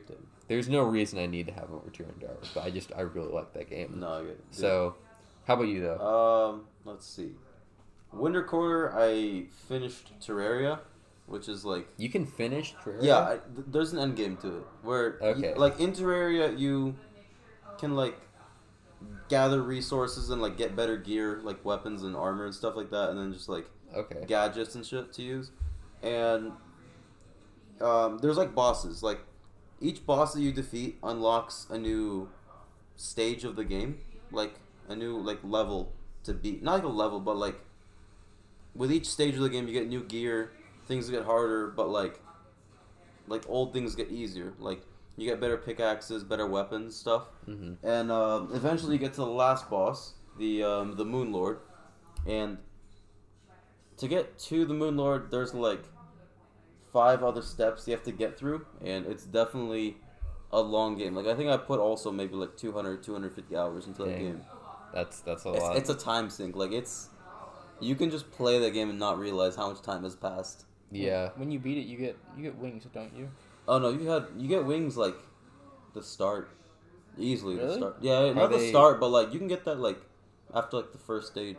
there's 0.49 0.69
no 0.69 0.83
reason 0.83 1.19
I 1.19 1.27
need 1.27 1.47
to 1.47 1.53
have 1.53 1.71
over 1.71 1.89
200 1.91 2.29
hours, 2.29 2.51
but 2.55 2.65
I 2.65 2.71
just 2.71 2.91
I 2.97 3.03
really 3.03 3.33
like 3.33 3.53
that 3.55 3.69
game. 3.71 4.01
No, 4.01 4.13
I 4.21 4.25
get. 4.25 4.41
So, 4.51 4.97
how 5.47 5.55
about 5.55 5.69
you 5.69 5.81
though? 5.83 6.01
Um, 6.53 6.65
let's 6.85 7.07
see. 7.07 7.33
Winter 8.13 8.43
Quarter, 8.43 8.99
I 8.99 9.45
finished 9.69 10.13
Terraria, 10.21 10.81
which 11.27 11.49
is 11.49 11.65
like 11.65 11.87
you 11.99 12.09
can 12.09 12.25
finish 12.27 12.75
Terraria? 12.83 13.03
yeah, 13.03 13.19
I, 13.19 13.31
th- 13.55 13.67
there's 13.69 13.93
an 13.93 13.99
end 13.99 14.17
game 14.17 14.37
to 14.39 14.49
it 14.59 14.63
where 14.83 15.19
you- 15.21 15.27
Okay. 15.29 15.55
like 15.55 15.79
in 15.79 15.93
Terraria 15.93 16.59
you 16.59 16.97
can 17.79 17.95
like 17.95 18.19
gather 19.29 19.63
resources 19.63 20.31
and 20.31 20.41
like 20.41 20.57
get 20.57 20.75
better 20.75 20.97
gear, 20.97 21.41
like 21.45 21.63
weapons 21.65 22.03
and 22.03 22.17
armor 22.17 22.47
and 22.47 22.55
stuff 22.55 22.75
like 22.77 22.91
that, 22.91 23.11
and 23.11 23.19
then 23.19 23.33
just 23.33 23.49
like 23.49 23.69
Okay. 23.95 24.25
gadgets 24.27 24.75
and 24.75 24.85
shit 24.87 25.13
to 25.13 25.23
use. 25.23 25.51
And 26.03 26.53
um, 27.81 28.19
there's 28.19 28.37
like 28.39 28.55
bosses. 28.55 29.03
Like 29.03 29.21
each 29.81 30.05
boss 30.07 30.35
that 30.35 30.41
you 30.41 30.53
defeat 30.53 30.99
unlocks 31.03 31.66
a 31.70 31.79
new 31.79 32.29
stage 32.97 33.45
of 33.45 33.57
the 33.57 33.64
game, 33.64 33.99
like 34.33 34.55
a 34.89 34.97
new 34.97 35.18
like 35.18 35.39
level 35.43 35.93
to 36.24 36.35
beat. 36.35 36.62
Not 36.62 36.74
like 36.74 36.83
a 36.85 36.89
level, 36.89 37.20
but 37.20 37.37
like 37.37 37.61
with 38.74 38.93
each 38.93 39.07
stage 39.07 39.35
of 39.35 39.41
the 39.41 39.51
game, 39.51 39.66
you 39.66 39.74
get 39.74 39.89
new 39.89 40.03
gear. 40.03 40.53
Things 40.87 41.09
get 41.11 41.24
harder, 41.24 41.68
but 41.68 41.89
like 41.89 42.20
like 43.26 43.45
old 43.49 43.72
things 43.72 43.95
get 43.95 44.11
easier. 44.11 44.55
Like 44.59 44.83
you 45.16 45.29
get 45.29 45.41
better 45.41 45.57
pickaxes, 45.57 46.24
better 46.24 46.47
weapons, 46.47 46.95
stuff 46.97 47.24
hmm 47.45 47.74
and 47.83 48.11
um, 48.11 48.51
eventually 48.55 48.95
you 48.95 48.99
get 48.99 49.12
to 49.14 49.20
the 49.20 49.26
last 49.26 49.68
boss, 49.68 50.14
the 50.39 50.62
um, 50.62 50.97
the 50.97 51.05
Moon 51.05 51.33
Lord, 51.33 51.59
and 52.26 52.59
to 53.99 54.09
get 54.09 54.39
to 54.39 54.64
the 54.64 54.74
Moon 54.74 54.97
Lord, 54.97 55.31
there's 55.31 55.55
like 55.55 55.83
five 56.99 57.23
other 57.23 57.43
steps 57.43 57.87
you 57.87 57.93
have 57.97 58.03
to 58.11 58.13
get 58.13 58.39
through, 58.39 58.61
and 58.85 59.07
it's 59.07 59.25
definitely 59.25 59.97
a 60.53 60.61
long 60.61 60.97
game. 61.03 61.15
Like 61.19 61.27
I 61.33 61.35
think 61.39 61.49
I 61.51 61.57
put 61.57 61.79
also 61.89 62.11
maybe 62.21 62.35
like 62.35 62.57
200, 62.57 63.03
250 63.03 63.57
hours 63.57 63.87
into 63.87 64.05
that 64.05 64.19
game. 64.19 64.41
That's 64.95 65.21
that's 65.21 65.45
a 65.47 65.53
It's, 65.53 65.63
lot. 65.63 65.77
it's 65.77 65.91
a 65.91 65.95
time 65.95 66.29
sink. 66.31 66.57
Like 66.57 66.73
it's 66.73 67.09
you 67.81 67.95
can 67.95 68.11
just 68.11 68.31
play 68.33 68.59
that 68.59 68.73
game 68.73 68.91
and 68.91 68.99
not 68.99 69.19
realize 69.19 69.55
how 69.61 69.69
much 69.71 69.83
time 69.83 70.03
has 70.03 70.17
passed. 70.17 70.65
yeah. 70.91 71.31
When 71.37 71.51
you 71.53 71.59
beat 71.67 71.79
it, 71.83 71.87
you 71.91 71.97
get 72.07 72.17
you 72.37 72.43
get 72.49 72.57
wings, 72.57 72.85
don't 72.93 73.15
you? 73.15 73.29
Oh 73.69 73.79
no, 73.79 73.91
you 73.91 74.09
had 74.09 74.25
you 74.37 74.49
get 74.49 74.65
wings 74.65 74.97
like 74.97 75.17
the 75.95 76.03
start 76.03 76.49
easily. 77.19 77.57
The 77.57 77.75
start, 77.77 77.97
yeah, 78.01 78.33
not 78.33 78.51
the 78.51 78.59
they- 78.59 78.71
start, 78.71 78.99
but 78.99 79.11
like 79.19 79.33
you 79.33 79.39
can 79.39 79.49
get 79.49 79.65
that 79.67 79.79
like 79.89 79.99
after 80.55 80.79
like 80.79 80.93
the 80.93 80.99
first 81.11 81.27
stage. 81.35 81.59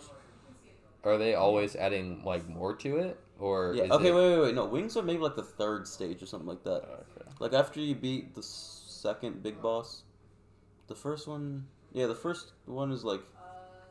Are 1.04 1.18
they 1.18 1.34
always 1.34 1.76
adding 1.78 2.24
like 2.26 2.50
more 2.50 2.76
to 2.84 2.98
it, 2.98 3.18
or 3.40 3.74
Yeah. 3.74 3.84
Okay. 3.94 4.10
it- 4.10 4.16
Wait. 4.16 4.30
Wait. 4.38 4.42
Wait. 4.42 4.56
No. 4.56 4.66
Wings 4.66 4.96
are 4.98 5.02
maybe 5.04 5.20
like 5.22 5.36
the 5.36 5.44
third 5.44 5.88
stage 5.88 6.22
or 6.22 6.26
something 6.26 6.48
like 6.48 6.64
that. 6.64 6.84
Oh, 6.88 7.04
okay. 7.20 7.30
Like 7.40 7.54
after 7.54 7.80
you 7.80 7.96
beat 7.96 8.36
the 8.36 8.44
second 8.44 9.42
big 9.44 9.62
boss, 9.62 10.04
the 10.88 10.96
first 10.96 11.28
one. 11.28 11.68
Yeah. 11.94 12.08
The 12.08 12.16
first 12.16 12.52
one 12.66 12.92
is 12.92 13.04
like 13.04 13.22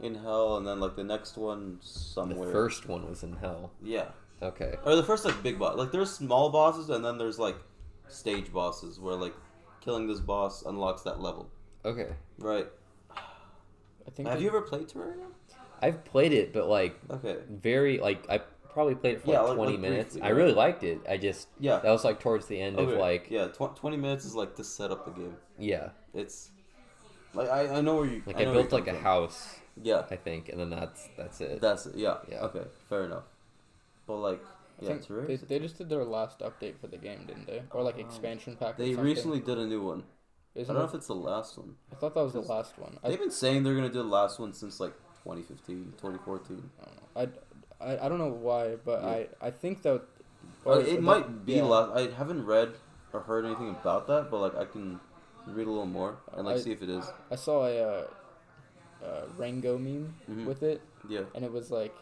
in 0.01 0.15
hell, 0.15 0.57
and 0.59 0.67
then 0.67 0.79
like 0.81 0.95
the 0.97 1.05
next 1.05 1.37
one 1.37 1.79
somewhere. 1.81 2.47
The 2.47 2.53
first 2.53 2.87
one 2.89 3.09
was 3.09 3.23
in 3.23 3.35
hell. 3.37 3.73
Yeah. 3.83 4.09
Okay. 4.43 4.77
Or 4.85 4.95
the 4.95 5.03
first 5.03 5.25
like 5.25 5.43
big 5.43 5.59
boss. 5.59 5.77
Like 5.77 5.91
there's 5.93 6.11
small 6.13 6.51
bosses, 6.51 6.91
and 6.91 7.05
then 7.05 7.19
there's 7.19 7.39
like 7.39 7.57
stage 8.09 8.53
bosses 8.53 9.01
where 9.01 9.15
like 9.17 9.35
killing 9.81 10.07
this 10.07 10.21
boss 10.21 10.63
unlocks 10.65 11.03
that 11.03 11.21
level. 11.21 11.49
Okay. 11.85 12.13
Right. 12.39 12.69
I 14.07 14.11
think. 14.11 14.29
Have 14.29 14.39
they- 14.39 14.45
you 14.45 14.51
ever 14.51 14.63
played 14.63 14.89
Terraria? 14.89 15.27
I've 15.81 16.05
played 16.05 16.33
it, 16.33 16.53
but 16.53 16.69
like 16.69 16.99
Okay. 17.11 17.37
very 17.49 17.99
like 17.99 18.29
I 18.29 18.41
probably 18.73 18.95
played 18.95 19.17
it 19.17 19.23
for 19.23 19.31
Yeah, 19.31 19.41
like 19.41 19.49
like- 19.49 19.57
20 19.57 19.73
like 19.73 19.81
minutes. 19.81 20.13
briefly, 20.15 20.23
I 20.23 20.33
right? 20.33 20.37
really 20.37 20.53
liked 20.55 20.83
it. 20.85 21.01
I 21.09 21.17
just 21.17 21.49
Yeah. 21.59 21.79
that 21.79 21.91
was 21.91 22.05
like 22.05 22.21
towards 22.21 22.47
the 22.47 22.61
end 22.61 22.79
of 22.79 22.89
like 22.91 23.31
yeah, 23.31 23.49
tw- 23.49 23.75
twenty 23.77 23.97
minutes 23.97 24.25
is 24.25 24.35
like 24.35 24.55
to 24.57 24.65
set 24.65 24.91
up 24.91 25.05
the 25.05 25.11
game. 25.13 25.37
yeah, 25.59 25.91
It's 26.15 26.51
like 27.35 27.49
I, 27.49 27.77
I 27.77 27.81
know 27.81 27.97
where 27.97 28.07
you 28.07 28.23
like 28.27 28.37
I 28.37 28.43
I, 28.43 28.45
built 28.53 28.73
like 28.73 28.87
a 28.89 28.93
from. 28.95 29.03
house, 29.03 29.59
Yeah, 29.83 30.05
I 30.11 30.17
think, 30.17 30.49
and 30.49 30.59
then 30.61 30.71
that's 30.71 31.09
that's 31.17 31.41
it. 31.41 31.61
that's 31.61 31.87
it. 31.87 31.97
Yeah. 31.97 32.19
Yeah. 32.31 32.45
Okay, 32.47 32.65
fair 32.89 33.05
enough. 33.05 33.25
But 34.07 34.17
like, 34.17 34.43
yeah, 34.81 34.89
think 34.89 35.07
Terraria. 35.07 35.27
they, 35.27 35.37
they 35.37 35.59
just 35.59 35.77
did 35.79 35.89
their 35.89 36.05
last 36.05 36.39
update 36.41 36.79
for 36.81 36.87
the 36.87 36.97
game, 36.97 37.25
didn't 37.27 37.47
they? 37.47 37.63
Or 37.73 37.83
like 37.83 37.97
um, 37.97 38.01
expansion 38.01 38.57
pack. 38.57 38.77
They 38.79 38.89
something. 38.95 39.05
recently 39.05 39.41
did 39.41 39.59
a 39.59 39.67
new 39.67 39.83
one. 39.83 40.05
I 40.57 40.61
Isn't 40.61 40.75
don't 40.75 40.83
know 40.83 40.89
if 40.89 40.95
it's 40.95 41.07
the 41.09 41.15
last 41.15 41.57
one. 41.59 41.77
I 41.93 41.95
thought 41.97 42.15
that 42.15 42.23
was 42.23 42.33
the 42.33 42.41
last 42.41 42.79
one. 42.79 42.99
I, 43.05 43.11
They've 43.11 43.19
been 43.19 43.31
saying 43.31 43.63
they're 43.63 43.75
gonna 43.75 43.89
do 43.91 44.03
the 44.03 44.09
last 44.09 44.39
one 44.41 44.53
since 44.55 44.81
like 44.81 44.95
2015, 45.25 45.93
2014. 45.99 46.71
I 46.81 46.85
don't 46.85 46.95
know. 46.97 47.33
I, 47.81 47.99
I, 47.99 48.09
don't 48.09 48.19
know 48.19 48.31
why, 48.33 48.77
but 48.77 49.03
Yeah. 49.03 49.09
I, 49.09 49.49
I 49.49 49.51
think 49.51 49.83
that. 49.83 50.03
Uh, 50.67 50.79
it 50.81 51.03
might 51.03 51.47
be 51.47 51.55
yeah. 51.55 51.63
last. 51.63 51.93
I 51.97 52.11
haven't 52.15 52.45
read 52.45 52.73
or 53.13 53.21
heard 53.21 53.45
anything 53.45 53.71
about 53.71 54.07
that, 54.09 54.31
but 54.31 54.39
like 54.41 54.55
I 54.57 54.65
can 54.65 55.01
read 55.47 55.67
a 55.67 55.71
little 55.71 55.87
more 55.87 56.19
and 56.33 56.47
like 56.47 56.57
I- 56.57 56.61
see 56.61 56.73
if 56.73 56.83
it 56.83 56.91
is. 56.91 57.05
I 57.31 57.37
saw 57.37 57.67
a 57.67 57.81
uh, 57.83 58.07
uh, 59.05 59.23
Rango 59.37 59.79
meme 59.79 60.15
Mhm. 60.31 60.47
with 60.47 60.63
it, 60.63 60.81
Yeah. 61.09 61.23
and 61.35 61.45
it 61.45 61.53
was 61.53 61.71
like 61.71 61.95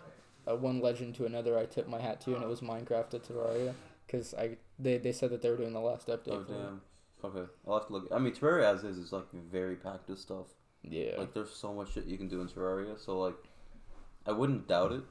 uh, 0.49 0.57
one 0.57 0.81
legend 0.81 1.14
to 1.16 1.27
another. 1.27 1.59
I 1.59 1.66
tip 1.66 1.87
my 1.89 2.01
hat 2.01 2.20
to, 2.22 2.35
and 2.35 2.43
it 2.43 2.49
was 2.49 2.61
Minecraft 2.61 3.11
to 3.11 3.18
Terraria, 3.18 3.74
because 4.07 4.35
I 4.35 4.57
they, 4.79 4.99
they 4.99 5.12
said 5.12 5.31
that 5.31 5.43
they 5.43 5.51
were 5.51 5.57
doing 5.57 5.72
the 5.72 5.81
last 5.81 6.09
update. 6.09 6.29
Oh 6.29 6.41
it. 6.41 6.49
damn. 6.49 6.81
Okay, 7.24 7.51
I'll 7.66 7.79
have 7.79 7.87
to 7.89 7.93
look. 7.93 8.09
I 8.12 8.18
mean, 8.18 8.33
Terraria 8.35 8.74
as 8.74 8.85
is 8.85 8.99
is 8.99 9.12
like 9.12 9.31
very 9.33 9.77
packed 9.77 10.09
with 10.09 10.18
stuff. 10.18 10.47
Yeah. 10.83 11.12
Like 11.18 11.35
there's 11.35 11.51
so 11.55 11.72
much 11.74 11.93
shit 11.93 12.07
you 12.07 12.16
can 12.18 12.29
do 12.29 12.41
in 12.41 12.49
Terraria, 12.49 12.99
so 12.99 13.18
like 13.18 13.37
I 14.27 14.33
wouldn't 14.33 14.66
doubt 14.68 14.93
it 14.93 15.03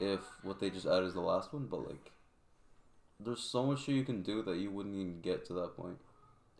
if 0.00 0.20
what 0.42 0.58
they 0.60 0.70
just 0.70 0.86
added 0.86 1.04
is 1.06 1.14
the 1.14 1.20
last 1.20 1.52
one, 1.52 1.66
but 1.66 1.86
like 1.86 2.10
there's 3.22 3.40
so 3.42 3.66
much 3.66 3.84
shit 3.84 3.94
you 3.94 4.04
can 4.04 4.22
do 4.22 4.42
that 4.42 4.56
you 4.56 4.70
wouldn't 4.70 4.94
even 4.94 5.20
get 5.20 5.44
to 5.46 5.52
that 5.54 5.76
point 5.76 5.98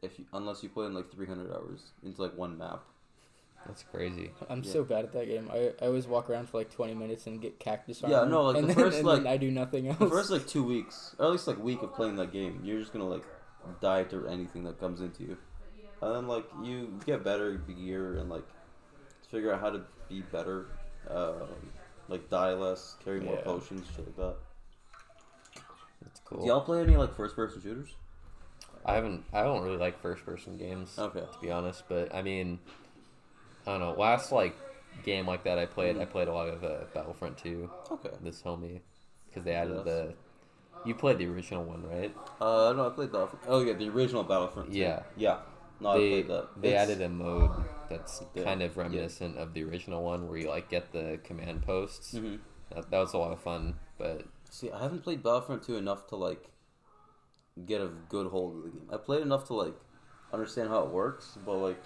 if 0.02 0.18
you, 0.18 0.26
unless 0.32 0.62
you 0.62 0.68
put 0.68 0.86
in 0.86 0.94
like 0.94 1.10
300 1.10 1.50
hours 1.52 1.92
into 2.04 2.20
like 2.20 2.36
one 2.36 2.58
map. 2.58 2.82
That's 3.66 3.82
crazy. 3.82 4.30
I'm 4.48 4.62
Yeah. 4.62 4.72
so 4.72 4.84
bad 4.84 5.04
at 5.04 5.12
that 5.12 5.26
game. 5.26 5.50
I, 5.52 5.72
I 5.82 5.86
always 5.86 6.06
walk 6.06 6.30
around 6.30 6.48
for 6.48 6.56
like 6.58 6.70
20 6.70 6.94
minutes 6.94 7.26
and 7.26 7.40
get 7.42 7.58
cactus 7.58 8.02
Yeah, 8.06 8.24
no, 8.24 8.44
like, 8.44 8.56
and 8.56 8.64
the 8.70 8.74
then, 8.74 8.84
first, 8.84 8.98
and 8.98 9.06
like- 9.06 9.22
then 9.24 9.32
I 9.32 9.36
do 9.36 9.50
nothing 9.50 9.88
else. 9.88 9.98
The 9.98 10.08
first 10.08 10.30
like 10.30 10.46
two 10.46 10.64
weeks, 10.74 11.14
or 11.18 11.26
at 11.26 11.32
least 11.32 11.46
like 11.46 11.58
week 11.62 11.82
of 11.82 11.94
playing 11.94 12.16
that 12.16 12.32
game, 12.32 12.60
you're 12.64 12.80
just 12.80 12.92
gonna 12.92 13.08
like 13.08 13.24
die 13.82 14.04
to 14.04 14.26
anything 14.28 14.64
that 14.64 14.80
comes 14.80 15.02
into 15.02 15.24
you, 15.24 15.36
and 16.00 16.14
then 16.14 16.26
like 16.28 16.46
you 16.62 16.98
get 17.04 17.22
better 17.22 17.52
gear 17.58 18.16
and 18.16 18.30
like 18.30 18.46
figure 19.30 19.52
out 19.52 19.60
how 19.60 19.68
to 19.70 19.82
be 20.08 20.22
better, 20.22 20.68
um, 21.10 21.48
like 22.10 22.28
die 22.28 22.52
less, 22.52 22.96
carry 23.04 23.20
more 23.20 23.36
Yeah. 23.36 23.42
potions, 23.44 23.86
shit 23.96 24.06
like 24.06 24.16
that. 24.16 24.34
That's 26.02 26.20
cool. 26.20 26.40
Do 26.42 26.46
y'all 26.48 26.60
play 26.62 26.82
any 26.82 26.96
like 26.96 27.14
first 27.14 27.36
person 27.36 27.60
shooters? 27.62 27.88
I 28.84 28.94
haven't. 28.94 29.24
I 29.32 29.42
don't 29.42 29.62
really 29.62 29.76
like 29.76 30.00
first 30.00 30.24
person 30.24 30.56
games. 30.56 30.98
Okay. 30.98 31.20
To 31.20 31.38
be 31.40 31.50
honest, 31.50 31.84
but 31.88 32.14
I 32.14 32.22
mean, 32.22 32.58
I 33.66 33.72
don't 33.72 33.80
know. 33.80 33.92
Last 33.92 34.32
like 34.32 34.56
game 35.04 35.26
like 35.26 35.44
that 35.44 35.58
I 35.58 35.66
played, 35.66 35.94
Mm-hmm. 35.94 36.02
I 36.02 36.06
played 36.06 36.28
a 36.28 36.32
lot 36.32 36.48
of 36.48 36.64
uh, 36.64 36.84
Battlefront 36.94 37.38
2. 37.38 37.70
Okay. 37.92 38.10
This 38.22 38.42
homie, 38.42 38.80
because 39.28 39.44
they 39.44 39.52
added 39.54 39.76
Yes. 39.76 39.84
the. 39.84 40.14
You 40.86 40.94
played 40.94 41.18
the 41.18 41.26
original 41.26 41.62
one, 41.64 41.86
right? 41.86 42.16
Uh, 42.40 42.72
no, 42.74 42.86
I 42.86 42.90
played 42.90 43.12
Battlefront. 43.12 43.44
Oh 43.46 43.60
yeah, 43.62 43.74
the 43.74 43.88
original 43.90 44.24
Battlefront. 44.24 44.72
2. 44.72 44.78
Yeah. 44.78 45.02
Yeah. 45.16 45.38
No, 45.80 45.90
I 45.90 45.98
they 45.98 46.08
played 46.10 46.28
that. 46.28 46.48
they 46.60 46.68
It's- 46.68 46.82
added 46.90 47.02
a 47.02 47.08
mode 47.08 47.50
that's 47.88 48.22
Yeah. 48.34 48.44
kind 48.44 48.62
of 48.62 48.76
reminiscent 48.76 49.36
of 49.38 49.54
the 49.54 49.64
original 49.64 50.02
one, 50.04 50.28
where 50.28 50.38
you 50.38 50.48
like 50.48 50.68
get 50.68 50.92
the 50.92 51.18
command 51.24 51.62
posts. 51.62 52.14
Mhm. 52.14 52.40
That, 52.74 52.90
that 52.90 52.98
was 52.98 53.14
a 53.14 53.18
lot 53.18 53.32
of 53.32 53.40
fun, 53.40 53.78
but 53.98 54.24
See, 54.50 54.70
I 54.70 54.80
haven't 54.82 55.02
played 55.02 55.22
Battlefront 55.22 55.62
2 55.62 55.76
enough 55.76 56.06
to 56.08 56.16
like 56.16 56.50
get 57.66 57.80
a 57.80 57.88
good 58.08 58.26
hold 58.28 58.56
of 58.56 58.62
the 58.64 58.70
game. 58.70 58.88
I 58.92 58.96
played 58.96 59.22
enough 59.22 59.46
to 59.46 59.54
like 59.54 59.74
understand 60.32 60.68
how 60.68 60.82
it 60.84 60.90
works, 60.90 61.38
but 61.44 61.54
like 61.56 61.82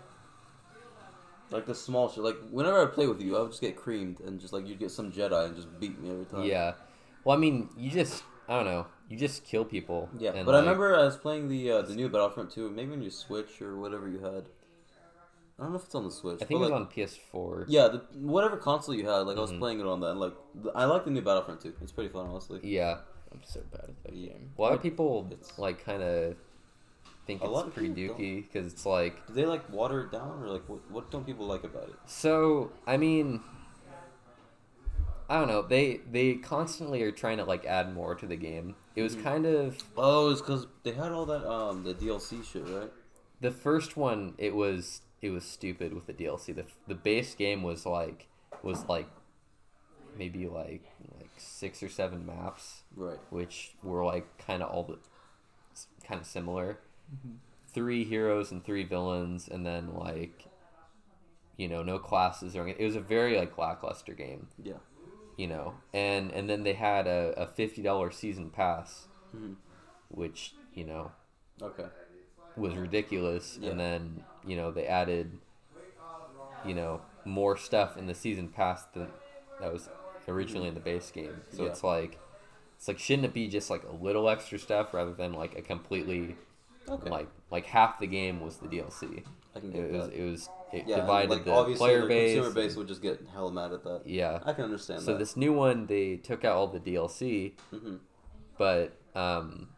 like 1.50 1.66
the 1.66 1.74
small 1.74 2.08
shit. 2.08 2.24
Like 2.24 2.36
whenever 2.50 2.82
I 2.82 2.86
play 2.86 3.06
with 3.06 3.20
you, 3.20 3.36
I 3.36 3.40
would 3.42 3.50
just 3.50 3.60
get 3.60 3.76
creamed 3.76 4.20
and 4.20 4.40
just 4.40 4.52
like 4.52 4.66
you'd 4.66 4.78
get 4.78 4.90
some 4.90 5.12
Jedi 5.12 5.46
and 5.46 5.54
just 5.56 5.68
beat 5.78 5.98
me 6.00 6.10
every 6.10 6.24
time. 6.24 6.44
yeah. 6.44 6.74
Well, 7.22 7.36
I 7.36 7.40
mean, 7.40 7.68
you 7.76 7.90
just 7.90 8.24
I 8.48 8.56
don't 8.56 8.64
know. 8.66 8.86
You 9.08 9.16
just 9.18 9.44
kill 9.44 9.64
people. 9.64 10.08
Yeah, 10.18 10.42
but 10.44 10.54
I 10.54 10.58
remember 10.60 10.96
I 10.96 11.04
was 11.04 11.16
playing 11.16 11.48
the 11.48 11.70
uh, 11.70 11.82
the 11.82 11.94
new 11.94 12.08
Battlefront 12.08 12.50
2, 12.50 12.70
maybe 12.70 12.92
on 12.92 13.02
your 13.02 13.10
Switch 13.10 13.60
or 13.62 13.76
whatever 13.76 14.08
you 14.08 14.18
had. 14.20 14.44
I 15.58 15.62
don't 15.62 15.70
know 15.72 15.78
if 15.78 15.84
it's 15.84 15.94
on 15.94 16.04
the 16.04 16.10
Switch. 16.10 16.36
I 16.42 16.46
think 16.46 16.58
it 16.58 16.60
was 16.60 16.70
like, 16.70 16.80
on 16.80 16.86
PS4. 16.88 17.66
Yeah, 17.68 17.86
the, 17.88 17.98
whatever 18.18 18.56
console 18.56 18.94
you 18.94 19.06
had, 19.08 19.18
like 19.20 19.36
I 19.36 19.40
was 19.40 19.52
Mhm. 19.52 19.58
playing 19.60 19.80
it 19.80 19.86
on 19.86 20.00
that. 20.00 20.08
And, 20.12 20.20
like 20.20 20.34
I 20.74 20.84
like 20.86 21.04
the 21.04 21.10
new 21.12 21.22
Battlefront 21.22 21.60
2. 21.60 21.74
It's 21.80 21.92
pretty 21.92 22.10
fun, 22.10 22.26
honestly. 22.26 22.58
Yeah, 22.64 22.98
I'm 23.30 23.40
so 23.44 23.60
bad 23.70 23.84
at 23.90 24.02
that 24.04 24.14
Yeah. 24.14 24.30
game. 24.32 24.50
lot 24.58 24.72
of 24.72 24.82
people 24.82 25.28
It's- 25.30 25.56
like 25.58 25.84
kind 25.84 26.02
of 26.02 26.36
think 27.26 27.42
A 27.42 27.44
it's 27.50 27.72
pretty 27.72 27.88
people 27.94 28.16
because 28.16 28.72
it's 28.72 28.84
like 28.84 29.26
Do 29.28 29.32
they 29.34 29.46
like 29.46 29.70
water 29.72 30.02
it 30.02 30.10
down 30.12 30.42
or 30.42 30.48
like 30.48 30.68
what? 30.68 30.80
What 30.90 31.10
don't 31.12 31.24
people 31.24 31.46
like 31.46 31.62
about 31.64 31.88
it? 31.88 31.94
So 32.06 32.72
I 32.86 32.96
mean, 32.96 33.40
I 35.28 35.38
don't 35.38 35.48
know. 35.48 35.62
They 35.62 36.00
they 36.10 36.34
constantly 36.34 37.02
are 37.02 37.10
trying 37.12 37.38
to 37.38 37.44
like 37.44 37.64
add 37.64 37.94
more 37.94 38.14
to 38.14 38.26
the 38.26 38.36
game. 38.36 38.76
It 38.94 39.02
was 39.02 39.16
Mhm. 39.16 39.22
kind 39.22 39.46
of 39.46 39.78
Oh, 39.96 40.30
it's 40.30 40.40
because 40.40 40.66
they 40.82 40.92
had 40.92 41.12
all 41.12 41.26
that 41.26 41.48
um 41.50 41.82
the 41.84 41.94
DLC 41.94 42.42
shit, 42.44 42.64
right? 42.68 42.90
the 43.40 43.50
first 43.50 43.96
one. 43.96 44.34
It 44.38 44.54
was 44.54 45.02
it 45.22 45.30
was 45.30 45.44
stupid 45.44 45.94
with 45.94 46.06
the 46.06 46.12
DLC. 46.12 46.52
the 46.54 46.66
The 46.86 46.94
base 46.94 47.34
game 47.34 47.62
was 47.62 47.86
like 47.86 48.28
was 48.62 48.84
like 48.88 49.08
maybe 50.16 50.46
like 50.46 50.84
like 51.18 51.30
six 51.38 51.82
or 51.82 51.88
seven 51.88 52.24
maps, 52.26 52.82
Right. 52.94 53.18
which 53.30 53.74
were 53.82 54.04
like 54.04 54.38
kind 54.38 54.62
of 54.62 54.70
all 54.70 54.84
the 54.84 54.98
kind 56.06 56.20
of 56.20 56.26
similar. 56.26 56.78
Three 57.72 58.04
heroes 58.04 58.52
and 58.52 58.64
three 58.64 58.84
villains, 58.84 59.48
and 59.48 59.64
then 59.66 59.94
like 59.94 60.46
you 61.56 61.66
know 61.68 61.82
no 61.82 61.98
classes 61.98 62.54
or 62.54 62.62
anything. 62.62 62.82
It 62.82 62.86
was 62.86 62.96
a 62.96 63.00
very 63.00 63.36
like 63.38 63.56
lackluster 63.58 64.12
game. 64.12 64.48
Yeah. 64.62 64.74
You 65.36 65.46
know 65.46 65.74
and 65.92 66.30
and 66.32 66.48
then 66.48 66.62
they 66.62 66.74
had 66.74 67.06
a, 67.06 67.34
a 67.36 67.46
$50 67.46 68.10
season 68.10 68.50
pass 68.50 69.06
Mhm. 69.36 69.56
which 70.08 70.54
you 70.74 70.84
know 70.84 71.12
Okay. 71.62 71.86
was 72.56 72.76
ridiculous 72.76 73.58
Yeah. 73.60 73.70
and 73.70 73.80
then 73.80 74.24
you 74.44 74.56
know 74.56 74.70
they 74.70 74.86
added 74.86 75.38
you 76.62 76.74
know 76.74 77.02
more 77.24 77.56
stuff 77.56 77.96
in 77.96 78.06
the 78.06 78.14
season 78.14 78.48
pass 78.48 78.84
than 78.94 79.12
that 79.58 79.72
was 79.72 79.88
originally 80.28 80.68
in 80.68 80.74
the 80.74 80.80
base 80.80 81.10
game 81.10 81.42
so 81.50 81.64
Yeah. 81.64 81.70
it's 81.70 81.84
like 81.84 82.18
it's 82.76 82.88
like 82.88 82.98
shouldn't 82.98 83.26
it 83.26 83.34
be 83.34 83.48
just 83.48 83.70
like 83.70 83.84
a 83.84 83.92
little 83.92 84.28
extra 84.28 84.58
stuff 84.58 84.92
rather 84.94 85.12
than 85.14 85.32
like 85.32 85.56
a 85.58 85.62
completely 85.62 86.36
Okay. 86.88 87.10
like 87.10 87.28
like 87.50 87.66
half 87.66 87.98
the 87.98 88.06
game 88.06 88.40
was 88.40 88.58
the 88.58 88.68
DLC 88.68 89.22
I 89.56 89.60
can 89.60 89.70
get 89.70 89.84
it 89.84 89.92
was 89.92 90.08
that. 90.08 90.14
it 90.16 90.24
was 90.30 90.48
it 90.72 90.84
yeah, 90.86 90.94
and, 90.96 91.02
divided 91.02 91.30
like 91.30 91.44
the 91.44 91.52
obviously 91.52 91.86
player 91.86 92.00
the 92.02 92.06
base 92.08 92.34
consumer 92.34 92.54
base 92.54 92.76
would 92.76 92.88
just 92.88 93.02
get 93.02 93.20
hella 93.32 93.52
mad 93.52 93.72
at 93.72 93.84
that. 93.84 94.02
yeah 94.06 94.40
I 94.44 94.52
can 94.52 94.64
understand 94.64 95.02
so 95.02 95.12
that. 95.12 95.18
this 95.18 95.36
new 95.36 95.52
one 95.52 95.86
they 95.86 96.16
took 96.16 96.44
out 96.44 96.56
all 96.56 96.66
the 96.66 96.80
DLC 96.80 97.52
hmm 97.70 97.96
but 98.58 98.96
um, 99.16 99.68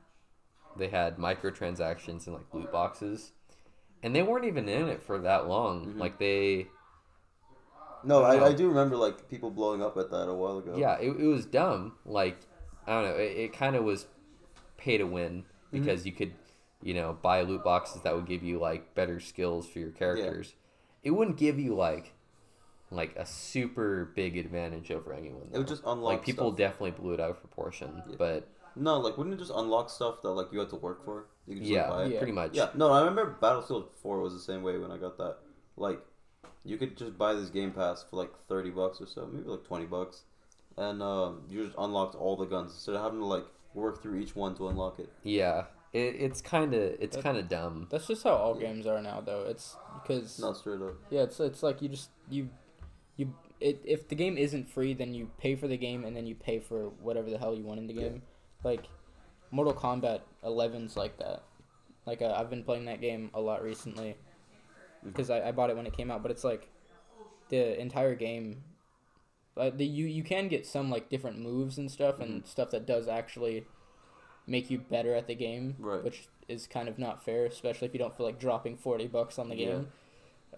they 0.77 0.89
had 0.89 1.17
microtransactions 1.17 2.27
and 2.27 2.35
like 2.37 2.45
loot 2.53 2.71
boxes, 2.71 3.33
and 4.03 4.15
they 4.15 4.23
weren't 4.23 4.45
even 4.45 4.69
in 4.69 4.89
it 4.89 5.03
for 5.03 5.19
that 5.21 5.49
long. 5.49 5.95
Mhm. 5.95 5.99
Like 5.99 6.19
they, 6.19 6.67
No, 8.05 8.23
I 8.25 8.35
don't 8.37 8.43
I, 8.43 8.47
I 8.49 8.53
do 8.53 8.69
remember 8.69 8.97
like 8.97 9.29
people 9.31 9.51
blowing 9.51 9.83
up 9.83 9.97
at 9.97 10.11
that 10.11 10.29
a 10.29 10.35
while 10.35 10.59
ago. 10.59 10.75
yeah, 10.77 10.99
it, 10.99 11.09
it 11.19 11.27
was 11.27 11.47
dumb. 11.47 11.95
Like 12.05 12.37
I 12.87 12.93
don't 12.93 13.05
know, 13.11 13.17
it, 13.17 13.37
it 13.37 13.53
kind 13.55 13.77
of 13.77 13.85
was 13.85 14.07
pay 14.77 14.99
to 14.99 15.05
win 15.05 15.45
Mm-hmm. 15.73 15.81
because 15.85 16.07
you 16.07 16.13
could, 16.13 16.33
you 16.87 16.95
know, 16.95 17.19
buy 17.21 17.43
loot 17.43 17.65
boxes 17.65 18.03
that 18.03 18.15
would 18.15 18.27
give 18.27 18.45
you 18.45 18.61
like 18.61 18.95
better 18.95 19.19
skills 19.19 19.69
for 19.69 19.81
your 19.81 19.91
characters. 19.91 20.55
It 21.03 21.11
wouldn't 21.11 21.37
give 21.37 21.59
you 21.59 21.75
like, 21.75 22.13
like 22.93 23.17
a 23.17 23.27
super 23.27 24.13
big 24.15 24.37
advantage 24.37 24.93
over 24.93 25.13
anyone. 25.13 25.49
It 25.53 25.59
would 25.59 25.67
just 25.67 25.83
unlock 25.85 26.13
like 26.13 26.25
people 26.25 26.51
stuff. 26.51 26.59
definitely 26.59 26.93
blew 26.93 27.13
it 27.15 27.19
out 27.21 27.31
of 27.31 27.41
proportion, 27.41 28.03
Yeah. 28.09 28.15
but 28.17 28.49
No, 28.77 29.01
like 29.01 29.19
wouldn't 29.19 29.35
it 29.35 29.39
just 29.39 29.51
unlock 29.53 29.91
stuff 29.91 30.23
that 30.23 30.31
like 30.31 30.53
you 30.53 30.61
had 30.61 30.71
to 30.71 30.77
work 30.77 31.05
for? 31.05 31.27
You 31.49 31.55
could 31.55 31.63
just 31.65 31.73
yeah, 31.73 31.91
like, 31.91 32.07
buy? 32.07 32.13
Yeah. 32.13 32.19
pretty 32.19 32.33
much. 32.33 32.51
Yeah, 32.55 32.69
no, 32.77 32.93
I 32.93 33.01
remember 33.01 33.37
Battlefield 33.41 33.89
4 34.01 34.21
was 34.21 34.33
the 34.33 34.39
same 34.39 34.63
way 34.63 34.79
when 34.79 34.93
I 34.93 34.97
got 34.97 35.19
that. 35.19 35.39
Like, 35.77 36.01
you 36.65 36.77
could 36.77 36.97
just 36.97 37.19
buy 37.19 37.35
this 37.35 37.51
Game 37.51 37.73
Pass 37.73 38.05
for 38.09 38.15
like 38.17 38.31
30 38.49 38.71
bucks 38.71 39.01
or 39.01 39.07
so, 39.09 39.29
maybe 39.33 39.49
like 39.49 39.65
20 39.65 39.87
bucks. 39.87 40.23
And 40.77 41.03
um, 41.03 41.43
you 41.51 41.65
just 41.65 41.77
unlocked 41.79 42.15
all 42.15 42.37
the 42.37 42.45
guns 42.47 42.73
instead 42.75 42.95
of 42.95 43.03
having 43.03 43.19
to 43.19 43.25
like 43.27 43.47
work 43.75 44.01
through 44.03 44.19
each 44.21 44.37
one 44.37 44.55
to 44.57 44.69
unlock 44.69 44.99
it. 45.01 45.11
Yeah, 45.25 45.65
it, 45.93 45.99
it's 46.19 46.41
kind 46.41 46.75
of 46.75 46.83
it's 47.01 47.17
kind 47.17 47.37
of 47.37 47.49
dumb. 47.49 47.87
That's 47.91 48.07
just 48.07 48.25
how 48.25 48.35
all 48.35 48.55
games 48.55 48.87
are 48.87 49.01
now, 49.03 49.21
though. 49.21 49.45
It's 49.49 49.77
because 50.03 50.39
Not 50.39 50.57
straight 50.57 50.81
up. 50.83 50.95
yeah, 51.11 51.23
it's 51.23 51.39
it's 51.41 51.63
like 51.63 51.81
you 51.83 51.89
just 51.89 52.11
you 52.29 52.51
you 53.17 53.35
it, 53.61 53.81
if 53.85 54.09
the 54.09 54.15
game 54.15 54.37
isn't 54.37 54.69
free, 54.69 54.93
then 54.95 55.15
you 55.15 55.31
pay 55.39 55.55
for 55.57 55.67
the 55.69 55.77
game 55.79 56.05
and 56.05 56.15
then 56.17 56.27
you 56.27 56.35
pay 56.35 56.59
for 56.59 56.91
whatever 57.01 57.31
the 57.31 57.39
hell 57.39 57.55
you 57.55 57.65
want 57.65 57.81
in 57.81 57.87
the 57.87 57.95
Yeah. 57.95 58.09
game. 58.09 58.23
Like 58.65 58.87
Mortal 59.51 59.73
Kombat 59.75 60.21
11's 60.45 60.97
like 60.97 61.19
that. 61.19 61.43
Like 62.05 62.21
uh, 62.21 62.35
I've 62.37 62.51
been 62.51 62.63
playing 62.65 62.85
that 62.87 63.01
game 63.01 63.31
a 63.33 63.41
lot 63.41 63.63
recently 63.63 64.17
because 65.05 65.31
I, 65.31 65.49
I 65.49 65.53
bought 65.53 65.71
it 65.71 65.77
when 65.77 65.87
it 65.87 65.93
came 65.97 66.11
out, 66.11 66.23
but 66.23 66.31
it's 66.31 66.45
like 66.45 66.69
the 67.49 67.81
entire 67.81 68.15
game. 68.15 68.63
Uh, 69.57 69.71
the 69.71 69.87
you 69.87 70.05
you 70.05 70.23
can 70.23 70.49
get 70.49 70.67
some 70.67 70.91
like 70.91 71.09
different 71.09 71.39
moves 71.39 71.79
and 71.79 71.91
stuff 71.91 72.21
and 72.21 72.47
stuff 72.47 72.71
that 72.73 72.87
does 72.87 73.09
actually 73.09 73.65
make 74.47 74.71
you 74.71 74.79
better 74.79 75.15
at 75.15 75.27
the 75.27 75.35
game, 75.35 75.77
Right. 75.79 76.03
which 76.05 76.29
is 76.49 76.67
kind 76.67 76.89
of 76.89 76.99
not 76.99 77.25
fair, 77.25 77.45
especially 77.47 77.89
if 77.89 77.93
you 77.95 77.99
don't 77.99 78.17
feel 78.17 78.27
like 78.27 78.39
dropping 78.39 78.77
forty 78.77 79.07
bucks 79.07 79.39
on 79.39 79.49
the 79.49 79.57
Yeah. 79.57 79.67
game. 79.67 79.89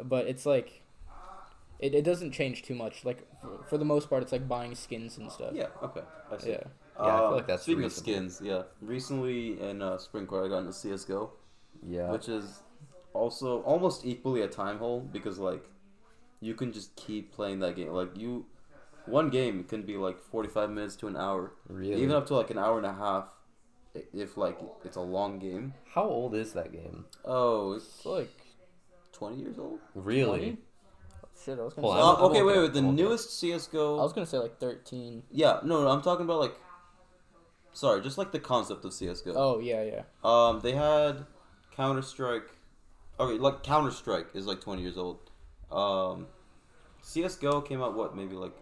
But 0.03 0.27
it's 0.27 0.45
like, 0.47 0.83
it, 1.81 1.95
it 1.95 2.03
doesn't 2.05 2.33
change 2.33 2.63
too 2.63 2.75
much. 2.75 3.05
Like 3.05 3.27
for, 3.41 3.63
for 3.69 3.79
the 3.79 3.85
most 3.85 4.09
part, 4.11 4.23
it's 4.23 4.33
like 4.33 4.47
buying 4.49 4.75
skins 4.75 5.17
and 5.19 5.31
stuff. 5.31 5.53
Yeah, 5.55 5.69
okay. 5.83 6.03
I 6.31 6.37
see. 6.39 6.51
Yeah. 6.51 6.61
Yeah, 7.01 7.15
I 7.15 7.19
feel 7.21 7.31
like 7.31 7.47
that's 7.47 7.63
Speaking 7.63 7.85
reasonable. 7.85 8.25
of 8.25 8.33
skins, 8.33 8.41
yeah. 8.45 8.63
Recently 8.83 9.61
in 9.61 9.81
uh, 9.83 9.99
Spring 9.99 10.27
Quarter, 10.27 10.47
I 10.47 10.49
got 10.49 10.59
into 10.59 10.73
CSGO, 10.73 11.31
Yeah, 11.87 12.11
which 12.11 12.29
is 12.29 12.63
also 13.15 13.63
almost 13.63 14.05
equally 14.05 14.43
a 14.43 14.49
time 14.49 14.79
hole 14.79 15.01
because, 15.01 15.39
like, 15.39 15.65
you 16.41 16.55
can 16.55 16.73
just 16.73 16.97
keep 16.97 17.33
playing 17.33 17.61
that 17.61 17.77
game. 17.77 17.93
Like, 17.93 18.17
you. 18.17 18.47
One 19.07 19.31
game 19.31 19.63
can 19.65 19.83
be 19.83 19.97
like 19.97 20.19
45 20.19 20.71
minutes 20.71 20.97
to 20.97 21.07
an 21.07 21.17
hour. 21.17 21.53
really. 21.69 21.95
even 22.03 22.11
up 22.17 22.27
to 22.27 22.35
like 22.35 22.51
an 22.51 22.59
hour 22.59 22.77
and 22.77 22.85
a 22.87 22.93
half 22.93 23.25
i- 23.25 23.29
if 24.13 24.37
like 24.37 24.59
it's 24.85 24.97
a 24.97 25.01
long 25.01 25.39
game 25.39 25.75
How 25.95 26.05
old 26.05 26.35
is 26.35 26.53
that 26.53 26.73
game? 26.73 27.05
oh 27.25 27.73
it's 27.73 27.85
It's 27.97 28.07
like 28.07 28.31
20 29.13 29.37
years 29.37 29.59
old 29.59 29.81
Really? 29.95 30.39
20? 30.39 30.57
shit. 31.45 31.59
I 31.59 31.63
was 31.63 31.75
gonna 31.75 31.87
Hold 31.89 31.97
say. 31.97 32.03
on. 32.03 32.21
uh, 32.21 32.27
okay 32.27 32.41
I'm 32.41 32.47
wait 32.47 32.53
okay. 32.53 32.61
wait 32.63 32.73
the 32.73 32.79
I'm 32.81 32.87
okay. 32.89 32.97
newest 33.03 33.45
I 33.45 34.03
was 34.03 34.13
gonna 34.13 34.27
say 34.27 34.39
like 34.39 34.59
thirteen. 34.59 35.23
yeah 35.31 35.61
no 35.65 35.83
no 35.83 35.89
i'm 35.89 36.03
talking 36.03 36.25
about 36.25 36.41
like 36.41 36.55
sorry 37.73 38.01
just 38.03 38.19
like 38.19 38.33
the 38.33 38.41
concept 38.41 38.85
of 38.85 38.93
csgo 38.93 39.33
Oh 39.37 39.59
yeah, 39.61 39.83
yeah. 39.83 40.03
um 40.25 40.61
they 40.61 40.73
had 40.73 41.27
counter-strike 41.77 42.49
okay 43.21 43.39
like 43.39 43.63
counter-strike 43.63 44.29
is 44.35 44.47
like 44.47 44.61
20 44.61 44.83
years 44.83 44.99
old 44.99 45.19
um 45.71 46.27
csgo 47.05 47.65
came 47.65 47.81
out 47.83 47.95
what 47.97 48.17
maybe 48.17 48.35
like 48.35 48.53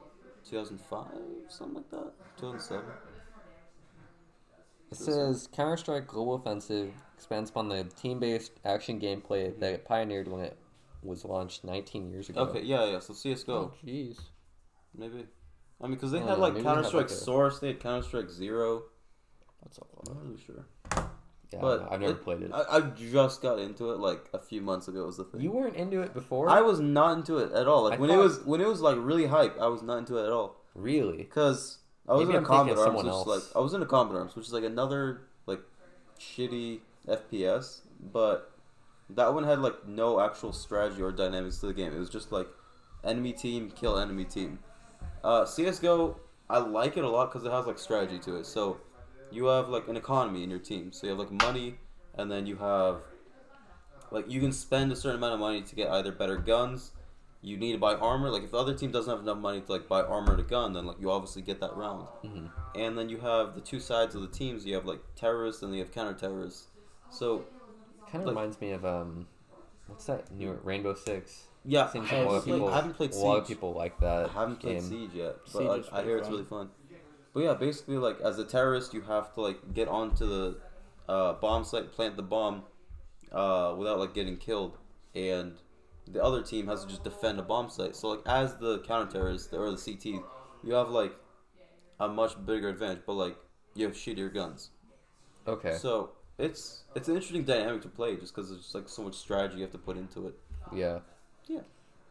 2005 0.48 1.06
something 1.48 1.76
like 1.76 1.90
that 1.90 2.12
2007 2.38 2.84
It 4.90 4.96
says 4.96 5.48
Counter 5.52 5.76
Strike 5.76 6.06
Global 6.06 6.34
Offensive 6.36 6.92
expands 7.16 7.50
upon 7.50 7.68
the 7.68 7.84
team 7.84 8.18
based 8.20 8.52
action 8.64 9.00
gameplay 9.00 9.58
that 9.58 9.72
it 9.72 9.84
pioneered 9.84 10.28
when 10.28 10.42
it 10.44 10.56
was 11.02 11.24
launched 11.24 11.64
19 11.64 12.10
years 12.10 12.28
ago. 12.28 12.40
okay 12.42 12.62
yeah 12.62 12.84
yeah 12.86 12.98
so 12.98 13.12
csgo 13.12 13.48
Oh 13.48 13.72
jeez. 13.84 14.18
Maybe. 14.96 15.26
I 15.80 15.84
mean, 15.84 15.94
because 15.94 16.10
they 16.10 16.18
Oh, 16.18 16.26
had 16.26 16.28
yeah, 16.28 16.34
like 16.34 16.52
maybe 16.54 16.62
they 16.62 16.68
had, 16.68 16.74
Counter 16.76 16.88
Strike 16.88 17.02
like, 17.02 17.10
a- 17.10 17.14
Source, 17.14 17.58
they 17.58 17.66
had 17.68 17.80
Counter 17.80 18.06
Strike 18.06 18.30
Zero. 18.30 18.84
That's 19.62 19.78
all. 19.78 20.04
I'm 20.08 20.14
not 20.14 20.24
really 20.24 20.40
sure. 20.40 20.64
Yeah, 21.52 21.60
but 21.60 21.88
I've 21.92 22.00
never 22.00 22.12
it- 22.14 22.22
played 22.24 22.42
it. 22.42 22.50
I, 22.54 22.62
I 22.76 22.80
just 22.80 23.42
got 23.42 23.58
into 23.58 23.90
it 23.92 23.98
like 23.98 24.28
a 24.32 24.38
few 24.38 24.62
months 24.62 24.88
ago. 24.88 25.04
Was 25.04 25.16
the 25.18 25.24
thing. 25.24 25.42
you 25.42 25.50
weren't 25.52 25.76
into 25.76 26.00
it 26.00 26.14
before? 26.14 26.48
I 26.48 26.60
was 26.62 26.80
not 26.80 27.18
into 27.18 27.38
it 27.38 27.52
at 27.52 27.68
all. 27.68 27.84
Like 27.84 27.98
I 27.98 28.00
when 28.00 28.10
it 28.10 28.14
thought- 28.14 28.22
was 28.22 28.44
when 28.44 28.60
it 28.60 28.66
was 28.66 28.80
like 28.80 28.96
really 28.98 29.26
hype, 29.26 29.58
I 29.60 29.66
was 29.68 29.82
not 29.82 29.98
into 29.98 30.16
it 30.16 30.24
at 30.26 30.32
all. 30.32 30.56
really? 30.74 31.18
Because 31.18 31.78
I 32.08 32.12
was 32.12 32.26
Maybe 32.26 32.36
in 32.36 32.44
a 32.44 32.46
I'm 32.48 32.66
thinking 32.66 32.78
of 32.78 32.78
Combat 32.78 32.78
Arms, 32.78 33.04
which 33.04 33.12
is 33.12 33.26
like 33.26 33.56
I 33.56 33.60
was 33.60 33.74
in 33.74 33.82
a 33.82 33.86
Combat 33.86 34.16
Arms, 34.16 34.36
which 34.36 34.46
is 34.46 34.52
like 34.52 34.64
another 34.64 35.22
like 35.46 35.60
shitty 36.20 36.80
FPS, 37.08 37.80
but 38.12 38.52
that 39.10 39.32
one 39.32 39.44
had 39.44 39.60
like 39.60 39.86
no 39.86 40.20
actual 40.20 40.52
strategy 40.52 41.02
or 41.02 41.12
dynamics 41.12 41.58
to 41.58 41.66
the 41.66 41.74
game. 41.74 41.92
It 41.92 41.98
was 41.98 42.10
just 42.10 42.32
like 42.32 42.48
enemy 43.04 43.32
team 43.32 43.70
kill 43.70 43.98
enemy 43.98 44.24
team. 44.24 44.58
Uh, 45.24 45.44
CS:GO, 45.44 46.20
I 46.48 46.58
like 46.58 46.96
it 46.96 47.04
a 47.04 47.08
lot 47.08 47.32
because 47.32 47.46
it 47.46 47.50
has 47.50 47.66
like 47.66 47.78
strategy 47.78 48.18
to 48.20 48.36
it. 48.36 48.46
So 48.46 48.78
you 49.30 49.46
have 49.46 49.68
like 49.68 49.88
an 49.88 49.96
economy 49.96 50.44
in 50.44 50.50
your 50.50 50.58
team. 50.58 50.92
So 50.92 51.06
you 51.06 51.10
have 51.10 51.18
like 51.18 51.32
money, 51.32 51.78
and 52.14 52.30
then 52.30 52.46
you 52.46 52.56
have 52.56 53.00
like 54.10 54.30
you 54.30 54.40
can 54.40 54.52
spend 54.52 54.92
a 54.92 54.96
certain 54.96 55.16
amount 55.16 55.34
of 55.34 55.40
money 55.40 55.62
to 55.62 55.74
get 55.74 55.90
either 55.90 56.12
better 56.12 56.36
guns. 56.36 56.92
You 57.46 57.56
need 57.56 57.72
to 57.72 57.78
buy 57.78 57.94
armor. 57.94 58.28
Like 58.30 58.42
if 58.42 58.50
the 58.50 58.58
other 58.58 58.74
team 58.74 58.90
doesn't 58.90 59.08
have 59.10 59.20
enough 59.22 59.38
money 59.38 59.60
to 59.60 59.70
like 59.72 59.86
buy 59.88 60.02
armor 60.02 60.32
and 60.32 60.40
a 60.40 60.42
gun, 60.42 60.72
then 60.72 60.84
like 60.84 60.98
you 61.00 61.10
obviously 61.12 61.42
get 61.42 61.60
that 61.60 61.76
round. 61.76 62.08
hmm 62.22 62.46
And 62.74 62.98
then 62.98 63.08
you 63.08 63.18
have 63.18 63.54
the 63.54 63.60
two 63.60 63.78
sides 63.78 64.14
of 64.16 64.22
the 64.22 64.28
teams. 64.28 64.66
You 64.66 64.74
have 64.74 64.84
like 64.84 65.00
terrorists 65.14 65.62
and 65.62 65.72
you 65.72 65.78
have 65.80 65.92
counter 65.92 66.14
terrorists. 66.14 66.66
So 67.10 67.44
Kind 68.10 68.22
of 68.22 68.26
Like- 68.26 68.34
reminds 68.36 68.60
me 68.60 68.70
of 68.72 68.84
um, 68.84 69.26
what's 69.86 70.06
that 70.06 70.30
new 70.32 70.58
Rainbow 70.64 70.94
Six? 70.94 71.44
yeah, 71.64 71.88
Seems 71.90 72.10
I 72.12 72.22
like 72.22 72.26
a 72.26 72.30
lot 72.30 72.34
haven't, 72.34 72.36
of 72.36 72.44
played, 72.44 72.54
people. 72.56 72.68
I 72.68 72.74
haven't 72.76 72.94
played 72.94 73.12
a 73.14 73.18
lot 73.18 73.38
of 73.38 73.46
people 73.48 73.72
like 73.74 74.00
that 74.00 74.30
I 74.30 74.32
haven't 74.32 74.56
played 74.60 74.80
game. 74.80 74.88
Siege 74.88 75.10
yet, 75.14 75.36
but 75.52 75.52
Siege 75.52 75.62
is 75.62 75.68
I, 75.68 75.74
I 75.74 75.80
pretty 75.94 76.08
hear 76.08 76.18
it's 76.18 76.28
really 76.28 76.44
fun. 76.44 76.70
But 77.34 77.40
yeah, 77.44 77.54
basically, 77.54 77.98
like 77.98 78.20
as 78.22 78.38
a 78.38 78.44
terrorist, 78.44 78.94
you 78.94 79.02
have 79.02 79.32
to 79.34 79.40
like 79.40 79.72
get 79.74 79.88
onto 79.88 80.26
the 80.26 80.58
uh, 81.08 81.32
bomb 81.34 81.62
site, 81.64 81.92
plant 81.92 82.16
the 82.16 82.22
bomb, 82.22 82.62
uh, 83.32 83.74
without 83.78 83.98
like 83.98 84.14
getting 84.14 84.36
killed, 84.36 84.78
and 85.14 85.54
the 86.08 86.22
other 86.22 86.42
team 86.42 86.66
has 86.68 86.82
to 86.82 86.88
just 86.88 87.04
defend 87.04 87.38
a 87.38 87.42
bomb 87.42 87.68
site. 87.70 87.96
So 87.96 88.08
like 88.08 88.20
as 88.26 88.56
the 88.56 88.80
counter 88.80 89.10
terrorist 89.12 89.52
or 89.52 89.70
the 89.70 89.76
CT, 89.76 90.22
you 90.64 90.74
have 90.74 90.88
like 90.90 91.12
a 92.00 92.08
much 92.08 92.34
bigger 92.46 92.68
advantage, 92.68 93.02
but 93.06 93.14
like 93.14 93.36
you 93.74 93.86
have 93.86 93.94
shittier 93.94 94.32
guns. 94.32 94.70
Okay. 95.46 95.76
So 95.76 96.10
it's 96.38 96.84
it's 96.94 97.08
an 97.08 97.14
interesting 97.14 97.44
dynamic 97.44 97.82
to 97.82 97.88
play 97.88 98.16
just 98.16 98.34
because 98.34 98.50
there's 98.50 98.74
like 98.74 98.88
so 98.88 99.02
much 99.02 99.14
strategy 99.14 99.56
you 99.56 99.62
have 99.62 99.72
to 99.72 99.78
put 99.78 99.96
into 99.96 100.26
it. 100.28 100.34
yeah. 100.72 100.98
Yeah. 101.48 101.60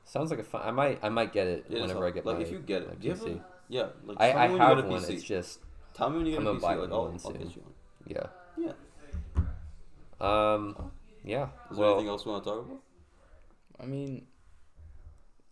Sounds 0.06 0.30
like 0.30 0.40
a 0.40 0.44
fun. 0.44 0.62
I 0.64 0.72
might. 0.72 1.00
I 1.04 1.10
might 1.10 1.34
get 1.34 1.48
it 1.48 1.66
It 1.70 1.82
whenever. 1.82 2.06
I 2.06 2.12
get 2.12 2.26
like 2.26 2.38
my. 2.38 2.44
if 2.44 2.52
you 2.52 2.60
get 2.60 2.84
it, 2.84 3.00
do 3.02 3.12
PC. 3.14 3.38
a, 3.38 3.46
yeah. 3.70 3.88
Like 4.06 4.18
I, 4.22 4.46
I 4.46 4.48
have 4.48 4.86
one. 4.86 5.02
PC. 5.02 5.10
It's 5.10 5.24
just 5.24 5.60
Tell 5.94 6.10
me 6.10 6.18
when 6.18 6.26
you 6.28 6.32
get 6.34 6.42
I'm 6.42 6.48
a 6.48 6.56
PC. 6.56 6.62
buy 6.62 6.76
Like 6.76 6.92
I'll, 6.92 7.20
I'll 7.26 7.32
get 7.32 7.42
you 7.56 7.64
one. 7.64 7.74
yeah. 8.06 8.28
Yeah. 8.58 8.72
Um. 10.22 10.92
Yeah. 11.24 11.48
Is 11.72 11.78
there 11.78 11.86
anything 11.88 12.06
Well. 12.06 12.14
else 12.14 12.26
we 12.26 12.32
want 12.32 12.44
to 12.44 12.50
talk 12.50 12.66
about? 12.66 12.82
I 13.80 13.86
mean, 13.86 14.28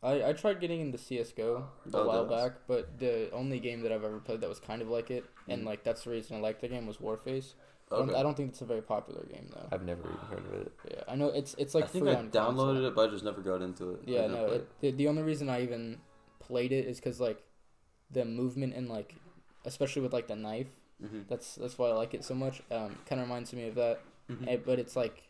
I 0.01 0.23
I 0.29 0.33
tried 0.33 0.59
getting 0.59 0.81
into 0.81 0.97
CS:GO 0.97 1.57
a 1.57 1.97
Oh, 1.97 2.05
while 2.07 2.25
back, 2.25 2.53
but 2.67 2.99
the 2.99 3.31
only 3.31 3.59
game 3.59 3.81
that 3.81 3.91
I've 3.91 4.03
ever 4.03 4.19
played 4.19 4.41
that 4.41 4.49
was 4.49 4.59
kind 4.59 4.81
of 4.81 4.89
like 4.89 5.09
it, 5.11 5.25
and 5.47 5.61
Mhm. 5.63 5.65
like 5.65 5.83
that's 5.83 6.03
the 6.03 6.11
reason 6.11 6.37
I 6.37 6.39
liked 6.41 6.61
the 6.61 6.67
game 6.67 6.85
was 6.87 6.97
Warface. 6.97 7.53
I, 7.91 7.97
don't, 7.97 8.09
Okay. 8.09 8.19
I 8.19 8.23
don't 8.23 8.35
think 8.35 8.49
it's 8.49 8.61
a 8.61 8.65
very 8.65 8.81
popular 8.81 9.23
game 9.25 9.47
though. 9.53 9.67
I've 9.71 9.83
never 9.85 10.01
even 10.07 10.25
heard 10.31 10.45
of 10.45 10.53
it. 10.53 10.71
Yeah, 10.89 11.03
I 11.07 11.15
know 11.15 11.27
it's 11.27 11.53
it's 11.57 11.75
like 11.75 11.85
I 11.85 11.87
think 11.87 12.07
I 12.07 12.15
downloaded 12.15 12.31
console. 12.31 12.85
it, 12.85 12.95
but 12.95 13.07
I 13.09 13.11
just 13.11 13.23
never 13.23 13.41
got 13.41 13.61
into 13.61 13.91
it. 13.91 14.01
Yeah, 14.05 14.27
no. 14.27 14.47
It, 14.47 14.67
the, 14.81 14.91
the 14.91 15.07
only 15.07 15.21
reason 15.21 15.49
I 15.49 15.61
even 15.61 16.01
played 16.39 16.71
it 16.71 16.85
is 16.85 16.97
because 16.99 17.19
like 17.21 17.43
the 18.11 18.25
movement 18.25 18.73
and 18.73 18.89
like, 18.89 19.15
especially 19.65 20.01
with 20.01 20.13
like 20.13 20.27
the 20.27 20.35
knife. 20.35 20.71
Mhm. 21.01 21.27
That's 21.27 21.55
that's 21.55 21.77
why 21.77 21.89
I 21.89 21.93
like 21.93 22.13
it 22.13 22.23
so 22.23 22.33
much. 22.35 22.61
Um, 22.71 22.97
kind 23.05 23.21
of 23.21 23.27
reminds 23.27 23.53
me 23.53 23.67
of 23.67 23.75
that. 23.75 24.01
Mhm. 24.29 24.47
Eh, 24.47 24.57
but 24.65 24.79
it's 24.79 24.95
like, 24.95 25.23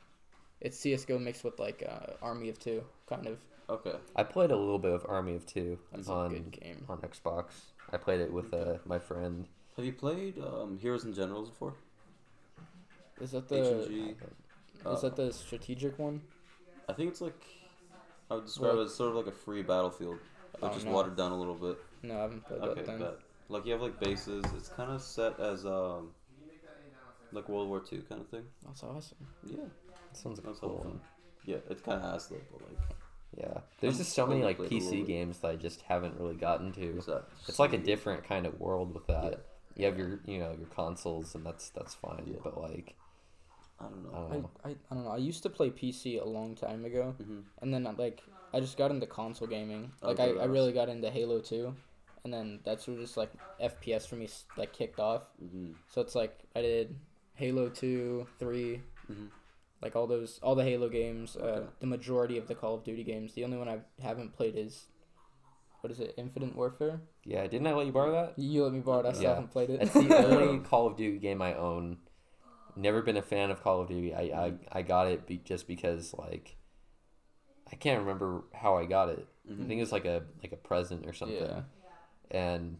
it's 0.63 0.79
CS:GO 0.79 1.19
mixed 1.19 1.43
with 1.43 1.59
like 1.59 1.83
uh, 1.87 2.13
Army 2.21 2.49
of 2.49 2.57
Two, 2.59 2.83
kind 3.07 3.27
of. 3.27 3.37
Okay. 3.69 3.93
I 4.15 4.23
played 4.23 4.51
a 4.51 4.57
little 4.57 4.79
bit 4.79 4.91
of 4.91 5.05
Army 5.07 5.35
of 5.35 5.45
Two 5.45 5.77
That's 5.91 6.07
a 6.09 6.11
on 6.13 6.29
good 6.33 6.51
game. 6.51 6.85
on 6.89 6.97
Xbox. 6.99 7.45
I 7.91 7.97
played 7.97 8.19
it 8.21 8.31
with 8.33 8.53
uh, 8.53 8.77
my 8.85 8.99
friend. 8.99 9.47
Have 9.77 9.85
you 9.85 9.93
played 9.93 10.37
um, 10.39 10.77
Heroes 10.77 11.03
and 11.05 11.13
Generals 11.15 11.49
before? 11.49 11.73
Is 13.21 13.31
that 13.31 13.47
the 13.47 13.79
and 13.81 13.87
G. 13.87 14.15
is 14.89 15.01
that 15.01 15.15
the 15.15 15.31
strategic 15.31 15.97
one? 15.99 16.21
I 16.89 16.93
think 16.93 17.09
it's 17.11 17.21
like 17.21 17.41
I 18.29 18.35
would 18.35 18.45
describe 18.45 18.73
Well- 18.73 18.81
it 18.81 18.85
as 18.85 18.95
sort 18.95 19.11
of 19.11 19.15
like 19.15 19.27
a 19.27 19.31
free 19.37 19.63
battlefield, 19.63 20.17
but 20.59 20.71
Oh, 20.71 20.73
just 20.73 20.85
no. 20.85 20.91
watered 20.91 21.15
down 21.15 21.31
a 21.31 21.37
little 21.37 21.55
bit. 21.55 21.77
No, 22.01 22.17
I 22.17 22.21
haven't 22.23 22.45
played 22.45 22.61
Okay, 22.61 22.81
that 22.81 22.85
then. 22.85 22.99
bet. 22.99 23.19
Like 23.49 23.65
you 23.65 23.71
have 23.73 23.81
like 23.81 23.99
bases. 23.99 24.43
It's 24.57 24.69
kind 24.69 24.91
of 24.91 25.01
set 25.01 25.39
as 25.39 25.65
um, 25.65 26.11
like 27.31 27.47
World 27.47 27.69
War 27.69 27.79
Two 27.79 28.01
kind 28.09 28.21
of 28.21 28.27
thing. 28.27 28.43
That's 28.65 28.83
awesome. 28.83 29.17
Yeah, 29.45 29.57
Sounds 30.13 30.39
like 30.43 30.55
cool 30.59 30.75
one. 30.75 30.83
fun. 30.83 30.99
Yeah, 31.45 31.57
it's 31.69 31.81
kind 31.81 32.01
of 32.01 32.13
ass 32.15 32.27
though, 32.27 32.37
but 32.51 32.61
like 32.69 32.79
Yeah. 33.37 33.61
There's 33.79 33.95
I'm- 33.95 34.03
just 34.03 34.13
so 34.13 34.25
many 34.27 34.43
like 34.43 34.57
play 34.57 34.65
it 34.67 34.71
a 34.71 34.75
little 34.75 34.91
PC 34.91 35.07
games 35.07 35.39
that 35.39 35.51
I 35.51 35.55
just 35.55 35.81
haven't 35.81 36.19
really 36.19 36.35
gotten 36.35 36.71
to. 36.73 36.97
it's, 36.97 37.07
uh, 37.09 37.23
It's 37.47 37.59
like 37.59 37.73
a 37.73 37.77
different 37.77 38.23
kind 38.23 38.45
of 38.45 38.59
world 38.59 38.93
with 38.93 39.07
that. 39.07 39.31
Yeah. 39.31 39.37
You 39.75 39.85
have 39.87 39.97
your 39.97 40.19
you 40.25 40.37
know 40.39 40.51
your 40.57 40.67
consoles 40.67 41.33
and 41.35 41.45
that's 41.45 41.69
that's 41.69 41.95
fine. 41.95 42.23
Yeah. 42.27 42.37
But 42.43 42.57
like 42.61 42.95
I 43.79 43.85
don't 43.85 43.99
I 43.99 44.03
know. 44.03 44.11
don't 44.11 44.31
I, 44.31 44.37
know. 44.37 44.49
I, 44.65 44.69
I 44.69 44.93
don't 44.95 45.03
know. 45.05 45.09
I 45.11 45.17
used 45.17 45.43
to 45.43 45.49
play 45.49 45.69
PC 45.71 46.21
a 46.21 46.25
long 46.25 46.55
time 46.55 46.85
ago, 46.85 47.15
hmm 47.17 47.39
and 47.61 47.73
then 47.73 47.83
like 47.97 48.21
I 48.53 48.59
just 48.59 48.77
got 48.77 48.91
into 48.91 49.07
console 49.07 49.47
gaming. 49.47 49.91
Like 50.01 50.19
Okay, 50.19 50.39
I, 50.39 50.43
I 50.43 50.45
really 50.45 50.71
got 50.73 50.89
into 50.89 51.09
Halo 51.09 51.39
Two, 51.39 51.73
and 52.23 52.31
then 52.31 52.59
that's 52.63 52.87
where 52.87 52.95
just 52.97 53.17
like 53.17 53.31
FPS 53.59 54.07
for 54.07 54.15
me 54.15 54.29
like 54.57 54.73
kicked 54.73 54.99
off. 54.99 55.23
hmm 55.39 55.71
So 55.89 56.01
it's 56.01 56.13
like 56.13 56.37
I 56.55 56.61
did 56.61 56.95
Halo 57.33 57.69
Two, 57.69 58.27
Three, 58.37 58.81
hmm 59.07 59.25
like 59.83 59.95
all 59.95 60.07
those 60.07 60.39
all 60.41 60.55
the 60.55 60.63
Halo 60.63 60.89
games. 60.89 61.35
Uh, 61.35 61.67
the 61.79 61.85
majority 61.87 62.37
of 62.37 62.47
the 62.47 62.55
Call 62.55 62.75
of 62.75 62.83
Duty 62.83 63.03
games. 63.03 63.33
The 63.33 63.43
only 63.43 63.57
one 63.57 63.67
I 63.69 63.79
haven't 64.01 64.33
played 64.35 64.55
is 64.57 64.85
what 65.81 65.91
is 65.91 65.99
it? 65.99 66.13
Infinite 66.17 66.55
Warfare. 66.55 67.01
Yeah, 67.25 67.45
didn't 67.47 67.67
I 67.67 67.73
let 67.73 67.85
you 67.85 67.91
borrow 67.91 68.11
that? 68.13 68.39
You 68.39 68.63
let 68.63 68.73
me 68.73 68.79
borrow 68.79 69.01
it. 69.01 69.05
I 69.07 69.11
still 69.11 69.23
Yeah. 69.23 69.29
haven't 69.29 69.51
played 69.51 69.69
it. 69.69 69.79
That's 69.81 69.93
the 69.93 70.15
only 70.25 70.59
Call 70.59 70.87
of 70.87 70.95
Duty 70.95 71.19
game 71.19 71.41
I 71.41 71.53
own. 71.55 71.97
Never 72.75 73.01
been 73.01 73.17
a 73.17 73.21
fan 73.21 73.51
of 73.51 73.61
Call 73.61 73.81
of 73.81 73.89
Duty. 73.89 74.13
I 74.15 74.21
I, 74.21 74.53
I 74.71 74.81
got 74.81 75.07
it 75.07 75.27
be, 75.27 75.37
just 75.37 75.67
because 75.67 76.13
like 76.17 76.55
I 77.71 77.75
can't 77.75 77.99
remember 77.99 78.43
how 78.53 78.77
I 78.77 78.85
got 78.85 79.09
it. 79.09 79.27
hmm 79.47 79.63
I 79.63 79.67
think 79.67 79.77
it 79.79 79.83
was 79.83 79.91
like 79.91 80.05
a 80.05 80.23
like 80.41 80.53
a 80.53 80.57
present 80.57 81.05
or 81.05 81.13
something. 81.13 81.37
Yeah. 81.37 81.61
And 82.31 82.77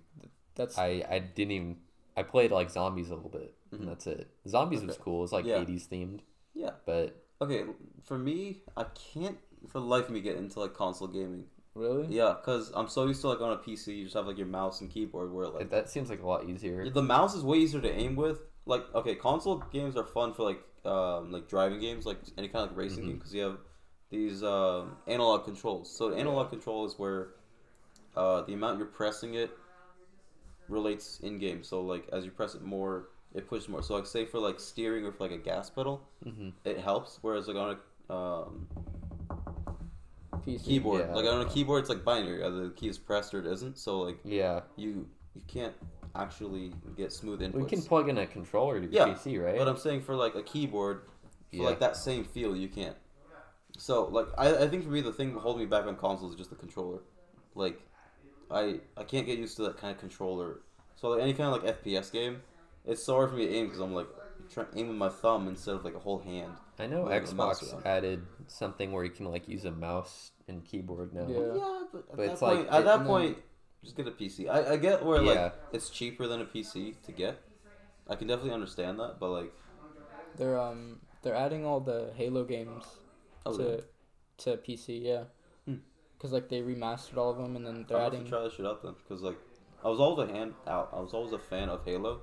That's 0.55 0.77
I 0.77 1.03
I 1.09 1.19
didn't 1.19 1.51
even 1.51 1.77
I 2.15 2.23
played 2.23 2.51
like 2.51 2.69
zombies 2.69 3.09
a 3.09 3.15
little 3.15 3.29
bit 3.29 3.53
Mhm. 3.73 3.79
and 3.79 3.87
that's 3.89 4.07
it. 4.07 4.29
Zombies 4.47 4.81
was 4.81 4.91
Okay. 4.95 5.03
cool. 5.03 5.23
It's 5.23 5.33
like 5.33 5.45
Yeah. 5.45 5.59
80s 5.61 5.87
themed, 5.87 6.19
Yeah. 6.53 6.71
but 6.85 7.23
Okay, 7.41 7.63
for 8.03 8.17
me, 8.17 8.61
I 8.77 8.85
can't 9.13 9.37
for 9.67 9.79
the 9.79 9.85
life 9.85 10.05
of 10.05 10.11
me 10.11 10.21
get 10.21 10.37
into 10.37 10.59
like 10.59 10.73
console 10.73 11.07
gaming. 11.07 11.45
really. 11.75 12.07
Yeah, 12.13 12.35
because 12.39 12.71
I'm 12.75 12.87
so 12.87 13.05
used 13.07 13.21
to 13.21 13.29
like 13.29 13.41
on 13.41 13.51
a 13.51 13.57
PC, 13.57 13.93
you 13.95 14.03
just 14.05 14.15
have 14.15 14.27
like 14.27 14.37
your 14.37 14.47
mouse 14.47 14.81
and 14.81 14.89
keyboard 14.89 15.31
where 15.33 15.47
like 15.47 15.69
that 15.71 15.89
seems 15.89 16.09
like 16.09 16.21
a 16.21 16.27
lot 16.27 16.47
easier. 16.49 16.89
the 16.89 17.01
mouse 17.01 17.33
is 17.35 17.43
way 17.43 17.57
easier 17.57 17.81
to 17.81 17.91
aim 17.91 18.15
with. 18.15 18.39
Like 18.65 18.83
okay, 18.95 19.15
console 19.15 19.57
games 19.71 19.97
are 19.97 20.05
fun 20.05 20.33
for 20.33 20.43
like 20.43 20.61
um 20.85 21.31
like 21.31 21.47
driving 21.49 21.79
games, 21.79 22.05
like 22.05 22.19
any 22.37 22.47
kind 22.47 22.63
of 22.65 22.69
like 22.71 22.77
racing 22.77 23.03
Mhm. 23.03 23.07
game, 23.07 23.17
because 23.17 23.33
you 23.33 23.41
have 23.41 23.57
these 24.09 24.43
um, 24.43 24.97
analog 25.07 25.43
controls. 25.43 25.89
So 25.93 26.13
analog 26.13 26.49
control 26.49 26.85
is 26.85 26.97
where 26.99 27.29
uh, 28.15 28.41
the 28.43 28.53
amount 28.53 28.77
you're 28.77 28.87
pressing 28.87 29.33
it 29.33 29.49
relates 30.69 31.19
in 31.21 31.39
game. 31.39 31.63
So 31.63 31.81
like 31.81 32.07
as 32.13 32.25
you 32.25 32.31
press 32.31 32.55
it 32.55 32.61
more, 32.61 33.09
it 33.33 33.47
pushes 33.47 33.69
more. 33.69 33.81
So 33.83 33.95
like 33.95 34.05
say 34.05 34.25
for 34.25 34.39
like 34.39 34.59
steering 34.59 35.05
or 35.05 35.11
for 35.11 35.23
like 35.23 35.31
a 35.31 35.37
gas 35.37 35.69
pedal, 35.69 36.01
hmm 36.23 36.49
it 36.65 36.77
helps. 36.79 37.19
Whereas 37.21 37.47
like 37.47 37.57
on 37.57 37.77
a 38.09 38.13
um, 38.13 38.67
PC. 40.45 40.73
keyboard, 40.73 41.07
Yeah. 41.07 41.15
like 41.15 41.25
on 41.25 41.41
a 41.41 41.45
keyboard, 41.45 41.81
it's 41.81 41.89
like 41.89 42.03
binary. 42.03 42.43
Either 42.43 42.65
the 42.65 42.73
key 42.73 42.87
is 42.87 42.97
pressed 42.97 43.33
or 43.33 43.39
it 43.39 43.45
isn't. 43.45 43.77
So 43.77 44.01
like 44.01 44.17
Yeah, 44.23 44.61
you 44.77 45.07
you 45.35 45.41
can't 45.47 45.73
actually 46.15 46.73
get 46.95 47.11
smooth 47.11 47.41
inputs. 47.41 47.61
we 47.61 47.65
can 47.65 47.81
plug 47.81 48.09
in 48.09 48.17
a 48.17 48.25
controller 48.27 48.79
to 48.79 48.85
your 48.85 48.93
Yeah, 48.93 49.13
PC, 49.13 49.37
right? 49.37 49.57
But 49.57 49.67
I'm 49.67 49.77
saying 49.77 50.01
for 50.01 50.15
like 50.15 50.35
a 50.35 50.43
keyboard, 50.43 51.03
for 51.51 51.63
Yeah. 51.63 51.69
like 51.69 51.79
that 51.79 51.97
same 51.97 52.23
feel, 52.23 52.55
you 52.55 52.67
can't. 52.67 52.95
So 53.77 54.05
like 54.05 54.27
I, 54.37 54.63
I 54.63 54.67
think 54.67 54.83
for 54.83 54.89
me 54.89 55.01
the 55.01 55.11
thing 55.11 55.33
holding 55.33 55.61
me 55.61 55.65
back 55.65 55.85
on 55.85 55.95
consoles 55.95 56.33
is 56.33 56.37
just 56.37 56.49
the 56.49 56.55
controller. 56.55 56.99
Like 57.55 57.79
I 58.51 58.79
I 58.97 59.03
can't 59.03 59.25
get 59.25 59.39
used 59.39 59.55
to 59.57 59.63
that 59.63 59.77
kind 59.77 59.91
of 59.93 59.99
controller. 59.99 60.59
So 60.95 61.09
like 61.09 61.21
any 61.21 61.33
kind 61.33 61.53
of 61.53 61.63
like 61.63 61.75
FPS 61.81 62.11
game, 62.11 62.41
it's 62.85 63.03
so 63.03 63.13
hard 63.15 63.29
for 63.29 63.35
me 63.35 63.47
to 63.47 63.53
aim 63.53 63.65
because 63.67 63.79
I'm 63.79 63.93
like 63.93 64.07
trying 64.51 64.67
to 64.71 64.77
aim 64.79 64.87
with 64.89 64.97
my 64.97 65.09
thumb 65.09 65.47
instead 65.47 65.75
of 65.75 65.83
like 65.85 65.95
a 65.95 65.99
whole 65.99 66.19
hand. 66.19 66.53
I 66.79 66.87
know 66.87 67.03
Moving 67.03 67.21
Xbox 67.21 67.85
added 67.85 68.23
something 68.47 68.91
where 68.91 69.03
you 69.03 69.11
can 69.11 69.25
like 69.27 69.47
use 69.47 69.65
a 69.65 69.71
mouse 69.71 70.31
and 70.47 70.63
keyboard 70.65 71.13
now. 71.13 71.25
Yeah. 71.27 71.53
Yeah, 71.55 71.83
but 71.91 71.99
at 71.99 72.07
But 72.09 72.17
that 72.17 72.31
it's 72.31 72.39
point, 72.39 72.59
like- 72.59 72.71
at 72.73 72.81
it- 72.81 72.85
that 72.85 73.01
no. 73.01 73.07
point, 73.07 73.37
just 73.83 73.95
get 73.95 74.07
a 74.07 74.11
PC. 74.11 74.49
I, 74.49 74.73
I 74.73 74.77
get 74.77 75.05
where 75.05 75.21
Yeah. 75.21 75.31
like 75.43 75.53
it's 75.73 75.89
cheaper 75.89 76.27
than 76.27 76.41
a 76.41 76.45
PC 76.45 76.95
to 77.03 77.11
get. 77.11 77.41
I 78.09 78.15
can 78.15 78.27
definitely 78.27 78.53
understand 78.53 78.99
that, 78.99 79.17
but 79.19 79.29
like 79.29 79.53
They're 80.37 80.59
um 80.59 80.99
they're 81.21 81.35
adding 81.35 81.65
all 81.65 81.79
the 81.79 82.11
Halo 82.15 82.43
games 82.43 82.83
oh, 83.45 83.55
to 83.57 83.63
yeah. 83.63 83.81
to 84.39 84.57
PC, 84.57 85.01
yeah. 85.03 85.23
Hmm. 85.65 85.75
Cause 86.19 86.31
like 86.33 86.49
they 86.49 86.61
remastered 86.61 87.17
all 87.17 87.29
of 87.31 87.37
them 87.37 87.55
and 87.55 87.65
then 87.65 87.85
they're 87.87 87.97
I'll 87.97 88.03
have 88.05 88.13
adding. 88.13 88.25
to 88.25 88.29
try 88.29 88.43
this 88.43 88.53
shit 88.53 88.65
out 88.65 88.81
then, 88.83 88.93
because 88.97 89.21
like 89.21 89.37
I 89.83 89.89
was 89.89 89.99
always 89.99 90.29
a 90.29 90.33
hand 90.33 90.53
out. 90.67 90.89
I 90.93 90.99
was 90.99 91.13
always 91.13 91.31
a 91.33 91.39
fan 91.39 91.69
of 91.69 91.83
Halo, 91.85 92.21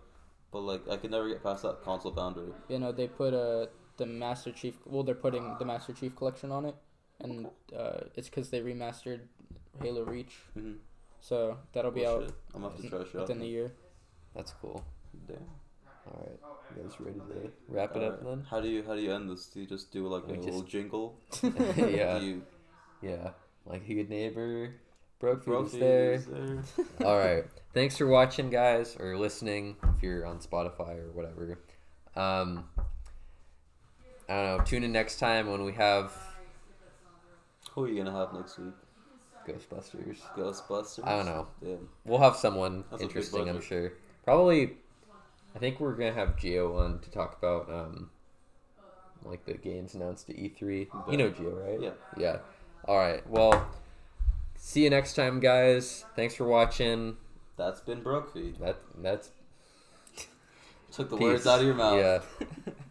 but 0.53 0.61
like 0.61 0.89
I 0.89 0.97
could 0.97 1.11
never 1.11 1.29
get 1.29 1.43
past 1.43 1.63
that 1.63 1.83
console 1.83 2.13
boundary. 2.13 2.53
You 2.69 2.79
know 2.79 2.93
they 2.93 3.09
put 3.09 3.35
uh 3.35 3.67
the 3.97 4.07
Master 4.07 4.51
Chief. 4.53 4.77
Well, 4.87 5.03
they're 5.03 5.15
putting 5.15 5.57
the 5.59 5.65
Master 5.65 5.93
Chief 5.93 6.17
collection 6.17 6.51
on 6.51 6.65
it, 6.65 6.75
and 7.21 7.47
uh, 7.77 8.01
it's 8.15 8.29
because 8.29 8.49
they 8.51 8.61
remastered 8.61 9.21
Halo 9.83 10.05
Reach. 10.05 10.37
Mm-hmm. 10.59 10.79
So 11.21 11.59
that'll 11.73 11.91
be 11.91 12.07
out 12.07 12.33
I'm 12.55 12.63
gonna 12.63 12.73
have 12.73 12.83
to 12.83 12.89
try 12.89 12.99
this 13.01 13.13
within 13.13 13.39
the 13.39 13.45
then. 13.45 13.53
year. 13.53 13.73
That's 14.35 14.53
cool. 14.61 14.83
Damn. 15.29 15.37
All 16.07 16.27
right, 16.27 16.39
you 16.77 16.83
guys 16.83 16.99
ready 16.99 17.19
to 17.19 17.51
wrap 17.69 17.95
it 17.95 18.03
up 18.03 18.25
then? 18.25 18.47
How 18.49 18.61
do 18.61 18.69
you 18.69 18.83
how 18.87 18.95
do 18.95 19.03
you 19.03 19.13
end 19.13 19.29
this? 19.29 19.47
Do 19.47 19.61
you 19.61 19.67
just 19.67 19.93
do 19.93 20.07
like 20.09 20.25
a 20.29 20.35
just- 20.37 20.45
little 20.47 20.63
jingle? 20.63 21.21
yeah, 21.43 22.19
Do 22.19 22.25
you 22.25 22.43
yeah. 23.03 23.31
Like 23.67 23.87
a 23.87 23.95
good 23.95 24.09
neighbor, 24.09 24.75
broke 25.21 25.45
food 25.45 25.51
Bro, 25.53 25.65
is 25.67 25.73
there. 25.73 26.13
is 26.15 26.27
there? 26.27 26.63
All 27.07 27.17
right. 27.19 27.45
Thanks 27.73 27.97
for 27.97 28.07
watching, 28.07 28.51
guys, 28.51 28.97
or 28.99 29.17
listening 29.17 29.77
if 29.97 30.03
you're 30.03 30.27
on 30.27 30.39
Spotify 30.41 30.99
or 30.99 31.13
whatever. 31.13 31.59
Um, 32.17 32.65
I 34.29 34.35
don't 34.35 34.59
know. 34.59 34.65
Tune 34.65 34.83
in 34.83 34.91
next 34.93 35.19
time 35.21 35.49
when 35.51 35.65
we 35.65 35.73
have 35.75 36.13
Who 37.73 37.85
are 37.85 37.89
you 37.89 38.03
gonna 38.03 38.17
have 38.17 38.33
next 38.33 38.59
week? 38.59 38.75
Ghostbusters. 39.47 40.19
Ghostbusters. 40.37 41.07
I 41.07 41.17
don't 41.17 41.27
know. 41.27 41.47
Damn. 41.63 41.89
We'll 42.05 42.19
have 42.19 42.37
someone 42.37 42.85
That's 42.91 43.03
a 43.03 43.07
big 43.07 43.17
interesting, 43.17 43.49
I'm 43.49 43.55
budget. 43.57 43.65
sure. 43.69 43.93
Probably, 44.25 44.77
I 45.55 45.59
think 45.59 45.79
we're 45.81 45.95
gonna 45.95 46.13
have 46.13 46.37
Geo 46.37 46.77
on 46.79 46.99
to 47.01 47.11
talk 47.11 47.39
about 47.39 47.69
um, 47.73 48.11
like 49.25 49.45
the 49.45 49.55
games 49.55 49.95
announced 49.95 50.29
at 50.29 50.37
E3. 50.37 50.89
You 51.11 51.17
know 51.17 51.31
Geo, 51.31 51.51
right? 51.51 51.81
Yeah. 51.81 51.91
Yeah. 52.17 52.39
All 52.87 52.97
right. 52.99 53.29
Well, 53.29 53.67
See 54.63 54.85
you 54.85 54.91
next 54.91 55.15
time, 55.15 55.41
guys. 55.41 56.05
Thanks 56.15 56.35
for 56.35 56.45
watching. 56.45 57.17
That's 57.57 57.81
been 57.81 58.03
Broke 58.03 58.33
That 58.61 58.77
that's 58.99 59.31
took 60.93 61.09
the 61.09 61.17
Peace. 61.17 61.25
words 61.25 61.47
out 61.47 61.61
of 61.61 61.67
your 61.67 61.75
mouth. 61.75 62.27
Yeah. 62.39 62.47